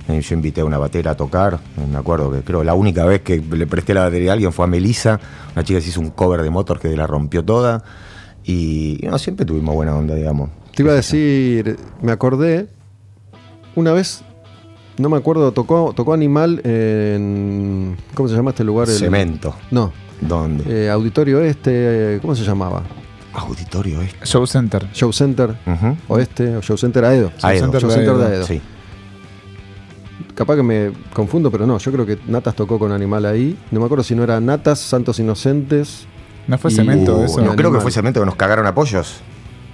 Eh, 0.09 0.21
Yo 0.21 0.35
invité 0.35 0.63
a 0.63 0.65
una 0.65 0.79
batera 0.79 1.13
a 1.13 1.17
tocar, 1.17 1.61
me 1.91 1.97
acuerdo 1.97 2.33
que 2.33 2.43
creo 2.43 2.65
la 2.65 2.75
única 2.75 3.05
vez 3.05 3.21
que 3.21 3.41
le 3.41 3.67
presté 3.67 3.95
la 3.95 4.03
batería 4.05 4.31
a 4.31 4.35
alguien 4.35 4.53
fue 4.53 4.65
a 4.65 4.69
Melissa, 4.69 5.21
una 5.55 5.63
chica 5.63 5.79
que 5.79 5.85
se 5.85 5.91
hizo 5.91 6.01
un 6.01 6.11
cover 6.11 6.43
de 6.43 6.51
Motor 6.51 6.81
que 6.81 6.97
la 6.97 7.07
rompió 7.07 7.45
toda. 7.45 7.85
Y 8.45 8.99
no, 9.03 9.19
siempre 9.19 9.47
tuvimos 9.47 9.75
buena 9.75 9.95
onda, 9.95 10.15
digamos. 10.15 10.51
Te 10.75 10.83
iba 10.83 10.93
a 10.93 10.97
decir, 10.97 11.77
me 12.01 12.13
acordé, 12.13 12.67
una 13.77 13.93
vez, 13.93 14.25
no 14.99 15.09
me 15.09 15.17
acuerdo, 15.17 15.53
tocó, 15.53 15.93
tocó 15.95 16.13
Animal 16.13 16.61
en. 16.65 17.97
¿Cómo 18.15 18.29
se 18.29 18.35
llama 18.37 18.51
este 18.51 18.65
lugar? 18.65 18.89
El- 18.89 18.95
Cemento. 18.95 19.55
No, 19.71 19.93
¿Dónde? 20.21 20.65
eh, 20.87 20.91
Auditorio 20.91 21.41
Este, 21.41 22.19
¿cómo 22.23 22.35
se 22.35 22.45
llamaba? 22.45 22.83
Auditorio 23.35 24.03
este. 24.03 24.27
Show 24.27 24.47
Center. 24.47 24.87
Show 24.93 25.13
Center 25.13 25.57
Ujú. 25.67 25.97
Oeste, 26.09 26.57
o 26.57 26.61
Show 26.63 26.77
Center 26.77 27.05
Aedo. 27.05 27.33
Aedo. 27.43 27.61
Center 27.63 27.81
Show 27.81 27.91
Center 27.91 28.15
de 28.17 28.25
Aedo. 28.25 28.35
Aedo. 28.35 28.47
Sí. 28.47 28.61
Capaz 30.35 30.57
que 30.57 30.63
me 30.63 30.93
confundo, 31.13 31.51
pero 31.51 31.67
no, 31.67 31.79
yo 31.79 31.93
creo 31.93 32.07
que 32.07 32.19
Natas 32.27 32.55
tocó 32.55 32.79
con 32.79 32.93
Animal 32.93 33.25
ahí. 33.27 33.59
No 33.71 33.81
me 33.81 33.87
acuerdo 33.87 34.03
si 34.05 34.15
no 34.15 34.23
era 34.23 34.41
Natas, 34.41 34.79
Santos 34.81 35.19
Inocentes. 35.19 36.07
¿No 36.47 36.59
fue 36.59 36.71
Y- 36.73 36.75
cemento 36.75 37.19
Uh, 37.19 37.25
eso? 37.25 37.41
No 37.41 37.55
creo 37.57 37.73
que 37.73 37.81
fue 37.81 37.91
cemento 37.91 38.21
que 38.21 38.27
nos 38.27 38.35
cagaron 38.37 38.67
apoyos. 38.67 39.21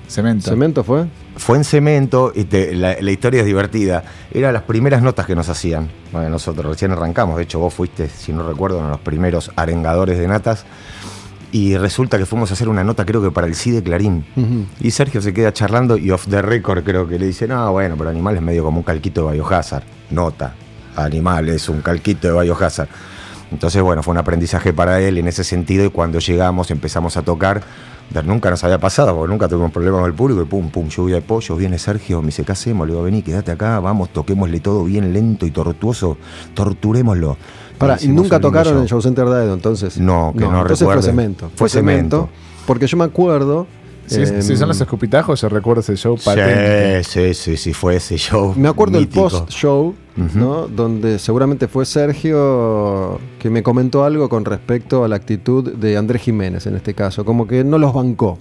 Cemento. 0.09 0.49
¿Cemento 0.51 0.83
fue? 0.85 1.05
Fue 1.37 1.57
en 1.59 1.65
cemento 1.65 2.33
y 2.35 2.45
te- 2.45 2.75
la, 2.75 2.97
la 3.01 3.11
historia 3.11 3.41
es 3.41 3.47
divertida. 3.47 4.03
Eran 4.33 4.55
las 4.55 4.63
primeras 4.63 5.03
notas 5.03 5.27
que 5.27 5.35
nos 5.37 5.49
hacían. 5.49 5.89
Bueno, 6.13 6.31
nosotros 6.31 6.65
recién 6.67 6.91
arrancamos. 6.93 7.37
De 7.37 7.43
hecho, 7.45 7.59
vos 7.59 7.75
fuiste, 7.75 8.09
si 8.09 8.33
no 8.33 8.47
recuerdo, 8.49 8.79
uno 8.79 8.87
de 8.87 8.93
los 8.93 9.01
primeros 9.01 9.51
arengadores 9.55 10.19
de 10.19 10.27
natas. 10.27 10.65
Y 11.53 11.77
resulta 11.79 12.19
que 12.19 12.27
fuimos 12.27 12.51
a 12.51 12.55
hacer 12.55 12.69
una 12.69 12.85
nota, 12.85 13.07
creo 13.07 13.23
que 13.23 13.31
para 13.31 13.47
el 13.47 13.55
CIDE 13.55 13.83
Clarín. 13.83 14.25
Ujú. 14.37 14.67
Y 14.81 14.91
Sergio 14.91 15.23
se 15.23 15.33
queda 15.33 15.53
charlando 15.53 15.97
y 15.97 16.11
off 16.11 16.27
the 16.29 16.43
record 16.43 16.83
creo 16.85 17.07
que 17.09 17.19
le 17.19 17.27
dice, 17.27 17.47
no, 17.49 17.73
bueno, 17.73 17.95
pero 17.97 18.11
Animal 18.11 18.37
es 18.37 18.43
medio 18.43 18.65
como 18.65 18.79
un 18.79 18.83
calquito 18.85 19.27
de 19.29 19.35
Biohazard. 19.35 19.83
Nota, 20.11 20.55
Animal 20.97 21.49
es 21.49 21.69
un 21.71 21.81
calquito 21.81 22.29
de 22.29 22.43
Biohazard. 22.43 22.89
Entonces, 23.51 23.81
bueno, 23.81 24.03
fue 24.03 24.13
un 24.13 24.19
aprendizaje 24.19 24.75
para 24.75 25.01
él 25.01 25.17
en 25.17 25.27
ese 25.27 25.43
sentido 25.43 25.87
y 25.87 25.91
cuando 25.91 26.19
llegamos 26.19 26.71
empezamos 26.71 27.17
a 27.17 27.23
tocar, 27.23 27.63
nunca 28.25 28.51
nos 28.51 28.65
había 28.65 28.79
pasado 28.79 29.15
porque 29.15 29.31
nunca 29.31 29.49
tuvimos 29.49 29.71
problemas 29.71 30.01
con 30.01 30.11
el 30.11 30.15
público 30.15 30.43
y 30.43 30.45
pum, 30.47 30.71
pum, 30.71 30.89
lluvia 30.89 31.17
de 31.17 31.23
pollos, 31.23 31.59
viene 31.59 31.79
Sergio, 31.79 32.21
me 32.21 32.27
dice, 32.27 32.45
¿qué 32.45 32.53
hacemos? 32.53 32.87
Le 32.87 32.95
digo, 32.95 33.05
vení, 33.05 33.23
quédate 33.23 33.51
acá, 33.51 33.81
vamos, 33.81 34.11
toquémosle 34.11 34.61
todo 34.61 34.85
bien 34.85 35.13
lento 35.13 35.47
y 35.47 35.51
tortuoso, 35.51 36.17
torturémoslo. 36.55 37.37
Para, 37.79 37.97
Y 38.01 38.09
nunca 38.09 38.41
tocaron 38.41 38.75
en 38.75 38.83
el 38.83 38.89
show. 38.89 38.99
Show 38.99 39.03
Center 39.03 39.27
de 39.27 39.43
Aedo, 39.43 39.55
entonces. 39.55 39.99
No, 39.99 40.33
que 40.37 40.41
no 40.41 40.63
entonces 40.63 40.81
recuerde. 40.81 41.03
fue 41.03 41.11
cemento. 41.11 41.51
Fue 41.55 41.69
cemento. 41.69 42.29
Porque 42.67 42.87
yo 42.87 42.97
me 42.97 43.05
acuerdo. 43.05 43.67
Si, 44.07 44.23
em, 44.23 44.43
si 44.43 44.57
son 44.57 44.69
los 44.69 44.81
escupitajos, 44.81 45.41
yo 45.41 45.49
recuerdo 45.49 45.81
ese 45.81 45.95
show 45.97 46.17
patente. 46.17 47.05
Sí, 47.05 47.21
sí, 47.21 47.35
sí, 47.35 47.57
sí, 47.57 47.75
fue 47.75 47.97
ese 47.97 48.17
show. 48.17 48.55
Me 48.57 48.69
acuerdo 48.69 48.99
mítico. 48.99 49.27
el 49.27 49.31
post-show, 49.33 49.95
¿no? 50.35 50.67
Donde 50.69 51.19
seguramente 51.19 51.69
fue 51.69 51.85
Sergio 51.87 53.19
que 53.39 53.51
me 53.51 53.63
comentó 53.63 54.05
algo 54.05 54.29
con 54.29 54.45
respecto 54.45 55.05
a 55.05 55.09
la 55.09 55.17
actitud 55.17 55.73
de 55.75 55.97
Andrés 55.97 56.23
Jiménez 56.23 56.67
en 56.67 56.77
este 56.77 56.95
caso. 56.95 57.25
Como 57.25 57.47
que 57.47 57.65
no 57.65 57.79
los 57.79 57.93
bancó. 57.95 58.39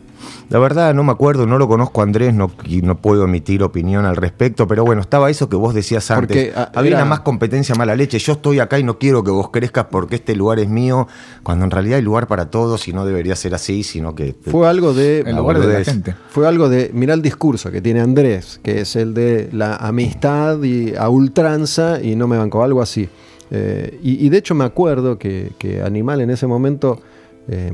La 0.50 0.58
verdad 0.58 0.96
no 0.96 1.04
me 1.04 1.12
acuerdo, 1.12 1.46
no 1.46 1.60
lo 1.60 1.68
conozco 1.68 2.02
a 2.02 2.04
Andrés, 2.04 2.34
no, 2.34 2.50
y 2.66 2.82
no 2.82 2.98
puedo 2.98 3.26
emitir 3.26 3.62
opinión 3.62 4.06
al 4.06 4.16
respecto, 4.16 4.68
pero 4.68 4.84
bueno, 4.84 5.02
estaba 5.02 5.30
eso 5.30 5.48
que 5.48 5.56
vos 5.56 5.76
decías 5.76 6.10
antes. 6.10 6.28
Porque, 6.28 6.54
ah, 6.56 6.72
Había 6.74 6.92
era- 6.92 7.02
una 7.02 7.06
más 7.10 7.20
competencia 7.20 7.76
mala 7.76 7.96
leche. 7.96 8.18
Yo 8.18 8.34
estoy 8.34 8.60
acá 8.60 8.80
y 8.80 8.84
no 8.84 8.98
quiero 8.98 9.24
que 9.24 9.30
vos 9.30 9.52
crezcas 9.52 9.86
porque 9.92 10.16
este 10.16 10.36
lugar 10.36 10.58
es 10.60 10.68
mío, 10.70 11.08
cuando 11.44 11.66
en 11.66 11.72
realidad 11.72 11.98
hay 11.98 12.04
lugar 12.04 12.28
para 12.28 12.50
todos 12.50 12.88
y 12.88 12.94
no 12.94 13.06
debería 13.06 13.36
ser 13.36 13.54
así, 13.54 13.84
sino 13.84 14.16
que... 14.16 14.36
Fue 14.50 14.68
algo 14.68 14.94
de. 14.94 15.20
El 15.20 15.36
lugar 15.36 15.60
de 15.60 15.72
la 15.72 15.84
gente. 15.84 16.16
Fue 16.30 16.48
algo 16.48 16.68
de, 16.68 16.90
mirá 16.94 17.14
el 17.14 17.22
discurso 17.22 17.70
que 17.70 17.82
tiene 17.82 18.00
Andrés, 18.02 18.60
que 18.64 18.82
es 18.82 18.96
el 18.96 19.14
de 19.14 19.50
la 19.52 19.76
amistad 19.76 20.64
y 20.64 20.96
a 20.96 21.10
ultranza 21.10 21.67
y 22.04 22.16
no 22.16 22.28
me 22.28 22.38
bancó, 22.38 22.64
algo 22.64 22.82
así. 22.82 23.10
Eh, 23.52 24.00
y, 24.04 24.26
y 24.26 24.30
de 24.30 24.38
hecho 24.38 24.56
me 24.56 24.64
acuerdo 24.66 25.18
que, 25.18 25.52
que 25.58 25.82
Animal 25.82 26.22
en 26.22 26.30
ese 26.30 26.48
momento 26.48 27.00
eh, 27.48 27.72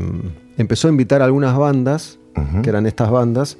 empezó 0.58 0.88
a 0.88 0.92
invitar 0.92 1.22
a 1.22 1.26
algunas 1.26 1.58
bandas, 1.58 2.20
que 2.64 2.70
eran 2.70 2.86
estas 2.88 3.12
bandas, 3.12 3.58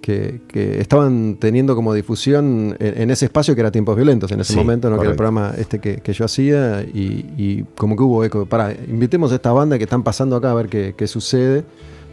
que, 0.00 0.40
que 0.48 0.80
estaban 0.80 1.36
teniendo 1.40 1.74
como 1.74 1.94
difusión 1.94 2.76
en, 2.78 3.02
en 3.02 3.10
ese 3.10 3.24
espacio 3.26 3.54
que 3.54 3.60
era 3.60 3.70
Tiempos 3.70 3.96
Violentos, 3.96 4.30
en 4.32 4.40
ese 4.40 4.52
Sí, 4.52 4.58
momento, 4.58 4.90
¿no? 4.90 4.96
que 4.96 5.02
era 5.02 5.10
el 5.10 5.16
programa 5.16 5.54
este 5.56 5.80
que, 5.80 5.96
que 5.98 6.12
yo 6.12 6.24
hacía, 6.24 6.82
y, 6.82 7.24
y 7.36 7.64
como 7.76 7.96
que 7.96 8.02
hubo 8.02 8.24
eco, 8.24 8.46
para, 8.46 8.72
invitemos 8.72 9.32
a 9.32 9.36
esta 9.36 9.52
banda 9.52 9.78
que 9.78 9.84
están 9.84 10.02
pasando 10.02 10.36
acá 10.36 10.50
a 10.50 10.54
ver 10.54 10.68
qué, 10.68 10.94
qué 10.96 11.06
sucede. 11.06 11.64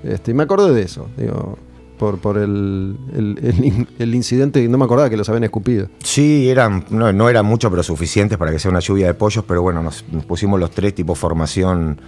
Este, 0.04 0.32
y 0.32 0.34
me 0.34 0.44
acordé 0.44 0.74
de 0.74 0.82
eso, 0.82 1.08
digo, 1.18 1.58
por, 2.04 2.18
por 2.20 2.38
el, 2.38 2.98
el- 3.16 3.40
el 3.42 3.64
in- 3.66 3.88
el 3.98 4.14
incidente, 4.16 4.68
no 4.68 4.78
me 4.78 4.84
acordaba 4.84 5.10
que 5.10 5.16
los 5.16 5.30
habían 5.30 5.46
escupido. 5.46 5.88
Sí, 6.04 6.50
eran, 6.50 6.84
no, 6.90 7.14
no 7.14 7.30
eran 7.30 7.46
mucho, 7.46 7.70
pero 7.70 7.82
suficientes 7.82 8.38
para 8.38 8.52
que 8.52 8.60
sea 8.60 8.72
una 8.72 8.82
lluvia 8.82 9.08
de 9.08 9.14
pollos, 9.14 9.46
pero 9.48 9.62
bueno, 9.62 9.82
nos, 9.82 10.04
nos 10.12 10.26
pusimos 10.26 10.60
los 10.60 10.72
tres 10.72 10.94
tipo 10.94 11.16
formación, 11.16 12.02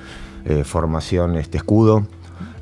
eh, 0.45 0.63
formación 0.65 1.38
este 1.38 1.57
escudo, 1.59 2.05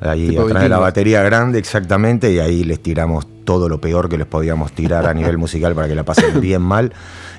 ahí 0.00 0.28
Tipo 0.28 0.42
atrás 0.42 0.62
de 0.62 0.68
la 0.68 0.78
batería 0.78 1.22
grande 1.22 1.58
exactamente, 1.58 2.30
y 2.32 2.38
ahí 2.38 2.62
les 2.62 2.80
tiramos 2.80 3.26
todo 3.44 3.68
lo 3.68 3.80
peor 3.80 4.08
que 4.08 4.16
les 4.16 4.26
podíamos 4.26 4.72
tirar 4.72 5.06
a 5.06 5.12
nivel 5.14 5.36
musical 5.44 5.74
para 5.74 5.88
que 5.88 5.94
la 5.96 6.04
pasen 6.04 6.40
bien 6.40 6.62
mal. 6.62 6.92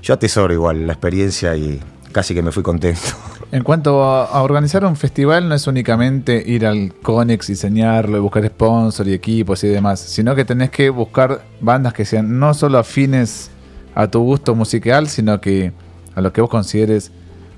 Yo 0.03 0.13
atesoro 0.13 0.53
igual 0.53 0.85
la 0.85 0.93
experiencia 0.93 1.55
y 1.55 1.79
casi 2.15 2.33
que 2.33 2.41
me 2.41 2.53
fui 2.53 2.63
contento. 2.63 3.01
En 3.51 3.63
cuanto 3.63 4.03
a, 4.03 4.25
a 4.25 4.41
organizar 4.41 4.85
un 4.85 4.95
festival, 4.95 5.47
no 5.47 5.55
es 5.55 5.67
únicamente 5.67 6.41
ir 6.45 6.65
al 6.65 6.93
Conex, 7.01 7.47
diseñarlo 7.47 8.17
y 8.17 8.19
buscar 8.19 8.45
sponsor 8.47 9.07
y 9.07 9.13
equipos 9.13 9.63
y 9.63 9.67
demás, 9.67 9.99
sino 9.99 10.33
que 10.33 10.45
tenés 10.45 10.71
que 10.71 10.89
buscar 10.89 11.41
bandas 11.59 11.93
que 11.93 12.05
sean 12.05 12.39
no 12.39 12.53
solo 12.53 12.79
afines 12.79 13.51
a 13.93 14.07
tu 14.07 14.21
gusto 14.21 14.55
musical, 14.55 15.07
sino 15.09 15.39
que 15.41 15.73
a 16.15 16.21
lo 16.21 16.33
que 16.33 16.41
vos 16.41 16.49
consideres 16.49 17.11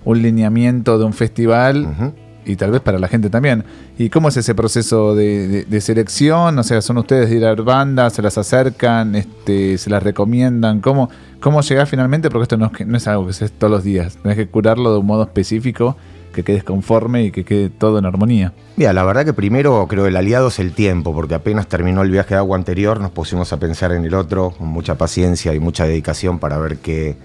un 0.06 0.22
lineamiento 0.22 0.98
de 0.98 1.06
un 1.06 1.14
festival. 1.14 2.14
Y 2.48 2.56
tal 2.56 2.72
vez 2.72 2.82
para 2.82 2.98
la 2.98 3.08
gente 3.10 3.30
también. 3.30 3.64
¿Y 3.98 4.10
cómo 4.10 4.30
es 4.30 4.38
ese 4.38 4.56
proceso 4.56 5.16
de, 5.16 5.66
selección? 5.82 6.58
O 6.58 6.64
sea, 6.64 6.82
¿son 6.82 6.98
ustedes 6.98 7.30
de 7.30 7.36
ir 7.36 7.46
a 7.46 7.54
bandas, 7.56 8.14
se 8.14 8.22
las 8.22 8.38
acercan, 8.38 9.16
este, 9.16 9.78
se 9.78 9.90
las 9.90 10.02
recomiendan? 10.02 10.80
¿Cómo, 10.80 11.10
cómo 11.42 11.62
finalmente? 11.62 12.30
Porque 12.30 12.44
esto 12.44 12.58
no 12.58 12.72
es, 12.74 12.88
no 12.88 12.98
es 12.98 13.08
algo 13.08 13.28
que 13.28 13.34
se 13.34 13.50
todos 13.50 13.70
los 13.70 13.84
días. 13.84 14.18
Tenés 14.18 14.38
que 14.38 14.48
curarlo 14.48 14.94
de 14.94 15.00
un 15.00 15.06
modo 15.06 15.24
específico, 15.24 15.98
que 16.34 16.44
quedes 16.44 16.64
conforme 16.64 17.26
y 17.26 17.32
que 17.32 17.44
quede 17.44 17.70
todo 17.70 18.00
en 18.00 18.06
armonía. 18.06 18.54
Mira, 18.78 18.94
la 18.94 19.04
verdad 19.04 19.26
que 19.26 19.34
primero 19.34 19.86
creo 19.90 20.06
el 20.06 20.16
aliado 20.16 20.48
es 20.48 20.60
el 20.60 20.72
tiempo, 20.72 21.14
porque 21.14 21.36
apenas 21.36 21.68
terminó 21.68 22.02
el 22.02 22.12
viaje 22.12 22.36
de 22.36 22.40
agua 22.40 22.58
anterior, 22.58 23.02
nos 23.02 23.12
pusimos 23.12 23.52
a 23.52 23.58
pensar 23.58 23.92
en 23.92 24.06
el 24.06 24.14
otro 24.14 24.52
con 24.52 24.68
mucha 24.68 24.96
paciencia 24.96 25.54
y 25.54 25.60
mucha 25.60 25.86
dedicación 25.86 26.40
para 26.40 26.58
ver 26.60 26.78
qué, 26.78 27.18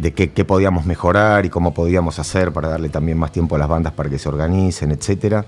de 0.00 0.12
qué, 0.12 0.44
podíamos 0.44 0.86
mejorar 0.86 1.44
y 1.44 1.50
cómo 1.50 1.74
podíamos 1.74 2.18
hacer 2.18 2.52
para 2.52 2.68
darle 2.68 2.88
también 2.88 3.18
más 3.18 3.32
tiempo 3.32 3.56
a 3.56 3.58
las 3.58 3.68
bandas 3.68 3.92
para 3.92 4.08
que 4.08 4.18
se 4.18 4.28
organicen, 4.28 4.92
etcétera. 4.92 5.44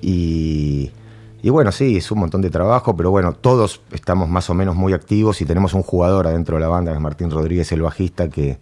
Y, 0.00 0.90
y 1.42 1.50
bueno, 1.50 1.72
sí, 1.72 1.96
es 1.96 2.10
un 2.10 2.20
montón 2.20 2.40
de 2.40 2.50
trabajo, 2.50 2.96
pero 2.96 3.10
bueno, 3.10 3.32
todos 3.32 3.80
estamos 3.92 4.28
más 4.28 4.48
o 4.48 4.54
menos 4.54 4.76
muy 4.76 4.92
activos 4.92 5.40
y 5.40 5.44
tenemos 5.44 5.74
un 5.74 5.82
jugador 5.82 6.26
adentro 6.26 6.56
de 6.56 6.60
la 6.60 6.68
banda, 6.68 6.92
que 6.92 6.96
es 6.96 7.02
Martín 7.02 7.30
Rodríguez, 7.30 7.72
el 7.72 7.82
bajista, 7.82 8.28
que 8.28 8.58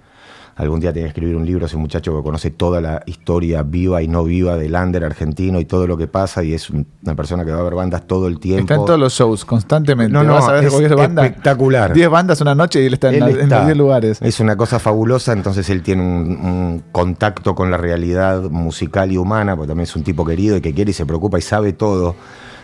algún 0.57 0.81
día 0.81 0.93
tiene 0.93 1.07
que 1.07 1.11
escribir 1.11 1.37
un 1.37 1.47
libro, 1.47 1.67
ese 1.67 1.77
muchacho 1.77 2.17
que 2.17 2.23
conoce 2.23 2.51
toda 2.51 2.81
la 2.81 3.03
historia 3.07 3.63
viva 3.63 4.03
y 4.03 4.09
no 4.09 4.23
viva 4.25 4.57
del 4.57 4.75
under 4.75 5.05
argentino 5.05 5.59
y 5.61 5.65
todo 5.65 5.87
lo 5.87 5.97
que 5.97 6.07
pasa, 6.07 6.43
y 6.45 6.53
es 6.53 6.69
un- 6.71 6.87
una 7.03 7.15
persona 7.15 7.45
que 7.45 7.51
va 7.53 7.61
a 7.61 7.63
ver 7.63 7.75
bandas 7.75 8.07
todo 8.07 8.29
el 8.29 8.39
tiempo. 8.39 8.63
Está 8.63 8.75
en 8.75 8.85
todos 8.85 9.01
los 9.01 9.13
shows, 9.15 9.45
constantemente. 9.45 10.13
No, 10.13 10.23
no, 10.23 10.35
Vas 10.35 10.49
a 10.49 10.53
ver 10.53 10.65
es 10.65 10.71
cualquier 10.71 10.97
banda. 10.97 11.25
espectacular. 11.27 11.93
10 11.93 12.09
bandas 12.11 12.41
una 12.41 12.55
noche 12.55 12.83
y 12.83 12.87
él 12.87 12.95
está 12.95 13.09
en, 13.09 13.15
Él 13.15 13.21
la- 13.21 13.31
en 13.31 13.41
está. 13.41 13.57
los 13.59 13.67
10 13.67 13.77
lugares. 13.79 14.19
Es 14.23 14.41
una 14.41 14.57
cosa 14.57 14.79
fabulosa, 14.79 15.33
entonces 15.33 15.69
él 15.71 15.83
tiene 15.83 16.03
un, 16.03 16.09
un 16.45 16.83
contacto 16.93 17.55
con 17.55 17.71
la 17.71 17.77
realidad 17.77 18.43
musical 18.51 19.11
y 19.11 19.17
humana, 19.17 19.57
porque 19.57 19.69
también 19.69 19.85
es 19.85 19.97
un 19.97 20.03
tipo 20.05 20.25
querido 20.25 20.57
y 20.57 20.61
que 20.61 20.75
quiere 20.75 20.91
y 20.91 20.95
se 20.95 21.07
preocupa 21.07 21.39
y 21.39 21.43
sabe 21.43 21.73
todo. 21.73 22.15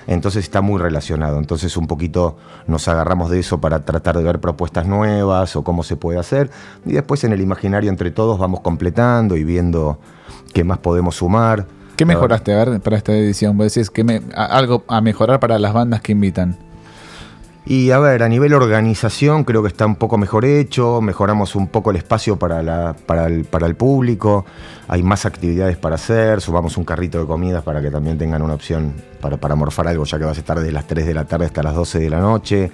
Entonces 0.08 0.42
está 0.44 0.60
muy 0.62 0.80
relacionado. 0.80 1.38
Entonces 1.38 1.76
un 1.76 1.86
poquito 1.86 2.36
nos 2.66 2.88
agarramos 2.88 3.30
de 3.30 3.38
eso 3.38 3.60
para 3.60 3.84
tratar 3.84 4.16
de 4.16 4.24
ver 4.24 4.40
propuestas 4.40 4.86
nuevas 4.86 5.54
o 5.54 5.62
cómo 5.62 5.82
se 5.84 5.96
puede 5.96 6.18
hacer. 6.18 6.50
Y 6.86 6.92
después 6.92 7.22
en 7.24 7.32
el 7.32 7.40
imaginario 7.40 7.90
entre 7.90 8.10
todos 8.10 8.38
vamos 8.38 8.60
completando 8.60 9.36
y 9.36 9.44
viendo 9.44 9.98
qué 10.52 10.64
más 10.64 10.78
podemos 10.78 11.16
sumar. 11.16 11.66
¿Qué 11.94 12.04
mejoraste 12.06 12.52
a 12.54 12.64
ver, 12.64 12.80
para 12.80 12.96
esta 12.96 13.12
edición? 13.12 13.56
Vos 13.58 13.72
decís 13.74 13.90
que 13.90 14.02
me- 14.04 14.22
a- 14.34 14.44
algo 14.46 14.82
a 14.88 15.00
mejorar 15.00 15.40
para 15.40 15.58
las 15.58 15.72
bandas 15.72 16.00
que 16.00 16.12
invitan. 16.12 16.56
Y 17.70 17.90
a 17.90 17.98
ver, 17.98 18.22
a 18.22 18.30
nivel 18.30 18.54
organización 18.54 19.44
creo 19.44 19.60
que 19.60 19.68
está 19.68 19.84
un 19.84 19.96
poco 19.96 20.16
mejor 20.16 20.46
hecho, 20.46 21.02
mejoramos 21.02 21.54
un 21.54 21.66
poco 21.66 21.90
el 21.90 21.98
espacio 21.98 22.38
para, 22.38 22.62
la, 22.62 22.96
para, 23.04 23.26
el, 23.26 23.44
para 23.44 23.66
el 23.66 23.74
público, 23.74 24.46
hay 24.88 25.02
más 25.02 25.26
actividades 25.26 25.76
para 25.76 25.96
hacer, 25.96 26.40
sumamos 26.40 26.78
un 26.78 26.84
carrito 26.84 27.20
de 27.20 27.26
comidas 27.26 27.62
para 27.62 27.82
que 27.82 27.90
también 27.90 28.16
tengan 28.16 28.40
una 28.40 28.54
opción 28.54 28.94
para, 29.20 29.36
para 29.36 29.54
morfar 29.54 29.86
algo, 29.86 30.04
ya 30.04 30.18
que 30.18 30.24
vas 30.24 30.38
a 30.38 30.40
estar 30.40 30.58
desde 30.58 30.72
las 30.72 30.86
3 30.86 31.04
de 31.04 31.12
la 31.12 31.26
tarde 31.26 31.44
hasta 31.44 31.62
las 31.62 31.74
12 31.74 31.98
de 31.98 32.08
la 32.08 32.20
noche. 32.20 32.70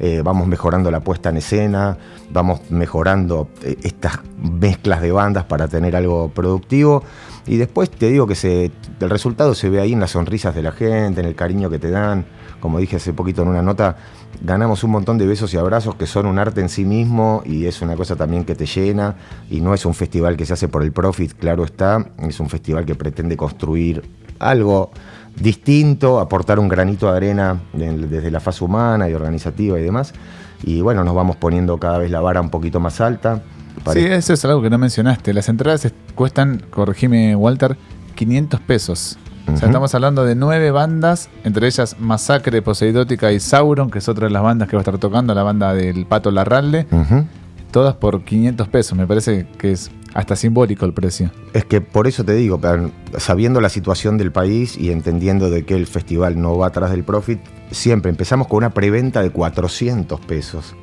Eh, 0.00 0.20
vamos 0.24 0.48
mejorando 0.48 0.90
la 0.90 0.98
puesta 0.98 1.28
en 1.28 1.36
escena, 1.36 1.96
vamos 2.32 2.68
mejorando 2.70 3.48
eh, 3.62 3.76
estas 3.84 4.18
mezclas 4.36 5.00
de 5.00 5.12
bandas 5.12 5.44
para 5.44 5.68
tener 5.68 5.94
algo 5.94 6.28
productivo. 6.28 7.04
Y 7.46 7.58
después 7.58 7.88
te 7.88 8.08
digo 8.08 8.26
que 8.26 8.34
se, 8.34 8.72
el 8.98 9.10
resultado 9.10 9.54
se 9.54 9.70
ve 9.70 9.80
ahí 9.80 9.92
en 9.92 10.00
las 10.00 10.10
sonrisas 10.10 10.56
de 10.56 10.62
la 10.62 10.72
gente, 10.72 11.20
en 11.20 11.26
el 11.26 11.36
cariño 11.36 11.70
que 11.70 11.78
te 11.78 11.90
dan. 11.90 12.24
Como 12.58 12.80
dije 12.80 12.96
hace 12.96 13.12
poquito 13.12 13.42
en 13.42 13.48
una 13.48 13.62
nota, 13.62 13.96
ganamos 14.40 14.82
un 14.84 14.90
montón 14.92 15.18
de 15.18 15.26
besos 15.26 15.52
y 15.54 15.56
abrazos 15.56 15.94
que 15.96 16.06
son 16.06 16.26
un 16.26 16.38
arte 16.38 16.60
en 16.60 16.68
sí 16.68 16.84
mismo 16.84 17.42
y 17.44 17.66
es 17.66 17.82
una 17.82 17.96
cosa 17.96 18.16
también 18.16 18.44
que 18.44 18.54
te 18.54 18.66
llena. 18.66 19.16
Y 19.50 19.60
no 19.60 19.74
es 19.74 19.84
un 19.84 19.94
festival 19.94 20.36
que 20.36 20.46
se 20.46 20.52
hace 20.54 20.68
por 20.68 20.82
el 20.82 20.92
profit, 20.92 21.32
claro 21.34 21.64
está. 21.64 22.04
Es 22.18 22.40
un 22.40 22.48
festival 22.48 22.84
que 22.86 22.94
pretende 22.94 23.36
construir 23.36 24.02
algo 24.38 24.90
distinto, 25.36 26.20
aportar 26.20 26.58
un 26.58 26.68
granito 26.68 27.10
de 27.10 27.16
arena 27.16 27.60
en- 27.74 28.10
desde 28.10 28.30
la 28.30 28.40
fase 28.40 28.64
humana 28.64 29.08
y 29.08 29.14
organizativa 29.14 29.78
y 29.78 29.82
demás. 29.82 30.12
Y 30.62 30.80
bueno, 30.80 31.04
nos 31.04 31.14
vamos 31.14 31.36
poniendo 31.36 31.78
cada 31.78 31.98
vez 31.98 32.10
la 32.10 32.20
vara 32.20 32.40
un 32.40 32.50
poquito 32.50 32.80
más 32.80 33.00
alta. 33.00 33.42
Sí, 33.92 34.00
eso 34.00 34.32
es 34.34 34.44
algo 34.44 34.60
que 34.62 34.68
no 34.70 34.78
mencionaste. 34.78 35.32
Las 35.32 35.48
entradas 35.48 35.84
es- 35.84 35.94
cuestan, 36.14 36.62
corregime 36.70 37.34
Walter, 37.34 37.76
500 38.14 38.60
pesos. 38.60 39.18
O 39.42 39.46
sea, 39.46 39.54
Ujú. 39.56 39.66
estamos 39.66 39.94
hablando 39.94 40.24
de 40.24 40.34
nueve 40.34 40.70
bandas, 40.70 41.28
entre 41.44 41.66
ellas 41.66 41.96
Masacre, 41.98 42.62
Poseidótica 42.62 43.32
y 43.32 43.40
Sauron, 43.40 43.90
que 43.90 43.98
es 43.98 44.08
otra 44.08 44.26
de 44.28 44.32
las 44.32 44.42
bandas 44.42 44.68
que 44.68 44.76
va 44.76 44.80
a 44.80 44.82
estar 44.82 44.98
tocando, 44.98 45.34
la 45.34 45.42
banda 45.42 45.74
del 45.74 46.06
Pato 46.06 46.30
Larralde, 46.30 46.86
todas 47.70 47.94
por 47.96 48.22
500 48.22 48.68
pesos. 48.68 48.96
Me 48.96 49.06
parece 49.06 49.46
que 49.58 49.72
es 49.72 49.90
hasta 50.14 50.36
simbólico 50.36 50.84
el 50.84 50.92
precio. 50.92 51.30
Es 51.54 51.64
que 51.64 51.80
por 51.80 52.06
eso 52.06 52.22
te 52.24 52.34
digo, 52.34 52.60
sabiendo 53.16 53.60
la 53.60 53.68
situación 53.68 54.18
del 54.18 54.30
país 54.30 54.76
y 54.76 54.92
entendiendo 54.92 55.50
de 55.50 55.64
que 55.64 55.74
el 55.74 55.86
festival 55.86 56.40
no 56.40 56.56
va 56.58 56.68
atrás 56.68 56.90
del 56.90 57.02
profit, 57.02 57.40
siempre 57.70 58.10
empezamos 58.10 58.46
con 58.46 58.58
una 58.58 58.70
preventa 58.70 59.22
de 59.22 59.30
400 59.30 60.20
pesos. 60.20 60.74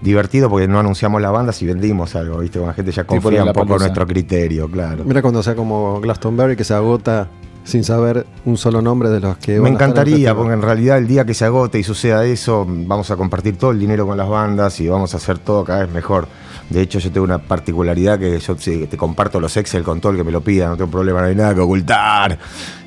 Divertido 0.00 0.48
porque 0.48 0.68
no 0.68 0.78
anunciamos 0.78 1.20
la 1.20 1.30
banda 1.32 1.52
si 1.52 1.66
vendimos 1.66 2.14
algo, 2.14 2.38
¿viste? 2.38 2.60
Con 2.60 2.68
la 2.68 2.74
gente 2.74 2.92
ya 2.92 3.02
confía 3.02 3.42
un 3.42 3.52
poco 3.52 3.72
en 3.74 3.80
nuestro 3.80 4.06
criterio, 4.06 4.70
claro. 4.70 5.02
Mira 5.04 5.20
cuando 5.22 5.42
sea 5.42 5.56
como 5.56 6.00
Glastonbury 6.00 6.54
que 6.54 6.62
se 6.62 6.72
agota 6.72 7.26
sin 7.68 7.84
saber 7.84 8.26
un 8.46 8.56
solo 8.56 8.80
nombre 8.80 9.10
de 9.10 9.20
los 9.20 9.36
que 9.36 9.52
Me 9.52 9.60
van 9.60 9.74
encantaría, 9.74 10.34
porque 10.34 10.54
en 10.54 10.62
realidad 10.62 10.96
el 10.96 11.06
día 11.06 11.26
que 11.26 11.34
se 11.34 11.44
agote 11.44 11.78
y 11.78 11.82
suceda 11.82 12.24
eso, 12.24 12.66
vamos 12.66 13.10
a 13.10 13.16
compartir 13.16 13.58
todo 13.58 13.72
el 13.72 13.78
dinero 13.78 14.06
con 14.06 14.16
las 14.16 14.26
bandas 14.26 14.80
y 14.80 14.88
vamos 14.88 15.12
a 15.12 15.18
hacer 15.18 15.38
todo 15.38 15.64
cada 15.64 15.80
vez 15.80 15.90
mejor. 15.92 16.28
De 16.70 16.82
hecho, 16.82 16.98
yo 16.98 17.10
tengo 17.10 17.24
una 17.24 17.38
particularidad 17.38 18.18
que 18.18 18.38
yo 18.38 18.54
te 18.56 18.96
comparto 18.98 19.40
los 19.40 19.56
Excel 19.56 19.82
con 19.82 20.00
todo 20.00 20.12
el 20.12 20.18
que 20.18 20.24
me 20.24 20.30
lo 20.30 20.42
pida, 20.42 20.68
no 20.68 20.76
tengo 20.76 20.90
problema, 20.90 21.20
no 21.22 21.26
hay 21.28 21.34
nada 21.34 21.54
que 21.54 21.60
ocultar. 21.60 22.38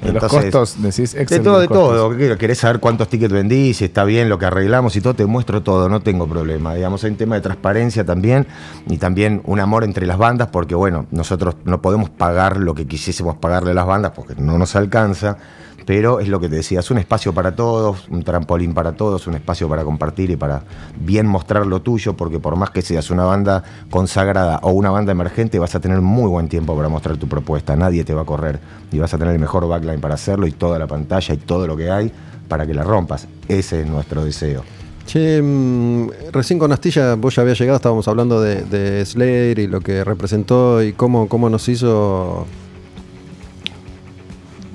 De 0.01 0.11
los 0.13 0.21
costos, 0.51 0.75
decís 0.81 1.15
Excel. 1.15 1.39
De 1.39 1.43
todo, 1.43 1.59
de 1.59 1.67
todo. 1.67 2.15
¿Qué- 2.17 2.37
¿Querés 2.37 2.59
saber 2.59 2.79
cuántos 2.79 3.07
tickets 3.09 3.33
vendí? 3.33 3.73
Si 3.73 3.85
está 3.85 4.03
bien 4.03 4.29
lo 4.29 4.37
que 4.37 4.45
arreglamos 4.45 4.95
y 4.95 5.01
todo, 5.01 5.15
te 5.15 5.25
muestro 5.25 5.63
todo, 5.63 5.89
no 5.89 6.01
tengo 6.01 6.27
problema. 6.27 6.75
Digamos, 6.75 7.03
hay 7.03 7.11
un 7.11 7.17
tema 7.17 7.35
de 7.35 7.41
transparencia 7.41 8.05
también 8.05 8.45
y 8.87 8.97
también 8.97 9.41
un 9.45 9.59
amor 9.59 9.83
entre 9.83 10.05
las 10.05 10.17
bandas, 10.19 10.49
porque 10.51 10.75
bueno, 10.75 11.07
nosotros 11.11 11.55
no 11.65 11.81
podemos 11.81 12.09
pagar 12.11 12.57
lo 12.57 12.75
que 12.75 12.85
quisiésemos 12.85 13.37
pagarle 13.37 13.71
a 13.71 13.73
las 13.73 13.85
bandas 13.87 14.11
porque 14.15 14.35
no 14.37 14.57
nos 14.59 14.75
alcanza. 14.75 15.37
Pero 15.85 16.19
es 16.19 16.27
lo 16.27 16.39
que 16.39 16.49
te 16.49 16.55
decía, 16.55 16.79
es 16.79 16.91
un 16.91 16.97
espacio 16.97 17.33
para 17.33 17.55
todos, 17.55 18.07
un 18.09 18.23
trampolín 18.23 18.73
para 18.73 18.93
todos, 18.93 19.27
un 19.27 19.35
espacio 19.35 19.67
para 19.67 19.83
compartir 19.83 20.29
y 20.29 20.35
para 20.35 20.63
bien 20.99 21.27
mostrar 21.27 21.65
lo 21.65 21.81
tuyo, 21.81 22.15
porque 22.15 22.39
por 22.39 22.55
más 22.55 22.69
que 22.69 22.81
seas 22.81 23.09
una 23.09 23.23
banda 23.23 23.63
consagrada 23.89 24.59
o 24.63 24.71
una 24.71 24.91
banda 24.91 25.11
emergente, 25.11 25.59
vas 25.59 25.75
a 25.75 25.79
tener 25.79 26.01
muy 26.01 26.29
buen 26.29 26.47
tiempo 26.47 26.75
para 26.75 26.89
mostrar 26.89 27.17
tu 27.17 27.27
propuesta. 27.27 27.75
Nadie 27.75 28.03
te 28.03 28.13
va 28.13 28.21
a 28.21 28.25
correr 28.25 28.59
y 28.91 28.99
vas 28.99 29.13
a 29.13 29.17
tener 29.17 29.33
el 29.33 29.39
mejor 29.39 29.67
backline 29.67 30.01
para 30.01 30.15
hacerlo 30.15 30.47
y 30.47 30.51
toda 30.51 30.77
la 30.77 30.87
pantalla 30.87 31.33
y 31.33 31.37
todo 31.37 31.67
lo 31.67 31.75
que 31.75 31.89
hay 31.89 32.11
para 32.47 32.67
que 32.67 32.73
la 32.73 32.83
rompas. 32.83 33.27
Ese 33.47 33.81
es 33.81 33.87
nuestro 33.87 34.23
deseo. 34.23 34.63
Che, 35.05 35.41
mm, 35.41 36.31
recién 36.31 36.59
con 36.59 36.71
Astilla 36.71 37.15
vos 37.15 37.35
ya 37.35 37.41
habías 37.41 37.59
llegado, 37.59 37.77
estábamos 37.77 38.07
hablando 38.07 38.39
de, 38.39 38.63
de 38.63 39.05
Slayer 39.05 39.59
y 39.59 39.67
lo 39.67 39.81
que 39.81 40.03
representó 40.03 40.83
y 40.83 40.93
cómo, 40.93 41.27
cómo 41.27 41.49
nos 41.49 41.67
hizo 41.69 42.45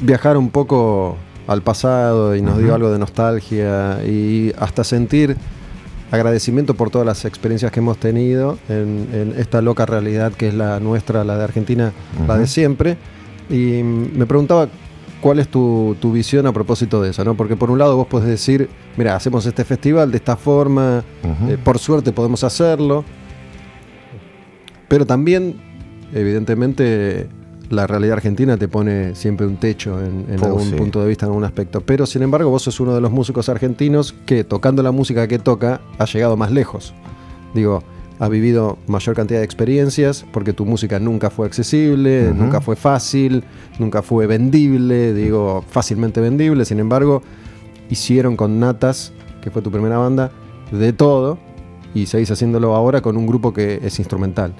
viajar 0.00 0.36
un 0.36 0.50
poco 0.50 1.16
al 1.46 1.62
pasado 1.62 2.34
y 2.34 2.42
nos 2.42 2.58
dio 2.58 2.74
algo 2.74 2.90
de 2.90 2.98
nostalgia 2.98 4.04
y 4.04 4.52
hasta 4.58 4.84
sentir 4.84 5.36
agradecimiento 6.10 6.74
por 6.74 6.90
todas 6.90 7.06
las 7.06 7.24
experiencias 7.24 7.72
que 7.72 7.80
hemos 7.80 7.98
tenido 7.98 8.58
en, 8.68 9.08
en 9.12 9.34
esta 9.38 9.60
loca 9.60 9.86
realidad 9.86 10.32
que 10.32 10.48
es 10.48 10.54
la 10.54 10.80
nuestra, 10.80 11.24
la 11.24 11.36
de 11.36 11.44
Argentina, 11.44 11.92
la 12.26 12.38
de 12.38 12.46
siempre. 12.46 12.96
Y 13.48 13.82
me 13.82 14.26
preguntaba 14.26 14.68
cuál 15.20 15.38
es 15.38 15.48
tu, 15.48 15.96
tu 16.00 16.12
visión 16.12 16.46
a 16.46 16.52
propósito 16.52 17.02
de 17.02 17.10
eso, 17.10 17.24
¿no? 17.24 17.34
Porque 17.36 17.56
por 17.56 17.70
un 17.70 17.78
lado 17.78 17.96
vos 17.96 18.06
podés 18.06 18.28
decir, 18.28 18.68
mira, 18.96 19.16
hacemos 19.16 19.46
este 19.46 19.64
festival 19.64 20.10
de 20.10 20.18
esta 20.18 20.36
forma, 20.36 21.02
eh, 21.48 21.58
por 21.62 21.78
suerte 21.78 22.12
podemos 22.12 22.44
hacerlo, 22.44 23.04
pero 24.88 25.06
también, 25.06 25.56
evidentemente, 26.12 27.28
la 27.70 27.86
realidad 27.86 28.14
argentina 28.14 28.56
te 28.56 28.68
pone 28.68 29.14
siempre 29.14 29.46
un 29.46 29.56
techo 29.56 29.98
en, 30.00 30.26
en 30.30 30.40
Oh, 30.42 30.46
algún 30.46 30.62
sí. 30.70 30.74
punto 30.74 31.00
de 31.02 31.08
vista, 31.08 31.26
en 31.26 31.30
algún 31.30 31.44
aspecto. 31.44 31.80
Pero 31.80 32.06
sin 32.06 32.22
embargo, 32.22 32.50
vos 32.50 32.62
sos 32.62 32.78
uno 32.80 32.94
de 32.94 33.00
los 33.00 33.10
músicos 33.10 33.48
argentinos 33.48 34.14
que, 34.26 34.44
tocando 34.44 34.82
la 34.82 34.92
música 34.92 35.26
que 35.28 35.38
toca, 35.38 35.80
ha 35.98 36.04
llegado 36.04 36.36
más 36.36 36.50
lejos. 36.52 36.94
Digo, 37.54 37.82
ha 38.18 38.28
vivido 38.28 38.78
mayor 38.86 39.14
cantidad 39.14 39.40
de 39.40 39.44
experiencias 39.44 40.24
porque 40.32 40.52
tu 40.52 40.64
música 40.64 40.98
nunca 40.98 41.28
fue 41.30 41.46
accesible, 41.46 42.32
nunca 42.34 42.60
fue 42.60 42.74
fácil, 42.76 43.44
nunca 43.78 44.00
fue 44.02 44.26
vendible, 44.26 45.12
digo, 45.12 45.64
fácilmente 45.68 46.20
vendible. 46.20 46.64
Sin 46.64 46.78
embargo, 46.80 47.22
hicieron 47.90 48.36
con 48.36 48.58
Natas, 48.58 49.12
que 49.42 49.50
fue 49.50 49.60
tu 49.62 49.70
primera 49.70 49.98
banda, 49.98 50.30
de 50.72 50.92
todo 50.92 51.38
y 51.94 52.06
seguís 52.06 52.30
haciéndolo 52.30 52.74
ahora 52.74 53.00
con 53.00 53.16
un 53.16 53.26
grupo 53.26 53.52
que 53.52 53.80
es 53.82 53.98
instrumental. 53.98 54.54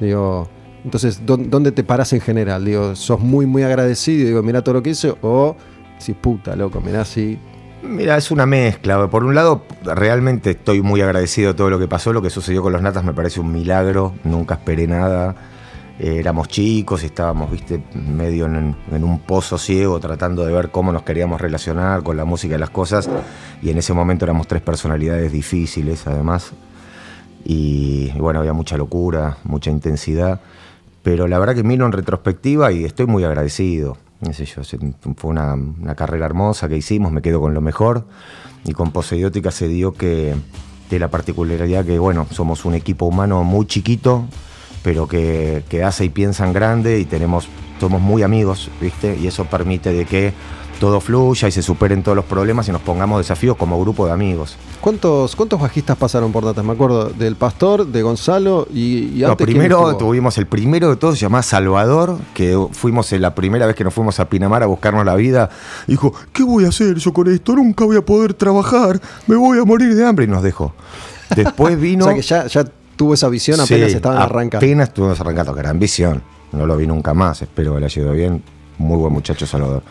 Digo, 0.00 0.48
entonces, 0.84 1.24
¿dó- 1.26 1.36
¿dónde 1.36 1.72
te 1.72 1.84
paras 1.84 2.12
en 2.12 2.20
general? 2.20 2.64
Digo, 2.64 2.94
¿sos 2.96 3.20
muy, 3.20 3.46
muy 3.46 3.62
agradecido 3.62 4.22
y 4.22 4.24
digo, 4.26 4.42
mira 4.42 4.62
todo 4.62 4.74
lo 4.74 4.82
que 4.82 4.90
hice? 4.90 5.14
O 5.22 5.56
si 5.98 6.12
puta, 6.14 6.56
loco, 6.56 6.80
mirá 6.80 7.04
si. 7.04 7.38
Mira, 7.82 8.16
es 8.16 8.30
una 8.30 8.44
mezcla. 8.46 9.08
Por 9.08 9.24
un 9.24 9.34
lado, 9.34 9.64
realmente 9.82 10.50
estoy 10.50 10.82
muy 10.82 11.00
agradecido 11.00 11.52
de 11.52 11.54
todo 11.54 11.70
lo 11.70 11.78
que 11.78 11.88
pasó. 11.88 12.12
Lo 12.12 12.20
que 12.20 12.28
sucedió 12.30 12.62
con 12.62 12.72
los 12.72 12.82
Natas 12.82 13.04
me 13.04 13.14
parece 13.14 13.40
un 13.40 13.50
milagro. 13.52 14.12
Nunca 14.24 14.54
esperé 14.54 14.86
nada. 14.86 15.34
Eh, 15.98 16.16
éramos 16.18 16.48
chicos, 16.48 17.02
estábamos, 17.04 17.50
viste, 17.50 17.82
medio 17.94 18.46
en, 18.46 18.74
un 18.90 19.18
pozo 19.20 19.58
ciego 19.58 19.98
tratando 20.00 20.44
de 20.46 20.52
ver 20.52 20.70
cómo 20.70 20.92
nos 20.92 21.02
queríamos 21.02 21.40
relacionar 21.40 22.02
con 22.02 22.16
la 22.18 22.24
música 22.26 22.54
y 22.54 22.58
las 22.58 22.70
cosas. 22.70 23.08
Y 23.62 23.70
en 23.70 23.78
ese 23.78 23.92
momento 23.94 24.24
éramos 24.26 24.46
tres 24.46 24.62
personalidades 24.62 25.30
difíciles, 25.32 26.06
además. 26.06 26.52
Y, 27.44 28.12
y 28.14 28.18
bueno, 28.18 28.40
había 28.40 28.52
mucha 28.52 28.76
locura, 28.76 29.38
mucha 29.44 29.70
intensidad. 29.70 30.40
Pero 31.02 31.26
la 31.26 31.38
verdad 31.38 31.54
que 31.54 31.62
miro 31.62 31.86
en 31.86 31.92
retrospectiva 31.92 32.72
y 32.72 32.84
estoy 32.84 33.06
muy 33.06 33.24
agradecido. 33.24 33.96
No 34.20 34.32
sé 34.34 34.44
yo, 34.44 34.62
fue 35.16 35.30
una, 35.30 35.54
una 35.54 35.94
carrera 35.94 36.26
hermosa 36.26 36.68
que 36.68 36.76
hicimos, 36.76 37.10
me 37.10 37.22
quedo 37.22 37.40
con 37.40 37.54
lo 37.54 37.60
mejor. 37.60 38.06
Y 38.64 38.72
con 38.72 38.92
Poseiótica 38.92 39.50
se 39.50 39.68
dio 39.68 39.94
que 39.94 40.34
de 40.90 40.98
la 40.98 41.08
particularidad 41.08 41.84
que, 41.84 41.98
bueno, 41.98 42.26
somos 42.30 42.64
un 42.64 42.74
equipo 42.74 43.06
humano 43.06 43.42
muy 43.44 43.66
chiquito, 43.66 44.26
pero 44.82 45.06
que, 45.06 45.62
que 45.68 45.84
hace 45.84 46.04
y 46.04 46.10
piensa 46.10 46.46
en 46.46 46.52
grande 46.52 46.98
y 46.98 47.04
tenemos, 47.04 47.48
somos 47.78 48.02
muy 48.02 48.22
amigos, 48.22 48.70
¿viste? 48.80 49.16
Y 49.16 49.26
eso 49.26 49.44
permite 49.46 49.92
de 49.92 50.04
que 50.04 50.34
todo 50.80 51.00
fluya 51.00 51.46
y 51.46 51.52
se 51.52 51.62
superen 51.62 52.02
todos 52.02 52.16
los 52.16 52.24
problemas 52.24 52.66
y 52.66 52.72
nos 52.72 52.80
pongamos 52.80 53.18
desafíos 53.18 53.56
como 53.56 53.80
grupo 53.80 54.06
de 54.06 54.12
amigos. 54.12 54.56
¿Cuántos, 54.80 55.36
cuántos 55.36 55.60
bajistas 55.60 55.96
pasaron 55.96 56.32
por 56.32 56.42
Natas? 56.42 56.64
Me 56.64 56.72
acuerdo 56.72 57.10
del 57.10 57.36
Pastor, 57.36 57.86
de 57.86 58.02
Gonzalo 58.02 58.66
y, 58.72 59.12
y 59.14 59.20
No, 59.20 59.32
antes. 59.32 59.46
¿quién 59.46 59.58
primero 59.58 59.96
tuvimos 59.96 60.36
el 60.38 60.46
primero 60.46 60.88
de 60.88 60.96
todos, 60.96 61.16
se 61.16 61.20
llamaba 61.20 61.42
Salvador, 61.42 62.18
que 62.34 62.58
fuimos 62.72 63.12
la 63.12 63.34
primera 63.34 63.66
vez 63.66 63.76
que 63.76 63.84
nos 63.84 63.94
fuimos 63.94 64.18
a 64.18 64.28
Pinamar 64.28 64.62
a 64.62 64.66
buscarnos 64.66 65.04
la 65.04 65.14
vida. 65.14 65.50
Dijo, 65.86 66.12
¿qué 66.32 66.42
voy 66.42 66.64
a 66.64 66.68
hacer 66.68 66.96
yo 66.96 67.12
con 67.12 67.30
esto? 67.30 67.54
Nunca 67.54 67.84
voy 67.84 67.98
a 67.98 68.04
poder 68.04 68.34
trabajar, 68.34 69.00
me 69.26 69.36
voy 69.36 69.58
a 69.58 69.64
morir 69.64 69.94
de 69.94 70.04
hambre 70.04 70.24
y 70.24 70.28
nos 70.28 70.42
dejó. 70.42 70.72
Después 71.36 71.78
vino... 71.80 72.06
O 72.06 72.08
sea 72.08 72.16
que 72.16 72.22
ya, 72.22 72.46
ya 72.46 72.64
tuvo 72.96 73.14
esa 73.14 73.28
visión 73.28 73.60
apenas 73.60 73.90
Sí, 73.90 73.96
estaban 73.96 74.18
arrancando. 74.18 74.64
Apenas 74.64 74.88
estuvimos 74.88 75.20
arrancando, 75.20 75.54
gran 75.54 75.78
visión. 75.78 76.22
No 76.52 76.66
lo 76.66 76.76
vi 76.76 76.86
nunca 76.86 77.14
más, 77.14 77.42
espero 77.42 77.74
que 77.74 77.80
le 77.80 77.86
haya 77.86 78.02
ido 78.02 78.12
bien. 78.12 78.42
Muy 78.80 78.96
buen 78.96 79.12
muchacho 79.12 79.46
Salvador. 79.46 79.82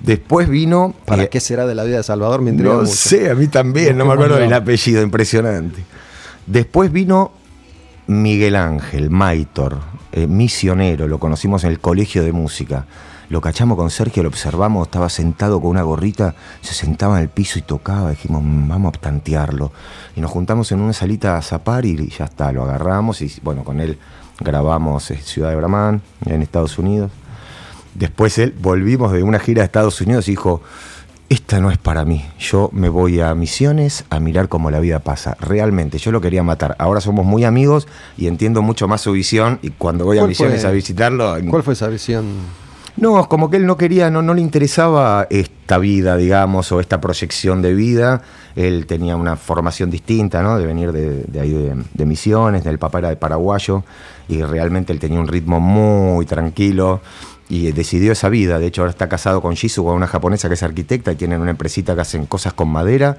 Después 0.00 0.48
vino... 0.48 0.94
¿Para 1.04 1.24
eh, 1.24 1.28
qué 1.28 1.40
será 1.40 1.66
de 1.66 1.74
la 1.74 1.84
vida 1.84 1.98
de 1.98 2.02
Salvador? 2.02 2.40
Me 2.40 2.52
no 2.52 2.80
mucho. 2.80 2.86
sé, 2.86 3.30
a 3.30 3.34
mí 3.34 3.48
también, 3.48 3.98
no 3.98 4.06
me 4.06 4.14
acuerdo 4.14 4.36
del 4.36 4.52
apellido, 4.54 5.02
impresionante. 5.02 5.84
Después 6.46 6.90
vino 6.90 7.32
Miguel 8.06 8.56
Ángel, 8.56 9.10
Maitor, 9.10 9.78
eh, 10.12 10.26
misionero, 10.26 11.06
lo 11.06 11.18
conocimos 11.20 11.64
en 11.64 11.70
el 11.70 11.80
colegio 11.80 12.24
de 12.24 12.32
música. 12.32 12.86
Lo 13.28 13.42
cachamos 13.42 13.76
con 13.76 13.90
Sergio, 13.90 14.22
lo 14.22 14.30
observamos, 14.30 14.86
estaba 14.88 15.10
sentado 15.10 15.60
con 15.60 15.70
una 15.70 15.82
gorrita, 15.82 16.34
se 16.62 16.72
sentaba 16.72 17.18
en 17.18 17.24
el 17.24 17.28
piso 17.28 17.58
y 17.58 17.62
tocaba, 17.62 18.08
dijimos, 18.10 18.42
"Mm, 18.42 18.68
vamos 18.68 18.94
a 18.96 19.00
tantearlo. 19.00 19.70
Y 20.16 20.20
nos 20.22 20.30
juntamos 20.30 20.72
en 20.72 20.80
una 20.80 20.94
salita 20.94 21.36
a 21.36 21.42
zapar 21.42 21.84
y 21.84 22.08
ya 22.08 22.24
está, 22.24 22.50
lo 22.52 22.62
agarramos 22.62 23.20
y 23.20 23.30
bueno, 23.42 23.64
con 23.64 23.80
él 23.80 23.98
grabamos 24.40 25.10
eh, 25.10 25.18
Ciudad 25.22 25.50
de 25.50 25.56
Bramán 25.56 26.00
en 26.24 26.40
Estados 26.40 26.78
Unidos. 26.78 27.10
Después 27.94 28.38
él, 28.38 28.54
volvimos 28.60 29.12
de 29.12 29.22
una 29.22 29.38
gira 29.38 29.62
a 29.62 29.64
Estados 29.64 30.00
Unidos 30.00 30.28
y 30.28 30.32
dijo, 30.32 30.62
esta 31.28 31.60
no 31.60 31.70
es 31.70 31.78
para 31.78 32.04
mí. 32.04 32.24
Yo 32.38 32.70
me 32.72 32.88
voy 32.88 33.20
a 33.20 33.34
Misiones 33.34 34.04
a 34.10 34.18
mirar 34.20 34.48
cómo 34.48 34.70
la 34.70 34.80
vida 34.80 34.98
pasa. 35.00 35.36
Realmente, 35.40 35.98
yo 35.98 36.10
lo 36.12 36.20
quería 36.20 36.42
matar. 36.42 36.74
Ahora 36.78 37.00
somos 37.00 37.24
muy 37.24 37.44
amigos 37.44 37.86
y 38.16 38.26
entiendo 38.26 38.62
mucho 38.62 38.88
más 38.88 39.00
su 39.00 39.12
visión. 39.12 39.58
Y 39.62 39.70
cuando 39.70 40.04
voy 40.04 40.18
a 40.18 40.20
¿Cuál 40.22 40.30
Misiones 40.30 40.60
fue- 40.62 40.70
a 40.70 40.72
visitarlo. 40.72 41.36
¿Cuál 41.48 41.62
fue 41.62 41.74
esa 41.74 41.88
visión? 41.88 42.24
No, 42.96 43.28
como 43.28 43.48
que 43.48 43.56
él 43.56 43.66
no 43.66 43.76
quería, 43.76 44.10
no, 44.10 44.20
no 44.20 44.34
le 44.34 44.40
interesaba 44.42 45.26
esta 45.30 45.78
vida, 45.78 46.16
digamos, 46.16 46.70
o 46.72 46.80
esta 46.80 47.00
proyección 47.00 47.62
de 47.62 47.72
vida. 47.74 48.22
Él 48.56 48.84
tenía 48.86 49.14
una 49.16 49.36
formación 49.36 49.90
distinta, 49.90 50.42
¿no? 50.42 50.58
De 50.58 50.66
venir 50.66 50.90
de, 50.92 51.22
de 51.22 51.40
ahí 51.40 51.50
de, 51.52 51.76
de 51.94 52.06
Misiones, 52.06 52.66
el 52.66 52.78
papá 52.80 52.98
era 52.98 53.08
de 53.08 53.16
paraguayo, 53.16 53.84
y 54.28 54.42
realmente 54.42 54.92
él 54.92 54.98
tenía 54.98 55.20
un 55.20 55.28
ritmo 55.28 55.60
muy 55.60 56.26
tranquilo. 56.26 57.00
Y 57.50 57.72
decidió 57.72 58.12
esa 58.12 58.28
vida. 58.28 58.58
De 58.58 58.68
hecho, 58.68 58.82
ahora 58.82 58.92
está 58.92 59.08
casado 59.08 59.42
con 59.42 59.56
con 59.56 59.94
una 59.94 60.06
japonesa 60.06 60.48
que 60.48 60.54
es 60.54 60.62
arquitecta 60.62 61.12
y 61.12 61.16
tienen 61.16 61.40
una 61.40 61.50
empresita 61.50 61.94
que 61.96 62.00
hacen 62.00 62.24
cosas 62.24 62.54
con 62.54 62.68
madera 62.68 63.18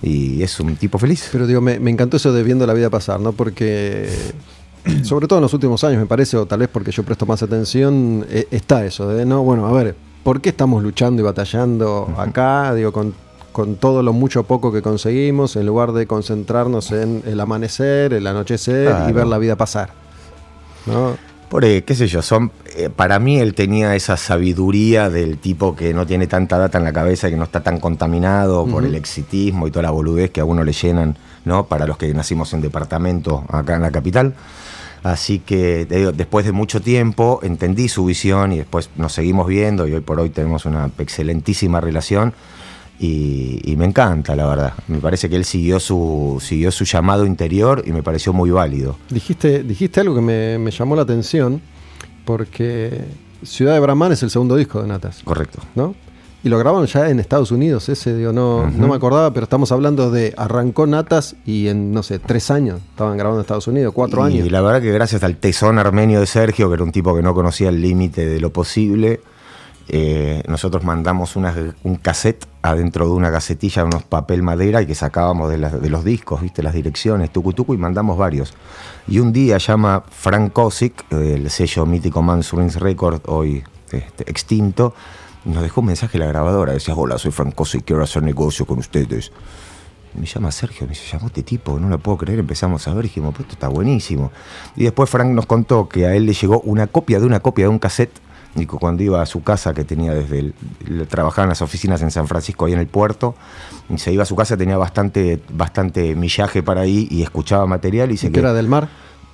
y 0.00 0.42
es 0.42 0.58
un 0.60 0.76
tipo 0.76 0.98
feliz. 0.98 1.28
Pero 1.32 1.46
digo, 1.48 1.60
me, 1.60 1.80
me 1.80 1.90
encantó 1.90 2.16
eso 2.16 2.32
de 2.32 2.44
viendo 2.44 2.64
la 2.66 2.74
vida 2.74 2.88
pasar, 2.90 3.20
¿no? 3.20 3.32
Porque, 3.32 4.08
sobre 5.02 5.26
todo 5.26 5.40
en 5.40 5.42
los 5.42 5.52
últimos 5.52 5.82
años, 5.82 5.98
me 5.98 6.06
parece, 6.06 6.36
o 6.36 6.46
tal 6.46 6.60
vez 6.60 6.68
porque 6.72 6.92
yo 6.92 7.02
presto 7.02 7.26
más 7.26 7.42
atención, 7.42 8.24
eh, 8.30 8.46
está 8.52 8.86
eso 8.86 9.08
de, 9.08 9.26
no, 9.26 9.42
bueno, 9.42 9.66
a 9.66 9.72
ver, 9.72 9.96
¿por 10.22 10.40
qué 10.40 10.50
estamos 10.50 10.80
luchando 10.80 11.20
y 11.20 11.24
batallando 11.24 12.14
acá? 12.16 12.72
Digo, 12.74 12.92
con, 12.92 13.14
con 13.50 13.74
todo 13.74 14.04
lo 14.04 14.12
mucho 14.12 14.44
poco 14.44 14.72
que 14.72 14.80
conseguimos, 14.80 15.56
en 15.56 15.66
lugar 15.66 15.90
de 15.90 16.06
concentrarnos 16.06 16.92
en 16.92 17.24
el 17.26 17.40
amanecer, 17.40 18.12
el 18.12 18.28
anochecer 18.28 18.94
y 19.08 19.12
ver 19.12 19.26
la 19.26 19.38
vida 19.38 19.56
pasar. 19.56 19.90
¿No? 20.86 21.31
Por, 21.52 21.66
eh, 21.66 21.84
qué 21.84 21.94
sé 21.94 22.06
yo, 22.06 22.22
son, 22.22 22.50
eh, 22.78 22.88
para 22.88 23.18
mí 23.18 23.38
él 23.38 23.52
tenía 23.52 23.94
esa 23.94 24.16
sabiduría 24.16 25.10
del 25.10 25.36
tipo 25.36 25.76
que 25.76 25.92
no 25.92 26.06
tiene 26.06 26.26
tanta 26.26 26.56
data 26.56 26.78
en 26.78 26.84
la 26.84 26.94
cabeza, 26.94 27.28
que 27.28 27.36
no 27.36 27.44
está 27.44 27.62
tan 27.62 27.78
contaminado 27.78 28.64
por 28.66 28.86
el 28.86 28.94
exitismo 28.94 29.66
y 29.66 29.70
toda 29.70 29.82
la 29.82 29.90
boludez 29.90 30.30
que 30.30 30.40
a 30.40 30.46
uno 30.46 30.64
le 30.64 30.72
llenan, 30.72 31.14
¿no? 31.44 31.66
Para 31.66 31.86
los 31.86 31.98
que 31.98 32.14
nacimos 32.14 32.54
en 32.54 32.62
departamento 32.62 33.44
acá 33.50 33.76
en 33.76 33.82
la 33.82 33.90
capital. 33.90 34.32
Así 35.02 35.40
que 35.40 35.84
digo, 35.84 36.12
después 36.12 36.46
de 36.46 36.52
mucho 36.52 36.80
tiempo 36.80 37.40
entendí 37.42 37.90
su 37.90 38.06
visión 38.06 38.54
y 38.54 38.56
después 38.56 38.88
nos 38.96 39.12
seguimos 39.12 39.46
viendo 39.46 39.86
y 39.86 39.92
hoy 39.92 40.00
por 40.00 40.18
hoy 40.20 40.30
tenemos 40.30 40.64
una 40.64 40.90
excelentísima 40.98 41.82
relación 41.82 42.32
y, 43.02 43.60
y 43.64 43.76
me 43.76 43.84
encanta, 43.84 44.36
la 44.36 44.46
verdad. 44.46 44.74
Me 44.86 44.98
parece 44.98 45.28
que 45.28 45.34
él 45.34 45.44
siguió 45.44 45.80
su, 45.80 46.38
siguió 46.40 46.70
su 46.70 46.84
llamado 46.84 47.26
interior 47.26 47.82
y 47.84 47.90
me 47.90 48.02
pareció 48.02 48.32
muy 48.32 48.50
válido. 48.50 48.96
Dijiste, 49.10 49.64
dijiste 49.64 50.00
algo 50.00 50.14
que 50.14 50.20
me, 50.20 50.58
me 50.58 50.70
llamó 50.70 50.94
la 50.94 51.02
atención, 51.02 51.60
porque 52.24 53.04
Ciudad 53.42 53.74
de 53.74 53.80
Brahman 53.80 54.12
es 54.12 54.22
el 54.22 54.30
segundo 54.30 54.54
disco 54.54 54.80
de 54.80 54.86
Natas. 54.86 55.20
Correcto. 55.24 55.58
¿no? 55.74 55.96
Y 56.44 56.48
lo 56.48 56.58
grabaron 56.58 56.86
ya 56.86 57.08
en 57.08 57.18
Estados 57.18 57.50
Unidos, 57.50 57.88
ese, 57.88 58.16
digo, 58.16 58.32
no, 58.32 58.70
no 58.70 58.86
me 58.86 58.94
acordaba, 58.94 59.32
pero 59.32 59.44
estamos 59.44 59.72
hablando 59.72 60.12
de 60.12 60.32
arrancó 60.36 60.86
Natas 60.86 61.34
y 61.44 61.66
en, 61.66 61.92
no 61.92 62.04
sé, 62.04 62.20
tres 62.20 62.52
años 62.52 62.80
estaban 62.90 63.16
grabando 63.16 63.40
en 63.40 63.42
Estados 63.42 63.66
Unidos, 63.66 63.92
cuatro 63.92 64.28
y 64.28 64.34
años. 64.34 64.50
la 64.52 64.60
verdad 64.60 64.80
que 64.80 64.92
gracias 64.92 65.24
al 65.24 65.36
tesón 65.36 65.78
armenio 65.78 66.20
de 66.20 66.26
Sergio, 66.26 66.68
que 66.68 66.74
era 66.74 66.84
un 66.84 66.92
tipo 66.92 67.16
que 67.16 67.22
no 67.22 67.34
conocía 67.34 67.68
el 67.68 67.80
límite 67.80 68.26
de 68.26 68.40
lo 68.40 68.52
posible, 68.52 69.20
eh, 69.88 70.42
nosotros 70.48 70.84
mandamos 70.84 71.36
una- 71.36 71.54
un 71.82 71.96
cassette 71.96 72.46
adentro 72.62 73.06
de 73.06 73.12
una 73.12 73.30
casetilla, 73.32 73.84
unos 73.84 74.04
papel 74.04 74.42
madera 74.42 74.80
y 74.82 74.86
que 74.86 74.94
sacábamos 74.94 75.50
de, 75.50 75.58
los 75.58 76.04
discos, 76.04 76.40
viste, 76.40 76.62
las 76.62 76.74
direcciones, 76.74 77.30
tucu 77.32 77.52
tucu, 77.52 77.74
y 77.74 77.78
mandamos 77.78 78.16
varios. 78.16 78.54
Y 79.08 79.18
un 79.18 79.32
día 79.32 79.58
llama 79.58 80.04
Frank 80.10 80.52
Kosick, 80.52 81.08
del 81.08 81.50
sello 81.50 81.84
mítico 81.86 82.22
Man 82.22 82.42
Swings 82.42 82.76
Record, 82.76 83.20
hoy 83.26 83.64
este, 83.90 84.30
extinto, 84.30 84.94
nos 85.44 85.62
dejó 85.62 85.80
un 85.80 85.88
mensaje 85.88 86.16
en 86.18 86.20
la 86.20 86.28
grabadora. 86.28 86.72
Decía, 86.72 86.94
hola, 86.94 87.18
soy 87.18 87.32
Frank 87.32 87.54
Kosick, 87.54 87.84
quiero 87.84 88.02
hacer 88.02 88.22
negocio 88.22 88.64
con 88.64 88.78
ustedes. 88.78 89.32
Me 90.14 90.26
llama 90.26 90.52
Sergio, 90.52 90.86
me 90.86 90.90
dice, 90.90 91.10
llamó 91.10 91.28
este 91.28 91.42
tipo, 91.42 91.80
no 91.80 91.88
lo 91.88 91.98
puedo 91.98 92.18
creer, 92.18 92.38
empezamos 92.38 92.86
a 92.86 92.92
ver 92.94 93.06
y 93.06 93.08
dijimos, 93.08 93.30
pues 93.34 93.40
esto 93.46 93.54
está 93.54 93.68
buenísimo. 93.68 94.30
Y 94.76 94.84
después 94.84 95.08
Frank 95.10 95.30
nos 95.30 95.46
contó 95.46 95.88
que 95.88 96.06
a 96.06 96.14
él 96.14 96.26
le 96.26 96.34
llegó 96.34 96.60
una 96.60 96.86
copia 96.86 97.18
de 97.18 97.26
una 97.26 97.40
copia 97.40 97.64
de 97.64 97.70
un 97.70 97.78
cassette, 97.78 98.12
y 98.54 98.66
que 98.66 98.76
cuando 98.76 99.02
iba 99.02 99.22
a 99.22 99.26
su 99.26 99.42
casa, 99.42 99.72
que 99.72 99.84
tenía 99.84 100.12
desde 100.14 100.38
el, 100.38 100.54
trabajaba 101.08 101.44
en 101.44 101.48
las 101.50 101.62
oficinas 101.62 102.02
en 102.02 102.10
San 102.10 102.26
Francisco, 102.28 102.66
ahí 102.66 102.72
en 102.72 102.78
el 102.80 102.86
puerto, 102.86 103.34
y 103.88 103.98
se 103.98 104.12
iba 104.12 104.22
a 104.22 104.26
su 104.26 104.36
casa, 104.36 104.56
tenía 104.56 104.76
bastante, 104.76 105.40
bastante 105.50 106.14
millaje 106.14 106.62
para 106.62 106.82
ahí 106.82 107.08
y 107.10 107.22
escuchaba 107.22 107.66
material 107.66 108.10
y 108.10 108.14
¿Y 108.14 108.16
se 108.18 108.30
que 108.30 108.40
era 108.40 108.52
del 108.52 108.68
mar? 108.68 108.88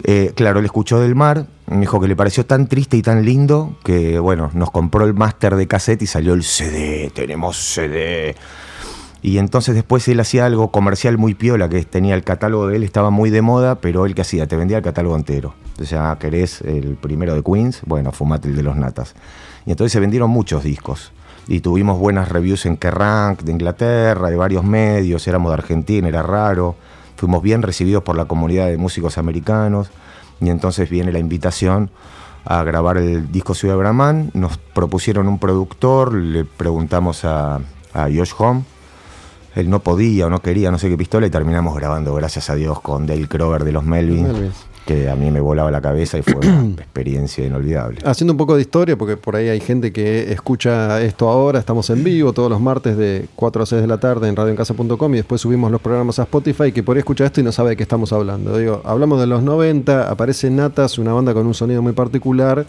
eh, 0.04 0.32
claro, 0.34 0.60
él 0.60 0.64
escuchó 0.64 1.00
del 1.00 1.14
mar, 1.14 1.46
me 1.66 1.80
dijo 1.80 2.00
que 2.00 2.06
le 2.06 2.14
pareció 2.14 2.46
tan 2.46 2.68
triste 2.68 2.96
y 2.96 3.02
tan 3.02 3.24
lindo 3.24 3.76
que, 3.82 4.18
bueno, 4.18 4.50
nos 4.54 4.70
compró 4.70 5.04
el 5.04 5.14
máster 5.14 5.56
de 5.56 5.66
cassette 5.66 6.02
y 6.02 6.06
salió 6.06 6.34
el 6.34 6.44
CD, 6.44 7.10
tenemos 7.14 7.56
CD. 7.56 8.36
Y 9.20 9.38
entonces 9.38 9.74
después 9.74 10.06
él 10.08 10.20
hacía 10.20 10.46
algo 10.46 10.70
comercial 10.70 11.18
muy 11.18 11.34
piola, 11.34 11.68
que 11.68 11.84
tenía 11.84 12.14
el 12.14 12.22
catálogo 12.22 12.68
de 12.68 12.76
él, 12.76 12.84
estaba 12.84 13.10
muy 13.10 13.30
de 13.30 13.42
moda, 13.42 13.76
pero 13.76 14.06
él 14.06 14.14
que 14.14 14.22
hacía, 14.22 14.46
te 14.46 14.56
vendía 14.56 14.76
el 14.76 14.84
catálogo 14.84 15.16
entero. 15.16 15.54
O 15.80 15.84
sea, 15.84 16.16
querés 16.20 16.60
el 16.62 16.96
primero 16.96 17.34
de 17.34 17.42
Queens, 17.42 17.80
bueno, 17.84 18.12
fumate 18.12 18.48
el 18.48 18.56
de 18.56 18.62
los 18.62 18.76
natas. 18.76 19.14
Y 19.66 19.72
entonces 19.72 19.92
se 19.92 20.00
vendieron 20.00 20.30
muchos 20.30 20.62
discos. 20.62 21.12
Y 21.48 21.60
tuvimos 21.60 21.98
buenas 21.98 22.28
reviews 22.28 22.66
en 22.66 22.76
Kerrang, 22.76 23.38
de 23.38 23.52
Inglaterra, 23.52 24.28
de 24.28 24.36
varios 24.36 24.64
medios, 24.64 25.26
éramos 25.26 25.50
de 25.50 25.54
Argentina, 25.54 26.06
era 26.06 26.22
raro. 26.22 26.76
Fuimos 27.16 27.42
bien 27.42 27.62
recibidos 27.62 28.02
por 28.02 28.16
la 28.16 28.26
comunidad 28.26 28.66
de 28.68 28.76
músicos 28.76 29.18
americanos. 29.18 29.90
Y 30.40 30.50
entonces 30.50 30.88
viene 30.88 31.10
la 31.10 31.18
invitación 31.18 31.90
a 32.44 32.62
grabar 32.62 32.98
el 32.98 33.32
disco 33.32 33.54
Ciudad 33.54 33.76
Brahman. 33.76 34.30
Nos 34.34 34.58
propusieron 34.58 35.26
un 35.26 35.38
productor, 35.38 36.14
le 36.14 36.44
preguntamos 36.44 37.24
a, 37.24 37.56
a 37.94 38.02
Josh 38.04 38.32
Home. 38.38 38.62
Él 39.58 39.68
no 39.68 39.80
podía 39.80 40.26
o 40.26 40.30
no 40.30 40.40
quería, 40.40 40.70
no 40.70 40.78
sé 40.78 40.88
qué 40.88 40.96
pistola, 40.96 41.26
y 41.26 41.30
terminamos 41.30 41.74
grabando, 41.74 42.14
gracias 42.14 42.48
a 42.48 42.54
Dios, 42.54 42.80
con 42.80 43.06
Dale 43.06 43.26
Crover 43.26 43.64
de 43.64 43.72
los 43.72 43.84
Melvins, 43.84 44.32
Melvins. 44.32 44.54
que 44.86 45.10
a 45.10 45.16
mí 45.16 45.30
me 45.30 45.40
volaba 45.40 45.70
la 45.70 45.80
cabeza 45.80 46.16
y 46.16 46.22
fue 46.22 46.36
una 46.36 46.74
experiencia 46.78 47.44
inolvidable. 47.44 47.98
Haciendo 48.04 48.34
un 48.34 48.36
poco 48.36 48.54
de 48.54 48.62
historia, 48.62 48.96
porque 48.96 49.16
por 49.16 49.34
ahí 49.34 49.48
hay 49.48 49.60
gente 49.60 49.92
que 49.92 50.32
escucha 50.32 51.00
esto 51.02 51.28
ahora, 51.28 51.58
estamos 51.58 51.90
en 51.90 52.04
vivo 52.04 52.32
todos 52.32 52.48
los 52.48 52.60
martes 52.60 52.96
de 52.96 53.26
4 53.34 53.62
a 53.62 53.66
6 53.66 53.82
de 53.82 53.88
la 53.88 53.98
tarde 53.98 54.28
en 54.28 54.36
radioencasa.com 54.36 55.14
y 55.14 55.16
después 55.16 55.40
subimos 55.40 55.72
los 55.72 55.80
programas 55.80 56.18
a 56.20 56.22
Spotify 56.22 56.70
que 56.70 56.82
por 56.82 56.96
ahí 56.96 57.00
escucha 57.00 57.24
esto 57.24 57.40
y 57.40 57.44
no 57.44 57.50
sabe 57.50 57.70
de 57.70 57.76
qué 57.76 57.82
estamos 57.82 58.12
hablando. 58.12 58.56
Digo, 58.56 58.80
hablamos 58.84 59.20
de 59.20 59.26
los 59.26 59.42
90, 59.42 60.08
aparece 60.08 60.50
Natas, 60.50 60.98
una 60.98 61.12
banda 61.12 61.34
con 61.34 61.46
un 61.46 61.54
sonido 61.54 61.82
muy 61.82 61.92
particular 61.92 62.64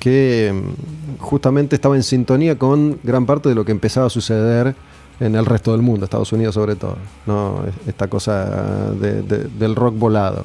que 0.00 0.52
mm, 0.52 1.22
justamente 1.22 1.76
estaba 1.76 1.94
en 1.94 2.02
sintonía 2.02 2.58
con 2.58 2.98
gran 3.04 3.26
parte 3.26 3.50
de 3.50 3.54
lo 3.54 3.64
que 3.64 3.72
empezaba 3.72 4.06
a 4.06 4.10
suceder 4.10 4.74
en 5.20 5.34
el 5.34 5.44
resto 5.46 5.72
del 5.72 5.82
mundo, 5.82 6.04
Estados 6.04 6.32
Unidos 6.32 6.54
sobre 6.54 6.76
todo, 6.76 6.96
¿no? 7.26 7.62
esta 7.86 8.08
cosa 8.08 8.90
de- 8.98 9.22
de- 9.22 9.44
del 9.58 9.76
rock 9.76 9.96
volado. 9.98 10.44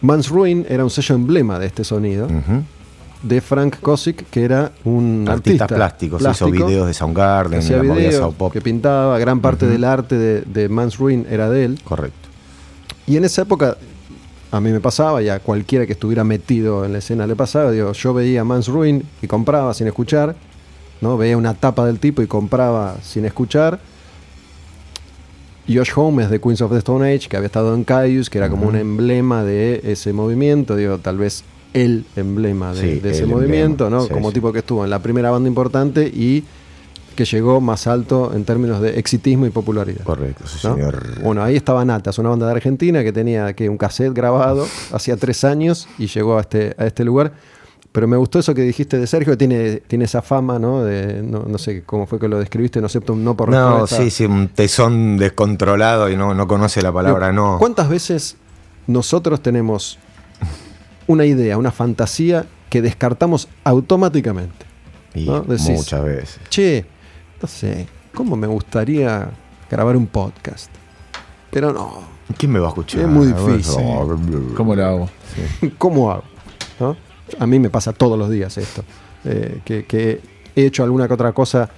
Man's 0.00 0.28
Ruin 0.28 0.66
era 0.68 0.84
un 0.84 0.90
sello 0.90 1.14
emblema 1.14 1.58
de 1.58 1.66
este 1.66 1.82
sonido 1.84 2.28
de 3.22 3.40
Frank 3.40 3.76
Kosick, 3.80 4.28
que 4.28 4.44
era 4.44 4.70
un 4.84 5.24
artista 5.28 5.66
plásticos, 5.66 6.20
plástico, 6.20 6.54
hizo 6.54 6.66
videos 6.66 6.86
de 6.86 6.90
que 6.90 6.94
Soundgarden, 6.98 7.62
Sao 8.12 8.32
Pop. 8.32 8.52
que 8.52 8.60
pintaba, 8.60 9.18
gran 9.18 9.40
parte 9.40 9.66
del 9.66 9.82
arte 9.84 10.16
de, 10.18 10.40
de 10.42 10.68
Man's 10.68 10.98
Ruin 10.98 11.26
era 11.30 11.48
de 11.48 11.64
él. 11.64 11.80
Correcto. 11.84 12.28
Y 13.06 13.16
en 13.16 13.24
esa 13.24 13.42
época, 13.42 13.76
a 14.52 14.60
mí 14.60 14.70
me 14.70 14.80
pasaba, 14.80 15.22
y 15.22 15.28
a 15.30 15.40
cualquiera 15.40 15.86
que 15.86 15.92
estuviera 15.94 16.22
metido 16.22 16.84
en 16.84 16.92
la 16.92 16.98
escena 16.98 17.26
le 17.26 17.34
pasaba, 17.34 17.70
digo, 17.70 17.92
yo 17.92 18.12
veía 18.12 18.44
Man's 18.44 18.68
Ruin 18.68 19.02
y 19.22 19.26
compraba 19.26 19.72
sin 19.72 19.86
escuchar, 19.86 20.36
¿no? 21.00 21.16
Veía 21.16 21.36
una 21.36 21.54
tapa 21.54 21.86
del 21.86 21.98
tipo 21.98 22.22
y 22.22 22.26
compraba 22.26 22.96
sin 23.02 23.24
escuchar. 23.24 23.78
Josh 25.66 25.92
Holmes 25.94 26.28
de 26.28 26.40
Queens 26.40 26.60
of 26.60 26.72
the 26.72 26.78
Stone 26.78 27.06
Age, 27.14 27.28
que 27.28 27.36
había 27.36 27.46
estado 27.46 27.74
en 27.74 27.84
Caius, 27.84 28.28
que 28.28 28.38
era 28.38 28.50
como 28.50 28.68
un 28.68 28.76
emblema 28.76 29.44
de 29.44 29.80
ese 29.84 30.12
movimiento, 30.12 30.76
digo, 30.76 30.98
tal 30.98 31.16
vez 31.16 31.42
el 31.72 32.04
emblema 32.16 32.74
de, 32.74 32.80
Sí, 32.80 33.00
de 33.00 33.10
ese 33.10 33.26
movimiento, 33.26 33.84
emblema, 33.84 34.02
¿no? 34.02 34.08
sí, 34.08 34.12
como 34.12 34.28
sí. 34.28 34.34
tipo 34.34 34.52
que 34.52 34.58
estuvo 34.58 34.84
en 34.84 34.90
la 34.90 35.00
primera 35.00 35.30
banda 35.30 35.48
importante 35.48 36.06
y 36.06 36.44
que 37.16 37.24
llegó 37.24 37.60
más 37.60 37.86
alto 37.86 38.32
en 38.34 38.44
términos 38.44 38.80
de 38.80 38.98
exitismo 38.98 39.46
y 39.46 39.50
popularidad. 39.50 40.04
Correcto, 40.04 40.46
sí, 40.46 40.58
¿no? 40.64 40.74
señor. 40.74 41.22
Bueno, 41.22 41.42
ahí 41.42 41.56
estaba 41.56 41.84
Natas, 41.84 42.18
una 42.18 42.28
banda 42.28 42.46
de 42.46 42.52
Argentina 42.52 43.02
que 43.02 43.12
tenía 43.12 43.54
que 43.54 43.68
un 43.68 43.78
cassette 43.78 44.12
grabado 44.12 44.66
hacía 44.92 45.16
tres 45.16 45.44
años 45.44 45.88
y 45.98 46.08
llegó 46.08 46.36
a 46.36 46.42
este, 46.42 46.74
a 46.76 46.86
este 46.86 47.04
lugar. 47.04 47.32
Pero 47.94 48.08
me 48.08 48.16
gustó 48.16 48.40
eso 48.40 48.52
que 48.56 48.62
dijiste 48.62 48.98
de 48.98 49.06
Sergio, 49.06 49.34
que 49.34 49.36
tiene, 49.36 49.76
tiene 49.86 50.06
esa 50.06 50.20
fama, 50.20 50.58
¿no? 50.58 50.82
De, 50.82 51.22
no, 51.22 51.44
no 51.46 51.58
sé 51.58 51.84
cómo 51.84 52.08
fue 52.08 52.18
que 52.18 52.26
lo 52.26 52.40
describiste, 52.40 52.80
no 52.80 52.86
acepto 52.86 53.12
un 53.12 53.22
no 53.22 53.36
por 53.36 53.50
No, 53.50 53.82
respuesta. 53.82 53.98
sí, 53.98 54.10
sí, 54.10 54.24
un 54.24 54.48
tesón 54.48 55.16
descontrolado 55.16 56.10
y 56.10 56.16
no, 56.16 56.34
no 56.34 56.48
conoce 56.48 56.82
la 56.82 56.90
palabra 56.90 57.30
Digo, 57.30 57.52
no. 57.52 57.58
¿Cuántas 57.60 57.88
veces 57.88 58.36
nosotros 58.88 59.40
tenemos 59.42 60.00
una 61.06 61.24
idea, 61.24 61.56
una 61.56 61.70
fantasía 61.70 62.46
que 62.68 62.82
descartamos 62.82 63.46
automáticamente? 63.62 64.66
Y 65.14 65.26
¿no? 65.26 65.42
Decís, 65.42 65.70
muchas 65.70 66.02
veces. 66.02 66.40
Che, 66.48 66.84
no 67.40 67.46
sé, 67.46 67.86
¿cómo 68.12 68.34
me 68.34 68.48
gustaría 68.48 69.30
grabar 69.70 69.96
un 69.96 70.08
podcast? 70.08 70.68
Pero 71.52 71.72
no, 71.72 72.02
¿Quién 72.36 72.50
me 72.50 72.58
va 72.58 72.66
a 72.66 72.68
escuchar? 72.70 73.02
Es 73.02 73.06
muy 73.06 73.28
difícil. 73.28 73.80
¿Cómo 74.56 74.74
lo 74.74 74.84
hago? 74.84 75.10
¿Cómo 75.78 76.10
hago? 76.10 76.24
¿No? 76.80 77.13
A 77.38 77.46
mí 77.46 77.58
me 77.58 77.70
pasa 77.70 77.92
todos 77.92 78.18
los 78.18 78.30
días 78.30 78.56
esto. 78.58 78.84
eh, 79.24 79.60
que, 79.64 80.20
he 80.56 80.66
hecho 80.66 80.84
alguna 80.84 81.08
que 81.08 81.14
otra 81.14 81.32
cosa 81.32 81.68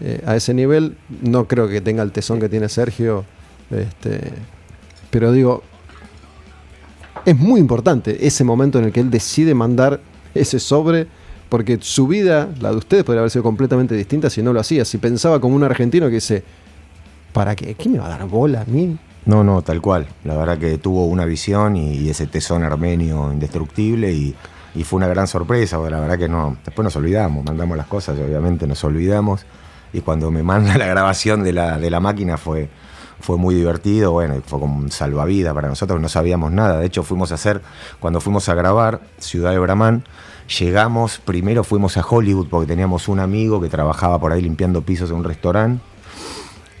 eh, 0.00 0.22
a 0.26 0.36
ese 0.36 0.52
nivel. 0.52 0.96
No 1.22 1.46
creo 1.46 1.68
que 1.68 1.80
tenga 1.80 2.02
el 2.02 2.12
tesón 2.12 2.40
que 2.40 2.48
tiene 2.48 2.68
Sergio. 2.68 3.24
Este, 3.70 4.32
pero 5.10 5.32
digo, 5.32 5.62
es 7.24 7.36
muy 7.36 7.60
importante 7.60 8.26
ese 8.26 8.44
momento 8.44 8.78
en 8.78 8.86
el 8.86 8.92
que 8.92 9.00
él 9.00 9.10
decide 9.10 9.54
mandar 9.54 10.00
ese 10.34 10.58
sobre. 10.58 11.06
Porque 11.48 11.78
su 11.80 12.08
vida, 12.08 12.48
la 12.60 12.72
de 12.72 12.76
ustedes, 12.76 13.04
podría 13.04 13.20
haber 13.20 13.30
sido 13.30 13.44
completamente 13.44 13.94
distinta 13.94 14.28
si 14.28 14.42
no 14.42 14.52
lo 14.52 14.58
hacía. 14.58 14.84
Si 14.84 14.98
pensaba 14.98 15.40
como 15.40 15.54
un 15.54 15.62
argentino 15.62 16.06
que 16.08 16.14
dice, 16.14 16.42
¿para 17.32 17.54
qué? 17.54 17.76
¿Quién 17.76 17.92
me 17.92 18.00
va 18.00 18.06
a 18.06 18.18
dar 18.18 18.26
bola 18.26 18.62
a 18.62 18.64
mí? 18.64 18.98
No, 19.26 19.44
no, 19.44 19.62
tal 19.62 19.80
cual. 19.80 20.08
La 20.24 20.36
verdad 20.36 20.58
que 20.58 20.76
tuvo 20.78 21.06
una 21.06 21.24
visión 21.24 21.76
y 21.76 22.08
ese 22.08 22.26
tesón 22.26 22.64
armenio 22.64 23.32
indestructible 23.32 24.12
y, 24.12 24.34
y 24.76 24.84
fue 24.84 24.98
una 24.98 25.08
gran 25.08 25.26
sorpresa, 25.26 25.78
la 25.78 26.00
verdad 26.00 26.18
que 26.18 26.28
no, 26.28 26.58
después 26.64 26.84
nos 26.84 26.94
olvidamos, 26.96 27.44
mandamos 27.44 27.78
las 27.78 27.86
cosas 27.86 28.18
y 28.18 28.22
obviamente 28.22 28.66
nos 28.66 28.84
olvidamos, 28.84 29.46
y 29.92 30.02
cuando 30.02 30.30
me 30.30 30.42
manda 30.42 30.76
la 30.76 30.86
grabación 30.86 31.42
de 31.42 31.54
la, 31.54 31.78
de 31.78 31.88
la 31.88 31.98
máquina 31.98 32.36
fue, 32.36 32.68
fue 33.20 33.38
muy 33.38 33.54
divertido, 33.54 34.12
bueno, 34.12 34.34
fue 34.44 34.60
como 34.60 34.78
un 34.78 34.90
salvavidas 34.90 35.54
para 35.54 35.68
nosotros, 35.68 35.98
no 35.98 36.10
sabíamos 36.10 36.52
nada, 36.52 36.78
de 36.78 36.86
hecho 36.86 37.02
fuimos 37.02 37.32
a 37.32 37.36
hacer, 37.36 37.62
cuando 38.00 38.20
fuimos 38.20 38.50
a 38.50 38.54
grabar 38.54 39.00
Ciudad 39.18 39.52
de 39.52 39.58
Bramán, 39.58 40.04
llegamos, 40.60 41.20
primero 41.24 41.64
fuimos 41.64 41.96
a 41.96 42.06
Hollywood 42.06 42.48
porque 42.50 42.66
teníamos 42.66 43.08
un 43.08 43.20
amigo 43.20 43.62
que 43.62 43.70
trabajaba 43.70 44.20
por 44.20 44.32
ahí 44.32 44.42
limpiando 44.42 44.82
pisos 44.82 45.10
en 45.10 45.16
un 45.16 45.24
restaurante, 45.24 45.82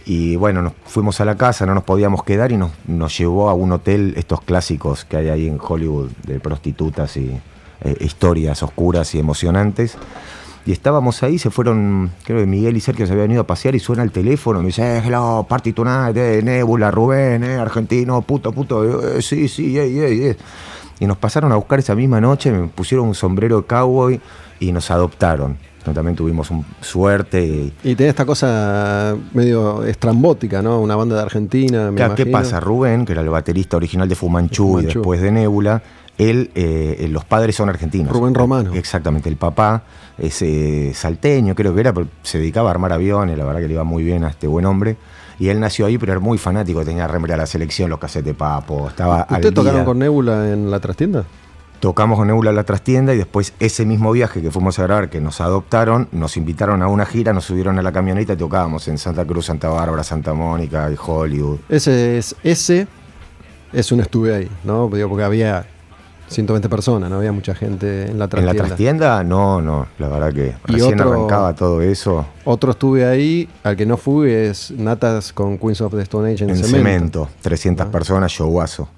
y 0.04 0.36
bueno, 0.36 0.60
nos 0.60 0.74
fuimos 0.84 1.18
a 1.22 1.24
la 1.24 1.36
casa, 1.36 1.64
no 1.64 1.74
nos 1.74 1.82
podíamos 1.82 2.22
quedar 2.24 2.52
y 2.52 2.58
nos, 2.58 2.72
nos 2.86 3.16
llevó 3.16 3.48
a 3.48 3.54
un 3.54 3.72
hotel, 3.72 4.12
estos 4.18 4.42
clásicos 4.42 5.06
que 5.06 5.16
hay 5.16 5.30
ahí 5.30 5.48
en 5.48 5.58
Hollywood, 5.60 6.10
de 6.26 6.38
prostitutas 6.38 7.16
y 7.16 7.40
eh, 7.82 7.96
historias 8.00 8.62
oscuras 8.62 9.14
y 9.14 9.18
emocionantes. 9.18 9.96
Y 10.64 10.72
estábamos 10.72 11.22
ahí, 11.22 11.38
se 11.38 11.50
fueron, 11.50 12.10
creo 12.24 12.40
que 12.40 12.46
Miguel 12.46 12.76
y 12.76 12.80
Sergio 12.80 13.06
se 13.06 13.12
habían 13.12 13.30
ido 13.30 13.42
a 13.42 13.46
pasear 13.46 13.76
y 13.76 13.78
suena 13.78 14.02
el 14.02 14.10
teléfono, 14.10 14.58
me 14.60 14.66
dice, 14.66 14.82
eh, 14.98 15.02
hello, 15.04 15.46
party 15.48 15.72
tonight, 15.72 16.16
eh, 16.16 16.40
Nebula, 16.42 16.90
Rubén, 16.90 17.44
eh, 17.44 17.54
argentino, 17.56 18.20
puto, 18.22 18.50
puto, 18.50 19.16
eh, 19.16 19.22
sí, 19.22 19.46
sí, 19.46 19.78
ey, 19.78 19.96
ey, 20.00 20.24
ey. 20.24 20.36
Y 20.98 21.06
nos 21.06 21.18
pasaron 21.18 21.52
a 21.52 21.56
buscar 21.56 21.78
esa 21.78 21.94
misma 21.94 22.20
noche, 22.20 22.50
me 22.50 22.66
pusieron 22.66 23.06
un 23.06 23.14
sombrero 23.14 23.58
de 23.60 23.66
cowboy 23.66 24.20
y 24.58 24.72
nos 24.72 24.90
adoptaron. 24.90 25.56
También 25.94 26.16
tuvimos 26.16 26.50
un- 26.50 26.64
suerte 26.80 27.40
y, 27.44 27.72
Y 27.84 27.94
tiene 27.94 28.10
esta 28.10 28.24
cosa 28.26 29.14
medio 29.34 29.84
estrambótica, 29.84 30.60
¿no? 30.60 30.80
Una 30.80 30.96
banda 30.96 31.14
de 31.14 31.22
Argentina, 31.22 31.92
me 31.92 31.96
¿Qué 31.98 32.04
imagino. 32.06 32.32
pasa? 32.32 32.58
Rubén, 32.58 33.04
que 33.06 33.12
era 33.12 33.20
el 33.22 33.28
baterista 33.28 33.76
original 33.76 34.08
de 34.08 34.16
Fumanchu, 34.16 34.78
De 34.78 34.82
y 34.82 34.86
después 34.86 35.20
de 35.20 35.30
Nebula, 35.30 35.80
él, 36.18 36.50
eh, 36.54 36.96
eh, 37.00 37.08
los 37.08 37.24
padres 37.24 37.56
son 37.56 37.68
argentinos. 37.68 38.12
Rubén 38.12 38.34
Romano. 38.34 38.72
Exactamente, 38.74 39.28
el 39.28 39.36
papá 39.36 39.82
es 40.18 40.40
eh, 40.42 40.92
salteño, 40.94 41.54
creo 41.54 41.74
que 41.74 41.80
era, 41.80 41.92
pero 41.92 42.08
se 42.22 42.38
dedicaba 42.38 42.70
a 42.70 42.72
armar 42.72 42.92
aviones, 42.92 43.36
la 43.36 43.44
verdad 43.44 43.60
que 43.60 43.68
le 43.68 43.74
iba 43.74 43.84
muy 43.84 44.02
bien 44.02 44.24
a 44.24 44.28
este 44.28 44.46
buen 44.46 44.64
hombre. 44.64 44.96
Y 45.38 45.48
él 45.48 45.60
nació 45.60 45.84
ahí, 45.84 45.98
pero 45.98 46.12
era 46.12 46.20
muy 46.20 46.38
fanático, 46.38 46.82
tenía 46.82 47.06
remera 47.06 47.34
de 47.34 47.40
la 47.40 47.46
selección, 47.46 47.90
los 47.90 47.98
casetes 47.98 48.24
de 48.24 48.34
papo, 48.34 48.88
estaba 48.88 49.26
¿Ustedes 49.30 49.52
tocaron 49.52 49.84
con 49.84 49.98
Nebula 49.98 50.50
en 50.50 50.70
la 50.70 50.80
trastienda? 50.80 51.24
Tocamos 51.80 52.18
con 52.18 52.28
Nebula 52.28 52.48
en 52.48 52.56
la 52.56 52.64
trastienda 52.64 53.12
y 53.12 53.18
después 53.18 53.52
ese 53.60 53.84
mismo 53.84 54.10
viaje 54.12 54.40
que 54.40 54.50
fuimos 54.50 54.78
a 54.78 54.84
grabar, 54.84 55.10
que 55.10 55.20
nos 55.20 55.42
adoptaron, 55.42 56.08
nos 56.10 56.38
invitaron 56.38 56.80
a 56.80 56.88
una 56.88 57.04
gira, 57.04 57.34
nos 57.34 57.44
subieron 57.44 57.78
a 57.78 57.82
la 57.82 57.92
camioneta 57.92 58.32
y 58.32 58.36
tocábamos 58.36 58.88
en 58.88 58.96
Santa 58.96 59.26
Cruz, 59.26 59.44
Santa 59.44 59.68
Bárbara, 59.68 60.02
Santa 60.02 60.32
Mónica 60.32 60.90
y 60.90 60.96
Hollywood. 60.98 61.58
Ese 61.68 62.16
es, 62.16 62.34
ese 62.42 62.88
es 63.74 63.92
un 63.92 64.00
estuve 64.00 64.34
ahí, 64.34 64.50
¿no? 64.64 64.88
Porque 64.88 65.22
había 65.22 65.66
120 66.28 66.68
personas, 66.68 67.08
no 67.08 67.16
había 67.16 67.30
mucha 67.32 67.54
gente 67.54 68.10
en 68.10 68.18
la 68.18 68.24
En 68.24 68.30
trastienda. 68.30 68.52
la 68.62 68.66
trastienda, 68.68 69.24
no, 69.24 69.60
no, 69.62 69.86
la 69.98 70.08
verdad 70.08 70.32
que 70.32 70.54
recién 70.64 71.00
otro- 71.00 71.12
arrancaba 71.12 71.54
todo 71.54 71.80
eso 71.82 72.26
Otro 72.44 72.72
estuve 72.72 73.04
ahí, 73.06 73.48
al 73.62 73.76
que 73.76 73.86
no 73.86 73.96
fui 73.96 74.30
es 74.30 74.70
Natas 74.72 75.32
con 75.32 75.56
Queens 75.58 75.80
of 75.80 75.94
the 75.94 76.02
Stone 76.02 76.32
Age 76.32 76.44
en, 76.44 76.50
en 76.50 76.56
cemento. 76.56 76.76
cemento, 76.76 77.28
300 77.42 77.86
Ah. 77.86 77.90
personas, 77.90 78.32
showazo. 78.32 78.88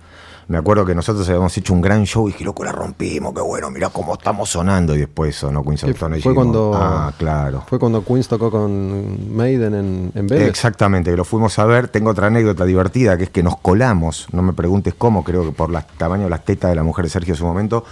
Me 0.49 0.57
acuerdo 0.57 0.87
que 0.87 0.95
nosotros 0.95 1.29
habíamos 1.29 1.55
hecho 1.59 1.75
un 1.75 1.83
gran 1.83 2.05
show 2.07 2.27
y 2.27 2.33
dije, 2.33 2.43
loco, 2.45 2.65
la 2.65 2.73
rompimos, 2.73 3.35
qué 3.35 3.43
bueno, 3.43 3.70
mirá 3.70 3.91
cómo 3.91 4.15
estamos 4.15 4.49
sonando. 4.49 4.95
Y 4.95 4.99
después 5.01 5.37
sonó 5.37 5.62
Queens 5.62 5.85
of 5.85 5.91
Stone 5.91 6.20
fue 6.20 6.35
cuando- 6.35 6.73
Ah, 6.75 7.12
claro. 7.19 7.65
Fue 7.66 7.79
cuando 7.79 8.03
Queens 8.03 8.29
tocó 8.29 8.51
con 8.51 9.37
Maiden 9.37 9.75
en, 9.75 10.12
en 10.15 10.27
Vélez. 10.27 10.49
Exactamente, 10.49 11.11
que 11.11 11.19
lo 11.19 11.27
fuimos 11.27 11.59
a 11.59 11.66
ver. 11.66 11.89
Tengo 11.89 12.11
otra 12.11 12.29
anécdota 12.29 12.65
divertida, 12.65 13.19
que 13.19 13.25
es 13.25 13.31
que 13.31 13.43
nos 13.43 13.59
colamos, 13.59 14.27
no 14.33 14.41
me 14.41 14.55
preguntes 14.55 14.95
cómo, 14.97 15.23
creo 15.23 15.45
que 15.45 15.53
por 15.53 15.70
el 15.70 15.79
tamaño 15.99 16.25
de 16.25 16.31
las 16.31 16.45
tetas 16.47 16.70
de 16.70 16.77
la 16.77 16.83
mujer 16.83 17.05
de 17.05 17.11
Sergio 17.11 17.35
en 17.35 17.39
su 17.39 17.45
momento. 17.45 17.85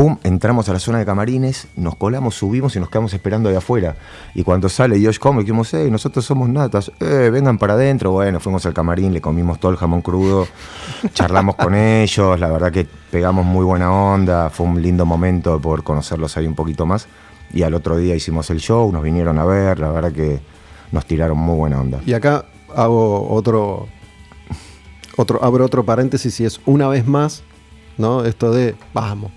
Pum, 0.00 0.16
entramos 0.24 0.66
a 0.66 0.72
la 0.72 0.78
zona 0.78 0.98
de 0.98 1.04
camarines, 1.04 1.68
nos 1.76 1.94
colamos, 1.94 2.34
subimos 2.34 2.74
y 2.74 2.80
nos 2.80 2.88
quedamos 2.88 3.12
esperando 3.12 3.50
ahí 3.50 3.54
afuera. 3.54 3.96
Y 4.34 4.44
cuando 4.44 4.70
sale 4.70 4.98
Josh 5.04 5.18
Come, 5.18 5.42
dijimos, 5.42 5.74
hey, 5.74 5.90
nosotros 5.90 6.24
somos 6.24 6.48
natas, 6.48 6.90
eh, 7.00 7.28
vengan 7.30 7.58
para 7.58 7.74
adentro. 7.74 8.12
Bueno, 8.12 8.40
fuimos 8.40 8.64
al 8.64 8.72
camarín, 8.72 9.12
le 9.12 9.20
comimos 9.20 9.60
todo 9.60 9.72
el 9.72 9.76
jamón 9.76 10.00
crudo, 10.00 10.48
charlamos 11.12 11.56
con 11.56 11.74
ellos, 11.74 12.40
la 12.40 12.48
verdad 12.48 12.72
que 12.72 12.86
pegamos 13.10 13.44
muy 13.44 13.62
buena 13.62 13.92
onda, 13.92 14.48
fue 14.48 14.68
un 14.68 14.80
lindo 14.80 15.04
momento 15.04 15.56
de 15.56 15.60
poder 15.60 15.82
conocerlos 15.82 16.34
ahí 16.38 16.46
un 16.46 16.54
poquito 16.54 16.86
más. 16.86 17.06
Y 17.52 17.62
al 17.62 17.74
otro 17.74 17.98
día 17.98 18.14
hicimos 18.14 18.48
el 18.48 18.60
show, 18.60 18.90
nos 18.90 19.02
vinieron 19.02 19.38
a 19.38 19.44
ver, 19.44 19.80
la 19.80 19.90
verdad 19.90 20.12
que 20.12 20.40
nos 20.92 21.04
tiraron 21.04 21.36
muy 21.36 21.56
buena 21.56 21.78
onda. 21.78 22.00
Y 22.06 22.14
acá 22.14 22.46
hago 22.74 23.30
otro, 23.30 23.86
otro, 25.18 25.44
abro 25.44 25.62
otro 25.66 25.84
paréntesis 25.84 26.40
y 26.40 26.46
es 26.46 26.58
una 26.64 26.88
vez 26.88 27.06
más, 27.06 27.42
¿no? 27.98 28.24
Esto 28.24 28.50
de 28.50 28.76
vamos. 28.94 29.30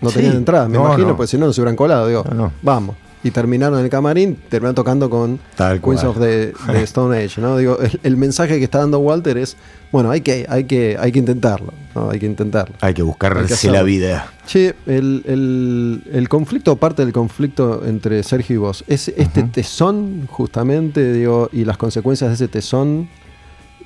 No 0.00 0.10
Sí, 0.10 0.16
tenían 0.16 0.36
entrada, 0.36 0.68
me 0.68 0.74
no, 0.78 0.84
imagino, 0.86 1.08
no. 1.08 1.16
pues 1.16 1.30
si 1.30 1.38
no, 1.38 1.46
no 1.46 1.52
se 1.52 1.60
hubieran 1.60 1.76
colado, 1.76 2.06
digo, 2.08 2.24
No, 2.30 2.34
no. 2.34 2.52
vamos. 2.62 2.96
Y 3.24 3.30
terminaron 3.32 3.78
en 3.80 3.84
el 3.86 3.90
camarín, 3.90 4.36
terminaron 4.48 4.74
tocando 4.76 5.10
con 5.10 5.40
Tal 5.56 5.80
Queens 5.80 6.02
cual. 6.02 6.10
of 6.12 6.18
the, 6.20 6.52
the 6.70 6.82
Stone 6.84 7.16
Age, 7.16 7.40
¿no? 7.40 7.56
Digo, 7.56 7.78
el, 7.80 7.98
el 8.04 8.16
mensaje 8.16 8.58
que 8.58 8.64
está 8.64 8.78
dando 8.78 9.00
Walter 9.00 9.36
es, 9.38 9.56
bueno, 9.90 10.10
hay 10.12 10.20
que, 10.20 10.46
hay 10.48 10.64
que, 10.64 10.96
hay 11.00 11.10
que 11.10 11.18
intentarlo, 11.18 11.72
¿no? 11.94 12.10
Hay 12.10 12.20
que 12.20 12.26
intentarlo. 12.26 12.76
Hay 12.82 12.94
que 12.94 13.02
buscarse 13.02 13.70
la 13.70 13.82
vida. 13.82 14.30
Che, 14.46 14.76
el, 14.86 15.24
el- 15.26 16.02
el 16.12 16.28
conflicto, 16.28 16.76
parte 16.76 17.02
del 17.04 17.12
conflicto 17.12 17.82
entre 17.84 18.22
Sergio 18.22 18.54
y 18.54 18.58
vos, 18.58 18.84
¿es 18.86 19.08
este 19.08 19.42
tesón 19.44 20.28
justamente, 20.30 21.12
digo, 21.12 21.48
y 21.52 21.64
las 21.64 21.78
consecuencias 21.78 22.28
de 22.30 22.34
ese 22.34 22.48
tesón 22.48 23.08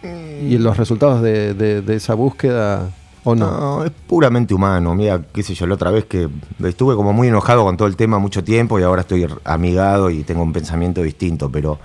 y 0.03 0.59
los 0.59 0.77
resultados 0.77 1.23
de, 1.23 1.55
de- 1.55 1.81
de 1.83 1.95
esa 1.97 2.13
búsqueda 2.15 2.91
o 3.25 3.35
no? 3.35 3.51
No, 3.61 3.85
es 3.85 3.91
puramente 4.07 4.55
humano. 4.55 4.95
Mira, 4.95 5.21
qué 5.33 5.43
sé 5.43 5.55
yo, 5.55 5.67
la 5.67 5.75
otra 5.75 5.91
vez 5.91 6.05
que 6.07 6.29
estuve 6.65 6.95
como 6.95 7.13
muy 7.13 7.29
enojado 7.29 7.65
con 7.65 7.77
todo 7.77 7.87
el 7.89 7.97
tema 7.97 8.19
mucho 8.19 8.43
tiempo 8.45 8.79
y 8.79 8.83
ahora 8.83 9.03
estoy 9.03 9.27
amigado 9.45 10.11
y 10.11 10.23
tengo 10.25 10.43
un 10.43 10.53
pensamiento 10.53 11.03
distinto, 11.03 11.51
pero 11.51 11.79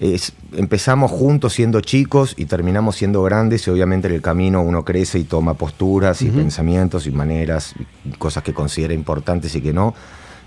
es- 0.00 0.32
empezamos 0.56 1.10
juntos 1.10 1.52
siendo 1.54 1.80
chicos 1.80 2.34
y 2.36 2.46
terminamos 2.46 2.96
siendo 2.96 3.22
grandes 3.22 3.66
y 3.66 3.70
obviamente 3.70 4.08
en 4.08 4.14
el 4.14 4.22
camino 4.22 4.60
uno 4.60 4.84
crece 4.84 5.18
y 5.18 5.24
toma 5.24 5.54
posturas 5.54 6.20
y 6.22 6.30
pensamientos 6.30 7.06
y 7.06 7.12
maneras 7.12 7.74
y 8.04 8.10
cosas 8.18 8.42
que 8.42 8.52
considera 8.52 8.92
importantes 8.94 9.54
y 9.54 9.60
que 9.60 9.72
no. 9.72 9.94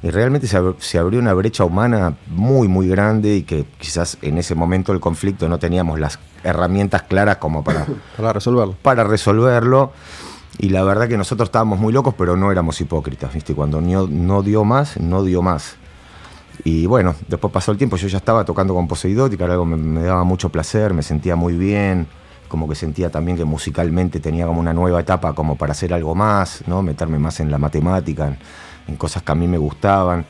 Y 0.02 0.10
realmente 0.12 0.48
se, 0.48 0.58
ab- 0.60 0.76
se 0.80 0.98
abrió 0.98 1.20
una 1.20 1.34
brecha 1.34 1.66
humana 1.66 2.16
muy, 2.28 2.68
muy 2.68 2.88
grande 2.88 3.36
y 3.36 3.44
que 3.44 3.66
quizás 3.78 4.18
en 4.22 4.38
ese 4.38 4.56
momento 4.56 4.92
del 4.94 5.02
conflicto 5.02 5.50
no 5.50 5.60
teníamos 5.60 6.00
las 6.00 6.20
herramientas 6.44 7.04
claras 7.04 7.38
como 7.38 7.64
para 7.64 7.86
Para 8.18 8.34
resolverlo. 8.34 8.76
para 8.82 9.04
resolverlo. 9.04 9.92
Y 10.58 10.70
la 10.70 10.84
verdad 10.84 11.08
que 11.08 11.18
nosotros 11.18 11.48
estábamos 11.48 11.80
muy 11.80 11.94
locos, 11.94 12.14
pero 12.18 12.36
no 12.36 12.52
éramos 12.52 12.80
hipócritas, 12.82 13.34
¿viste? 13.34 13.54
Cuando 13.56 13.80
no, 13.82 14.08
no 14.08 14.42
dio 14.44 14.64
más, 14.66 14.98
no 15.00 15.24
dio 15.24 15.42
más. 15.42 15.76
Y 16.66 16.86
bueno, 16.86 17.16
después 17.30 17.54
pasó 17.54 17.72
el 17.72 17.78
tiempo, 17.78 17.96
yo 17.96 18.08
ya 18.10 18.18
estaba 18.18 18.44
tocando 18.44 18.74
con 18.74 18.86
era 19.46 19.54
algo 19.54 19.64
que 19.64 19.70
me, 19.72 19.78
me 19.78 20.04
daba 20.04 20.26
mucho 20.26 20.50
placer, 20.50 20.94
me 20.94 21.02
sentía 21.04 21.38
muy 21.38 21.54
bien, 21.56 22.08
como 22.50 22.68
que 22.68 22.76
sentía 22.76 23.10
también 23.10 23.38
que 23.38 23.46
musicalmente 23.46 24.20
tenía 24.20 24.46
como 24.46 24.60
una 24.60 24.74
nueva 24.74 25.00
etapa 25.00 25.34
como 25.34 25.56
para 25.56 25.72
hacer 25.72 25.94
algo 25.94 26.16
más, 26.16 26.64
¿no? 26.68 26.82
Meterme 26.82 27.18
más 27.20 27.40
en 27.40 27.50
la 27.52 27.58
matemática, 27.58 28.36
en, 28.90 28.96
cosas 28.98 29.24
que 29.24 29.32
a 29.32 29.36
mí 29.36 29.48
me 29.48 29.58
gustaban. 29.58 30.26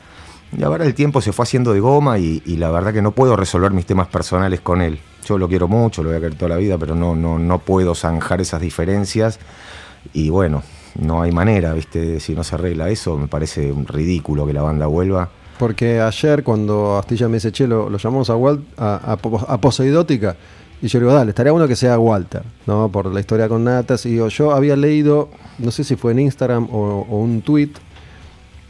Y 0.56 0.62
ahora 0.62 0.84
el 0.84 0.94
tiempo 0.94 1.20
se 1.20 1.32
fue 1.32 1.44
haciendo 1.44 1.72
de 1.72 1.80
goma 1.80 2.18
y, 2.18 2.40
la 2.56 2.70
verdad 2.70 2.92
que 2.92 3.02
no 3.02 3.12
puedo 3.12 3.36
resolver 3.36 3.70
mis 3.72 3.86
temas 3.86 4.08
personales 4.08 4.60
con 4.60 4.82
él. 4.82 4.98
Yo 5.24 5.38
lo 5.38 5.48
quiero 5.48 5.68
mucho, 5.68 6.02
lo 6.02 6.08
voy 6.08 6.18
a 6.18 6.20
querer 6.20 6.36
toda 6.36 6.48
la 6.48 6.56
vida, 6.56 6.76
pero 6.76 6.94
no, 6.94 7.14
no, 7.14 7.38
no 7.38 7.58
puedo 7.58 7.94
zanjar 7.94 8.40
esas 8.40 8.60
diferencias. 8.60 9.38
Y 10.12 10.30
bueno, 10.30 10.62
no 10.98 11.22
hay 11.22 11.30
manera, 11.30 11.72
¿viste? 11.72 12.18
Si 12.18 12.34
no 12.34 12.42
se 12.42 12.56
arregla 12.56 12.88
eso, 12.88 13.16
me 13.16 13.28
parece 13.28 13.72
ridículo 13.86 14.46
que 14.46 14.52
la 14.52 14.62
banda 14.62 14.86
vuelva. 14.86 15.28
Porque 15.58 16.00
ayer 16.00 16.42
cuando 16.42 16.98
Astilla 16.98 17.28
me 17.28 17.34
dice, 17.34 17.52
che, 17.52 17.66
lo, 17.66 17.94
llamamos 17.96 18.30
a, 18.30 18.36
Walt, 18.36 18.62
a, 18.78 19.12
a, 19.12 19.52
a 19.52 19.60
Poseidótica, 19.60 20.34
y 20.82 20.88
yo 20.88 20.98
le 20.98 21.04
digo, 21.04 21.14
dale, 21.14 21.30
estaría 21.30 21.52
bueno 21.52 21.68
que 21.68 21.76
sea 21.76 21.98
Walter, 21.98 22.42
¿no? 22.66 22.88
Por 22.90 23.12
la 23.12 23.20
historia 23.20 23.48
con 23.48 23.64
Natas. 23.64 24.06
Y 24.06 24.16
yo 24.16 24.52
había 24.52 24.76
leído, 24.76 25.28
no 25.58 25.70
sé 25.70 25.84
si 25.84 25.96
fue 25.96 26.12
en 26.12 26.20
Instagram 26.20 26.68
o 26.72 27.04
un 27.10 27.42
tweet 27.42 27.72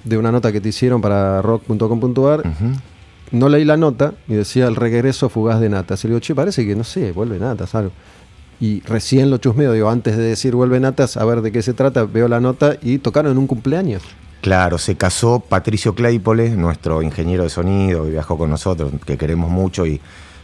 de 0.04 0.18
una 0.18 0.32
nota 0.32 0.52
que 0.52 0.60
te 0.60 0.68
hicieron 0.70 1.00
para 1.00 1.42
rock.com.ar. 1.42 2.42
No 3.32 3.48
leí 3.48 3.64
la 3.64 3.76
nota 3.76 4.14
y 4.26 4.34
decía 4.34 4.66
el 4.66 4.76
regreso 4.76 5.28
fugaz 5.28 5.60
de 5.60 5.68
Natas. 5.68 6.04
Y 6.04 6.08
le 6.08 6.14
digo, 6.14 6.20
che, 6.20 6.34
parece 6.34 6.66
que, 6.66 6.74
no 6.74 6.84
sé, 6.84 7.12
vuelve 7.12 7.38
Natas, 7.38 7.74
algo. 7.74 7.92
Y 8.60 8.80
recién 8.80 9.30
lo 9.30 9.38
chusmeo, 9.38 9.72
digo, 9.72 9.88
antes 9.88 10.16
de 10.16 10.22
decir 10.24 10.54
vuelve 10.54 10.80
Natas, 10.80 11.16
a 11.16 11.24
ver 11.24 11.40
de 11.40 11.50
qué 11.52 11.62
se 11.62 11.72
trata, 11.72 12.04
veo 12.04 12.28
la 12.28 12.40
nota 12.40 12.76
y 12.82 12.98
tocaron 12.98 13.32
en 13.32 13.38
un 13.38 13.46
cumpleaños. 13.46 14.02
Claro, 14.42 14.78
se 14.78 14.96
casó 14.96 15.40
Patricio 15.40 15.94
Claypole, 15.94 16.50
nuestro 16.50 17.02
ingeniero 17.02 17.44
de 17.44 17.50
sonido, 17.50 18.04
que 18.04 18.10
viajó 18.10 18.36
con 18.36 18.50
nosotros, 18.50 18.92
que 19.06 19.16
queremos 19.16 19.50
mucho 19.50 19.86
y, 19.86 20.00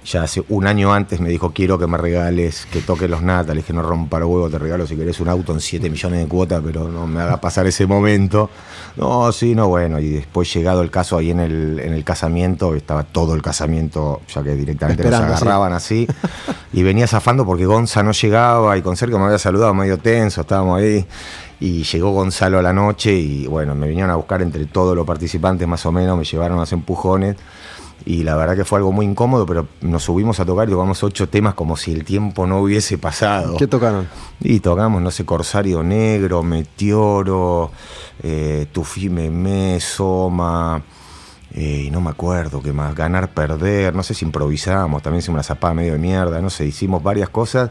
ya 0.07 0.23
hace 0.23 0.45
un 0.51 0.67
año 0.69 0.95
antes 0.95 1.21
me 1.21 1.29
dijo, 1.29 1.51
quiero 1.53 1.79
que 1.79 1.89
me 1.89 1.99
regales, 1.99 2.67
que 2.71 2.81
toque 2.81 3.09
los 3.09 3.23
natas. 3.23 3.57
Le 3.57 3.63
dije, 3.63 3.73
no 3.73 3.83
rompa 3.83 4.21
los 4.21 4.29
huevos, 4.29 4.53
te 4.53 4.59
regalo 4.59 4.87
si 4.87 4.97
querés 4.97 5.19
un 5.19 5.29
auto 5.29 5.53
en 5.53 5.61
7 5.61 5.91
millones 5.91 6.21
de 6.21 6.29
cuotas, 6.29 6.63
pero 6.65 6.89
no 6.89 7.07
me 7.09 7.21
haga 7.21 7.41
pasar 7.41 7.67
ese 7.67 7.87
momento. 7.87 8.49
No, 8.97 9.33
sí, 9.33 9.57
no, 9.57 9.67
bueno. 9.67 9.99
Y 9.99 10.11
después 10.11 10.53
llegado 10.55 10.83
el 10.83 10.93
caso 10.93 11.19
ahí 11.19 11.33
en 11.33 11.41
el, 11.41 11.81
en 11.81 11.93
el 11.93 12.05
casamiento, 12.05 12.77
estaba 12.77 13.03
todo 13.03 13.35
el 13.35 13.43
casamiento, 13.43 14.21
ya 14.33 14.45
que 14.45 14.55
directamente 14.55 15.03
Esperando, 15.03 15.29
nos 15.29 15.39
sí. 15.39 15.45
agarraban 15.45 15.73
así. 15.73 16.07
Y 16.73 16.83
venía 16.85 17.09
zafando 17.09 17.45
porque 17.45 17.67
Gonza 17.67 18.05
no 18.05 18.13
llegaba 18.13 18.79
y 18.79 18.83
con 18.83 18.97
Sergio 18.97 19.19
me 19.19 19.25
había 19.25 19.39
saludado 19.39 19.75
medio 19.75 19.99
tenso, 19.99 20.43
estábamos 20.43 20.81
ahí. 20.81 21.05
Y 21.59 21.83
llegó 21.83 22.13
Gonzalo 22.13 22.59
a 22.59 22.63
la 22.63 22.73
noche 22.73 23.13
y 23.13 23.47
bueno, 23.47 23.75
me 23.75 23.89
vinieron 23.89 24.11
a 24.11 24.17
buscar 24.17 24.41
entre 24.43 24.67
todos 24.67 24.95
los 24.95 25.07
participantes 25.07 25.67
más 25.67 25.85
o 25.87 25.91
menos, 25.91 26.17
me 26.17 26.25
llevaron 26.25 26.61
a 26.61 26.63
hacer 26.63 26.79
empujones. 26.79 27.37
Y 28.05 28.23
la 28.23 28.37
verdad 28.37 28.55
que 28.55 28.65
fue 28.65 28.79
algo 28.79 28.93
muy 28.93 29.05
incómodo, 29.07 29.47
pero 29.47 29.67
nos 29.81 30.05
subimos 30.05 30.39
a 30.39 30.45
tocar 30.45 30.69
y 30.69 30.71
tocamos 30.73 31.03
ocho 31.03 31.29
temas 31.29 31.55
como 31.55 31.77
si 31.77 31.93
el 31.93 32.05
tiempo 32.05 32.47
no 32.47 32.61
hubiese 32.61 32.99
pasado. 32.99 33.57
¿Qué 33.57 33.67
tocaron? 33.67 34.07
Y 34.41 34.61
tocamos, 34.61 35.03
no 35.03 35.11
sé, 35.11 35.25
Corsario 35.25 35.83
Negro, 35.83 36.43
Meteoro, 36.45 37.73
eh, 38.23 38.67
Tufi 38.71 39.09
Memé, 39.09 39.81
Soma, 39.81 40.81
eh, 41.53 41.85
y 41.87 41.91
no 41.91 42.01
me 42.01 42.11
acuerdo 42.11 42.63
qué 42.63 42.73
más, 42.73 42.95
Ganar, 42.95 43.31
Perder, 43.33 43.95
no 43.95 44.03
sé 44.05 44.15
si 44.15 44.25
improvisamos, 44.25 45.03
también 45.03 45.21
hicimos 45.21 45.37
una 45.37 45.43
zapada 45.43 45.75
medio 45.75 45.95
de 45.95 45.99
mierda, 45.99 46.41
no 46.41 46.51
sé, 46.51 46.67
hicimos 46.67 47.03
varias 47.03 47.29
cosas 47.31 47.71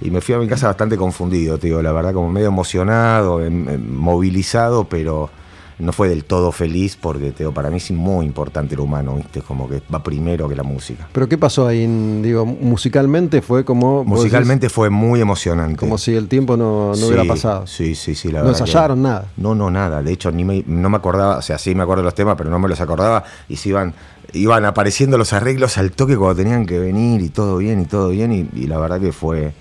y 0.00 0.10
me 0.10 0.20
fui 0.20 0.34
a 0.34 0.38
mi 0.38 0.48
casa 0.48 0.66
bastante 0.66 0.96
confundido, 0.96 1.58
te 1.58 1.68
digo, 1.68 1.80
la 1.82 1.92
verdad, 1.92 2.12
como 2.12 2.28
medio 2.30 2.48
emocionado, 2.48 3.44
em- 3.44 3.68
em, 3.68 3.94
movilizado, 3.96 4.84
pero 4.84 5.30
no 5.78 5.92
fue 5.92 6.08
del 6.08 6.24
todo 6.24 6.52
feliz 6.52 6.96
porque, 7.00 7.32
te 7.32 7.44
digo, 7.44 7.52
para 7.52 7.68
mí 7.70 7.76
es 7.76 7.90
muy 7.90 8.24
importante 8.24 8.74
el 8.74 8.80
humano, 8.80 9.16
¿viste? 9.16 9.42
Como 9.42 9.68
que 9.68 9.82
va 9.94 10.02
primero 10.02 10.48
que 10.48 10.54
la 10.56 10.62
música. 10.62 11.06
¿Pero 11.12 11.28
qué 11.28 11.36
pasó 11.36 11.66
ahí? 11.66 11.86
digo, 12.22 12.46
musicalmente 12.46 13.42
fue 13.42 13.64
como... 13.64 14.04
Musicalmente 14.04 14.68
fue 14.70 14.88
muy 14.90 15.20
emocionante. 15.20 15.76
Como 15.78 15.98
si 15.98 16.14
el 16.14 16.28
tiempo 16.28 16.56
no, 16.56 16.92
no 16.94 17.06
hubiera 17.06 17.22
Sí, 17.22 17.28
pasado. 17.28 17.66
Sí, 17.66 17.94
sí, 17.94 18.14
sí, 18.14 18.28
la 18.28 18.38
No 18.40 18.46
verdad 18.46 18.58
que- 18.58 18.62
ensayaron 18.64 19.02
nada. 19.02 19.26
No, 19.36 19.54
no, 19.54 19.70
nada. 19.70 20.02
De 20.02 20.12
hecho, 20.12 20.30
ni 20.32 20.44
me, 20.44 20.64
no 20.66 20.88
me 20.88 20.96
acordaba, 20.96 21.38
o 21.38 21.42
sea, 21.42 21.58
sí 21.58 21.74
me 21.74 21.82
acuerdo 21.82 22.02
de 22.02 22.06
los 22.06 22.14
temas, 22.14 22.36
pero 22.38 22.48
no 22.50 22.58
me 22.58 22.68
los 22.68 22.80
acordaba. 22.80 23.24
Y 23.48 23.56
se 23.56 23.68
iban, 23.68 23.92
iban 24.32 24.64
apareciendo 24.64 25.18
los 25.18 25.32
arreglos 25.32 25.76
al 25.78 25.92
toque 25.92 26.16
cuando 26.16 26.36
tenían 26.36 26.64
que 26.66 26.78
venir 26.78 27.20
y 27.20 27.28
todo 27.28 27.58
bien 27.58 27.80
y 27.80 27.84
todo 27.84 28.08
bien. 28.08 28.32
Y, 28.32 28.48
y 28.58 28.66
la 28.66 28.78
verdad 28.78 29.00
que 29.00 29.12
fue, 29.12 29.52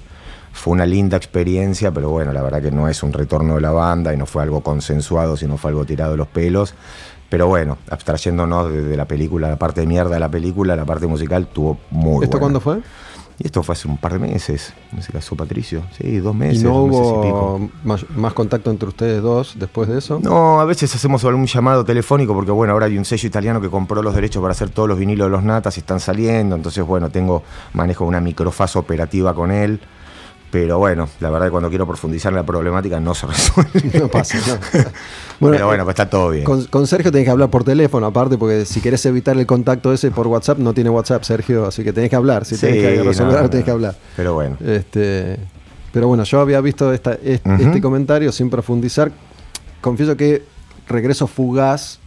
fue 0.55 0.71
una 0.71 0.85
linda 0.85 1.17
experiencia, 1.17 1.91
pero 1.91 2.09
bueno, 2.09 2.31
la 2.31 2.41
verdad 2.41 2.61
que 2.61 2.71
no 2.71 2.87
es 2.87 3.03
un 3.03 3.11
retorno 3.11 3.55
de 3.55 3.61
la 3.61 3.71
banda 3.71 4.13
y 4.13 4.17
no 4.17 4.25
fue 4.25 4.41
algo 4.41 4.61
consensuado, 4.61 5.35
sino 5.35 5.57
fue 5.57 5.71
algo 5.71 5.85
tirado 5.85 6.11
de 6.11 6.17
los 6.17 6.27
pelos. 6.27 6.73
Pero 7.29 7.47
bueno, 7.47 7.77
abstrayéndonos 7.89 8.71
de, 8.71 8.95
la 8.95 9.05
película, 9.05 9.49
la 9.49 9.57
parte 9.57 9.81
de 9.81 9.87
mierda 9.87 10.13
de 10.13 10.21
la 10.21 10.29
película, 10.29 10.75
la 10.77 10.85
parte 10.85 11.07
musical 11.07 11.47
tuvo 11.47 11.77
muy 11.91 12.23
¿Esto 12.23 12.37
buena. 12.37 12.39
cuándo 12.39 12.59
fue? 12.61 12.77
Y 13.37 13.47
esto 13.47 13.63
fue 13.63 13.73
hace 13.73 13.89
un 13.89 13.97
par 13.97 14.13
de 14.13 14.19
meses, 14.19 14.73
me 14.93 15.01
se 15.01 15.11
casó 15.11 15.35
Patricio. 15.35 15.83
Sí, 15.97 16.19
dos 16.19 16.33
¿Y 16.33 16.37
meses. 16.37 16.63
no 16.63 16.87
dos 16.87 16.89
meses 16.89 17.07
y 17.07 17.25
pico. 17.25 17.69
más, 17.83 18.09
más 18.11 18.33
contacto 18.33 18.71
entre 18.71 18.87
ustedes 18.87 19.21
dos 19.21 19.55
después 19.59 19.89
de 19.89 19.97
eso? 19.97 20.21
No, 20.23 20.61
a 20.61 20.65
veces 20.65 20.95
hacemos 20.95 21.25
algún 21.25 21.47
llamado 21.47 21.83
telefónico 21.83 22.33
porque 22.33 22.51
bueno, 22.51 22.71
ahora 22.71 22.85
hay 22.85 22.97
un 22.97 23.03
sello 23.03 23.27
italiano 23.27 23.59
que 23.59 23.69
compró 23.69 24.01
los 24.01 24.15
derechos 24.15 24.41
para 24.41 24.53
hacer 24.53 24.69
todos 24.69 24.87
los 24.87 24.97
vinilos 24.97 25.27
de 25.27 25.31
los 25.31 25.43
natas 25.43 25.75
y 25.75 25.81
están 25.81 25.99
saliendo, 25.99 26.55
entonces 26.55 26.85
bueno, 26.85 27.09
tengo 27.09 27.43
manejo 27.73 28.05
una 28.05 28.21
microfase 28.21 28.79
operativa 28.79 29.33
con 29.33 29.51
él. 29.51 29.81
Pero 30.55 30.77
bueno, 30.77 31.09
la 31.19 31.29
verdad 31.29 31.47
que 31.47 31.51
cuando 31.51 31.67
quiero 31.67 31.85
profundizar 31.85 32.31
en 32.31 32.37
la 32.37 32.45
problemática 32.45 32.97
no 33.01 33.13
se 33.13 33.27
resuelve. 33.27 33.71
No 33.99 34.07
pasa. 34.07 34.37
no. 34.47 34.89
Pero 35.51 35.67
bueno, 35.67 35.83
pues 35.83 35.95
está 35.95 36.09
todo 36.09 36.29
bien. 36.29 36.45
Con, 36.45 36.63
con 36.67 36.87
Sergio 36.87 37.11
tenés 37.11 37.25
que 37.25 37.31
hablar 37.31 37.49
por 37.49 37.65
teléfono, 37.65 38.05
aparte, 38.05 38.37
porque 38.37 38.63
si 38.63 38.79
querés 38.79 39.05
evitar 39.05 39.37
el 39.37 39.45
contacto 39.45 39.91
ese 39.91 40.11
por 40.11 40.27
WhatsApp, 40.27 40.57
no 40.59 40.73
tiene 40.73 40.89
WhatsApp, 40.89 41.23
Sergio, 41.23 41.65
así 41.65 41.83
que 41.83 41.91
tenés 41.91 42.09
que 42.09 42.15
hablar. 42.15 42.45
Si 42.45 42.55
Sí, 42.55 42.67
tenés 42.67 42.83
que 42.99 43.03
resolver, 43.03 43.35
no, 43.35 43.41
no. 43.41 43.49
tenés 43.49 43.65
que 43.65 43.71
hablar. 43.71 43.95
Pero 44.15 44.33
bueno. 44.33 44.55
Este, 44.65 45.37
pero 45.91 46.07
bueno, 46.07 46.23
yo 46.23 46.39
había 46.39 46.61
visto 46.61 46.93
esta, 46.93 47.15
este 47.21 47.81
comentario 47.81 48.31
sin 48.31 48.49
profundizar. 48.49 49.11
Confieso 49.81 50.15
que 50.15 50.41
Regreso 50.87 51.27
Fugaz 51.27 51.99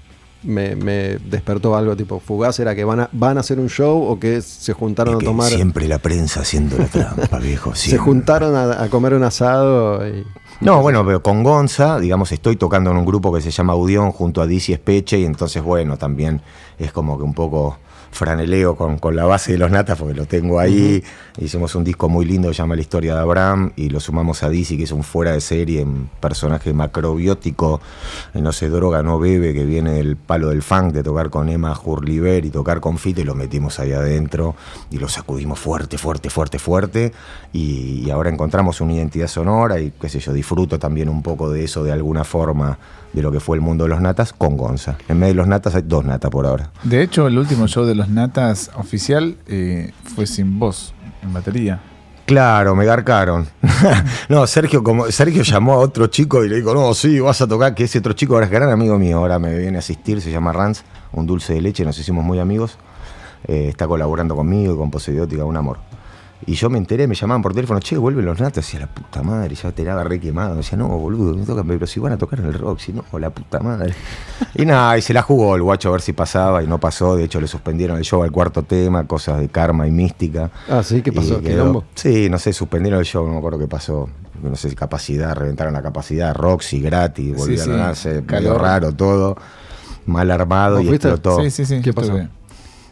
me, 0.42 0.76
me 0.76 1.18
despertó 1.18 1.76
algo 1.76 1.96
tipo, 1.96 2.20
Fugaz 2.20 2.58
era 2.60 2.74
que 2.74 2.84
van 2.84 3.00
a, 3.00 3.08
van 3.12 3.36
a 3.36 3.40
hacer 3.40 3.58
un 3.58 3.68
show 3.68 4.02
o 4.02 4.18
que 4.18 4.40
se 4.42 4.72
juntaron 4.72 5.14
Es 5.14 5.22
a 5.22 5.24
tomar... 5.24 5.48
Siempre 5.50 5.88
la 5.88 5.98
prensa 5.98 6.40
haciendo 6.40 6.78
la 6.78 6.86
trampa, 6.86 7.38
viejo. 7.42 7.74
Se 7.74 7.98
juntaron 7.98 8.54
a, 8.54 8.82
a 8.82 8.88
comer 8.88 9.14
un 9.14 9.24
asado 9.24 10.06
y... 10.06 10.24
No, 10.60 10.80
bueno, 10.82 11.04
pero 11.04 11.22
con 11.22 11.44
Gonza, 11.44 12.00
digamos, 12.00 12.32
estoy 12.32 12.56
tocando 12.56 12.90
en 12.90 12.96
un 12.96 13.04
grupo 13.04 13.32
que 13.32 13.40
se 13.40 13.52
llama 13.52 13.74
Audión 13.74 14.10
junto 14.10 14.42
a 14.42 14.46
Dizzy 14.46 14.72
Espeche 14.72 15.18
y 15.18 15.24
entonces, 15.24 15.62
bueno, 15.62 15.96
también 15.96 16.42
es 16.78 16.90
como 16.90 17.16
que 17.16 17.22
un 17.22 17.34
poco 17.34 17.78
franeleo 18.10 18.76
con, 18.76 18.98
con 18.98 19.16
la 19.16 19.24
base 19.24 19.52
de 19.52 19.58
los 19.58 19.70
natas 19.70 19.98
porque 19.98 20.14
lo 20.14 20.26
tengo 20.26 20.58
ahí. 20.58 21.02
Hicimos 21.38 21.74
un 21.74 21.84
disco 21.84 22.08
muy 22.08 22.24
lindo 22.24 22.48
que 22.48 22.54
se 22.54 22.62
llama 22.62 22.74
La 22.74 22.80
historia 22.80 23.14
de 23.14 23.20
Abraham 23.20 23.72
y 23.76 23.90
lo 23.90 24.00
sumamos 24.00 24.42
a 24.42 24.48
Dizzy, 24.48 24.76
que 24.76 24.84
es 24.84 24.92
un 24.92 25.04
fuera 25.04 25.32
de 25.32 25.40
serie, 25.40 25.84
un 25.84 26.10
personaje 26.20 26.72
macrobiótico, 26.72 27.80
eh, 28.34 28.40
no 28.40 28.52
se 28.52 28.68
droga, 28.68 29.02
no 29.02 29.18
bebe, 29.18 29.54
que 29.54 29.64
viene 29.64 29.92
del 29.92 30.16
palo 30.16 30.48
del 30.48 30.62
funk, 30.62 30.92
de 30.92 31.02
tocar 31.02 31.30
con 31.30 31.48
Emma 31.48 31.78
Hurliver 31.78 32.44
y 32.44 32.50
tocar 32.50 32.80
con 32.80 32.98
Fito 32.98 33.20
y 33.20 33.24
lo 33.24 33.34
metimos 33.34 33.78
ahí 33.78 33.92
adentro 33.92 34.56
y 34.90 34.98
lo 34.98 35.08
sacudimos 35.08 35.58
fuerte, 35.58 35.98
fuerte, 35.98 36.30
fuerte, 36.30 36.58
fuerte 36.58 37.12
y, 37.52 38.02
y 38.04 38.10
ahora 38.10 38.30
encontramos 38.30 38.80
una 38.80 38.94
identidad 38.94 39.28
sonora 39.28 39.80
y 39.80 39.92
qué 39.92 40.08
sé 40.08 40.20
yo, 40.20 40.32
disfruto 40.32 40.78
también 40.78 41.08
un 41.08 41.22
poco 41.22 41.50
de 41.50 41.64
eso 41.64 41.84
de 41.84 41.92
alguna 41.92 42.24
forma 42.24 42.78
de 43.12 43.22
lo 43.22 43.32
que 43.32 43.40
fue 43.40 43.56
el 43.56 43.60
mundo 43.60 43.84
de 43.84 43.90
los 43.90 44.00
natas 44.00 44.32
con 44.32 44.56
Gonza. 44.56 44.96
En 45.08 45.20
vez 45.20 45.30
de 45.30 45.34
los 45.34 45.46
natas 45.46 45.74
hay 45.74 45.82
dos 45.84 46.04
natas 46.04 46.30
por 46.30 46.46
ahora. 46.46 46.70
De 46.84 47.02
hecho, 47.02 47.26
el 47.26 47.38
último 47.38 47.66
show 47.66 47.84
de 47.84 47.94
los 47.94 48.08
Natas 48.08 48.70
oficial 48.76 49.36
eh, 49.46 49.92
fue 50.14 50.26
sin 50.26 50.58
voz, 50.58 50.94
en 51.22 51.32
batería. 51.32 51.80
Claro, 52.26 52.76
me 52.76 52.84
garcaron. 52.84 53.46
no, 54.28 54.46
Sergio, 54.46 54.82
como 54.82 55.10
Sergio 55.10 55.42
llamó 55.42 55.72
a 55.72 55.78
otro 55.78 56.08
chico 56.08 56.44
y 56.44 56.48
le 56.50 56.56
dijo, 56.56 56.74
no, 56.74 56.92
sí, 56.92 57.18
vas 57.20 57.40
a 57.40 57.46
tocar, 57.46 57.74
que 57.74 57.84
ese 57.84 58.00
otro 58.00 58.12
chico 58.12 58.34
ahora 58.34 58.44
es 58.44 58.52
gran 58.52 58.70
amigo 58.70 58.98
mío, 58.98 59.16
ahora 59.16 59.38
me 59.38 59.56
viene 59.56 59.76
a 59.76 59.80
asistir, 59.80 60.20
se 60.20 60.30
llama 60.30 60.52
Rans, 60.52 60.84
un 61.12 61.26
dulce 61.26 61.54
de 61.54 61.62
leche, 61.62 61.86
nos 61.86 61.98
hicimos 61.98 62.22
muy 62.22 62.38
amigos. 62.38 62.76
Eh, 63.46 63.68
está 63.68 63.86
colaborando 63.86 64.36
conmigo 64.36 64.74
y 64.74 64.76
con 64.76 64.90
Poseidiótica, 64.90 65.44
un 65.44 65.56
amor. 65.56 65.78
Y 66.46 66.54
yo 66.54 66.70
me 66.70 66.78
enteré, 66.78 67.06
me 67.08 67.14
llamaban 67.14 67.42
por 67.42 67.52
teléfono, 67.52 67.80
che, 67.80 67.96
vuelven 67.96 68.24
los 68.24 68.38
natas, 68.38 68.64
decía 68.64 68.80
la 68.80 68.86
puta 68.86 69.22
madre, 69.22 69.54
ya 69.54 69.72
te 69.72 69.84
la 69.84 70.02
re 70.04 70.20
quemado. 70.20 70.56
Decía, 70.56 70.78
no, 70.78 70.88
boludo, 70.88 71.36
me 71.36 71.44
tocan, 71.44 71.66
pero 71.66 71.86
si 71.86 71.98
van 72.00 72.12
a 72.12 72.16
tocar 72.18 72.40
en 72.40 72.46
el 72.46 72.54
rock, 72.54 72.78
si 72.78 72.92
no, 72.92 73.04
la 73.18 73.30
puta 73.30 73.58
madre. 73.60 73.92
Y 74.54 74.64
nada, 74.64 74.96
y 74.96 75.02
se 75.02 75.12
la 75.12 75.22
jugó 75.22 75.56
el 75.56 75.62
guacho 75.62 75.88
a 75.88 75.92
ver 75.92 76.00
si 76.00 76.12
pasaba 76.12 76.62
y 76.62 76.66
no 76.66 76.78
pasó. 76.78 77.16
De 77.16 77.24
hecho, 77.24 77.40
le 77.40 77.48
suspendieron 77.48 77.98
el 77.98 78.04
show 78.04 78.22
al 78.22 78.30
cuarto 78.30 78.62
tema, 78.62 79.06
cosas 79.06 79.40
de 79.40 79.48
karma 79.48 79.86
y 79.88 79.90
mística. 79.90 80.50
Ah, 80.68 80.82
sí, 80.82 81.02
¿qué 81.02 81.12
pasó? 81.12 81.40
Sí, 81.94 82.28
no 82.30 82.38
sé, 82.38 82.52
suspendieron 82.52 83.00
el 83.00 83.06
show, 83.06 83.26
no 83.26 83.32
me 83.32 83.38
acuerdo 83.38 83.58
qué 83.58 83.68
pasó. 83.68 84.08
No 84.42 84.54
sé 84.54 84.70
si 84.70 84.76
capacidad, 84.76 85.34
reventaron 85.34 85.74
la 85.74 85.82
capacidad, 85.82 86.32
Roxy 86.34 86.80
gratis, 86.80 87.36
volvieron 87.36 87.64
sí, 87.66 87.72
a 87.72 87.76
darse 87.76 88.10
medio 88.10 88.26
calor. 88.26 88.60
raro 88.62 88.92
todo, 88.92 89.36
mal 90.06 90.30
armado 90.30 90.76
¿Vos 90.76 90.84
y 90.84 90.88
fuiste? 90.88 91.08
explotó. 91.08 91.42
Sí, 91.42 91.50
sí, 91.50 91.66
sí. 91.66 91.80
¿Qué 91.82 91.92
pasó? 91.92 92.16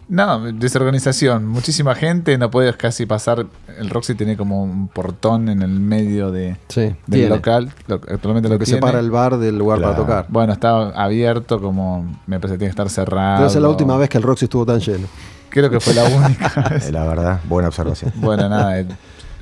No, 0.08 0.52
desorganización. 0.52 1.46
Muchísima 1.48 1.94
gente, 1.96 2.38
no 2.38 2.48
puedes 2.50 2.76
casi 2.76 3.06
pasar. 3.06 3.46
El 3.78 3.90
Roxy 3.90 4.14
tiene 4.14 4.36
como 4.36 4.62
un 4.62 4.86
portón 4.86 5.48
en 5.48 5.62
el 5.62 5.80
medio 5.80 6.30
de, 6.30 6.56
Sí, 6.68 6.82
del 6.82 6.96
tiene. 7.10 7.28
local. 7.28 7.72
Lo, 7.88 7.96
actualmente 7.96 8.48
lo, 8.48 8.54
Lo 8.54 8.58
que 8.60 8.66
tiene. 8.66 8.78
separa 8.78 9.00
el 9.00 9.10
bar 9.10 9.36
del 9.38 9.58
lugar 9.58 9.80
para 9.80 9.96
tocar. 9.96 10.26
Bueno, 10.28 10.52
está 10.52 10.90
abierto 10.90 11.60
como 11.60 12.18
me 12.26 12.38
parece 12.38 12.54
que 12.54 12.58
tiene 12.58 12.68
que 12.74 12.82
estar 12.82 12.88
cerrado. 12.88 13.38
Debe 13.40 13.50
ser 13.50 13.62
la 13.62 13.68
última 13.68 13.96
vez 13.96 14.08
que 14.08 14.18
el 14.18 14.22
Roxy 14.22 14.44
estuvo 14.44 14.64
tan 14.64 14.78
lleno. 14.78 15.08
Creo 15.48 15.70
que 15.70 15.80
fue 15.80 15.92
la 15.94 16.04
única 16.24 16.68
vez. 16.70 16.88
Eh, 16.88 16.92
La 16.92 17.04
verdad, 17.04 17.40
buena 17.48 17.68
observación. 17.68 18.12
Bueno, 18.16 18.48
nada. 18.48 18.84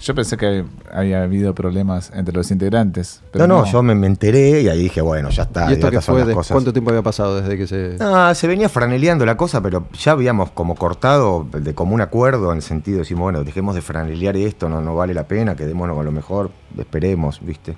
Yo 0.04 0.14
pensé 0.14 0.36
que 0.36 0.64
había 0.92 1.22
habido 1.22 1.54
problemas 1.54 2.12
entre 2.14 2.34
los 2.34 2.50
integrantes. 2.50 3.22
Pero 3.32 3.46
no, 3.46 3.60
no, 3.60 3.72
yo 3.72 3.82
me, 3.82 3.94
me 3.94 4.06
enteré 4.06 4.60
y 4.60 4.68
ahí 4.68 4.82
dije, 4.82 5.00
bueno, 5.00 5.30
ya 5.30 5.44
está. 5.44 5.70
¿Y 5.70 5.74
esto 5.74 5.90
que 5.90 6.00
fue? 6.02 6.24
de- 6.26 6.34
cosas. 6.34 6.52
¿Cuánto 6.54 6.72
tiempo 6.74 6.90
había 6.90 7.02
pasado 7.02 7.40
desde 7.40 7.56
que 7.56 7.66
se.? 7.66 7.96
No, 7.98 8.34
se 8.34 8.46
venía 8.46 8.68
franeleando 8.68 9.24
la 9.24 9.36
cosa, 9.38 9.62
pero 9.62 9.86
ya 9.98 10.12
habíamos 10.12 10.50
como 10.50 10.74
cortado 10.74 11.46
de 11.50 11.74
común 11.74 12.02
acuerdo 12.02 12.50
en 12.52 12.56
el 12.58 12.62
sentido 12.62 12.96
de 12.98 13.02
decir, 13.04 13.16
bueno, 13.16 13.44
dejemos 13.44 13.74
de 13.74 13.80
franelear 13.80 14.36
esto, 14.36 14.68
no, 14.68 14.82
no 14.82 14.94
vale 14.94 15.14
la 15.14 15.24
pena, 15.26 15.56
quedémonos 15.56 15.96
con 15.96 16.04
lo 16.04 16.12
mejor, 16.12 16.50
esperemos, 16.78 17.40
¿viste? 17.42 17.74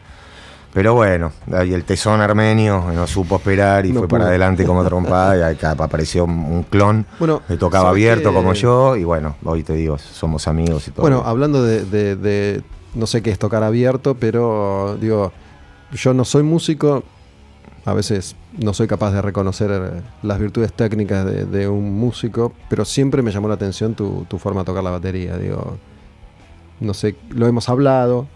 Pero 0.72 0.92
bueno, 0.94 1.32
ahí 1.52 1.72
el 1.72 1.84
tesón 1.84 2.20
armenio 2.20 2.84
no 2.94 3.06
supo 3.06 3.36
esperar 3.36 3.86
y 3.86 3.92
No 3.92 4.00
fue 4.00 4.08
pudo. 4.08 4.18
para 4.18 4.28
adelante 4.30 4.64
como 4.66 4.84
trompada 4.88 5.36
y 5.38 5.40
ahí 5.42 5.54
acá 5.54 5.70
apareció 5.70 6.24
un, 6.24 6.64
clon 6.68 7.06
Bueno, 7.18 7.40
que 7.48 7.56
tocaba 7.56 7.84
¿sabes 7.88 7.92
abierto 7.94 8.32
como 8.34 8.52
yo 8.52 8.94
y 8.96 9.04
bueno, 9.04 9.36
hoy 9.44 9.62
te 9.62 9.72
digo, 9.72 9.96
somos 9.98 10.46
amigos 10.48 10.86
y 10.88 10.90
todo. 10.90 11.02
Bueno, 11.02 11.22
hablando 11.24 11.62
de, 11.62 11.84
de- 11.84 12.16
de- 12.16 12.62
No 12.94 13.06
sé 13.06 13.22
qué 13.22 13.30
es 13.30 13.38
tocar 13.38 13.62
abierto, 13.62 14.14
pero 14.14 14.96
digo. 15.00 15.32
Yo 15.92 16.12
no 16.12 16.24
soy 16.24 16.42
músico. 16.42 17.04
A 17.84 17.94
veces 17.94 18.34
no 18.58 18.74
soy 18.74 18.88
capaz 18.88 19.12
de 19.12 19.22
reconocer 19.22 19.70
eh, 19.70 20.02
las 20.24 20.40
virtudes 20.40 20.72
técnicas 20.72 21.24
de, 21.24 21.44
de 21.46 21.68
un 21.68 21.96
músico, 21.96 22.52
pero 22.68 22.84
siempre 22.84 23.22
me 23.22 23.30
llamó 23.30 23.46
la 23.46 23.54
atención 23.54 23.94
tu, 23.94 24.26
tu 24.28 24.38
forma 24.38 24.62
de 24.62 24.64
tocar 24.66 24.82
la 24.82 24.90
batería. 24.90 25.36
Digo, 25.38 25.76
no 26.80 26.92
sé, 26.92 27.14
lo 27.30 27.46
hemos 27.46 27.68
hablado. 27.68 28.26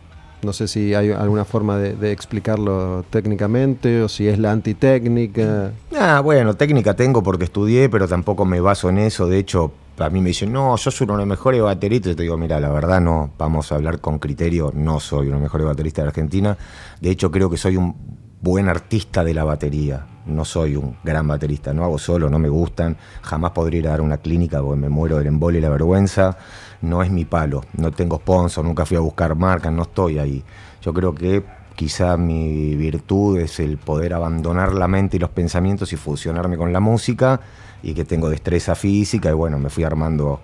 No 0.43 0.53
sé 0.53 0.69
si 0.69 0.95
hay 0.95 1.11
alguna 1.11 1.45
forma 1.45 1.77
de, 1.77 1.95
de 1.95 2.13
explicarlo 2.13 3.05
técnicamente 3.11 4.03
o 4.03 4.09
si 4.09 4.27
es 4.27 4.39
la 4.39 4.53
antitécnica. 4.53 5.73
Ah, 5.99 6.21
bueno, 6.21 6.55
técnica 6.55 6.95
tengo 6.95 7.23
porque 7.23 7.45
estudié, 7.45 7.89
pero 7.89 8.09
tampoco 8.09 8.45
me 8.45 8.61
baso 8.61 8.89
en 8.89 8.99
eso. 8.99 9.27
De 9.27 9.39
hecho, 9.39 9.73
a 9.99 10.09
mí 10.09 10.21
me 10.21 10.29
dicen, 10.29 10.53
no, 10.53 10.77
sos 10.77 11.01
uno 11.03 11.13
de 11.15 11.19
los 11.19 11.27
mejores 11.27 11.63
bateristas. 11.63 12.11
Yo 12.11 12.17
te 12.17 12.23
digo, 12.23 12.37
mira, 12.37 12.59
la 12.59 12.71
verdad 12.71 13.01
no, 13.01 13.31
vamos 13.37 13.71
a 13.71 13.75
hablar 13.75 14.01
con 14.01 14.19
criterio, 14.19 14.73
no 14.75 14.99
soy 14.99 15.27
uno 15.27 15.27
de 15.27 15.33
los 15.33 15.43
mejores 15.43 15.67
bateristas 15.67 16.05
de 16.05 16.09
Argentina. 16.09 16.57
De 17.01 17.11
hecho, 17.11 17.31
creo 17.31 17.51
que 17.51 17.57
soy 17.57 17.77
un 17.77 17.95
buen 18.41 18.69
artista 18.69 19.23
de 19.23 19.35
la 19.35 19.45
batería. 19.45 20.07
No 20.27 20.45
soy 20.45 20.77
un 20.77 20.97
gran 21.03 21.27
baterista, 21.27 21.75
no 21.75 21.85
hago 21.85 21.99
solo, 21.99 22.31
no 22.31 22.39
me 22.39 22.49
gustan. 22.49 22.97
Jamás 23.23 23.51
podría 23.51 23.81
ir 23.81 23.89
a 23.89 23.91
dar 23.91 24.01
una 24.01 24.19
clínica 24.19 24.63
porque 24.63 24.81
me 24.81 24.89
muero 24.89 25.19
del 25.19 25.27
embole 25.27 25.59
y 25.59 25.61
la 25.61 25.71
vergüenza. 25.71 26.37
No 26.83 27.03
es 27.03 27.11
mi 27.11 27.25
palo, 27.25 27.65
no 27.77 27.91
tengo 27.91 28.17
sponsor, 28.17 28.65
nunca 28.65 28.87
fui 28.87 28.97
a 28.97 29.01
buscar 29.01 29.35
marcas, 29.35 29.73
no 29.73 29.83
estoy 29.83 30.19
ahí. 30.19 30.43
Yo 30.83 30.95
creo 30.95 31.15
que 31.15 31.45
quizá 31.77 32.17
mi 32.17 32.75
virtud 32.77 33.39
es 33.39 33.61
el 33.61 33.79
poder 33.79 34.15
abandonar 34.15 34.75
la 34.75 34.89
mente 34.89 35.17
y 35.17 35.21
los 35.21 35.31
pensamientos 35.31 35.93
y 35.93 35.97
fusionarme 35.97 36.57
con 36.57 36.73
la 36.73 36.81
música 36.81 37.41
y 37.83 37.95
que 37.95 38.05
tengo 38.05 38.29
destreza 38.29 38.75
física 38.75 39.31
y 39.31 39.33
bueno, 39.33 39.59
me 39.59 39.71
fui 39.71 39.85
armando 39.85 40.41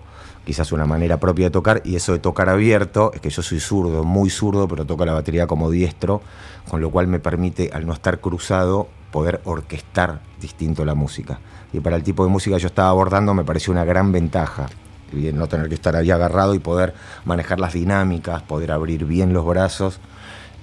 quizás 0.47 0.71
una 0.73 0.87
manera 0.87 1.19
propia 1.19 1.47
de 1.47 1.51
tocar 1.51 1.83
y 1.85 1.97
eso 1.97 2.13
de 2.13 2.21
tocar 2.21 2.49
abierto 2.49 3.11
es 3.13 3.21
que 3.21 3.31
yo 3.31 3.43
soy 3.43 3.59
zurdo, 3.59 4.05
muy 4.05 4.31
zurdo, 4.31 4.69
pero 4.69 4.85
toco 4.85 5.05
la 5.05 5.13
batería 5.13 5.47
como 5.47 5.71
diestro, 5.71 6.23
con 6.69 6.81
lo 6.81 6.91
cual 6.91 7.09
me 7.09 7.19
permite 7.19 7.71
al 7.73 7.85
no 7.85 7.93
estar 7.93 8.21
cruzado 8.21 8.89
poder 9.11 9.41
orquestar 9.45 10.21
distinto 10.41 10.85
la 10.85 10.95
música. 10.95 11.41
Y 11.73 11.81
para 11.81 11.97
el 11.97 12.03
tipo 12.03 12.25
de 12.25 12.31
música 12.31 12.57
que 12.57 12.63
yo 12.63 12.69
estaba 12.69 12.91
abordando 12.91 13.35
me 13.35 13.45
pareció 13.45 13.73
una 13.73 13.85
gran 13.85 14.13
ventaja. 14.13 14.69
Y 15.17 15.33
no 15.33 15.47
tener 15.49 15.69
que 15.69 15.75
estar 15.75 15.97
ahí 15.97 16.11
agarrado 16.11 16.55
y 16.55 16.59
poder 16.59 16.95
manejar 17.25 17.59
las 17.61 17.73
dinámicas, 17.73 18.43
poder 18.43 18.73
abrir 18.73 19.05
bien 19.05 19.33
los 19.33 19.45
brazos. 19.47 19.99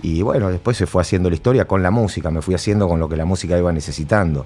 Y 0.01 0.21
bueno, 0.21 0.49
después 0.49 0.75
se 0.77 0.85
fue 0.85 1.01
haciendo 1.01 1.29
la 1.29 1.35
historia 1.35 1.65
con 1.65 1.81
la 1.81 1.91
música, 1.91 2.29
me 2.31 2.41
fui 2.41 2.55
haciendo 2.55 2.87
con 2.87 2.99
lo 2.99 3.07
que 3.07 3.15
la 3.15 3.25
música 3.25 3.57
iba 3.57 3.71
necesitando. 3.71 4.45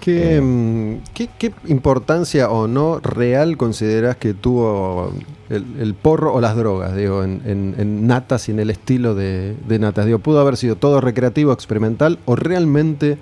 ¿Qué, 0.00 0.40
mm, 0.42 1.12
qué- 1.14 1.28
qué 1.38 1.52
importancia 1.68 2.50
o 2.50 2.66
no 2.66 2.98
real 2.98 3.56
consideras 3.56 4.16
que 4.16 4.34
tuvo 4.34 5.12
el, 5.48 5.64
el 5.80 5.94
porro 5.94 6.34
o 6.34 6.40
las 6.40 6.56
drogas, 6.56 6.96
digo, 6.96 7.22
en, 7.22 7.40
en- 7.46 7.74
en 7.78 8.06
Natas 8.08 8.48
y 8.48 8.52
en 8.52 8.58
el 8.58 8.70
estilo 8.70 9.14
de, 9.14 9.54
de 9.68 9.78
Natas? 9.78 10.06
Digo, 10.06 10.18
¿pudo 10.18 10.40
haber 10.40 10.56
sido 10.56 10.74
todo 10.74 11.00
recreativo, 11.00 11.52
experimental 11.52 12.18
o 12.24 12.34
realmente 12.34 13.16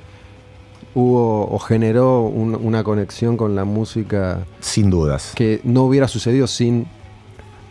hubo 0.94 1.48
o 1.52 1.58
generó 1.58 2.22
un- 2.22 2.54
una 2.54 2.82
conexión 2.84 3.36
con 3.36 3.54
la 3.54 3.64
música 3.64 4.44
Sin 4.60 4.90
dudas. 4.90 5.32
que 5.34 5.60
no 5.64 5.84
hubiera 5.84 6.08
sucedido 6.08 6.46
sin, 6.46 6.86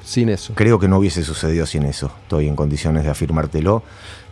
sin 0.04 0.30
eso? 0.30 0.54
Creo 0.56 0.80
que 0.80 0.88
no 0.88 0.98
hubiese 1.00 1.24
sucedido 1.24 1.66
sin 1.66 1.84
eso. 1.84 2.12
Estoy 2.24 2.48
en 2.48 2.56
condiciones 2.56 3.04
de 3.04 3.10
afirmártelo. 3.10 3.84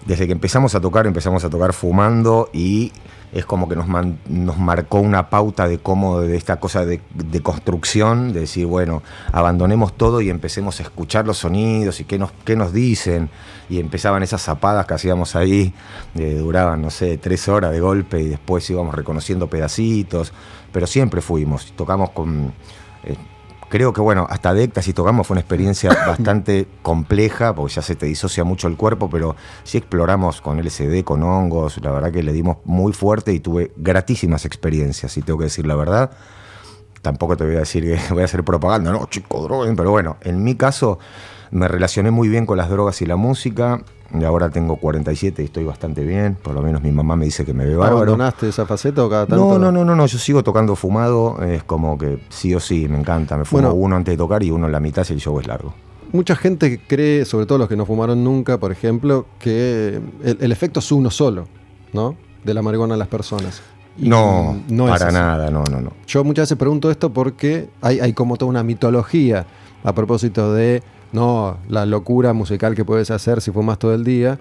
Desde 0.08 0.26
que 0.26 0.32
empezamos 0.32 0.74
a 0.74 0.80
tocar, 0.80 1.06
empezamos 1.06 1.44
a 1.44 1.50
tocar 1.50 1.74
fumando 1.74 2.50
y 2.54 2.94
es 3.34 3.46
como 3.46 3.68
que 3.68 3.76
nos, 3.76 3.88
nos 4.30 4.58
marcó 4.58 5.00
una 5.00 5.30
pauta 5.30 5.68
de 5.68 5.80
cómo, 5.80 6.22
de 6.22 6.38
esta 6.38 6.62
cosa 6.62 6.86
de, 6.86 7.02
construcción, 7.44 8.32
de 8.32 8.40
decir, 8.40 8.68
bueno, 8.68 9.04
abandonemos 9.34 9.98
todo 9.98 10.22
y 10.22 10.30
empecemos 10.30 10.80
a 10.80 10.84
escuchar 10.84 11.28
los 11.28 11.40
sonidos 11.40 12.00
y 12.00 12.06
qué 12.06 12.18
nos, 12.18 12.32
qué 12.46 12.56
nos 12.56 12.72
dicen. 12.72 13.30
Y 13.70 13.82
empezaban 13.82 14.24
esas 14.24 14.42
zapadas 14.42 14.86
que 14.86 14.94
hacíamos 14.94 15.36
ahí, 15.36 15.74
duraban, 16.14 16.82
no 16.82 16.90
sé, 16.90 17.18
tres 17.18 17.50
horas 17.50 17.74
de 17.74 17.82
golpe 17.82 18.22
y 18.22 18.30
después 18.30 18.70
íbamos 18.70 18.96
reconociendo 18.96 19.50
pedacitos, 19.50 20.32
pero 20.72 20.88
siempre 20.88 21.20
fuimos, 21.20 21.74
tocamos 21.74 22.12
con... 22.12 22.54
eh, 23.04 23.18
Creo 23.70 23.92
que 23.92 24.00
bueno, 24.00 24.26
hasta 24.30 24.54
de 24.54 24.64
éxtasis 24.64 24.96
tocamos 24.96 25.28
fue 25.28 25.36
una 25.36 25.42
experiencia 25.42 25.90
bastante 26.08 26.68
compleja, 26.82 27.54
porque 27.54 27.74
ya 27.74 27.82
se 27.82 27.96
te 27.96 28.06
disocia 28.06 28.44
mucho 28.46 28.68
el 28.68 28.78
cuerpo, 28.78 29.10
pero 29.10 29.36
sí 29.64 29.78
exploramos 29.78 30.40
con 30.40 30.58
LSD, 30.60 31.04
con 31.04 31.24
hongos, 31.24 31.78
la 31.84 31.92
verdad 31.92 32.12
que 32.12 32.24
le 32.24 32.32
dimos 32.32 32.58
muy 32.64 32.94
fuerte 32.94 33.34
y 33.34 33.40
tuve 33.40 33.74
gratísimas 33.76 34.46
experiencias, 34.46 35.12
si 35.12 35.22
tengo 35.22 35.40
que 35.40 35.46
decir 35.46 35.68
la 35.68 35.76
verdad. 35.76 36.12
Tampoco 37.02 37.36
te 37.36 37.46
voy 37.46 37.56
a 37.56 37.60
decir 37.60 37.84
que 37.84 38.00
voy 38.14 38.22
a 38.22 38.26
hacer 38.26 38.44
propaganda, 38.44 38.92
no, 38.92 39.06
chico, 39.08 39.42
droguen, 39.44 39.76
pero 39.76 39.92
bueno, 39.92 40.18
en 40.22 40.44
mi 40.44 40.56
caso 40.56 41.00
me 41.52 41.68
relacioné 41.68 42.12
muy 42.12 42.30
bien 42.30 42.46
con 42.46 42.58
las 42.58 42.70
drogas 42.70 43.02
y 43.02 43.06
la 43.06 43.18
música, 43.18 43.82
y 44.14 44.24
ahora 44.24 44.50
tengo 44.50 44.76
47 44.78 45.42
y 45.42 45.46
estoy 45.46 45.64
bastante 45.66 46.04
bien, 46.04 46.36
por 46.42 46.54
lo 46.54 46.62
menos 46.62 46.82
mi 46.82 46.92
mamá 46.92 47.16
me 47.16 47.26
dice 47.26 47.44
que 47.46 47.54
me 47.54 47.66
ve 47.66 47.76
bárbaro. 47.76 47.98
¿Abandonaste 47.98 48.50
esa 48.50 48.66
faceta 48.66 49.04
o 49.06 49.10
cada 49.10 49.26
tanto? 49.26 49.44
No, 49.46 49.60
no, 49.60 49.72
no, 49.72 49.84
no, 49.84 49.96
no, 49.96 50.06
yo 50.06 50.18
sigo 50.18 50.44
tocando 50.44 50.76
fumado, 50.76 51.42
es 51.44 51.64
como 51.64 51.98
que 51.98 52.20
sí 52.30 52.54
o 52.56 52.60
sí, 52.60 52.88
me 52.88 52.98
encanta. 53.00 53.36
Me 53.38 53.46
fumo 53.46 53.64
Bueno. 53.64 53.76
uno 53.76 53.96
antes 53.98 54.14
de 54.14 54.18
tocar 54.18 54.44
y 54.44 54.52
uno 54.52 54.66
en 54.68 54.72
la 54.72 54.80
mitad 54.80 55.04
si 55.04 55.14
el 55.14 55.20
show 55.20 55.40
es 55.40 55.48
largo. 55.48 55.74
Mucha 56.14 56.36
gente 56.38 56.80
cree, 56.88 57.26
sobre 57.26 57.46
todo 57.46 57.58
los 57.58 57.68
que 57.68 57.76
no 57.76 57.86
fumaron 57.86 58.24
nunca, 58.24 58.58
por 58.60 58.72
ejemplo, 58.72 59.26
que 59.40 60.00
el, 60.24 60.38
el 60.40 60.52
efecto 60.54 60.80
es 60.80 60.90
uno 60.92 61.10
solo, 61.12 61.48
¿no? 61.92 62.16
De 62.46 62.54
la 62.54 62.62
marihuana 62.62 62.94
en 62.94 63.00
las 63.00 63.10
personas. 63.10 63.62
Y 63.98 64.08
No, 64.08 64.56
no 64.70 64.86
es 64.86 64.92
para 64.92 65.08
así. 65.08 65.16
nada, 65.16 65.50
no, 65.52 65.64
no, 65.70 65.82
no. 65.82 65.92
Yo 66.08 66.24
muchas 66.24 66.44
veces 66.44 66.58
pregunto 66.58 66.90
esto 66.90 67.12
porque 67.12 67.68
hay, 67.82 68.00
hay 68.00 68.14
como 68.14 68.38
toda 68.38 68.48
una 68.50 68.64
mitología 68.64 69.46
a 69.84 69.94
propósito 69.94 70.54
de, 70.54 70.82
no, 71.12 71.58
la 71.70 71.86
locura 71.86 72.34
musical 72.34 72.76
que 72.76 72.86
puedes 72.86 73.12
hacer 73.12 73.42
si 73.42 73.52
fumas 73.52 73.80
todo 73.80 73.94
el 73.94 74.04
día, 74.04 74.40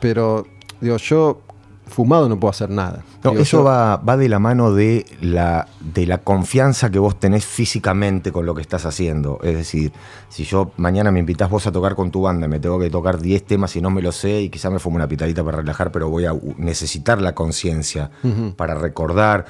pero 0.00 0.46
digo, 0.80 0.96
yo 0.98 1.40
fumado 1.86 2.30
no 2.30 2.40
puedo 2.40 2.50
hacer 2.50 2.70
nada. 2.70 3.02
No, 3.22 3.30
Digo, 3.32 3.42
eso 3.42 3.58
yo- 3.58 3.64
va, 3.64 3.96
va 3.98 4.16
de 4.16 4.28
la 4.30 4.38
mano 4.38 4.72
de 4.72 5.04
la, 5.20 5.68
de 5.80 6.06
la 6.06 6.18
confianza 6.18 6.90
que 6.90 6.98
vos 6.98 7.20
tenés 7.20 7.44
físicamente 7.44 8.32
con 8.32 8.46
lo 8.46 8.54
que 8.54 8.62
estás 8.62 8.86
haciendo. 8.86 9.38
Es 9.42 9.54
decir, 9.54 9.92
si 10.30 10.44
yo 10.44 10.72
mañana 10.78 11.10
me 11.10 11.20
invitás 11.20 11.50
vos 11.50 11.66
a 11.66 11.72
tocar 11.72 11.94
con 11.94 12.10
tu 12.10 12.22
banda, 12.22 12.48
me 12.48 12.58
tengo 12.58 12.78
que 12.78 12.88
tocar 12.88 13.20
10 13.20 13.44
temas 13.44 13.76
y 13.76 13.82
no 13.82 13.90
me 13.90 14.00
lo 14.00 14.12
sé, 14.12 14.40
y 14.40 14.48
quizá 14.48 14.70
me 14.70 14.78
fumo 14.78 14.96
una 14.96 15.08
pitadita 15.08 15.44
para 15.44 15.58
relajar, 15.58 15.92
pero 15.92 16.08
voy 16.08 16.24
a 16.24 16.32
necesitar 16.56 17.20
la 17.20 17.34
conciencia 17.34 18.10
para 18.56 18.74
recordar. 18.74 19.44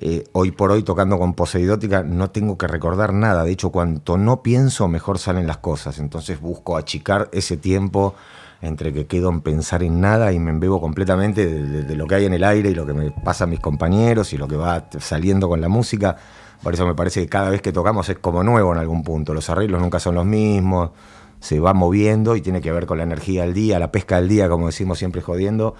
Eh, 0.00 0.24
hoy 0.32 0.52
por 0.52 0.70
hoy, 0.70 0.82
tocando 0.82 1.18
con 1.18 1.34
Poseidótica, 1.34 2.02
no 2.02 2.30
tengo 2.30 2.56
que 2.56 2.66
recordar 2.68 3.12
nada. 3.12 3.42
De 3.44 3.50
hecho, 3.50 3.70
cuanto 3.70 4.16
no 4.16 4.42
pienso, 4.42 4.86
mejor 4.88 5.18
salen 5.18 5.46
las 5.46 5.58
cosas. 5.58 5.98
Entonces 5.98 6.40
busco 6.40 6.76
achicar 6.76 7.28
ese 7.32 7.56
tiempo 7.56 8.14
entre 8.60 8.92
que 8.92 9.06
quedo 9.06 9.28
en 9.30 9.40
pensar 9.40 9.82
en 9.82 10.00
nada 10.00 10.32
y 10.32 10.38
me 10.38 10.50
embebo 10.50 10.80
completamente 10.80 11.46
de, 11.46 11.82
de- 11.84 11.96
lo 11.96 12.06
que 12.06 12.16
hay 12.16 12.24
en 12.26 12.32
el 12.34 12.42
aire 12.44 12.70
y 12.70 12.74
lo 12.74 12.86
que 12.86 12.92
me 12.92 13.10
pasa 13.10 13.44
a 13.44 13.46
mis 13.46 13.60
compañeros 13.60 14.32
y 14.32 14.36
lo 14.36 14.48
que 14.48 14.56
va 14.56 14.88
saliendo 14.98 15.48
con 15.48 15.60
la 15.60 15.68
música. 15.68 16.16
Por 16.62 16.74
eso 16.74 16.84
me 16.86 16.94
parece 16.94 17.20
que 17.22 17.28
cada 17.28 17.50
vez 17.50 17.62
que 17.62 17.72
tocamos 17.72 18.08
es 18.08 18.18
como 18.18 18.42
nuevo 18.42 18.72
en 18.72 18.78
algún 18.78 19.04
punto. 19.04 19.32
Los 19.32 19.48
arreglos 19.48 19.80
nunca 19.80 20.00
son 20.00 20.16
los 20.16 20.26
mismos, 20.26 20.90
se 21.38 21.60
va 21.60 21.72
moviendo 21.72 22.34
y 22.34 22.40
tiene 22.40 22.60
que 22.60 22.72
ver 22.72 22.86
con 22.86 22.98
la 22.98 23.04
energía 23.04 23.42
del 23.42 23.54
día, 23.54 23.78
la 23.78 23.92
pesca 23.92 24.16
del 24.16 24.28
día, 24.28 24.48
como 24.48 24.66
decimos 24.66 24.98
siempre 24.98 25.22
jodiendo, 25.22 25.76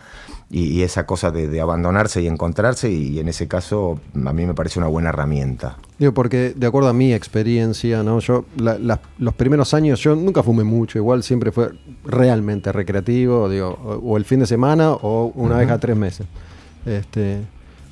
y, 0.51 0.65
y 0.65 0.83
esa 0.83 1.05
cosa 1.07 1.31
de, 1.31 1.47
de 1.49 1.61
abandonarse 1.61 2.23
y 2.23 2.27
encontrarse 2.27 2.91
y, 2.91 3.19
en 3.19 3.29
ese 3.29 3.47
caso 3.49 4.01
a 4.25 4.33
mí 4.33 4.47
me 4.47 4.55
parece 4.55 4.79
una 4.79 4.89
buena 4.89 5.11
herramienta. 5.11 5.77
Digo, 5.99 6.13
porque 6.15 6.55
de 6.57 6.67
acuerdo 6.67 6.89
a 6.89 6.93
mi 6.93 7.13
experiencia, 7.13 8.03
¿no? 8.03 8.19
Yo, 8.21 8.45
la- 8.57 8.79
la- 8.79 9.01
los 9.19 9.35
primeros 9.35 9.75
años, 9.75 10.01
yo 10.01 10.15
nunca 10.17 10.43
fumé 10.43 10.65
mucho, 10.65 10.97
igual 10.99 11.23
siempre 11.23 11.53
fue 11.53 11.73
realmente 12.05 12.73
recreativo, 12.73 13.49
digo, 13.49 13.79
o, 13.85 13.95
o 14.13 14.17
el 14.17 14.25
fin 14.25 14.41
de 14.41 14.47
semana 14.47 14.93
o 14.93 15.33
una 15.35 15.59
vez 15.59 15.71
a 15.71 15.79
tres 15.79 15.97
meses. 15.97 16.27
Este, 16.87 17.41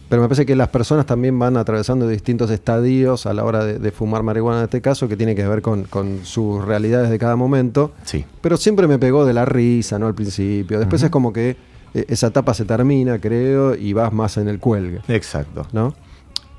pero 0.08 0.22
me 0.22 0.28
parece 0.28 0.46
que 0.46 0.54
las 0.56 0.68
personas 0.68 1.04
también 1.04 1.38
van 1.38 1.56
atravesando 1.56 2.06
distintos 2.08 2.50
estadios 2.50 3.26
a 3.26 3.34
la 3.34 3.44
hora 3.44 3.64
de, 3.64 3.78
de 3.80 3.90
fumar 3.90 4.22
marihuana 4.22 4.60
en 4.60 4.64
este 4.64 4.80
caso, 4.80 5.08
que 5.08 5.16
tiene 5.16 5.34
que 5.34 5.46
ver 5.46 5.60
con, 5.62 5.82
con 5.84 6.20
sus 6.24 6.64
realidades 6.64 7.10
de 7.10 7.18
cada 7.18 7.34
momento. 7.36 7.92
Sí. 8.04 8.24
Pero 8.40 8.56
siempre 8.56 8.86
me 8.86 8.98
pegó 8.98 9.26
de 9.26 9.34
la 9.34 9.44
risa, 9.44 9.98
¿no? 9.98 10.06
Al 10.06 10.14
principio. 10.14 10.78
Después 10.78 11.02
es 11.02 11.10
como 11.10 11.32
que 11.32 11.56
esa 11.94 12.28
etapa 12.28 12.54
se 12.54 12.64
termina, 12.64 13.18
creo, 13.20 13.74
y 13.74 13.92
vas 13.92 14.12
más 14.12 14.36
en 14.36 14.48
el 14.48 14.58
cuelgue. 14.58 15.00
Exacto. 15.08 15.66
¿no? 15.72 15.94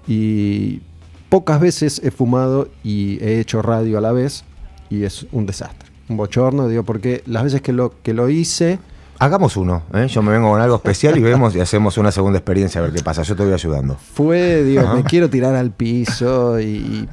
Y 0.08 0.82
pocas 1.30 1.60
veces 1.60 2.02
he 2.04 2.12
fumado 2.12 2.70
y 2.84 3.20
he 3.24 3.40
hecho 3.40 3.62
radio 3.62 3.98
a 3.98 4.02
la 4.02 4.12
vez 4.12 4.44
y 4.90 5.04
es 5.04 5.28
un 5.32 5.46
desastre, 5.46 5.90
un 6.10 6.18
bochorno, 6.18 6.68
digo, 6.68 6.84
porque 6.84 7.24
las 7.26 7.44
veces 7.44 7.62
que 7.62 7.74
lo, 7.74 7.94
que 8.02 8.14
lo 8.14 8.30
hice, 8.30 8.80
Hagamos 9.20 9.58
uno, 9.58 9.82
¿eh? 9.96 10.06
yo 10.08 10.22
me 10.22 10.32
vengo 10.32 10.52
con 10.52 10.62
algo 10.62 10.76
especial 10.76 11.18
y 11.18 11.22
vemos 11.22 11.56
y 11.56 11.60
hacemos 11.60 11.98
una 11.98 12.12
segunda 12.12 12.38
experiencia 12.38 12.80
a 12.80 12.84
ver 12.84 12.94
qué 12.94 13.02
pasa. 13.02 13.24
Yo 13.24 13.36
te 13.36 13.44
voy 13.44 13.52
ayudando. 13.52 13.96
fue, 13.96 14.64
digo, 14.64 14.94
me 14.94 15.04
quiero 15.04 15.28
tirar 15.28 15.56
al 15.56 15.72
piso 15.72 16.60
y, 16.60 16.66
y, 16.66 17.10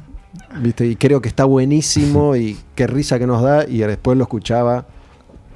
¿viste? 0.59 0.85
y 0.85 0.95
creo 0.97 1.19
que 1.19 1.29
está 1.29 1.45
buenísimo 1.45 2.35
y 2.35 2.59
qué 2.75 2.85
risa 2.85 3.17
que 3.17 3.25
nos 3.25 3.41
da 3.41 3.67
y 3.67 3.79
después 3.79 4.19
lo 4.19 4.25
escuchaba 4.25 4.85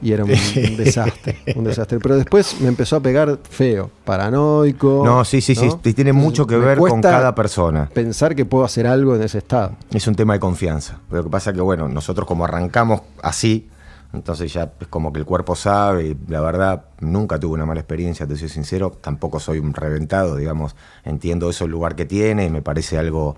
y 0.02 0.14
era 0.14 0.24
un, 0.24 0.32
un 0.70 0.78
desastre, 0.78 1.38
un 1.56 1.64
desastre. 1.64 2.00
Pero 2.00 2.16
después 2.16 2.60
me 2.62 2.68
empezó 2.68 2.98
a 2.98 3.00
pegar 3.00 3.40
feo, 3.50 3.90
paranoico. 4.06 5.04
No, 5.06 5.26
sí, 5.26 5.42
sí, 5.42 5.56
sí, 5.56 5.70
y 5.84 5.94
tiene 5.94 6.14
mucho 6.14 6.48
que 6.48 6.58
me 6.58 6.66
ver 6.66 6.78
con 6.78 7.02
cada 7.02 7.36
persona. 7.36 7.90
Pensar 7.94 8.36
que 8.36 8.46
puedo 8.46 8.64
hacer 8.64 8.88
algo 8.88 9.16
en 9.16 9.24
ese 9.24 9.40
estado. 9.40 9.76
Es 9.92 10.08
un 10.08 10.16
tema 10.16 10.34
de 10.34 10.40
confianza. 10.40 11.00
Pero 11.10 11.22
lo 11.22 11.24
que 11.30 11.32
pasa 11.32 11.52
es 11.52 11.56
que, 11.56 11.62
bueno, 11.62 11.88
nosotros 11.88 12.28
como 12.28 12.46
arrancamos 12.46 13.02
así, 13.22 13.70
entonces 14.14 14.52
ya 14.52 14.72
es 14.80 14.88
como 14.88 15.14
que 15.14 15.20
el 15.20 15.26
cuerpo 15.26 15.56
sabe, 15.56 16.08
y 16.08 16.18
la 16.28 16.42
verdad, 16.42 16.86
nunca 17.00 17.40
tuve 17.40 17.54
una 17.54 17.66
mala 17.66 17.80
experiencia, 17.80 18.26
te 18.26 18.36
soy 18.36 18.50
sincero, 18.50 18.92
tampoco 19.02 19.40
soy 19.40 19.60
un 19.60 19.74
reventado, 19.74 20.36
digamos, 20.36 20.76
entiendo 21.04 21.50
eso 21.50 21.66
el 21.66 21.72
lugar 21.72 21.96
que 21.96 22.06
tiene 22.06 22.46
y 22.46 22.50
me 22.50 22.64
parece 22.64 22.98
algo 22.98 23.36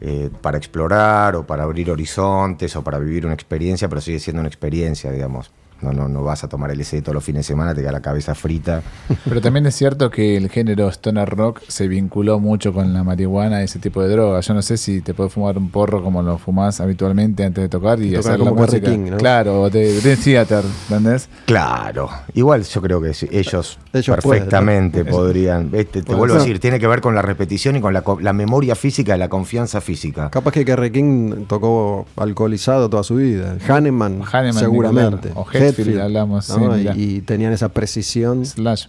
eh, 0.00 0.30
para 0.40 0.58
explorar 0.58 1.34
o 1.36 1.46
para 1.46 1.64
abrir 1.64 1.90
horizontes 1.90 2.74
o 2.76 2.84
para 2.84 2.98
vivir 2.98 3.24
una 3.26 3.34
experiencia, 3.34 3.88
pero 3.88 4.00
sigue 4.00 4.20
siendo 4.20 4.40
una 4.40 4.48
experiencia, 4.48 5.10
digamos. 5.10 5.50
No, 5.82 5.92
no, 5.92 6.08
no 6.08 6.22
vas 6.22 6.44
a 6.44 6.48
tomar 6.48 6.74
LSD 6.76 7.02
todos 7.02 7.14
los 7.14 7.24
fines 7.24 7.40
de 7.40 7.44
semana, 7.44 7.74
te 7.74 7.80
queda 7.80 7.92
la 7.92 8.00
cabeza 8.00 8.34
frita. 8.34 8.82
Pero 9.24 9.40
también 9.40 9.66
es 9.66 9.74
cierto 9.74 10.10
que 10.10 10.36
el 10.36 10.48
género 10.48 10.88
stoner 10.88 11.28
rock 11.28 11.60
se 11.68 11.88
vinculó 11.88 12.38
mucho 12.38 12.72
con 12.72 12.92
la 12.92 13.04
marihuana 13.04 13.60
y 13.60 13.64
ese 13.64 13.78
tipo 13.78 14.02
de 14.02 14.08
drogas. 14.08 14.46
Yo 14.46 14.54
no 14.54 14.62
sé 14.62 14.76
si 14.76 15.00
te 15.00 15.14
puedes 15.14 15.32
fumar 15.32 15.58
un 15.58 15.70
porro 15.70 16.02
como 16.02 16.22
lo 16.22 16.38
fumás 16.38 16.80
habitualmente 16.80 17.44
antes 17.44 17.62
de 17.62 17.68
tocar 17.68 18.00
y, 18.00 18.08
Y 18.08 18.14
tocar 18.14 18.20
hacer 18.32 18.38
la 18.38 18.44
como 18.50 18.60
Gary 18.60 18.72
música. 18.72 18.90
King, 18.90 19.10
¿no? 19.10 19.16
Claro, 19.16 19.62
o 19.62 19.70
de 19.70 20.00
Dream 20.00 20.18
Theater, 20.18 20.64
¿entendés? 20.88 21.28
Claro, 21.46 22.08
igual 22.34 22.62
yo 22.64 22.80
creo 22.80 23.00
que 23.00 23.14
sí, 23.14 23.28
ellos, 23.30 23.78
Ellos 23.92 24.16
perfectamente 24.16 25.04
podrían. 25.04 25.70
Este, 25.72 26.00
te 26.00 26.06
Puede 26.06 26.18
vuelvo 26.18 26.36
a 26.36 26.38
decir, 26.38 26.58
tiene 26.60 26.78
que 26.78 26.86
ver 26.86 27.00
con 27.00 27.14
la 27.14 27.22
repetición 27.22 27.76
y 27.76 27.80
con 27.80 27.92
la, 27.92 28.04
la 28.20 28.32
memoria 28.32 28.74
física 28.74 29.16
y 29.16 29.18
la 29.18 29.28
confianza 29.28 29.80
física. 29.80 30.30
Capaz 30.30 30.52
que 30.52 30.64
Kerry 30.64 30.90
King 30.90 31.44
tocó 31.46 32.06
alcoholizado 32.16 32.88
toda 32.88 33.02
su 33.02 33.16
vida. 33.16 33.56
Hahnemann, 33.68 34.22
Hahnemann, 34.30 34.54
seguramente. 34.54 35.30
O 35.34 35.44
Hetfield, 35.78 36.00
hablamos, 36.00 36.46
sí, 36.46 36.54
¿no? 36.58 36.76
y, 36.94 37.20
tenían 37.22 37.52
esa 37.52 37.68
precisión. 37.68 38.44
Slash. 38.44 38.86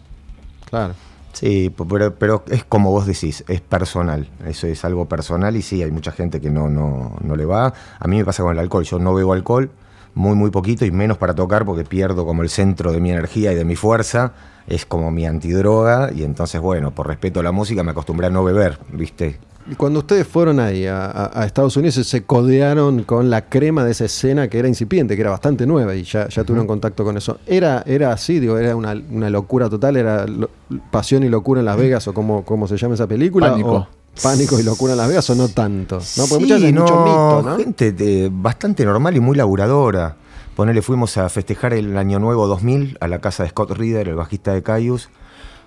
Claro. 0.69 0.93
Sí, 1.33 1.73
pero, 1.89 2.13
pero 2.15 2.43
es 2.49 2.63
como 2.63 2.91
vos 2.91 3.07
decís, 3.07 3.43
es 3.47 3.61
personal. 3.61 4.27
Eso 4.45 4.67
es 4.67 4.85
algo 4.85 5.07
personal 5.07 5.55
y 5.55 5.61
sí, 5.61 5.81
hay 5.81 5.91
mucha 5.91 6.11
gente 6.11 6.39
que 6.39 6.51
no, 6.51 6.69
no, 6.69 7.17
no 7.21 7.35
le 7.35 7.45
va. 7.45 7.73
A 7.99 8.07
mí 8.07 8.17
me 8.17 8.25
pasa 8.25 8.43
con 8.43 8.53
el 8.53 8.59
alcohol. 8.59 8.83
Yo 8.83 8.99
no 8.99 9.13
bebo 9.13 9.33
alcohol, 9.33 9.71
muy, 10.13 10.35
muy 10.35 10.51
poquito 10.51 10.85
y 10.85 10.91
menos 10.91 11.17
para 11.17 11.33
tocar 11.33 11.65
porque 11.65 11.83
pierdo 11.83 12.25
como 12.25 12.43
el 12.43 12.49
centro 12.49 12.91
de 12.91 12.99
mi 12.99 13.11
energía 13.11 13.51
y 13.51 13.55
de 13.55 13.65
mi 13.65 13.75
fuerza. 13.75 14.33
Es 14.67 14.85
como 14.85 15.11
mi 15.11 15.25
antidroga 15.25 16.11
y 16.13 16.23
entonces, 16.23 16.61
bueno, 16.61 16.91
por 16.91 17.07
respeto 17.07 17.39
a 17.39 17.43
la 17.43 17.51
música 17.51 17.83
me 17.83 17.91
acostumbré 17.91 18.27
a 18.27 18.29
no 18.29 18.43
beber, 18.43 18.77
¿viste? 18.91 19.39
Y 19.71 19.75
cuando 19.75 19.99
ustedes 19.99 20.27
fueron 20.27 20.59
ahí 20.59 20.85
a, 20.87 21.05
a- 21.05 21.41
a 21.41 21.45
Estados 21.45 21.77
Unidos 21.77 21.95
se 21.95 22.23
codearon 22.23 23.03
con 23.03 23.29
la 23.29 23.45
crema 23.45 23.83
de 23.85 23.91
esa 23.91 24.05
escena 24.05 24.47
que 24.49 24.59
era 24.59 24.67
incipiente, 24.67 25.15
que 25.15 25.21
era 25.21 25.31
bastante 25.31 25.65
nueva 25.65 25.95
y 25.95 26.03
ya, 26.03 26.27
ya 26.27 26.43
tuvieron 26.43 26.67
contacto 26.67 27.03
con 27.05 27.15
eso. 27.17 27.37
¿Era, 27.45 27.81
era 27.85 28.11
así? 28.11 28.39
Digo, 28.39 28.57
¿Era 28.57 28.75
una, 28.75 28.93
una 29.09 29.29
locura 29.29 29.69
total? 29.69 29.95
¿Era 29.97 30.25
lo- 30.27 30.49
pasión 30.91 31.23
y 31.23 31.29
locura 31.29 31.61
en 31.61 31.65
Las 31.65 31.77
Vegas 31.77 32.07
o 32.07 32.13
como, 32.13 32.43
como 32.43 32.67
se 32.67 32.75
llama 32.77 32.95
esa 32.95 33.07
película? 33.07 33.51
Pánico. 33.51 33.71
¿O 33.75 33.87
pánico 34.21 34.59
y 34.59 34.63
locura 34.63 34.93
en 34.93 34.97
Las 34.97 35.07
Vegas 35.07 35.29
o 35.29 35.35
no 35.35 35.47
tanto? 35.47 35.95
¿no? 36.17 36.25
Porque 36.27 36.27
Sí, 36.27 36.39
muchas 36.41 36.61
veces 36.61 36.63
hay 36.65 36.73
mucho 36.73 36.95
no, 36.95 37.03
mito, 37.05 37.49
¿no? 37.49 37.57
gente 37.57 37.91
de- 37.93 38.29
bastante 38.31 38.83
normal 38.85 39.15
y 39.15 39.19
muy 39.21 39.37
laburadora. 39.37 40.17
Ponele, 40.55 40.81
fuimos 40.83 41.17
a 41.17 41.29
festejar 41.29 41.73
el 41.73 41.97
Año 41.97 42.19
Nuevo 42.19 42.45
2000 42.47 42.97
a 42.99 43.07
la 43.07 43.19
casa 43.19 43.41
de 43.43 43.49
Scott 43.49 43.71
Reeder, 43.71 44.09
el 44.09 44.15
bajista 44.15 44.53
de 44.53 44.61
Caius, 44.61 45.09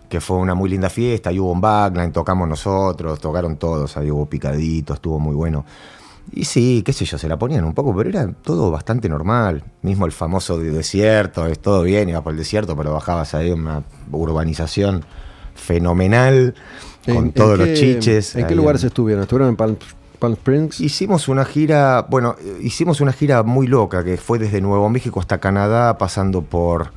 que 0.08 0.20
fue 0.20 0.36
una 0.36 0.54
muy 0.54 0.70
linda 0.70 0.88
fiesta. 0.88 1.30
Ahí 1.30 1.38
hubo 1.40 1.52
un 1.52 1.60
backline, 1.60 2.12
tocamos 2.12 2.48
nosotros, 2.48 3.18
tocaron 3.20 3.56
todos, 3.56 3.96
ahí 3.96 4.10
hubo 4.10 4.26
picadito, 4.26 4.94
estuvo 4.94 5.18
muy 5.18 5.34
bueno. 5.34 5.64
Y 6.32 6.44
sí, 6.44 6.82
qué 6.84 6.92
sé 6.92 7.04
yo, 7.04 7.18
se 7.18 7.28
la 7.28 7.38
ponían 7.38 7.64
un 7.64 7.72
poco, 7.72 7.94
pero 7.94 8.08
era 8.10 8.26
todo 8.42 8.70
bastante 8.70 9.08
normal. 9.08 9.62
Mismo 9.82 10.06
el 10.06 10.12
famoso 10.12 10.58
de- 10.58 10.70
desierto, 10.72 11.46
es 11.46 11.60
todo 11.60 11.82
bien, 11.82 12.08
ibas 12.08 12.22
por 12.22 12.32
el 12.32 12.38
desierto, 12.38 12.76
pero 12.76 12.92
bajabas 12.92 13.34
ahí 13.34 13.50
una 13.52 13.84
urbanización 14.10 15.04
fenomenal, 15.54 16.54
con 17.04 17.16
¿En- 17.16 17.24
en 17.26 17.32
todos 17.32 17.58
qué- 17.58 17.66
los 17.66 17.78
chiches. 17.78 18.34
¿En 18.36 18.42
qué 18.46 18.50
ahí 18.52 18.56
lugares 18.56 18.82
estuvieron? 18.84 19.22
¿Estuvieron 19.22 19.50
en 19.50 19.56
Palm, 19.56 19.76
Palm 20.18 20.32
Springs? 20.34 20.80
Hicimos 20.80 21.28
una 21.28 21.44
gira, 21.44 22.06
bueno, 22.08 22.36
eh, 22.40 22.58
hicimos 22.62 23.00
una 23.00 23.12
gira 23.12 23.42
muy 23.42 23.66
loca 23.66 24.02
que 24.04 24.16
fue 24.16 24.38
desde 24.38 24.60
Nuevo 24.60 24.88
México 24.88 25.20
hasta 25.20 25.38
Canadá, 25.38 25.96
pasando 25.98 26.42
por, 26.42 26.92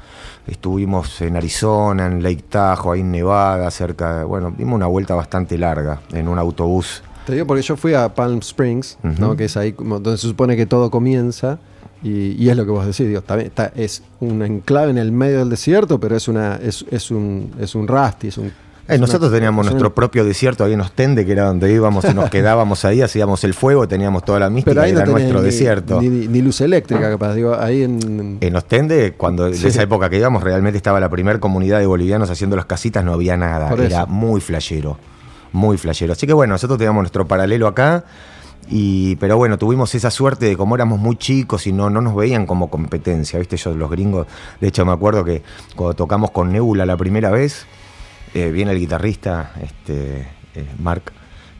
estuvimos 0.47 1.21
en 1.21 1.35
Arizona, 1.37 2.05
en 2.07 2.23
Lake 2.23 2.43
Tahoe, 2.49 2.95
ahí 2.95 3.01
en 3.01 3.11
Nevada, 3.11 3.69
cerca, 3.71 4.19
de- 4.19 4.23
bueno, 4.23 4.53
dimos 4.57 4.75
una 4.75 4.87
vuelta 4.87 5.15
bastante 5.15 5.57
larga 5.57 6.01
en 6.13 6.27
un 6.27 6.37
autobús. 6.39 7.03
Te 7.25 7.33
digo 7.33 7.45
porque 7.45 7.61
yo 7.61 7.77
fui 7.77 7.93
a 7.93 8.09
Palm 8.13 8.39
Springs, 8.39 8.97
¿no? 9.03 9.35
Que 9.35 9.45
es 9.45 9.55
ahí 9.57 9.75
donde 9.77 10.17
se 10.17 10.27
supone 10.27 10.55
que 10.57 10.65
todo 10.65 10.89
comienza. 10.89 11.59
Y, 12.01 12.31
y 12.41 12.49
es 12.49 12.55
lo 12.55 12.63
que 12.63 12.71
vos 12.71 12.85
decís, 12.85 13.05
digo, 13.07 13.19
está 13.19 13.35
bien, 13.35 13.47
está- 13.47 13.71
es 13.75 14.01
un 14.21 14.41
enclave 14.41 14.89
en 14.91 14.97
el 14.97 15.11
medio 15.11 15.39
del 15.39 15.49
desierto, 15.49 15.99
pero 15.99 16.15
es 16.15 16.27
una 16.29 16.55
es, 16.55 16.85
es 16.89 17.11
un 17.11 17.51
es 17.59 17.75
un 17.75 17.87
rasti, 17.89 18.29
es 18.29 18.37
un 18.37 18.51
Eh, 18.89 18.97
nosotros 18.97 19.31
teníamos 19.31 19.67
es 19.67 19.71
nuestro 19.71 19.93
propio 19.93 20.25
desierto 20.25 20.63
ahí 20.63 20.73
en 20.73 20.81
Ostende, 20.81 21.23
que 21.23 21.33
era 21.33 21.45
donde 21.45 21.71
íbamos 21.71 22.03
y 22.05 22.13
nos 22.15 22.29
quedábamos 22.31 22.85
ahí, 22.85 23.03
hacíamos 23.03 23.43
el 23.43 23.53
fuego, 23.53 23.87
teníamos 23.87 24.25
toda 24.25 24.39
la 24.39 24.49
mística, 24.49 24.71
pero 24.71 24.81
ahí 24.81 24.91
no 24.91 25.01
era 25.01 25.11
nuestro 25.11 25.39
ni, 25.39 25.45
desierto. 25.45 26.01
Ni, 26.01 26.09
ni 26.09 26.41
luz 26.41 26.59
eléctrica, 26.61 27.07
capaz, 27.07 27.35
digo, 27.35 27.55
ahí 27.55 27.83
en, 27.83 28.39
En 28.41 28.55
Ostende, 28.55 29.13
cuando 29.15 29.45
de 29.45 29.51
esa 29.55 29.83
época 29.83 30.09
que 30.09 30.17
íbamos, 30.17 30.41
realmente 30.41 30.77
estaba 30.77 30.99
la 30.99 31.09
primera 31.09 31.39
comunidad 31.39 31.79
de 31.79 31.85
bolivianos 31.85 32.31
haciendo 32.31 32.55
las 32.55 32.65
casitas, 32.65 33.05
no 33.05 33.13
había 33.13 33.37
nada. 33.37 33.71
Era 33.75 34.07
muy 34.07 34.41
flashero. 34.41 34.97
Muy 35.51 35.77
flashero. 35.77 36.13
Así 36.13 36.25
que 36.25 36.33
bueno, 36.33 36.53
nosotros 36.53 36.79
teníamos 36.79 37.01
nuestro 37.03 37.27
paralelo 37.27 37.67
acá. 37.67 38.05
Y, 38.71 39.15
pero 39.15 39.37
bueno, 39.37 39.57
tuvimos 39.57 39.93
esa 39.95 40.11
suerte 40.11 40.45
de 40.45 40.57
como 40.57 40.75
éramos 40.75 40.99
muy 40.99 41.15
chicos 41.15 41.65
y 41.65 41.71
no, 41.71 41.89
no 41.89 42.01
nos 42.01 42.15
veían 42.15 42.45
como 42.45 42.69
competencia, 42.69 43.39
¿viste? 43.39 43.57
Yo, 43.57 43.73
los 43.73 43.89
gringos. 43.89 44.27
De 44.61 44.67
hecho, 44.67 44.85
me 44.85 44.91
acuerdo 44.91 45.23
que 45.23 45.41
cuando 45.75 45.95
tocamos 45.95 46.31
con 46.31 46.51
Nebula 46.51 46.85
la 46.85 46.97
primera 46.97 47.31
vez, 47.31 47.65
eh, 48.33 48.51
viene 48.51 48.71
el 48.71 48.79
guitarrista, 48.79 49.51
este, 49.61 50.27
eh, 50.55 50.65
Mark, 50.79 51.11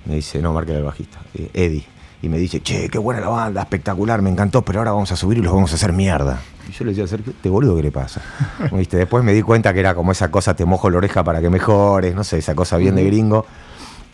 me 0.06 0.16
dice, 0.16 0.42
no, 0.42 0.54
Mark 0.54 0.68
era 0.70 0.80
el 0.80 0.86
bajista, 0.86 1.20
eh, 1.34 1.50
Eddie, 1.54 1.86
y 2.22 2.30
me 2.30 2.38
dice, 2.38 2.62
che, 2.62 2.90
qué 2.90 2.98
buena 2.98 3.22
la 3.22 3.30
banda, 3.30 3.62
espectacular, 3.62 4.22
me 4.22 4.30
encantó, 4.30 4.62
pero 4.64 4.80
ahora 4.80 4.92
vamos 4.92 5.12
a 5.12 5.16
subir 5.16 5.38
y 5.38 5.42
los 5.42 5.54
vamos 5.54 5.72
a 5.72 5.76
hacer 5.76 5.94
mierda. 5.94 6.40
Y 6.68 6.72
yo 6.74 6.86
le 6.86 6.92
decía, 6.92 7.08
"Sergio, 7.08 7.32
¿este 7.32 7.50
boludo 7.50 7.76
qué 7.78 7.84
le 7.84 7.92
pasa? 7.92 8.22
¿Viste? 8.74 8.98
Después 8.98 9.24
me 9.24 9.34
di 9.34 9.42
cuenta 9.42 9.74
que 9.74 9.80
era 9.80 9.96
como 9.96 10.12
esa 10.12 10.30
cosa, 10.30 10.54
te 10.56 10.66
mojo 10.66 10.90
la 10.90 10.98
oreja 10.98 11.24
para 11.24 11.42
que 11.42 11.50
mejores, 11.50 12.14
no 12.14 12.24
sé, 12.24 12.38
esa 12.40 12.54
cosa 12.56 12.78
bien 12.78 12.96
de 12.96 13.04
gringo. 13.06 13.46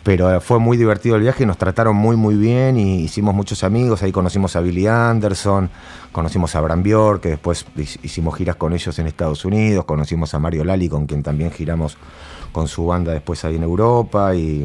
Pero 0.02 0.40
fue 0.40 0.60
muy 0.60 0.76
divertido 0.76 1.16
el 1.16 1.22
viaje, 1.22 1.44
nos 1.46 1.58
trataron 1.58 1.96
muy 1.96 2.14
muy 2.14 2.36
bien 2.36 2.78
y 2.78 3.00
hicimos 3.02 3.34
muchos 3.34 3.64
amigos. 3.64 4.04
Ahí 4.04 4.12
conocimos 4.12 4.54
a 4.54 4.60
Billy 4.60 4.86
Anderson, 4.86 5.68
conocimos 6.12 6.54
a 6.54 6.60
Bram 6.60 6.84
Bjork, 6.84 7.22
que 7.22 7.30
después 7.30 7.66
hic- 7.76 7.98
hicimos 8.04 8.36
giras 8.36 8.54
con 8.54 8.72
ellos 8.72 8.96
en 9.00 9.08
Estados 9.08 9.44
Unidos, 9.44 9.84
conocimos 9.84 10.32
a 10.32 10.38
Mario 10.38 10.62
Lali, 10.62 10.88
con 10.88 11.06
quien 11.06 11.24
también 11.24 11.50
giramos 11.50 11.96
con 12.56 12.68
su 12.68 12.86
banda 12.86 13.12
después 13.12 13.44
ahí 13.44 13.56
en 13.56 13.64
Europa 13.64 14.34
y, 14.34 14.64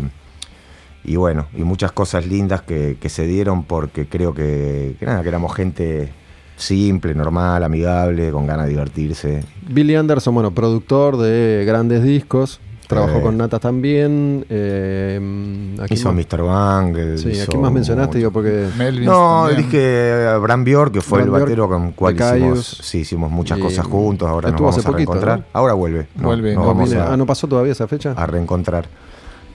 y 1.03 1.18
bueno, 1.18 1.47
y 1.53 1.63
muchas 1.63 1.91
cosas 1.91 2.26
lindas 2.26 2.61
que, 2.61 2.95
que 3.01 3.09
se 3.09 3.27
dieron 3.27 3.65
porque 3.65 4.07
creo 4.07 4.34
que, 4.34 4.95
que 4.97 5.05
nada, 5.05 5.22
que 5.22 5.27
éramos 5.27 5.53
gente 5.53 6.09
simple, 6.55 7.13
normal, 7.13 7.65
amigable, 7.65 8.31
con 8.31 8.47
ganas 8.47 8.68
de 8.68 8.69
divertirse. 8.69 9.43
Billy 9.68 9.95
Anderson, 9.95 10.34
bueno, 10.34 10.51
productor 10.51 11.18
de 11.18 11.65
grandes 11.65 12.01
discos, 12.01 12.61
trabajó 12.91 13.18
Eh. 13.18 13.22
con 13.22 13.38
Natas 13.38 13.59
también. 13.61 14.45
eh, 14.49 15.76
aquí 15.81 15.95
Hizo 15.95 16.11
más- 16.13 16.26
Mr. 16.27 16.41
Bang. 16.43 16.95
Sí, 17.18 17.30
hizo 17.30 17.43
aquí 17.43 17.57
más 17.57 17.72
mencionaste, 17.72 18.09
mucho. 18.09 18.18
digo, 18.18 18.31
porque 18.31 18.68
Melvins 18.77 19.05
No, 19.07 19.45
también. 19.47 19.65
dije 19.69 20.27
a 20.27 20.38
Bram 20.38 20.63
Bjork, 20.63 20.93
que 20.93 21.01
fue 21.01 21.19
Bram 21.19 21.26
el 21.26 21.30
Bjork, 21.31 21.43
batero 21.43 21.68
con 21.69 21.84
el 21.88 21.93
cual 21.95 22.15
hicimos, 22.15 22.77
sí, 22.84 22.99
hicimos 22.99 23.31
muchas 23.31 23.57
Y 23.57 23.61
cosas 23.61 23.85
juntos, 23.85 24.30
ahora 24.30 24.51
nos 24.51 24.59
vamos 24.61 24.77
hace 24.77 24.88
a 24.88 24.91
poquito, 24.91 25.11
reencontrar. 25.13 25.39
¿no? 25.39 25.45
Ahora 25.53 25.73
vuelve. 25.73 26.07
no, 26.15 26.23
Vuelve, 26.27 26.53
no 26.55 26.65
vamos 26.65 26.93
a, 26.93 27.13
ah, 27.13 27.18
¿no 27.18 27.26
pasó 27.26 27.47
todavía 27.47 27.72
esa 27.72 27.88
fecha? 27.88 28.13
a 28.15 28.26
reencontrar. 28.26 28.85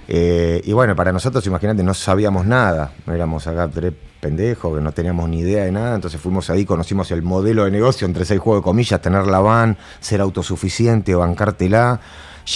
Eh, 0.09 0.61
y 0.65 0.73
bueno, 0.73 0.95
para 0.95 1.13
nosotros, 1.13 1.45
imagínate, 1.47 1.83
no 1.83 1.93
sabíamos 1.93 2.47
nada. 2.47 2.93
Éramos 3.13 3.47
acá 3.49 3.69
tres 3.69 3.93
pendejos 4.21 4.77
que 4.77 4.81
no 4.81 4.93
teníamos 4.93 5.29
ni 5.29 5.41
idea 5.41 5.65
de 5.65 5.73
nada. 5.73 5.97
Entonces 5.97 6.21
fuimos 6.21 6.49
ahí, 6.49 6.65
conocimos 6.65 7.11
el 7.11 7.23
modelo 7.23 7.65
de 7.65 7.73
negocio, 7.73 8.07
entre 8.07 8.25
seis 8.25 8.39
juegos 8.41 8.63
de 8.63 8.65
comillas, 8.65 9.01
tener 9.01 9.27
la 9.27 9.41
van, 9.41 9.77
ser 10.01 10.21
autosuficiente, 10.21 11.15
bancártela, 11.17 12.01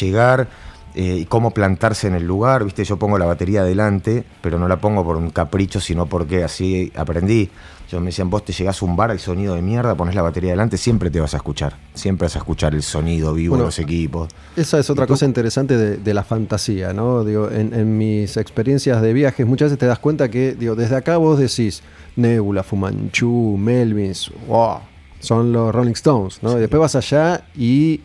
llegar 0.00 0.46
eh, 0.94 1.18
y 1.20 1.24
cómo 1.24 1.50
plantarse 1.52 2.08
en 2.08 2.14
el 2.14 2.26
lugar. 2.26 2.64
Viste, 2.64 2.84
yo 2.84 2.98
pongo 2.98 3.18
la 3.18 3.26
batería 3.26 3.62
adelante, 3.62 4.24
pero 4.40 4.58
no 4.58 4.68
la 4.68 4.80
pongo 4.80 5.04
por 5.04 5.16
un 5.16 5.30
capricho, 5.30 5.80
sino 5.80 6.06
porque 6.06 6.44
así 6.44 6.92
aprendí. 6.96 7.50
Yo 7.90 7.98
me 7.98 8.06
decían, 8.06 8.30
vos 8.30 8.44
te 8.44 8.52
llegás 8.52 8.80
a 8.80 8.84
un 8.84 8.94
bar, 8.94 9.10
hay 9.10 9.18
sonido 9.18 9.56
de 9.56 9.62
mierda, 9.62 9.96
pones 9.96 10.14
la 10.14 10.22
batería 10.22 10.50
adelante, 10.50 10.76
siempre 10.76 11.10
te 11.10 11.18
vas 11.18 11.34
a 11.34 11.38
escuchar. 11.38 11.76
Siempre 11.92 12.26
vas 12.26 12.36
a 12.36 12.38
escuchar 12.38 12.72
el 12.72 12.84
sonido 12.84 13.34
vivo 13.34 13.52
Bueno, 13.52 13.64
de 13.64 13.68
los 13.68 13.78
equipos. 13.80 14.28
Esa 14.54 14.78
es 14.78 14.88
otra 14.90 15.08
cosa 15.08 15.24
interesante 15.24 15.76
de, 15.76 15.96
de 15.96 16.14
la 16.14 16.22
fantasía, 16.22 16.92
¿no? 16.92 17.24
Digo, 17.24 17.50
en, 17.50 17.74
en 17.74 17.98
mis 17.98 18.36
experiencias 18.36 19.02
de 19.02 19.12
viajes 19.12 19.44
muchas 19.44 19.66
veces 19.66 19.78
te 19.80 19.86
das 19.86 19.98
cuenta 19.98 20.28
que, 20.30 20.54
digo, 20.54 20.76
desde 20.76 20.94
acá 20.94 21.16
vos 21.16 21.40
decís 21.40 21.82
Nebula, 22.14 22.62
Fumanchu, 22.62 23.56
Melvins, 23.56 24.30
wow, 24.46 24.78
son 25.18 25.52
los 25.52 25.74
Rolling 25.74 25.92
Stones, 25.92 26.42
¿no? 26.42 26.58
Y 26.58 26.60
después 26.60 26.80
vas 26.80 26.94
allá 26.94 27.42
y 27.56 28.00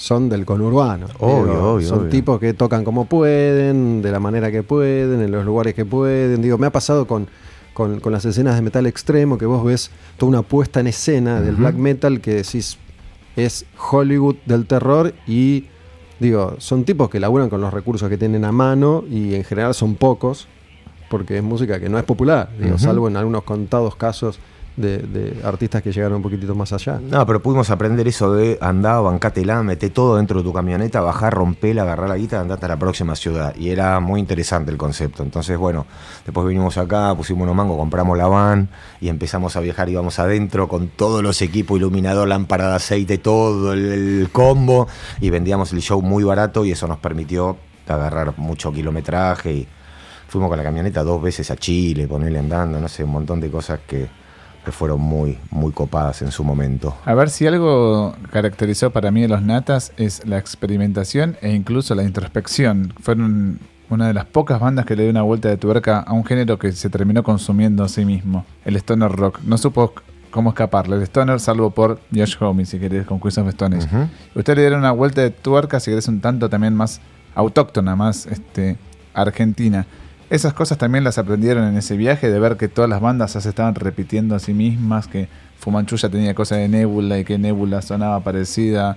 son 0.00 0.30
del 0.30 0.46
conurbano. 0.46 1.06
Obvio, 1.18 1.52
Digo, 1.52 1.72
obvio, 1.74 1.88
Son 1.88 1.98
obvio. 2.00 2.08
tipos 2.10 2.40
que 2.40 2.54
tocan 2.54 2.84
como 2.84 3.04
pueden, 3.04 4.00
de 4.00 4.10
la 4.10 4.18
manera 4.18 4.50
que 4.50 4.62
pueden, 4.62 5.20
en 5.20 5.30
los 5.30 5.44
lugares 5.44 5.74
que 5.74 5.84
pueden. 5.84 6.40
Digo, 6.40 6.56
me 6.56 6.66
ha 6.66 6.72
pasado 6.72 7.06
con, 7.06 7.28
con, 7.74 8.00
con 8.00 8.10
las 8.10 8.24
escenas 8.24 8.54
de 8.56 8.62
metal 8.62 8.86
extremo 8.86 9.36
que 9.36 9.44
vos 9.44 9.62
ves 9.62 9.90
toda 10.16 10.30
una 10.30 10.40
puesta 10.42 10.80
en 10.80 10.86
escena 10.86 11.42
del 11.42 11.56
black 11.56 11.74
metal 11.74 12.22
que 12.22 12.34
decís 12.36 12.78
es 13.36 13.66
Hollywood 13.90 14.36
del 14.46 14.66
terror 14.66 15.12
y 15.26 15.66
digo, 16.18 16.54
son 16.58 16.84
tipos 16.84 17.10
que 17.10 17.20
laburan 17.20 17.50
con 17.50 17.60
los 17.60 17.72
recursos 17.72 18.08
que 18.08 18.16
tienen 18.16 18.44
a 18.46 18.52
mano 18.52 19.04
y 19.10 19.34
en 19.34 19.44
general 19.44 19.74
son 19.74 19.96
pocos 19.96 20.48
porque 21.10 21.36
es 21.36 21.42
música 21.42 21.78
que 21.78 21.88
no 21.90 21.98
es 21.98 22.04
popular, 22.04 22.48
digo, 22.58 22.78
salvo 22.78 23.06
en 23.08 23.16
algunos 23.16 23.42
contados 23.44 23.96
casos 23.96 24.38
de, 24.76 24.98
de 24.98 25.40
artistas 25.44 25.82
que 25.82 25.92
llegaron 25.92 26.16
un 26.16 26.22
poquitito 26.22 26.54
más 26.54 26.72
allá. 26.72 27.00
No, 27.00 27.26
pero 27.26 27.40
pudimos 27.40 27.70
aprender 27.70 28.06
eso 28.08 28.32
de 28.32 28.58
andar, 28.60 29.02
bancátela, 29.02 29.62
meté 29.62 29.90
todo 29.90 30.16
dentro 30.16 30.38
de 30.38 30.44
tu 30.44 30.52
camioneta, 30.52 31.00
bajar, 31.00 31.34
rompela, 31.34 31.82
agarrar 31.82 32.08
la 32.08 32.16
guita, 32.16 32.40
andate 32.40 32.66
a 32.66 32.68
la 32.68 32.78
próxima 32.78 33.14
ciudad. 33.16 33.54
Y 33.56 33.70
era 33.70 34.00
muy 34.00 34.20
interesante 34.20 34.70
el 34.70 34.76
concepto. 34.78 35.22
Entonces, 35.22 35.58
bueno, 35.58 35.86
después 36.24 36.46
vinimos 36.46 36.78
acá, 36.78 37.14
pusimos 37.14 37.42
unos 37.42 37.54
mangos, 37.54 37.76
compramos 37.76 38.16
la 38.16 38.26
van 38.26 38.68
y 39.00 39.08
empezamos 39.08 39.56
a 39.56 39.60
viajar, 39.60 39.88
íbamos 39.88 40.18
adentro 40.18 40.68
con 40.68 40.88
todos 40.88 41.22
los 41.22 41.42
equipos, 41.42 41.78
iluminador, 41.78 42.28
lámpara 42.28 42.70
de 42.70 42.76
aceite, 42.76 43.18
todo 43.18 43.72
el, 43.72 43.84
el 43.86 44.28
combo. 44.30 44.88
Y 45.20 45.30
vendíamos 45.30 45.72
el 45.72 45.80
show 45.80 46.00
muy 46.02 46.24
barato 46.24 46.64
y 46.64 46.72
eso 46.72 46.86
nos 46.86 46.98
permitió 46.98 47.56
agarrar 47.88 48.34
mucho 48.38 48.72
kilometraje 48.72 49.52
y 49.52 49.68
fuimos 50.28 50.48
con 50.48 50.58
la 50.58 50.64
camioneta 50.64 51.02
dos 51.02 51.20
veces 51.20 51.50
a 51.50 51.56
Chile, 51.56 52.06
ponerle 52.06 52.38
andando, 52.38 52.78
no 52.78 52.88
sé, 52.88 53.02
un 53.02 53.10
montón 53.10 53.40
de 53.40 53.50
cosas 53.50 53.80
que, 53.86 54.08
que 54.70 54.76
fueron 54.76 55.00
muy, 55.00 55.38
muy 55.50 55.72
copadas 55.72 56.22
en 56.22 56.30
su 56.30 56.44
momento. 56.44 56.94
A 57.04 57.14
ver 57.14 57.28
si 57.28 57.46
algo 57.46 58.14
caracterizó 58.30 58.90
para 58.90 59.10
mí 59.10 59.24
a 59.24 59.28
los 59.28 59.42
natas 59.42 59.92
es 59.96 60.24
la 60.26 60.38
experimentación 60.38 61.36
e 61.42 61.52
incluso 61.52 61.96
la 61.96 62.04
introspección. 62.04 62.94
Fueron 63.00 63.58
una 63.88 64.06
de 64.06 64.14
las 64.14 64.26
pocas 64.26 64.60
bandas 64.60 64.86
que 64.86 64.94
le 64.94 65.02
dio 65.02 65.10
una 65.10 65.22
vuelta 65.22 65.48
de 65.48 65.56
tuerca 65.56 65.98
a 65.98 66.12
un 66.12 66.24
género 66.24 66.56
que 66.58 66.70
se 66.70 66.88
terminó 66.88 67.24
consumiendo 67.24 67.82
a 67.82 67.88
sí 67.88 68.04
mismo, 68.04 68.46
el 68.64 68.76
stoner 68.76 69.10
rock. 69.10 69.40
No 69.42 69.58
supo 69.58 69.92
cómo 70.30 70.50
escaparle 70.50 70.94
el 70.94 71.02
stoner, 71.02 71.40
salvo 71.40 71.70
por 71.70 71.98
Josh 72.14 72.36
Homme, 72.38 72.64
si 72.64 72.78
querés, 72.78 73.04
con 73.06 73.18
Queens 73.18 73.38
of 73.38 73.48
Stones. 73.48 73.88
Usted 74.36 74.54
le 74.54 74.62
dieron 74.62 74.78
una 74.78 74.92
vuelta 74.92 75.20
de 75.20 75.30
tuerca, 75.30 75.80
si 75.80 75.90
querés, 75.90 76.06
un 76.06 76.20
tanto 76.20 76.48
también 76.48 76.74
más 76.74 77.00
autóctona, 77.34 77.96
más 77.96 78.26
este, 78.26 78.76
argentina. 79.14 79.86
Esas 80.30 80.54
cosas 80.54 80.78
también 80.78 81.02
las 81.02 81.18
aprendieron 81.18 81.64
en 81.64 81.76
ese 81.76 81.96
viaje, 81.96 82.30
de 82.30 82.38
ver 82.38 82.56
que 82.56 82.68
todas 82.68 82.88
las 82.88 83.00
bandas 83.00 83.32
se 83.32 83.48
estaban 83.48 83.74
repitiendo 83.74 84.36
a 84.36 84.38
sí 84.38 84.54
mismas, 84.54 85.08
que 85.08 85.28
Fumanchu 85.58 85.96
ya 85.96 86.08
tenía 86.08 86.34
cosas 86.36 86.58
de 86.58 86.68
Nebula 86.68 87.18
y 87.18 87.24
que 87.24 87.36
Nebula 87.36 87.82
sonaba 87.82 88.20
parecida. 88.20 88.96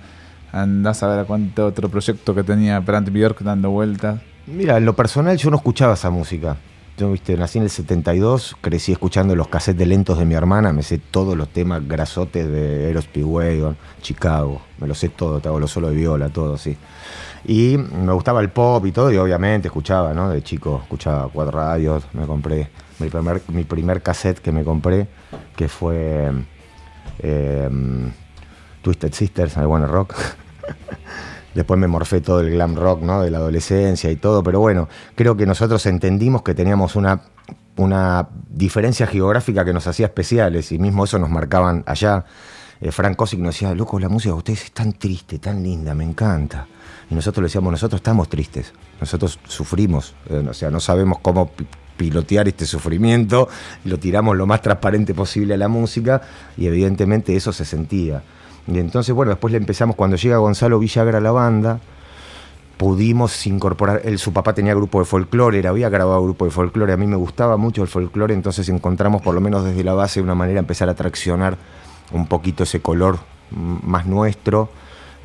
Andás 0.52 1.02
a 1.02 1.08
ver 1.08 1.18
a 1.18 1.24
cuánto 1.24 1.66
otro 1.66 1.88
proyecto 1.88 2.36
que 2.36 2.44
tenía 2.44 2.78
Brant 2.78 3.10
Bjork 3.10 3.40
dando 3.40 3.70
vueltas. 3.70 4.20
Mira, 4.46 4.76
en 4.76 4.84
lo 4.84 4.94
personal 4.94 5.36
yo 5.36 5.50
no 5.50 5.56
escuchaba 5.56 5.94
esa 5.94 6.08
música. 6.08 6.56
Yo, 6.96 7.10
viste, 7.10 7.36
nací 7.36 7.58
en 7.58 7.64
el 7.64 7.70
72, 7.70 8.56
crecí 8.60 8.92
escuchando 8.92 9.34
los 9.34 9.48
cassettes 9.48 9.88
lentos 9.88 10.16
de 10.16 10.26
mi 10.26 10.34
hermana, 10.34 10.72
me 10.72 10.84
sé 10.84 10.98
todos 10.98 11.36
los 11.36 11.48
temas 11.48 11.86
grasotes 11.88 12.48
de 12.48 12.88
Eros 12.88 13.06
Speedwagon, 13.06 13.76
Chicago, 14.00 14.62
me 14.78 14.86
lo 14.86 14.94
sé 14.94 15.08
todo, 15.08 15.40
te 15.40 15.48
hago 15.48 15.58
lo 15.58 15.66
solo 15.66 15.88
de 15.88 15.96
viola, 15.96 16.28
todo 16.28 16.54
así. 16.54 16.76
Y 17.46 17.76
me 17.76 18.12
gustaba 18.12 18.40
el 18.40 18.50
pop 18.50 18.84
y 18.86 18.92
todo, 18.92 19.12
y 19.12 19.16
obviamente 19.16 19.68
escuchaba, 19.68 20.14
¿no? 20.14 20.30
De 20.30 20.42
chico 20.42 20.80
escuchaba 20.82 21.28
Quad 21.28 21.50
Radios, 21.50 22.04
me 22.14 22.26
compré 22.26 22.70
mi 22.98 23.08
primer, 23.08 23.42
mi 23.48 23.64
primer 23.64 24.02
cassette 24.02 24.40
que 24.40 24.52
me 24.52 24.64
compré, 24.64 25.08
que 25.56 25.68
fue 25.68 26.32
eh, 27.18 27.68
Twisted 28.82 29.12
Sisters, 29.12 29.56
I 29.56 29.66
Wanna 29.66 29.86
Rock. 29.86 30.14
Después 31.54 31.78
me 31.78 31.86
morfé 31.86 32.20
todo 32.20 32.40
el 32.40 32.50
glam 32.50 32.74
rock, 32.74 33.02
¿no? 33.02 33.22
De 33.22 33.30
la 33.30 33.38
adolescencia 33.38 34.10
y 34.10 34.16
todo, 34.16 34.42
pero 34.42 34.58
bueno, 34.58 34.88
creo 35.14 35.36
que 35.36 35.46
nosotros 35.46 35.86
entendimos 35.86 36.42
que 36.42 36.52
teníamos 36.52 36.96
una, 36.96 37.20
una 37.76 38.28
diferencia 38.48 39.06
geográfica 39.06 39.64
que 39.64 39.72
nos 39.72 39.86
hacía 39.86 40.06
especiales 40.06 40.72
y 40.72 40.78
mismo 40.78 41.04
eso 41.04 41.18
nos 41.18 41.30
marcaban 41.30 41.84
allá. 41.86 42.24
Eh, 42.80 42.90
Frank 42.90 43.14
Kosick 43.14 43.38
nos 43.38 43.54
decía, 43.54 43.72
loco, 43.72 44.00
la 44.00 44.08
música 44.08 44.32
de 44.32 44.38
ustedes 44.38 44.64
es 44.64 44.72
tan 44.72 44.94
triste, 44.94 45.38
tan 45.38 45.62
linda, 45.62 45.94
me 45.94 46.02
encanta. 46.02 46.66
Y 47.10 47.14
nosotros 47.14 47.42
le 47.42 47.46
decíamos, 47.46 47.70
nosotros 47.70 47.98
estamos 47.98 48.28
tristes, 48.28 48.72
nosotros 49.00 49.38
sufrimos, 49.46 50.14
eh, 50.30 50.46
o 50.48 50.54
sea, 50.54 50.70
no 50.70 50.80
sabemos 50.80 51.18
cómo 51.20 51.48
pi- 51.50 51.66
pilotear 51.96 52.48
este 52.48 52.66
sufrimiento 52.66 53.48
lo 53.84 53.98
tiramos 53.98 54.36
lo 54.36 54.46
más 54.46 54.62
transparente 54.62 55.14
posible 55.14 55.54
a 55.54 55.56
la 55.56 55.68
música 55.68 56.22
y 56.56 56.66
evidentemente 56.66 57.36
eso 57.36 57.52
se 57.52 57.64
sentía. 57.64 58.22
Y 58.66 58.78
entonces, 58.78 59.14
bueno, 59.14 59.30
después 59.30 59.52
le 59.52 59.58
empezamos, 59.58 59.94
cuando 59.94 60.16
llega 60.16 60.38
Gonzalo 60.38 60.78
Villagra 60.78 61.18
a 61.18 61.20
la 61.20 61.30
banda, 61.30 61.80
pudimos 62.76 63.46
incorporar, 63.46 64.00
él, 64.04 64.18
su 64.18 64.32
papá 64.32 64.52
tenía 64.52 64.74
grupo 64.74 64.98
de 64.98 65.04
folclore, 65.04 65.60
él 65.60 65.66
había 65.66 65.88
grabado 65.88 66.22
grupo 66.24 66.44
de 66.44 66.50
folclore, 66.50 66.92
a 66.92 66.96
mí 66.96 67.06
me 67.06 67.16
gustaba 67.16 67.56
mucho 67.56 67.82
el 67.82 67.88
folclore, 67.88 68.34
entonces 68.34 68.68
encontramos 68.68 69.22
por 69.22 69.34
lo 69.34 69.40
menos 69.40 69.64
desde 69.64 69.84
la 69.84 69.94
base 69.94 70.20
una 70.20 70.34
manera 70.34 70.54
de 70.54 70.60
empezar 70.60 70.88
a 70.88 70.94
traccionar 70.94 71.56
un 72.12 72.26
poquito 72.26 72.64
ese 72.64 72.80
color 72.80 73.18
más 73.52 74.06
nuestro 74.06 74.70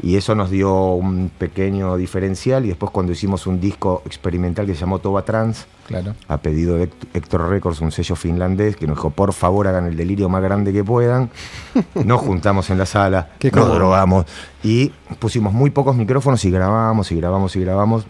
y 0.01 0.15
eso 0.15 0.33
nos 0.35 0.49
dio 0.49 0.93
un 0.93 1.29
pequeño 1.37 1.97
diferencial 1.97 2.65
y 2.65 2.69
después 2.69 2.91
cuando 2.91 3.11
hicimos 3.11 3.45
un 3.47 3.59
disco 3.59 4.01
experimental 4.05 4.65
que 4.65 4.73
se 4.73 4.79
llamó 4.81 4.99
Toba 4.99 5.23
Trans, 5.25 5.67
Claro. 5.87 6.13
a 6.27 6.37
pedido 6.37 6.75
de 6.77 6.89
Hect- 6.89 7.07
Héctor 7.13 7.49
Records, 7.49 7.81
un 7.81 7.91
sello 7.91 8.15
finlandés, 8.15 8.75
que 8.75 8.85
nos 8.87 8.95
dijo, 8.97 9.09
por 9.09 9.33
favor, 9.33 9.67
hagan 9.67 9.87
el 9.87 9.97
delirio 9.97 10.29
más 10.29 10.41
grande 10.43 10.71
que 10.71 10.83
puedan. 10.83 11.29
Nos 12.05 12.21
juntamos 12.21 12.69
en 12.69 12.77
la 12.77 12.85
sala, 12.85 13.29
nos 13.43 13.51
cómodo. 13.51 13.75
drogamos 13.75 14.25
y 14.63 14.91
pusimos 15.19 15.51
muy 15.53 15.71
pocos 15.71 15.95
micrófonos 15.95 16.43
y 16.45 16.51
grabamos 16.51 17.11
y 17.11 17.15
grabamos 17.15 17.55
y 17.55 17.59
grabamos. 17.61 18.05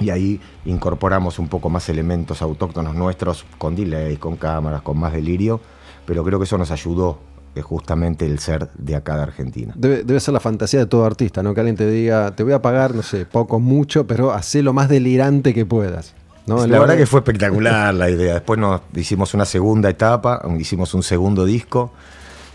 Y 0.00 0.10
ahí 0.10 0.40
incorporamos 0.64 1.38
un 1.38 1.46
poco 1.48 1.70
más 1.70 1.88
elementos 1.88 2.42
autóctonos 2.42 2.94
nuestros, 2.96 3.46
con 3.58 3.76
delays, 3.76 4.18
con 4.18 4.36
cámaras, 4.36 4.82
con 4.82 4.98
más 4.98 5.12
delirio. 5.12 5.60
Pero 6.04 6.24
creo 6.24 6.38
que 6.40 6.44
eso 6.46 6.58
nos 6.58 6.70
ayudó, 6.72 7.20
eh, 7.54 7.62
justamente 7.62 8.26
el 8.26 8.38
ser 8.38 8.68
de 8.76 8.96
acá 8.96 9.16
de 9.16 9.22
Argentina. 9.22 9.72
Debe, 9.76 10.04
debe 10.04 10.20
ser 10.20 10.34
la 10.34 10.40
fantasía 10.40 10.80
de 10.80 10.86
todo 10.86 11.04
artista, 11.04 11.42
¿no? 11.42 11.54
Que 11.54 11.60
alguien 11.60 11.76
te 11.76 11.88
diga, 11.90 12.34
te 12.34 12.42
voy 12.42 12.52
a 12.52 12.60
pagar, 12.62 12.94
no 12.94 13.02
sé, 13.02 13.26
poco, 13.26 13.60
mucho, 13.60 14.06
pero 14.06 14.32
hacé 14.32 14.62
lo 14.62 14.72
más 14.72 14.88
delirante 14.88 15.54
que 15.54 15.64
puedas. 15.66 16.14
¿no? 16.46 16.66
La 16.66 16.78
verdad 16.78 16.94
de- 16.94 17.00
que 17.00 17.06
fue 17.06 17.20
espectacular 17.20 17.94
la 17.94 18.10
idea. 18.10 18.34
Después 18.34 18.58
nos 18.60 18.82
hicimos 18.94 19.32
una 19.34 19.44
segunda 19.46 19.88
etapa, 19.88 20.42
hicimos 20.58 20.92
un 20.92 21.02
segundo 21.02 21.44
disco 21.46 21.90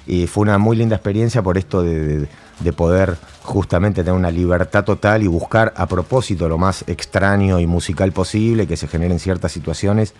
y 0.06 0.28
fue 0.28 0.44
una 0.44 0.58
muy 0.60 0.78
linda 0.78 0.96
experiencia 0.96 1.42
por 1.42 1.58
esto 1.58 1.82
de, 1.82 2.00
de- 2.20 2.28
de 2.60 2.74
poder 2.74 3.16
justamente 3.44 4.04
tener 4.04 4.14
una 4.20 4.30
libertad 4.32 4.84
total 4.84 5.24
y 5.24 5.28
buscar 5.28 5.74
a 5.78 5.88
propósito 5.88 6.48
lo 6.50 6.58
más 6.58 6.84
extraño 6.88 7.60
y 7.60 7.66
musical 7.68 8.12
posible 8.12 8.68
que 8.68 8.76
se 8.78 8.88
generen 8.88 9.18
ciertas 9.18 9.52
situaciones. 9.54 10.14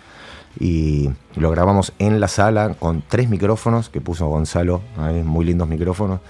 Y 0.58 1.10
lo 1.36 1.50
grabamos 1.50 1.92
en 1.98 2.18
la 2.20 2.28
sala 2.28 2.74
con 2.74 3.02
tres 3.08 3.28
micrófonos 3.28 3.88
que 3.88 4.00
puso 4.00 4.26
Gonzalo, 4.28 4.80
muy 5.24 5.44
lindos 5.44 5.68
micrófonos. 5.68 6.20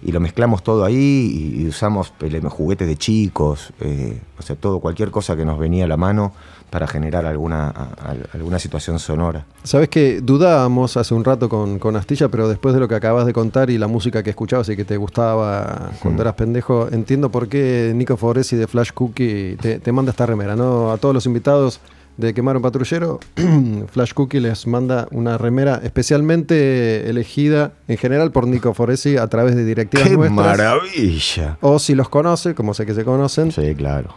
Y 0.00 0.12
lo 0.12 0.20
mezclamos 0.20 0.62
todo 0.62 0.84
ahí 0.84 1.56
y, 1.58 1.66
usamos 1.66 2.12
ele- 2.20 2.40
juguetes 2.48 2.86
de 2.86 2.96
chicos, 2.96 3.72
eh, 3.80 4.20
o 4.38 4.42
sea, 4.42 4.54
todo, 4.54 4.78
cualquier 4.78 5.10
cosa 5.10 5.36
que 5.36 5.44
nos 5.44 5.58
venía 5.58 5.86
a 5.86 5.88
la 5.88 5.96
mano 5.96 6.32
para 6.70 6.86
generar 6.86 7.26
alguna, 7.26 7.68
a- 7.70 7.88
a- 8.10 8.16
alguna 8.34 8.60
situación 8.60 9.00
sonora. 9.00 9.44
Sabes 9.64 9.88
que 9.88 10.20
dudábamos 10.20 10.96
hace 10.96 11.14
un 11.14 11.24
rato 11.24 11.48
con, 11.48 11.80
con 11.80 11.96
Astilla, 11.96 12.28
pero 12.28 12.46
después 12.48 12.74
de 12.74 12.80
lo 12.80 12.86
que 12.86 12.94
acabas 12.94 13.26
de 13.26 13.32
contar 13.32 13.70
y 13.70 13.78
la 13.78 13.88
música 13.88 14.22
que 14.22 14.30
escuchabas 14.30 14.68
y 14.68 14.76
que 14.76 14.84
te 14.84 14.96
gustaba 14.96 15.90
cuando 16.00 16.20
Mm. 16.20 16.26
eras 16.26 16.34
pendejo, 16.34 16.88
entiendo 16.92 17.30
por 17.30 17.48
qué 17.48 17.90
Nico 17.92 18.16
Foresi 18.16 18.54
de 18.54 18.68
Flash 18.68 18.90
Cookie 18.92 19.56
te, 19.60 19.80
te 19.80 19.90
manda 19.92 20.10
esta 20.12 20.26
remera, 20.26 20.54
¿no? 20.54 20.92
A 20.92 20.98
todos 20.98 21.12
los 21.14 21.26
invitados 21.26 21.80
de 22.18 22.34
Quemar 22.34 22.56
un 22.56 22.62
Patrullero, 22.62 23.18
Flash 23.92 24.12
Cookie 24.12 24.40
les 24.40 24.66
manda 24.66 25.08
una 25.12 25.38
remera 25.38 25.80
especialmente 25.82 27.08
elegida 27.08 27.72
en 27.88 27.96
general 27.96 28.30
por 28.32 28.46
Nico 28.46 28.74
Foresi 28.74 29.16
a 29.16 29.26
través 29.28 29.54
de 29.56 29.64
directivas 29.64 30.08
¡Qué 30.08 30.16
nuestras. 30.16 30.36
maravilla! 30.58 31.56
O 31.60 31.78
si 31.78 31.94
los 31.94 32.08
conoce, 32.08 32.54
como 32.54 32.74
sé 32.74 32.84
que 32.84 32.92
se 32.94 33.04
conocen, 33.04 33.52
Sí, 33.52 33.74
claro. 33.76 34.14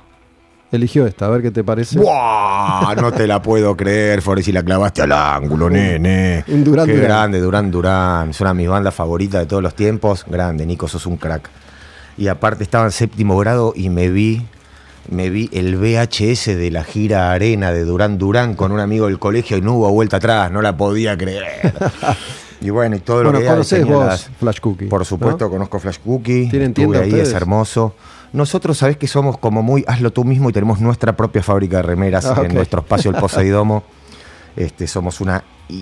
eligió 0.71 1.05
esta, 1.05 1.27
a 1.27 1.29
ver 1.29 1.41
qué 1.43 1.51
te 1.51 1.63
parece. 1.63 1.99
¡Buah! 1.99 2.95
No 2.95 3.11
te 3.11 3.27
la 3.27 3.41
puedo 3.41 3.77
creer, 3.77 4.21
Foresti, 4.21 4.51
la 4.51 4.63
clavaste 4.63 5.03
al 5.03 5.11
ángulo, 5.11 5.69
nene. 5.69 6.43
Durán 6.47 6.87
Qué 6.87 6.93
Durán. 6.95 7.07
grande, 7.07 7.39
Durán 7.39 7.69
Durán. 7.71 8.29
Es 8.31 8.41
una 8.41 8.49
de 8.49 8.55
mis 8.55 8.67
bandas 8.67 8.95
favoritas 8.95 9.41
de 9.41 9.45
todos 9.45 9.61
los 9.61 9.75
tiempos. 9.75 10.25
Grande, 10.27 10.65
Nico, 10.65 10.87
sos 10.87 11.05
un 11.05 11.17
crack. 11.17 11.49
Y 12.17 12.27
aparte 12.27 12.63
estaba 12.63 12.85
en 12.85 12.91
séptimo 12.91 13.37
grado 13.37 13.73
y 13.75 13.89
me 13.89 14.09
vi, 14.09 14.41
me 15.09 15.29
vi 15.29 15.49
el 15.51 15.75
VHS 15.77 16.45
de 16.57 16.69
la 16.71 16.83
gira 16.83 17.31
Arena 17.31 17.71
de 17.71 17.83
Durán 17.83 18.17
Durán 18.17 18.55
con 18.55 18.71
un 18.71 18.79
amigo 18.79 19.07
del 19.07 19.19
colegio 19.19 19.57
y 19.57 19.61
no 19.61 19.73
hubo 19.73 19.91
vuelta 19.91 20.17
atrás, 20.17 20.51
no 20.51 20.61
la 20.61 20.77
podía 20.77 21.17
creer. 21.17 21.73
y 22.61 22.69
bueno, 22.69 22.95
y 22.95 22.99
todo 22.99 23.23
lo 23.23 23.31
Bueno, 23.31 23.39
que 23.39 23.45
hay, 23.47 23.51
conocés 23.51 23.85
vos 23.85 24.05
las- 24.05 24.29
Flash 24.39 24.59
Cookie. 24.59 24.85
Por 24.85 25.05
supuesto, 25.05 25.45
¿no? 25.45 25.51
conozco 25.51 25.79
Flash 25.79 25.97
Cookie. 26.03 26.47
¿Tienen 26.49 26.73
tienda 26.73 26.99
ahí, 26.99 27.09
ustedes? 27.09 27.29
es 27.29 27.33
hermoso. 27.33 27.95
Nosotros, 28.33 28.77
sabés 28.77 28.95
que 28.95 29.07
somos 29.07 29.37
como 29.37 29.61
muy 29.61 29.83
hazlo 29.87 30.11
tú 30.11 30.23
mismo 30.23 30.49
y 30.49 30.53
tenemos 30.53 30.79
nuestra 30.79 31.17
propia 31.17 31.43
fábrica 31.43 31.77
de 31.77 31.83
remeras 31.83 32.25
Ah, 32.25 32.41
en 32.45 32.53
nuestro 32.53 32.81
espacio 32.81 33.11
El 33.11 33.17
Poseidomo. 33.17 33.83
Este, 34.53 34.85
somos 34.85 35.21
una 35.21 35.41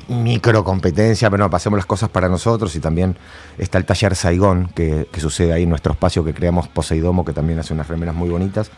micro 0.09 0.63
competencia, 0.63 1.27
pero 1.31 1.43
no, 1.43 1.49
pasemos 1.49 1.77
las 1.77 1.87
cosas 1.87 2.07
para 2.09 2.29
nosotros 2.29 2.75
y 2.75 2.79
también 2.79 3.17
está 3.57 3.79
el 3.79 3.85
taller 3.85 4.15
Saigón, 4.15 4.69
que, 4.75 5.07
que 5.11 5.19
sucede 5.19 5.53
ahí 5.53 5.63
en 5.63 5.69
nuestro 5.69 5.93
espacio 5.93 6.23
que 6.23 6.35
creamos 6.35 6.67
Poseidomo, 6.67 7.25
que 7.25 7.33
también 7.33 7.57
hace 7.57 7.73
unas 7.73 7.87
remeras 7.87 8.13
muy 8.13 8.29
bonitas. 8.29 8.69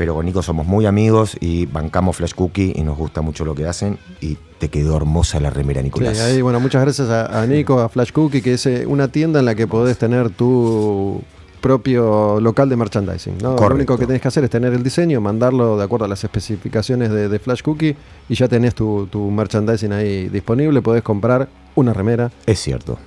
Pero 0.00 0.14
con 0.14 0.24
Nico 0.24 0.40
somos 0.42 0.66
muy 0.66 0.86
amigos 0.86 1.36
y 1.40 1.66
bancamos 1.66 2.16
Flash 2.16 2.32
Cookie 2.32 2.72
y 2.74 2.80
nos 2.84 2.96
gusta 2.96 3.20
mucho 3.20 3.44
lo 3.44 3.54
que 3.54 3.66
hacen. 3.66 3.98
Y 4.22 4.38
te 4.58 4.70
quedó 4.70 4.96
hermosa 4.96 5.40
la 5.40 5.50
remera, 5.50 5.82
Sí, 5.82 5.84
Nicolás. 5.84 6.20
ahí, 6.22 6.40
bueno, 6.40 6.58
muchas 6.58 6.80
gracias 6.80 7.10
a, 7.10 7.42
a 7.42 7.46
Nico, 7.46 7.80
a 7.80 7.90
Flash 7.90 8.10
Cookie, 8.10 8.40
que 8.40 8.54
es 8.54 8.64
eh, 8.64 8.86
una 8.86 9.08
tienda 9.08 9.40
en 9.40 9.44
la 9.44 9.54
que 9.54 9.66
podés 9.66 9.98
tener 9.98 10.30
tu, 10.30 11.20
propio 11.60 12.40
local 12.40 12.70
de 12.70 12.76
merchandising. 12.76 13.36
¿no? 13.42 13.56
Lo 13.56 13.74
único 13.74 13.98
que 13.98 14.06
tenés 14.06 14.22
que 14.22 14.28
hacer 14.28 14.42
es 14.44 14.48
tener 14.48 14.72
el 14.72 14.82
diseño, 14.82 15.20
mandarlo 15.20 15.76
de 15.76 15.84
acuerdo 15.84 16.06
a 16.06 16.08
las 16.08 16.24
especificaciones 16.24 17.10
de, 17.10 17.28
de 17.28 17.38
Flash 17.38 17.60
Cookie 17.60 17.94
y 18.26 18.34
ya 18.34 18.48
tenés 18.48 18.74
tu, 18.74 19.06
tu 19.10 19.30
merchandising 19.30 19.92
ahí 19.92 20.30
disponible. 20.30 20.80
Podés 20.80 21.02
comprar 21.02 21.46
una 21.74 21.92
remera, 21.92 22.30
Es 22.46 22.58
cierto. 22.60 22.98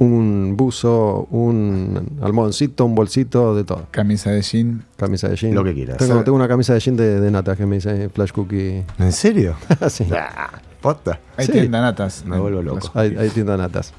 Un 0.00 0.56
buzo, 0.56 1.28
un 1.30 2.18
almohadoncito, 2.22 2.84
un 2.86 2.94
bolsito, 2.94 3.54
de 3.54 3.64
todo. 3.64 3.86
Camisa 3.90 4.30
de 4.30 4.40
jean. 4.42 4.82
Camisa 4.96 5.28
de 5.28 5.36
jean. 5.36 5.54
Lo 5.54 5.62
que 5.62 5.74
quieras. 5.74 5.98
Tengo, 5.98 6.24
tengo 6.24 6.36
una 6.36 6.48
camisa 6.48 6.72
de 6.74 6.80
jean 6.80 6.96
de, 6.96 7.20
de 7.20 7.30
nata 7.30 7.54
que 7.54 7.66
me 7.66 7.76
dice 7.76 8.08
Flash 8.08 8.32
Cookie. 8.32 8.82
¿En 8.98 9.12
serio? 9.12 9.54
Sí. 9.88 10.06
Ah, 10.12 10.50
¿Posta? 10.80 11.20
Hay 11.36 11.46
Sí. 11.46 11.52
tienda 11.52 11.80
natas. 11.82 12.24
Me 12.24 12.38
vuelvo 12.38 12.62
loco. 12.62 12.90
Hay, 12.94 13.14
hay 13.16 13.28
tiendas 13.28 13.58
natas. 13.58 13.92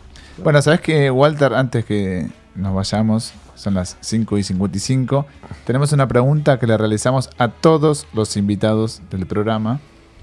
Bueno, 0.44 0.60
¿sabes 0.62 0.82
que 0.82 1.12
Walter, 1.12 1.54
antes 1.54 1.86
que 1.86 2.28
nos 2.56 2.74
vayamos, 2.74 3.34
son 3.54 3.76
las 3.76 3.96
5 4.02 4.40
y 4.40 4.44
55, 4.44 5.28
tenemos 5.66 5.94
una 5.94 6.08
pregunta 6.08 6.58
que 6.58 6.66
le 6.66 6.76
realizamos 6.78 7.30
a 7.38 7.50
todos 7.50 8.08
los 8.14 8.36
invitados 8.38 9.02
del 9.12 9.28
programa. 9.28 9.80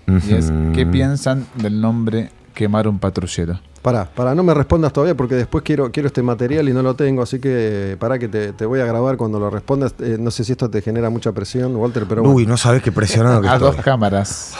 Y 0.08 0.34
es, 0.34 0.50
¿qué 0.74 0.86
piensan 0.86 1.46
del 1.54 1.80
nombre 1.80 2.30
Quemar 2.58 2.88
un 2.88 2.98
patrullero? 2.98 3.60
Pará, 3.82 4.04
pará, 4.12 4.34
no 4.34 4.42
me 4.42 4.52
respondas 4.52 4.92
todavía 4.92 5.16
porque 5.16 5.36
después 5.36 5.62
quiero, 5.62 5.92
quiero 5.92 6.08
este 6.08 6.24
material 6.24 6.68
y 6.68 6.72
no 6.72 6.82
lo 6.82 6.94
tengo, 6.94 7.22
así 7.22 7.38
que 7.38 7.96
pará 8.00 8.18
que 8.18 8.26
te, 8.26 8.52
te 8.52 8.66
voy 8.66 8.80
a 8.80 8.84
grabar 8.84 9.16
cuando 9.16 9.38
lo 9.38 9.48
respondas. 9.48 9.94
Eh, 10.00 10.16
no 10.18 10.32
sé 10.32 10.42
si 10.42 10.50
esto 10.50 10.68
te 10.68 10.82
genera 10.82 11.08
mucha 11.08 11.30
presión, 11.30 11.76
Walter, 11.76 12.06
pero 12.08 12.22
bueno. 12.22 12.34
Uy, 12.34 12.46
no 12.46 12.56
sabes 12.56 12.82
qué 12.82 12.90
presionado 12.90 13.40
que 13.42 13.46
A 13.46 13.60
dos 13.60 13.76
cámaras. 13.76 14.56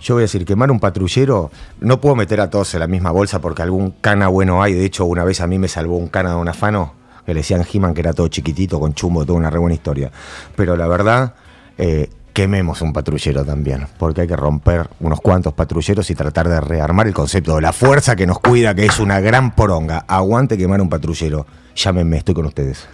Yo 0.00 0.14
voy 0.14 0.22
a 0.22 0.24
decir, 0.24 0.44
quemar 0.44 0.72
un 0.72 0.80
patrullero, 0.80 1.52
no 1.78 2.00
puedo 2.00 2.16
meter 2.16 2.40
a 2.40 2.50
todos 2.50 2.74
en 2.74 2.80
la 2.80 2.88
misma 2.88 3.12
bolsa 3.12 3.40
porque 3.40 3.62
algún 3.62 3.92
cana 3.92 4.26
bueno 4.26 4.64
hay. 4.64 4.74
De 4.74 4.84
hecho, 4.84 5.04
una 5.04 5.22
vez 5.22 5.40
a 5.40 5.46
mí 5.46 5.60
me 5.60 5.68
salvó 5.68 5.96
un 5.96 6.08
cana 6.08 6.30
de 6.30 6.36
un 6.38 6.48
afano 6.48 6.94
que 7.24 7.34
le 7.34 7.38
decían 7.38 7.64
He-Man 7.72 7.94
que 7.94 8.00
era 8.00 8.12
todo 8.12 8.26
chiquitito, 8.26 8.80
con 8.80 8.94
chumbo, 8.94 9.24
toda 9.24 9.38
una 9.38 9.48
re 9.48 9.60
buena 9.60 9.74
historia. 9.74 10.10
Pero 10.56 10.76
la 10.76 10.88
verdad, 10.88 11.34
eh, 11.78 12.10
quememos 12.36 12.82
un 12.82 12.92
patrullero 12.92 13.46
también, 13.46 13.86
porque 13.96 14.20
hay 14.20 14.26
que 14.26 14.36
romper 14.36 14.90
unos 15.00 15.22
cuantos 15.22 15.54
patrulleros 15.54 16.10
y 16.10 16.14
tratar 16.14 16.46
de 16.50 16.60
rearmar 16.60 17.06
el 17.06 17.14
concepto 17.14 17.54
de 17.56 17.62
la 17.62 17.72
fuerza 17.72 18.14
que 18.14 18.26
nos 18.26 18.40
cuida, 18.40 18.74
que 18.74 18.84
es 18.84 19.00
una 19.00 19.20
gran 19.20 19.54
poronga. 19.54 20.04
Aguante 20.06 20.58
quemar 20.58 20.82
un 20.82 20.90
patrullero. 20.90 21.46
Llámenme, 21.74 22.18
estoy 22.18 22.34
con 22.34 22.44
ustedes. 22.44 22.86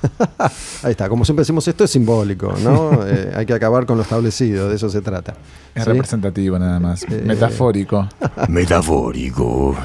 Ahí 0.82 0.92
está, 0.92 1.10
como 1.10 1.26
siempre 1.26 1.42
decimos, 1.42 1.68
esto 1.68 1.84
es 1.84 1.90
simbólico, 1.90 2.54
¿no? 2.64 2.88
Eh, 3.08 3.32
hay 3.36 3.44
que 3.44 3.52
acabar 3.52 3.84
con 3.84 3.98
lo 3.98 4.02
establecido, 4.02 4.70
de 4.70 4.76
eso 4.76 4.88
se 4.88 5.02
trata. 5.02 5.34
Es 5.74 5.84
¿Sí? 5.84 5.90
representativo 5.90 6.58
nada 6.58 6.80
más. 6.80 7.02
Eh, 7.02 7.22
Metafórico. 7.26 8.08
Metafórico. 8.48 9.76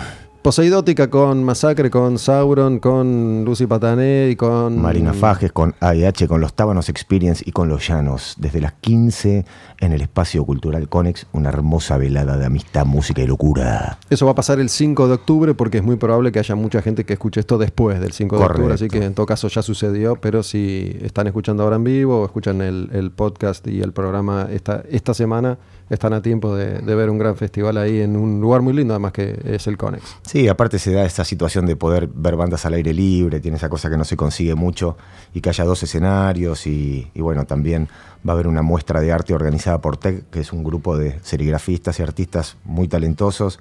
Poseidótica 0.43 1.09
con 1.09 1.41
Masacre, 1.45 1.89
con 1.89 2.19
Sauron, 2.19 2.79
con 2.79 3.45
Lucy 3.45 3.65
Patané 3.65 4.27
y 4.29 4.35
con. 4.35 4.77
Marina 4.77 5.13
Fajes 5.13 5.53
con 5.53 5.73
AIH, 5.79 6.27
con 6.27 6.41
los 6.41 6.53
Tábanos 6.53 6.89
Experience 6.89 7.41
y 7.47 7.53
con 7.53 7.69
los 7.69 7.87
Llanos. 7.87 8.35
Desde 8.37 8.59
las 8.59 8.73
15 8.73 9.45
en 9.79 9.93
el 9.93 10.01
Espacio 10.01 10.43
Cultural 10.43 10.89
Conex, 10.89 11.27
una 11.31 11.47
hermosa 11.47 11.97
velada 11.97 12.35
de 12.35 12.45
amistad, 12.45 12.85
música 12.85 13.21
y 13.21 13.27
locura. 13.27 13.99
Eso 14.09 14.25
va 14.25 14.33
a 14.33 14.35
pasar 14.35 14.59
el 14.59 14.67
5 14.67 15.07
de 15.07 15.13
octubre 15.13 15.53
porque 15.53 15.77
es 15.77 15.83
muy 15.83 15.95
probable 15.95 16.33
que 16.33 16.39
haya 16.39 16.55
mucha 16.55 16.81
gente 16.81 17.05
que 17.05 17.13
escuche 17.13 17.39
esto 17.39 17.57
después 17.57 18.01
del 18.01 18.11
5 18.11 18.37
de 18.37 18.43
octubre, 18.43 18.73
así 18.73 18.89
que 18.89 19.01
en 19.01 19.13
todo 19.13 19.25
caso 19.25 19.47
ya 19.47 19.61
sucedió, 19.61 20.17
pero 20.17 20.43
si 20.43 20.97
están 21.01 21.27
escuchando 21.27 21.63
ahora 21.63 21.77
en 21.77 21.85
vivo 21.85 22.19
o 22.19 22.25
escuchan 22.25 22.61
el, 22.61 22.89
el 22.91 23.11
podcast 23.11 23.65
y 23.65 23.79
el 23.79 23.93
programa 23.93 24.49
esta, 24.51 24.83
esta 24.89 25.13
semana, 25.13 25.57
están 25.93 26.13
a 26.13 26.21
tiempo 26.21 26.55
de, 26.55 26.81
ver 26.81 27.09
un 27.09 27.17
gran 27.17 27.35
festival 27.35 27.77
ahí 27.77 28.01
en 28.01 28.15
un 28.15 28.41
lugar 28.41 28.61
muy 28.61 28.73
lindo, 28.73 28.93
además 28.93 29.13
que 29.13 29.39
es 29.43 29.67
el 29.67 29.77
Conex. 29.77 30.03
Sí, 30.23 30.47
aparte 30.47 30.79
se 30.79 30.91
da 30.91 31.05
esta 31.05 31.23
situación 31.23 31.65
de 31.65 31.75
poder 31.75 32.07
ver 32.07 32.35
bandas 32.35 32.65
al 32.65 32.73
aire 32.73 32.93
libre, 32.93 33.39
tiene 33.39 33.57
esa 33.57 33.69
cosa 33.69 33.89
que 33.89 33.97
no 33.97 34.03
se 34.03 34.15
consigue 34.17 34.55
mucho, 34.55 34.97
y 35.33 35.41
que 35.41 35.49
haya 35.49 35.63
dos 35.63 35.83
escenarios, 35.83 36.67
y, 36.67 37.09
y 37.13 37.21
bueno, 37.21 37.45
también 37.45 37.87
va 38.27 38.31
a 38.31 38.35
haber 38.35 38.47
una 38.47 38.61
muestra 38.61 39.01
de 39.01 39.11
arte 39.11 39.33
organizada 39.33 39.79
por 39.79 39.97
TEC, 39.97 40.29
que 40.29 40.39
es 40.39 40.53
un 40.53 40.63
grupo 40.63 40.97
de 40.97 41.19
serigrafistas 41.21 41.99
y 41.99 42.03
artistas 42.03 42.57
muy 42.63 42.87
talentosos, 42.87 43.59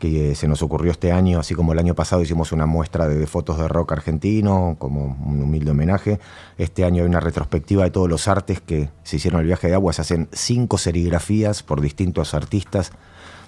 que 0.00 0.32
eh, 0.32 0.34
se 0.34 0.48
nos 0.48 0.62
ocurrió 0.62 0.90
este 0.90 1.12
año, 1.12 1.38
así 1.38 1.54
como 1.54 1.72
el 1.72 1.78
año 1.78 1.94
pasado 1.94 2.22
hicimos 2.22 2.50
una 2.50 2.66
muestra 2.66 3.06
de, 3.06 3.26
fotos 3.28 3.58
de 3.58 3.68
rock 3.68 3.92
argentino, 3.92 4.74
como 4.80 5.16
un 5.24 5.42
humilde 5.42 5.70
homenaje. 5.70 6.18
Este 6.58 6.84
año 6.84 7.02
hay 7.02 7.08
una 7.08 7.20
retrospectiva 7.20 7.84
de 7.84 7.90
todos 7.90 8.08
los 8.08 8.26
artes 8.26 8.60
que 8.60 8.90
se 9.04 9.16
hicieron 9.16 9.40
el 9.40 9.46
viaje 9.46 9.68
de 9.68 9.74
agua, 9.74 9.92
se 9.92 10.00
hacen 10.00 10.28
cinco 10.32 10.78
serigrafías 10.78 11.62
por 11.62 11.80
distintos 11.80 12.34
artistas, 12.34 12.90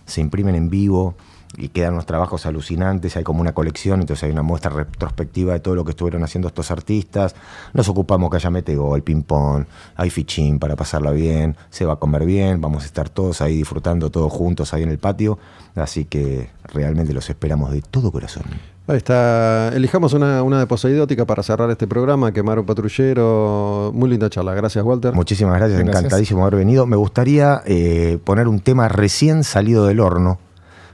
se 0.05 0.21
imprimen 0.21 0.55
en 0.55 0.71
vivo 0.71 1.17
y 1.57 1.69
quedan 1.69 1.95
unos 1.95 2.07
trabajos 2.07 2.47
alucinantes, 2.47 3.17
hay 3.17 3.25
como 3.25 3.41
una 3.41 3.53
colección, 3.53 4.01
entonces 4.01 4.25
hay 4.25 4.31
una 4.31 4.43
muestra 4.43 4.71
retrospectiva 4.71 5.53
de 5.53 5.61
todo 5.61 5.75
lo 5.75 5.85
que 5.85 5.91
estuvieron 5.91 6.23
haciendo 6.23 6.49
estos 6.49 6.71
artistas. 6.71 7.35
Nos 7.73 7.89
ocupamos 7.89 8.31
que 8.31 8.37
haya 8.37 8.51
metegol, 8.51 9.03
ping-pong, 9.03 9.65
hay 9.97 10.11
fichín 10.11 10.59
para 10.59 10.77
pasarla 10.77 11.11
bien, 11.11 11.57
se 11.71 11.85
va 11.85 11.95
a 11.95 11.97
comer 11.97 12.25
bien, 12.25 12.61
vamos 12.61 12.85
a 12.85 12.87
estar 12.87 13.09
todos 13.09 13.41
ahí 13.43 13.57
disfrutando 13.57 14.11
todos 14.11 14.33
juntos 14.33 14.73
ahí 14.75 14.83
en 14.83 14.91
el 14.91 14.99
patio, 14.99 15.39
así 15.75 16.05
que 16.05 16.51
realmente 16.65 17.13
los 17.13 17.29
esperamos 17.29 17.73
de 17.73 17.83
todo 17.83 18.11
corazón. 18.11 18.45
Ahí 18.89 18.97
está, 18.97 19.69
elijamos 19.75 20.13
una, 20.13 20.43
una 20.43 20.59
de 20.59 20.67
Poseidótica 20.67 21.25
para 21.25 21.45
cerrar 21.45 21.71
este 21.71 21.87
programa, 21.87 22.33
quemar 22.33 22.59
un 22.59 22.67
patrullero, 22.67 23.93
muy 23.95 24.11
linda 24.11 24.29
charla, 24.29 24.55
gracias 24.55 24.85
Walter. 24.85 25.15
Muchísimas 25.15 25.57
gracias, 25.57 25.79
Gracias. 25.79 25.97
encantadísimo 25.97 26.43
haber 26.43 26.57
venido. 26.57 26.85
Me 26.87 26.97
gustaría 26.97 27.63
eh, 27.65 28.19
poner 28.25 28.49
un 28.49 28.59
tema 28.59 28.89
recién 28.89 29.45
salido 29.45 29.87
del 29.87 30.01
horno 30.01 30.39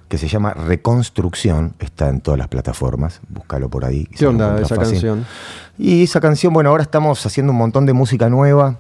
que 0.09 0.18
se 0.18 0.28
llama 0.28 0.55
Reconstrucción, 0.55 1.74
está 1.78 2.09
en 2.09 2.20
todas 2.20 2.39
las 2.39 2.48
plataformas, 2.48 3.20
búscalo 3.28 3.68
por 3.68 3.85
ahí. 3.85 4.06
¿Qué 4.06 4.26
onda 4.26 4.60
esa 4.60 4.76
canción? 4.76 5.26
Y 5.76 6.02
esa 6.02 6.20
canción, 6.20 6.52
bueno, 6.52 6.70
ahora 6.70 6.82
estamos 6.82 7.24
haciendo 7.24 7.52
un 7.52 7.59
montón 7.59 7.86
de 7.86 7.93
música 7.93 8.28
nueva, 8.28 8.78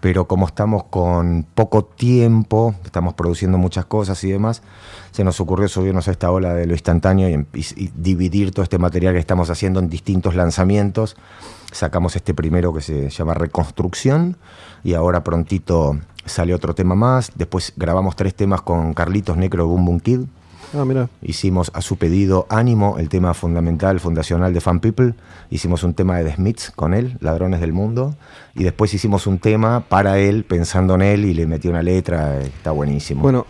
pero 0.00 0.28
como 0.28 0.46
estamos 0.46 0.84
con 0.84 1.46
poco 1.54 1.84
tiempo, 1.84 2.74
estamos 2.84 3.14
produciendo 3.14 3.58
muchas 3.58 3.86
cosas 3.86 4.22
y 4.24 4.30
demás, 4.30 4.62
se 5.10 5.24
nos 5.24 5.40
ocurrió 5.40 5.68
subirnos 5.68 6.06
a 6.06 6.10
esta 6.10 6.30
ola 6.30 6.54
de 6.54 6.66
lo 6.66 6.72
instantáneo 6.72 7.28
y, 7.28 7.90
dividir 7.96 8.52
todo 8.52 8.62
este 8.62 8.78
material 8.78 9.14
que 9.14 9.20
estamos 9.20 9.50
haciendo 9.50 9.80
en 9.80 9.88
distintos 9.88 10.34
lanzamientos. 10.34 11.16
Sacamos 11.72 12.14
este 12.14 12.34
primero 12.34 12.72
que 12.72 12.80
se 12.80 13.10
llama 13.10 13.34
Reconstrucción 13.34 14.36
y 14.84 14.94
ahora 14.94 15.24
prontito 15.24 15.98
sale 16.24 16.54
otro 16.54 16.74
tema 16.74 16.94
más. 16.94 17.32
Después 17.34 17.72
grabamos 17.76 18.16
tres 18.16 18.34
temas 18.34 18.62
con 18.62 18.94
Carlitos 18.94 19.36
Necro 19.36 19.64
de 19.64 19.68
Boom 19.68 19.84
Boom 19.84 20.00
Kid. 20.00 20.20
Ah, 20.74 20.84
mira. 20.84 21.08
Hicimos 21.22 21.70
a 21.74 21.80
su 21.80 21.96
pedido 21.96 22.46
Ánimo, 22.50 22.98
el 22.98 23.08
tema 23.08 23.32
fundamental, 23.32 24.00
fundacional 24.00 24.52
de 24.52 24.60
Fan 24.60 24.80
People. 24.80 25.14
Hicimos 25.50 25.82
un 25.82 25.94
tema 25.94 26.18
de 26.18 26.24
The 26.24 26.36
Smiths 26.36 26.72
con 26.74 26.92
él, 26.92 27.16
Ladrones 27.20 27.60
del 27.60 27.72
Mundo. 27.72 28.16
Y 28.54 28.64
después 28.64 28.92
hicimos 28.92 29.26
un 29.26 29.38
tema 29.38 29.80
para 29.88 30.18
él, 30.18 30.44
pensando 30.44 30.94
en 30.96 31.02
él, 31.02 31.24
y 31.24 31.34
le 31.34 31.46
metí 31.46 31.68
una 31.68 31.82
letra. 31.82 32.40
Está 32.40 32.72
buenísimo. 32.72 33.22
Bueno, 33.22 33.46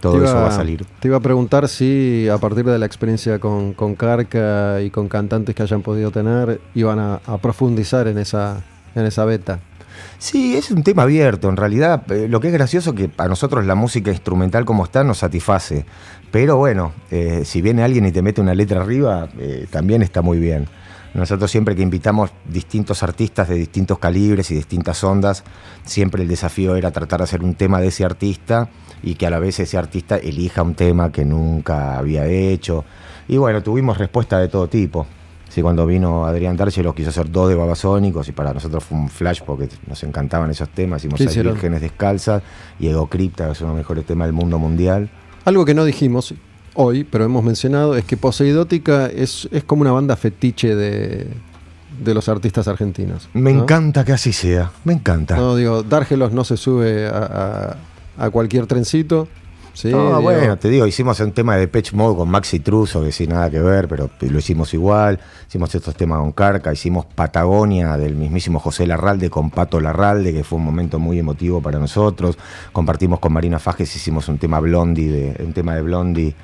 todo 0.00 0.24
eso 0.24 0.34
va 0.34 0.48
a 0.48 0.52
salir. 0.52 0.86
Te 1.00 1.08
iba 1.08 1.18
a 1.18 1.20
preguntar 1.20 1.68
si 1.68 2.28
a 2.28 2.38
partir 2.38 2.64
de 2.64 2.78
la 2.78 2.86
experiencia 2.86 3.38
con, 3.38 3.74
con 3.74 3.94
Carca 3.94 4.80
y 4.80 4.90
con 4.90 5.08
cantantes 5.08 5.54
que 5.54 5.62
hayan 5.62 5.82
podido 5.82 6.10
tener, 6.10 6.60
iban 6.74 6.98
a, 6.98 7.20
a 7.26 7.38
profundizar 7.38 8.08
en 8.08 8.16
esa, 8.18 8.62
en 8.94 9.04
esa 9.04 9.24
beta. 9.24 9.60
Sí, 10.18 10.56
es 10.56 10.70
un 10.70 10.82
tema 10.82 11.02
abierto. 11.02 11.48
En 11.48 11.56
realidad, 11.56 12.10
eh, 12.12 12.28
lo 12.28 12.40
que 12.40 12.48
es 12.48 12.52
gracioso 12.52 12.94
que 12.94 13.10
a 13.16 13.28
nosotros 13.28 13.64
la 13.66 13.74
música 13.74 14.10
instrumental 14.10 14.64
como 14.64 14.84
está 14.84 15.04
nos 15.04 15.18
satisface. 15.18 15.86
Pero 16.36 16.58
bueno, 16.58 16.92
eh, 17.10 17.46
si 17.46 17.62
viene 17.62 17.82
alguien 17.82 18.04
y 18.04 18.12
te 18.12 18.20
mete 18.20 18.42
una 18.42 18.54
letra 18.54 18.82
arriba, 18.82 19.26
eh, 19.38 19.66
también 19.70 20.02
está 20.02 20.20
muy 20.20 20.38
bien. 20.38 20.66
Nosotros 21.14 21.50
siempre 21.50 21.74
que 21.74 21.80
invitamos 21.80 22.30
distintos 22.44 23.02
artistas 23.02 23.48
de 23.48 23.54
distintos 23.54 23.98
calibres 23.98 24.50
y 24.50 24.54
distintas 24.54 25.02
ondas, 25.02 25.44
siempre 25.86 26.24
el 26.24 26.28
desafío 26.28 26.76
era 26.76 26.90
tratar 26.90 27.20
de 27.20 27.24
hacer 27.24 27.42
un 27.42 27.54
tema 27.54 27.80
de 27.80 27.86
ese 27.86 28.04
artista 28.04 28.68
y 29.02 29.14
que 29.14 29.26
a 29.26 29.30
la 29.30 29.38
vez 29.38 29.60
ese 29.60 29.78
artista 29.78 30.18
elija 30.18 30.62
un 30.62 30.74
tema 30.74 31.10
que 31.10 31.24
nunca 31.24 31.96
había 31.96 32.26
hecho. 32.26 32.84
Y 33.28 33.38
bueno, 33.38 33.62
tuvimos 33.62 33.96
respuesta 33.96 34.38
de 34.38 34.48
todo 34.48 34.68
tipo. 34.68 35.06
Sí, 35.48 35.62
cuando 35.62 35.86
vino 35.86 36.26
Adrián 36.26 36.54
D'Argelo 36.54 36.94
quiso 36.94 37.08
hacer 37.08 37.30
dos 37.30 37.48
de 37.48 37.54
Babasónicos 37.54 38.28
y 38.28 38.32
para 38.32 38.52
nosotros 38.52 38.84
fue 38.84 38.98
un 38.98 39.08
flash 39.08 39.40
porque 39.40 39.70
nos 39.86 40.02
encantaban 40.02 40.50
esos 40.50 40.68
temas. 40.68 41.00
Hicimos 41.00 41.16
¿Qué 41.16 41.30
Seis? 41.30 41.46
Vírgenes 41.46 41.80
Descalzas 41.80 42.42
y 42.78 42.88
Ego 42.88 43.06
Cripta, 43.06 43.46
que 43.46 43.52
es 43.52 43.60
uno 43.62 43.70
de 43.70 43.76
los 43.76 43.84
mejores 43.86 44.04
temas 44.04 44.26
del 44.26 44.34
mundo 44.34 44.58
mundial. 44.58 45.08
Algo 45.46 45.64
que 45.64 45.72
no 45.72 45.84
dijimos 45.86 46.34
hoy, 46.74 47.04
pero 47.04 47.24
hemos 47.24 47.42
mencionado, 47.42 47.96
es 47.96 48.04
que 48.04 48.18
Poseidótica 48.18 49.06
es, 49.06 49.48
es 49.50 49.64
como 49.64 49.80
una 49.80 49.92
banda 49.92 50.14
fetiche 50.16 50.74
de, 50.76 51.28
de 52.04 52.14
los 52.14 52.28
artistas 52.28 52.68
argentinos. 52.68 53.28
Me 53.32 53.54
¿no? 53.54 53.62
encanta 53.62 54.04
que 54.04 54.12
así 54.12 54.32
sea, 54.34 54.70
me 54.84 54.92
encanta. 54.92 55.36
No, 55.36 55.56
digo, 55.56 55.82
Dárgelos 55.82 56.32
no 56.32 56.44
se 56.44 56.58
sube 56.58 57.06
a, 57.06 57.76
a- 58.18 58.24
a 58.26 58.30
cualquier 58.30 58.66
trencito. 58.66 59.28
Sí, 59.76 59.90
No, 59.90 60.06
digo, 60.06 60.22
bueno, 60.22 60.56
te 60.56 60.70
digo, 60.70 60.86
hicimos 60.86 61.20
un 61.20 61.32
tema 61.32 61.54
de 61.56 61.68
Pitch 61.68 61.92
Mode 61.92 62.16
con 62.16 62.30
Maxi 62.30 62.60
Truso, 62.60 63.02
que 63.02 63.12
sin 63.12 63.28
nada 63.28 63.50
que 63.50 63.60
ver, 63.60 63.88
pero 63.88 64.08
lo 64.20 64.38
hicimos 64.38 64.72
igual. 64.72 65.20
Hicimos 65.46 65.74
estos 65.74 65.94
temas 65.94 66.18
con 66.20 66.32
Carca, 66.32 66.72
hicimos 66.72 67.04
Patagonia 67.04 67.98
del 67.98 68.14
mismísimo 68.14 68.58
José 68.58 68.86
Larralde 68.86 69.28
con 69.28 69.50
Pato 69.50 69.78
Larralde, 69.78 70.32
que 70.32 70.44
fue 70.44 70.58
un 70.58 70.64
momento 70.64 70.98
muy 70.98 71.18
emotivo 71.18 71.60
para 71.60 71.78
nosotros. 71.78 72.38
Compartimos 72.72 73.20
con 73.20 73.34
Marina 73.34 73.58
Fajes, 73.58 73.94
hicimos 73.94 74.28
un 74.28 74.38
tema 74.38 74.60
Blondie, 74.60 75.10
de, 75.10 75.44
un 75.44 75.52
tema 75.52 75.74
de 75.74 75.82
Blondie 75.82 76.34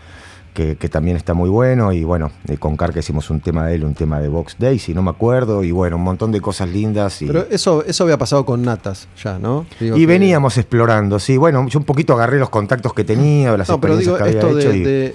que, 0.55 0.77
que 0.77 0.89
también 0.89 1.17
está 1.17 1.35
muy 1.35 1.49
bueno. 1.49 1.93
Y 1.93 2.05
bueno, 2.05 2.31
eh, 2.49 2.57
con 2.59 2.77
Carca 2.77 3.01
hicimos 3.01 3.31
un 3.31 3.41
tema 3.41 3.67
de 3.67 3.75
él, 3.77 3.85
un 3.85 3.95
tema 3.95 4.21
de 4.21 4.29
Box 4.29 4.57
Day, 4.59 4.79
si 4.79 4.93
no 4.95 5.03
me 5.03 5.11
acuerdo. 5.11 5.65
Y 5.65 5.71
bueno, 5.71 5.97
un 5.97 6.03
montón 6.03 6.31
de 6.33 6.41
cosas 6.41 6.69
lindas. 6.69 7.23
Y, 7.23 7.27
Pero 7.27 7.47
eso, 7.51 7.85
eso 7.85 8.05
había 8.05 8.19
pasado 8.19 8.45
con 8.45 8.63
Natas 8.63 9.09
ya, 9.23 9.39
¿no? 9.39 9.67
Digo 9.81 9.97
y 9.97 10.01
que- 10.01 10.07
veníamos 10.07 10.59
explorando, 10.59 11.19
sí. 11.19 11.37
Bueno, 11.37 11.67
yo 11.69 11.79
un 11.79 11.85
poquito 11.85 12.13
agarré 12.15 12.39
los 12.39 12.51
contactos 12.51 12.93
que 12.95 13.05
tenía, 13.05 13.57
las 13.57 13.69
No, 13.69 13.81
pero 13.81 13.95
experiencias 13.95 14.05
digo, 14.05 14.17
que 14.17 14.23
había 14.23 14.41
esto 14.41 14.59
hecho. 14.59 14.69
de, 14.71 14.77
y- 14.79 14.83
de 14.85 15.15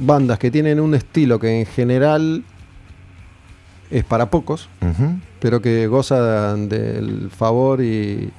bandas 0.00 0.38
que 0.38 0.50
tienen 0.50 0.80
un 0.80 0.94
estilo 0.94 1.38
que 1.38 1.60
en 1.60 1.66
general 1.66 2.44
es 3.90 4.04
para 4.04 4.30
pocos, 4.30 4.68
pero 5.40 5.60
que 5.62 5.86
gozan 5.86 6.68
del 6.68 7.30
favor 7.30 7.80
y 7.82 8.30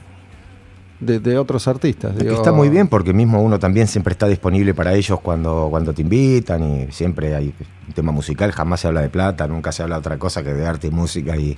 de, 0.99 1.19
de 1.19 1.37
otros 1.37 1.67
artistas. 1.67 2.15
Digo. 2.15 2.35
Está 2.35 2.51
muy 2.51 2.69
bien 2.69 2.87
porque 2.87 3.13
mismo 3.13 3.41
uno 3.41 3.59
también 3.59 3.87
siempre 3.87 4.11
está 4.11 4.27
disponible 4.27 4.73
para 4.73 4.93
ellos 4.93 5.19
cuando, 5.21 5.67
cuando 5.69 5.93
te 5.93 6.01
invitan 6.01 6.63
y 6.63 6.91
siempre 6.91 7.35
hay 7.35 7.53
un 7.87 7.93
tema 7.93 8.11
musical, 8.11 8.51
jamás 8.51 8.81
se 8.81 8.87
habla 8.87 9.01
de 9.01 9.09
plata, 9.09 9.47
nunca 9.47 9.71
se 9.71 9.83
habla 9.83 9.95
de 9.95 9.99
otra 9.99 10.17
cosa 10.17 10.43
que 10.43 10.53
de 10.53 10.65
arte 10.65 10.87
y 10.87 10.91
música 10.91 11.35
y, 11.37 11.57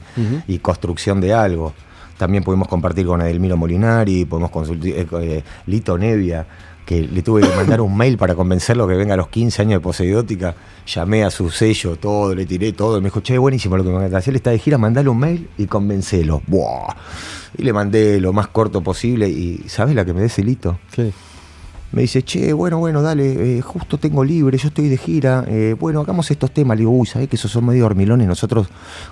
construcción 0.60 1.20
de 1.20 1.34
algo. 1.34 1.74
También 2.18 2.44
pudimos 2.44 2.68
compartir 2.68 3.08
con 3.08 3.20
Edelmiro 3.22 3.58
Molinari, 3.58 4.26
podemos 4.26 4.52
consultar 4.52 4.92
eh, 5.24 5.44
Lito 5.66 5.98
Nevia, 5.98 6.46
que 6.86 7.02
le 7.02 7.22
tuve 7.22 7.42
que 7.42 7.56
mandar 7.56 7.82
un 7.82 7.96
mail 7.96 8.18
para 8.18 8.36
convencerlo 8.36 8.88
que 8.88 8.96
venga 8.96 9.14
a 9.14 9.18
los 9.18 9.30
15 9.30 9.62
años 9.62 9.74
de 9.74 9.80
Poseidótica. 9.82 10.56
Llamé 10.86 11.24
a 11.24 11.32
su 11.32 11.50
sello, 11.50 11.96
todo, 11.96 12.36
le 12.36 12.46
tiré 12.46 12.74
todo. 12.74 12.98
Y 12.98 13.02
me 13.02 13.06
dijo, 13.06 13.22
che, 13.22 13.38
buenísimo 13.38 13.78
lo 13.78 13.84
que 13.84 13.90
me 13.92 14.16
hacer. 14.16 14.36
Está 14.36 14.52
de 14.52 14.60
gira, 14.60 14.78
mandale 14.78 15.10
un 15.10 15.20
mail 15.20 15.50
y 15.58 15.66
convencelo. 15.66 16.42
Buah. 16.48 16.96
Y 17.58 17.64
le 17.64 17.74
mandé 17.74 18.20
lo 18.20 18.34
más 18.34 18.48
corto 18.48 18.82
posible. 18.82 19.30
Y 19.30 19.64
¿sabes 19.68 19.96
la 19.96 20.06
que 20.06 20.14
me 20.14 20.22
dé 20.22 20.28
ese 20.28 20.44
Lito? 20.44 20.80
Sí. 20.96 21.14
Me 21.92 22.04
dice, 22.04 22.24
che, 22.24 22.54
bueno, 22.54 22.78
bueno, 22.78 23.02
dale, 23.02 23.58
eh, 23.58 23.62
justo 23.62 23.98
tengo 23.98 24.24
libre, 24.24 24.58
yo 24.58 24.70
estoy 24.70 24.88
de 24.88 24.98
gira, 24.98 25.44
eh, 25.48 25.76
bueno, 25.78 26.00
hagamos 26.00 26.32
estos 26.32 26.52
temas. 26.52 26.78
Le 26.78 26.82
digo, 26.82 26.92
uy, 26.92 27.06
¿sabés 27.06 27.28
que 27.28 27.36
esos 27.36 27.52
son 27.52 27.66
medio 27.66 27.86
hormilones? 27.86 28.28
Nosotros, 28.30 28.68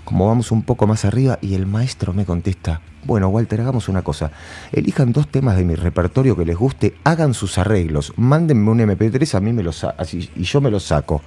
como 0.05 0.27
vamos 0.27 0.49
un 0.51 0.63
poco 0.63 0.87
más 0.87 1.03
arriba, 1.03 1.37
y 1.41 1.55
el 1.55 1.65
maestro 1.65 2.13
me 2.13 2.23
contesta, 2.23 2.79
bueno, 3.03 3.27
Walter, 3.27 3.59
hagamos 3.59 3.89
una 3.89 4.01
cosa, 4.01 4.31
elijan 4.71 5.11
dos 5.11 5.27
temas 5.27 5.57
de 5.57 5.65
mi 5.65 5.75
repertorio 5.75 6.37
que 6.37 6.45
les 6.45 6.55
guste, 6.55 6.95
hagan 7.03 7.33
sus 7.33 7.57
arreglos, 7.57 8.13
mándenme 8.15 8.71
un 8.71 8.79
MP3, 8.79 9.35
a 9.35 9.39
mí 9.41 9.51
me 9.51 9.61
los 9.61 9.83
así, 9.83 10.29
y 10.37 10.43
yo 10.43 10.61
me 10.61 10.71
los 10.71 10.83
saco. 10.83 11.21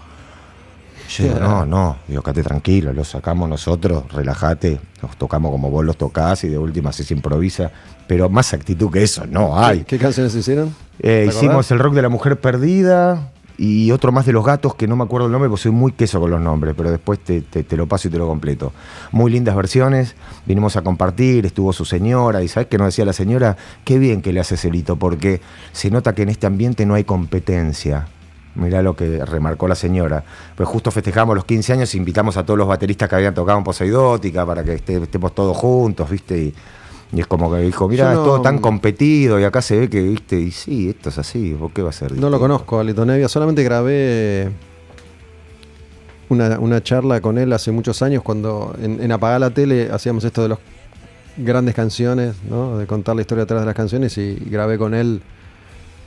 Yo 1.11 1.25
digo, 1.25 1.39
no, 1.39 1.67
no, 1.67 1.99
digo, 2.09 2.23
quédate 2.23 2.43
tranquilo, 2.43 2.95
los 2.95 3.09
sacamos 3.09 3.47
nosotros, 3.47 4.11
relájate, 4.11 4.81
los 5.03 5.17
tocamos 5.19 5.51
como 5.51 5.69
vos 5.69 5.85
los 5.85 5.99
tocás 5.99 6.45
y 6.45 6.49
de 6.49 6.57
última 6.57 6.93
se 6.93 7.13
improvisa, 7.13 7.71
pero 8.07 8.31
más 8.31 8.55
actitud 8.55 8.91
que 8.91 9.03
eso 9.03 9.27
no 9.27 9.59
hay. 9.59 9.81
¿Qué, 9.81 9.85
qué 9.85 9.99
canciones 9.99 10.35
hicieron? 10.35 10.75
Eh, 11.03 11.27
hicimos 11.29 11.71
el 11.71 11.79
rock 11.79 11.95
de 11.95 12.03
la 12.03 12.09
mujer 12.09 12.41
perdida 12.41 13.31
y 13.59 13.91
otro 13.91 14.13
más 14.13 14.25
de 14.25 14.33
los 14.33 14.45
gatos 14.45 14.75
que 14.77 14.87
no 14.89 14.97
me 14.97 15.05
acuerdo 15.05 15.27
el 15.27 15.33
nombre 15.33 15.49
porque 15.51 15.63
soy 15.65 15.73
muy 15.73 15.93
queso 15.93 16.21
con 16.21 16.31
los 16.31 16.41
nombres, 16.41 16.75
pero 16.77 16.91
después 16.91 17.19
te, 17.21 17.43
te- 17.43 17.65
te 17.65 17.77
lo 17.77 17.87
paso 17.87 18.09
y 18.09 18.11
te 18.11 18.19
lo 18.19 18.27
completo. 18.27 18.73
Muy 19.11 19.31
lindas 19.31 19.55
versiones, 19.57 20.15
vinimos 20.47 20.77
a 20.77 20.83
compartir, 20.83 21.45
estuvo 21.45 21.73
su 21.73 21.85
señora 21.85 22.43
y 22.43 22.49
¿sabes 22.49 22.69
qué 22.69 22.79
nos 22.79 22.87
decía 22.89 23.05
la 23.05 23.13
señora? 23.13 23.57
Qué 23.85 23.99
bien 23.99 24.23
que 24.23 24.33
le 24.33 24.41
hace 24.41 24.57
celito 24.57 24.97
porque 24.97 25.41
se 25.73 25.91
nota 25.91 26.15
que 26.15 26.23
en 26.23 26.29
este 26.31 26.47
ambiente 26.47 26.87
no 26.87 26.95
hay 26.95 27.05
competencia. 27.05 28.07
Mirá 28.55 28.83
lo 28.83 28.95
que 28.95 29.25
remarcó 29.25 29.67
la 29.67 29.75
señora. 29.75 30.25
Pues 30.57 30.69
justo 30.69 30.91
festejamos 30.91 31.35
los 31.35 31.45
15 31.47 31.73
años 31.73 31.95
invitamos 31.95 32.37
a 32.37 32.45
todos 32.45 32.59
los 32.59 32.69
bateristas 32.69 33.09
que 33.09 33.17
habían 33.17 33.33
tocado 33.35 33.57
en 33.59 33.65
Poseidótica 33.65 34.45
para 34.47 34.63
que 34.63 34.75
esté- 34.75 35.03
estemos 35.03 35.35
todos 35.35 35.57
juntos, 35.57 36.09
¿viste? 36.11 36.39
Y, 36.39 36.55
y 37.13 37.21
es 37.21 37.27
como 37.27 37.53
que 37.53 37.59
dijo, 37.59 37.89
mira, 37.89 38.13
es 38.13 38.17
todo 38.17 38.41
tan 38.41 38.59
competido 38.59 39.39
y 39.39 39.45
acá 39.45 39.61
se 39.61 39.79
ve 39.79 39.91
que, 39.91 40.01
¿viste? 40.01 40.41
Y 40.41 40.51
sí, 40.51 40.89
esto 40.89 41.11
es 41.11 41.19
así, 41.19 41.55
¿por 41.59 41.71
qué 41.71 41.83
va 41.83 41.91
a 41.91 41.93
ser? 41.93 42.13
No 42.13 42.31
lo 42.31 42.41
conozco, 42.41 42.81
a 42.81 42.85
Lito 42.85 43.05
Nevia. 43.05 43.29
Solamente 43.29 43.63
grabé 43.63 44.51
una, 46.31 46.59
una 46.59 46.83
charla 46.83 47.21
con 47.21 47.37
él 47.37 47.53
hace 47.53 47.71
muchos 47.71 48.01
años 48.01 48.23
cuando 48.23 48.75
en, 48.81 49.03
en 49.03 49.13
Apagar 49.13 49.41
la 49.41 49.51
Tele 49.51 49.91
hacíamos 49.93 50.25
esto 50.25 50.43
de 50.43 50.49
las 50.51 50.59
grandes 51.37 51.75
canciones, 51.75 52.35
¿no? 52.49 52.79
de 52.79 52.87
contar 52.87 53.15
la 53.15 53.21
historia 53.21 53.45
detrás 53.45 53.61
de 53.61 53.67
las 53.67 53.75
canciones 53.75 54.17
y 54.17 54.35
grabé 54.35 54.79
con 54.79 54.95
él 54.95 55.21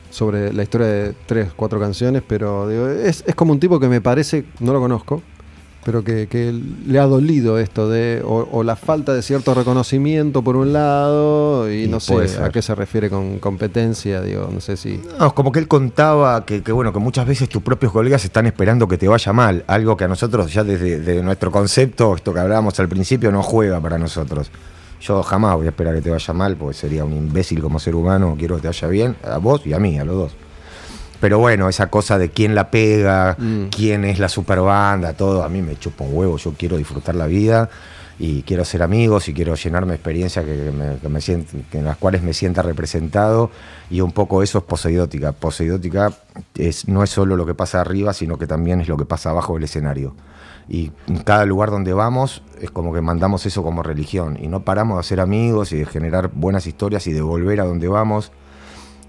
sobre 0.09 0.53
la 0.53 0.63
historia 0.63 0.87
de 0.87 1.13
tres, 1.27 1.51
cuatro 1.55 1.79
canciones, 1.79 2.23
pero 2.27 2.67
digo, 2.67 2.87
es, 2.87 3.23
es 3.27 3.35
como 3.35 3.51
un 3.51 3.59
tipo 3.59 3.79
que 3.79 3.87
me 3.87 4.01
parece, 4.01 4.45
no 4.59 4.73
lo 4.73 4.79
conozco, 4.79 5.21
pero 5.85 6.03
que, 6.03 6.25
que 6.25 6.51
le 6.87 6.97
ha 6.97 7.05
dolido 7.05 7.59
esto 7.59 7.87
de, 7.87 8.23
o, 8.25 8.49
o 8.51 8.63
la 8.63 8.75
falta 8.75 9.13
de 9.13 9.21
cierto 9.21 9.53
reconocimiento 9.53 10.41
por 10.41 10.55
un 10.55 10.73
lado, 10.73 11.71
y, 11.71 11.83
Y 11.83 11.87
no 11.87 11.99
sé 11.99 12.39
a 12.41 12.49
qué 12.49 12.63
se 12.63 12.73
refiere 12.73 13.07
con 13.07 13.37
competencia, 13.37 14.19
digo, 14.23 14.49
no 14.51 14.59
sé 14.61 14.77
si... 14.77 14.99
No, 15.19 15.35
como 15.35 15.51
que 15.51 15.59
él 15.59 15.67
contaba 15.67 16.43
que, 16.43 16.63
que, 16.63 16.71
bueno, 16.71 16.91
que 16.91 16.97
muchas 16.97 17.27
veces 17.27 17.47
tus 17.49 17.61
propios 17.61 17.91
colegas 17.91 18.25
están 18.25 18.47
esperando 18.47 18.87
que 18.87 18.97
te 18.97 19.07
vaya 19.07 19.31
mal, 19.31 19.63
algo 19.67 19.95
que 19.95 20.05
a 20.05 20.07
nosotros 20.07 20.51
ya 20.51 20.63
desde 20.63 20.99
de 20.99 21.21
nuestro 21.21 21.51
concepto, 21.51 22.15
esto 22.15 22.33
que 22.33 22.39
hablábamos 22.39 22.79
al 22.79 22.89
principio, 22.89 23.31
no 23.31 23.43
juega 23.43 23.79
para 23.79 23.99
nosotros. 23.99 24.49
Yo 25.01 25.21
jamás 25.21 25.55
voy 25.55 25.67
a 25.67 25.69
esperar 25.69 25.93
que 25.93 26.01
te 26.01 26.09
vaya 26.09 26.33
mal, 26.33 26.55
porque 26.55 26.73
sería 26.73 27.05
un 27.05 27.13
imbécil 27.13 27.61
como 27.61 27.77
ser 27.77 27.93
humano, 27.93 28.35
quiero 28.39 28.55
que 28.55 28.63
te 28.63 28.67
vaya 28.69 28.87
bien, 28.87 29.15
a 29.23 29.37
vos 29.37 29.61
y 29.67 29.73
a 29.73 29.77
mí, 29.77 29.99
a 29.99 30.03
los 30.03 30.15
dos. 30.15 30.44
Pero 31.19 31.39
bueno, 31.39 31.69
esa 31.69 31.87
cosa 31.87 32.17
de 32.17 32.29
quién 32.29 32.55
la 32.55 32.69
pega, 32.71 33.35
Mm. 33.39 33.65
quién 33.69 34.05
es 34.05 34.19
la 34.19 34.29
super 34.29 34.59
banda, 34.61 35.13
todo, 35.13 35.43
a 35.43 35.49
mí 35.49 35.61
me 35.61 35.77
chupa 35.77 36.03
un 36.03 36.15
huevo, 36.15 36.37
yo 36.37 36.53
quiero 36.57 36.77
disfrutar 36.77 37.15
la 37.15 37.27
vida 37.27 37.69
y 38.17 38.43
quiero 38.43 38.63
ser 38.63 38.81
amigos 38.81 39.27
y 39.27 39.33
quiero 39.33 39.55
llenarme 39.55 39.91
de 39.91 39.95
experiencias 39.95 40.45
que, 40.45 40.71
me, 40.71 40.97
que 40.99 41.09
me 41.09 41.19
que 41.69 41.79
en 41.79 41.85
las 41.85 41.97
cuales 41.97 42.23
me 42.23 42.33
sienta 42.33 42.61
representado 42.61 43.51
y 43.89 44.01
un 44.01 44.11
poco 44.13 44.41
eso 44.41 44.59
es 44.59 44.63
Poseidótica. 44.63 45.33
Poseidótica 45.33 46.13
es, 46.55 46.87
no 46.87 47.03
es 47.03 47.09
solo 47.09 47.35
lo 47.35 47.45
que 47.45 47.53
pasa 47.53 47.81
arriba, 47.81 48.13
sino 48.13 48.37
que 48.37 48.47
también 48.47 48.79
es 48.81 48.87
lo 48.87 48.95
que 48.97 49.05
pasa 49.05 49.31
abajo 49.31 49.55
del 49.55 49.63
escenario. 49.65 50.15
Y 50.69 50.91
en 51.07 51.17
cada 51.19 51.45
lugar 51.45 51.69
donde 51.71 51.93
vamos 51.93 52.41
es 52.61 52.71
como 52.71 52.93
que 52.93 53.01
mandamos 53.01 53.45
eso 53.45 53.63
como 53.63 53.83
religión 53.83 54.37
y 54.41 54.47
no 54.47 54.61
paramos 54.63 54.95
de 54.97 54.99
hacer 55.01 55.19
amigos 55.19 55.71
y 55.73 55.77
de 55.77 55.85
generar 55.85 56.31
buenas 56.33 56.65
historias 56.67 57.05
y 57.07 57.13
de 57.13 57.21
volver 57.21 57.59
a 57.61 57.65
donde 57.65 57.87
vamos. 57.87 58.31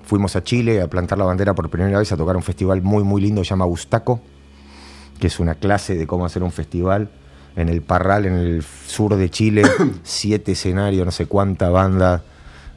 Fuimos 0.07 0.37
a 0.37 0.45
Chile 0.45 0.81
a 0.81 0.89
plantar 0.89 1.19
la 1.19 1.25
bandera 1.25 1.55
por 1.55 1.69
primera 1.69 1.99
vez 1.99 2.13
a 2.13 2.17
tocar 2.17 2.37
un 2.37 2.43
festival 2.43 2.81
muy 2.81 3.03
muy 3.03 3.21
lindo 3.21 3.41
que 3.41 3.45
se 3.45 3.51
llama 3.51 3.65
Bustaco, 3.65 4.21
que 5.19 5.27
es 5.27 5.41
una 5.41 5.57
clase 5.57 5.97
de 5.97 6.07
cómo 6.07 6.25
hacer 6.25 6.43
un 6.45 6.53
festival 6.53 7.11
en 7.57 7.69
el 7.69 7.83
Parral, 7.83 8.27
en 8.27 8.35
el 8.35 8.63
sur 8.63 9.17
de 9.17 9.31
Chile, 9.31 9.63
siete 10.05 10.53
escenarios, 10.53 11.05
no 11.05 11.11
sé 11.11 11.27
cuánta 11.27 11.71
banda, 11.71 12.23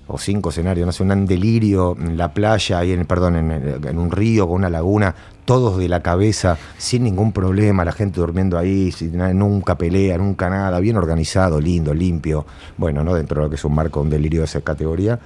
o 0.07 0.18
cinco 0.18 0.49
escenarios, 0.49 0.88
no 0.88 0.91
sé, 0.91 1.03
un 1.03 1.27
delirio 1.27 1.95
en 1.99 2.18
la 2.18 2.34
playa, 2.34 2.80
ahí 2.80 2.93
en, 2.93 3.06
perdón, 3.06 3.35
en, 3.35 3.51
en 3.85 3.99
un 3.99 4.10
río 4.10 4.47
con 4.47 4.56
una 4.56 4.69
laguna, 4.72 5.14
todos 5.45 5.77
de 5.77 5.88
la 5.88 6.01
cabeza, 6.01 6.57
sin 6.80 7.03
ningún 7.03 7.31
problema, 7.31 7.85
la 7.85 7.91
gente 7.91 8.19
durmiendo 8.19 8.57
ahí, 8.57 8.91
sin 8.91 9.18
nunca 9.38 9.77
pelea, 9.77 10.18
nunca 10.18 10.49
nada, 10.49 10.80
bien 10.80 10.97
organizado, 10.97 11.61
lindo, 11.61 11.93
limpio, 11.93 12.47
bueno, 12.77 13.03
no 13.03 13.14
dentro 13.14 13.41
de 13.41 13.45
lo 13.45 13.49
que 13.49 13.56
es 13.56 13.65
un 13.65 13.76
marco, 13.76 14.01
un 14.01 14.10
delirio 14.10 14.39
de 14.39 14.45
esa 14.45 14.61
categoría. 14.61 15.19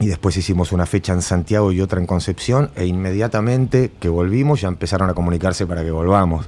Y 0.00 0.06
después 0.06 0.36
hicimos 0.36 0.72
una 0.72 0.86
fecha 0.86 1.12
en 1.12 1.22
Santiago 1.22 1.70
y 1.70 1.80
otra 1.80 2.00
en 2.00 2.06
Concepción, 2.06 2.70
e 2.74 2.86
inmediatamente 2.86 3.92
que 4.00 4.08
volvimos 4.08 4.60
ya 4.60 4.68
empezaron 4.68 5.08
a 5.08 5.14
comunicarse 5.14 5.66
para 5.66 5.84
que 5.84 5.90
volvamos. 5.90 6.46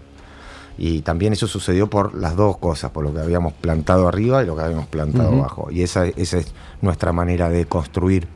Y 0.79 1.01
también 1.03 1.33
eso 1.33 1.47
sucedió 1.47 1.89
por 1.89 2.15
las 2.15 2.37
dos 2.37 2.59
cosas, 2.59 2.91
por 2.91 3.03
lo 3.03 3.15
que 3.15 3.21
habíamos 3.21 3.55
plantado 3.55 4.09
arriba 4.09 4.43
y 4.43 4.47
lo 4.47 4.57
que 4.57 4.63
habíamos 4.63 4.87
plantado 4.87 5.29
abajo. 5.29 5.69
Y 5.71 5.83
esa, 5.83 6.07
esa 6.07 6.39
es 6.39 6.53
nuestra 6.83 7.13
manera 7.13 7.49
de 7.49 7.65
construir. 7.65 8.29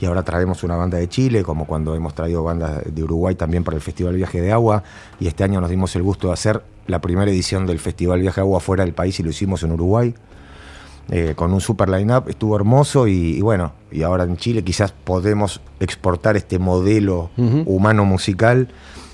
Y 0.00 0.06
ahora 0.06 0.22
traemos 0.22 0.62
una 0.62 0.76
banda 0.76 0.98
de 0.98 1.08
Chile, 1.08 1.42
como 1.42 1.66
cuando 1.66 1.94
hemos 1.94 2.14
traído 2.14 2.44
bandas 2.44 2.82
de 2.84 3.02
Uruguay 3.02 3.34
también 3.34 3.64
para 3.64 3.76
el 3.76 3.82
Festival 3.82 4.14
Viaje 4.14 4.40
de 4.40 4.52
Agua. 4.52 4.82
Y 5.18 5.28
este 5.28 5.44
año 5.44 5.60
nos 5.60 5.70
dimos 5.70 5.96
el 5.96 6.02
gusto 6.02 6.28
de 6.28 6.34
hacer 6.34 6.62
la 6.86 7.00
primera 7.00 7.30
edición 7.30 7.66
del 7.66 7.78
Festival 7.78 8.20
Viaje 8.20 8.40
de 8.40 8.42
Agua 8.42 8.60
fuera 8.60 8.84
del 8.84 8.94
país 8.94 9.18
y 9.18 9.22
lo 9.22 9.30
hicimos 9.30 9.62
en 9.62 9.72
Uruguay. 9.72 10.14
Eh, 11.10 11.32
con 11.34 11.52
un 11.52 11.60
super 11.60 11.88
line-up, 11.88 12.28
estuvo 12.28 12.56
hermoso 12.56 13.06
y, 13.06 13.36
y 13.36 13.40
bueno, 13.40 13.72
y 13.90 14.02
ahora 14.02 14.24
en 14.24 14.36
Chile 14.36 14.62
quizás 14.62 14.92
podemos 14.92 15.60
exportar 15.80 16.36
este 16.36 16.58
modelo 16.58 17.30
humano 17.64 18.04
musical 18.04 18.68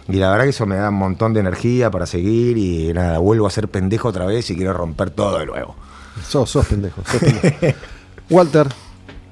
y 0.09 0.17
la 0.17 0.31
verdad 0.31 0.45
que 0.45 0.51
eso 0.51 0.67
me 0.67 0.77
da 0.77 0.91
un 0.91 0.97
montón 0.97 1.33
de 1.33 1.41
energía 1.41 1.91
para 1.91 2.07
seguir 2.07 2.59
y 2.59 2.93
nada, 2.93 3.19
vuelvo 3.19 3.47
a 3.47 3.51
ser 3.51 3.69
pendejo 3.69 4.09
otra 4.09 4.27
vez 4.27 4.51
y 4.51 4.57
quiero 4.57 4.73
romper 4.73 5.11
todo 5.11 5.39
de 5.39 5.47
nuevo. 5.47 5.75
Sos, 6.27 6.51
sos 6.51 6.67
pendejo. 6.67 7.03
sos 7.07 7.21
pendejo. 7.21 7.79
Walter, 8.31 8.69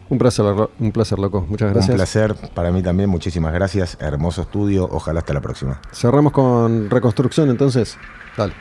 un 0.09 0.18
placer, 0.18 0.44
un 0.78 0.93
placer, 0.93 1.18
loco. 1.18 1.44
Muchas 1.48 1.72
gracias. 1.72 1.90
Un 1.90 1.97
placer 1.97 2.34
para 2.55 2.70
mí 2.70 2.82
también, 2.82 3.09
muchísimas 3.09 3.52
gracias, 3.52 3.97
hermoso 4.01 4.43
estudio, 4.43 4.89
ojalá 4.90 5.20
hasta 5.20 5.32
la 5.32 5.40
próxima. 5.40 5.80
Cerramos 5.93 6.32
con 6.32 6.90
reconstrucción 6.90 7.51
entonces. 7.51 7.97
Dale. 8.36 8.55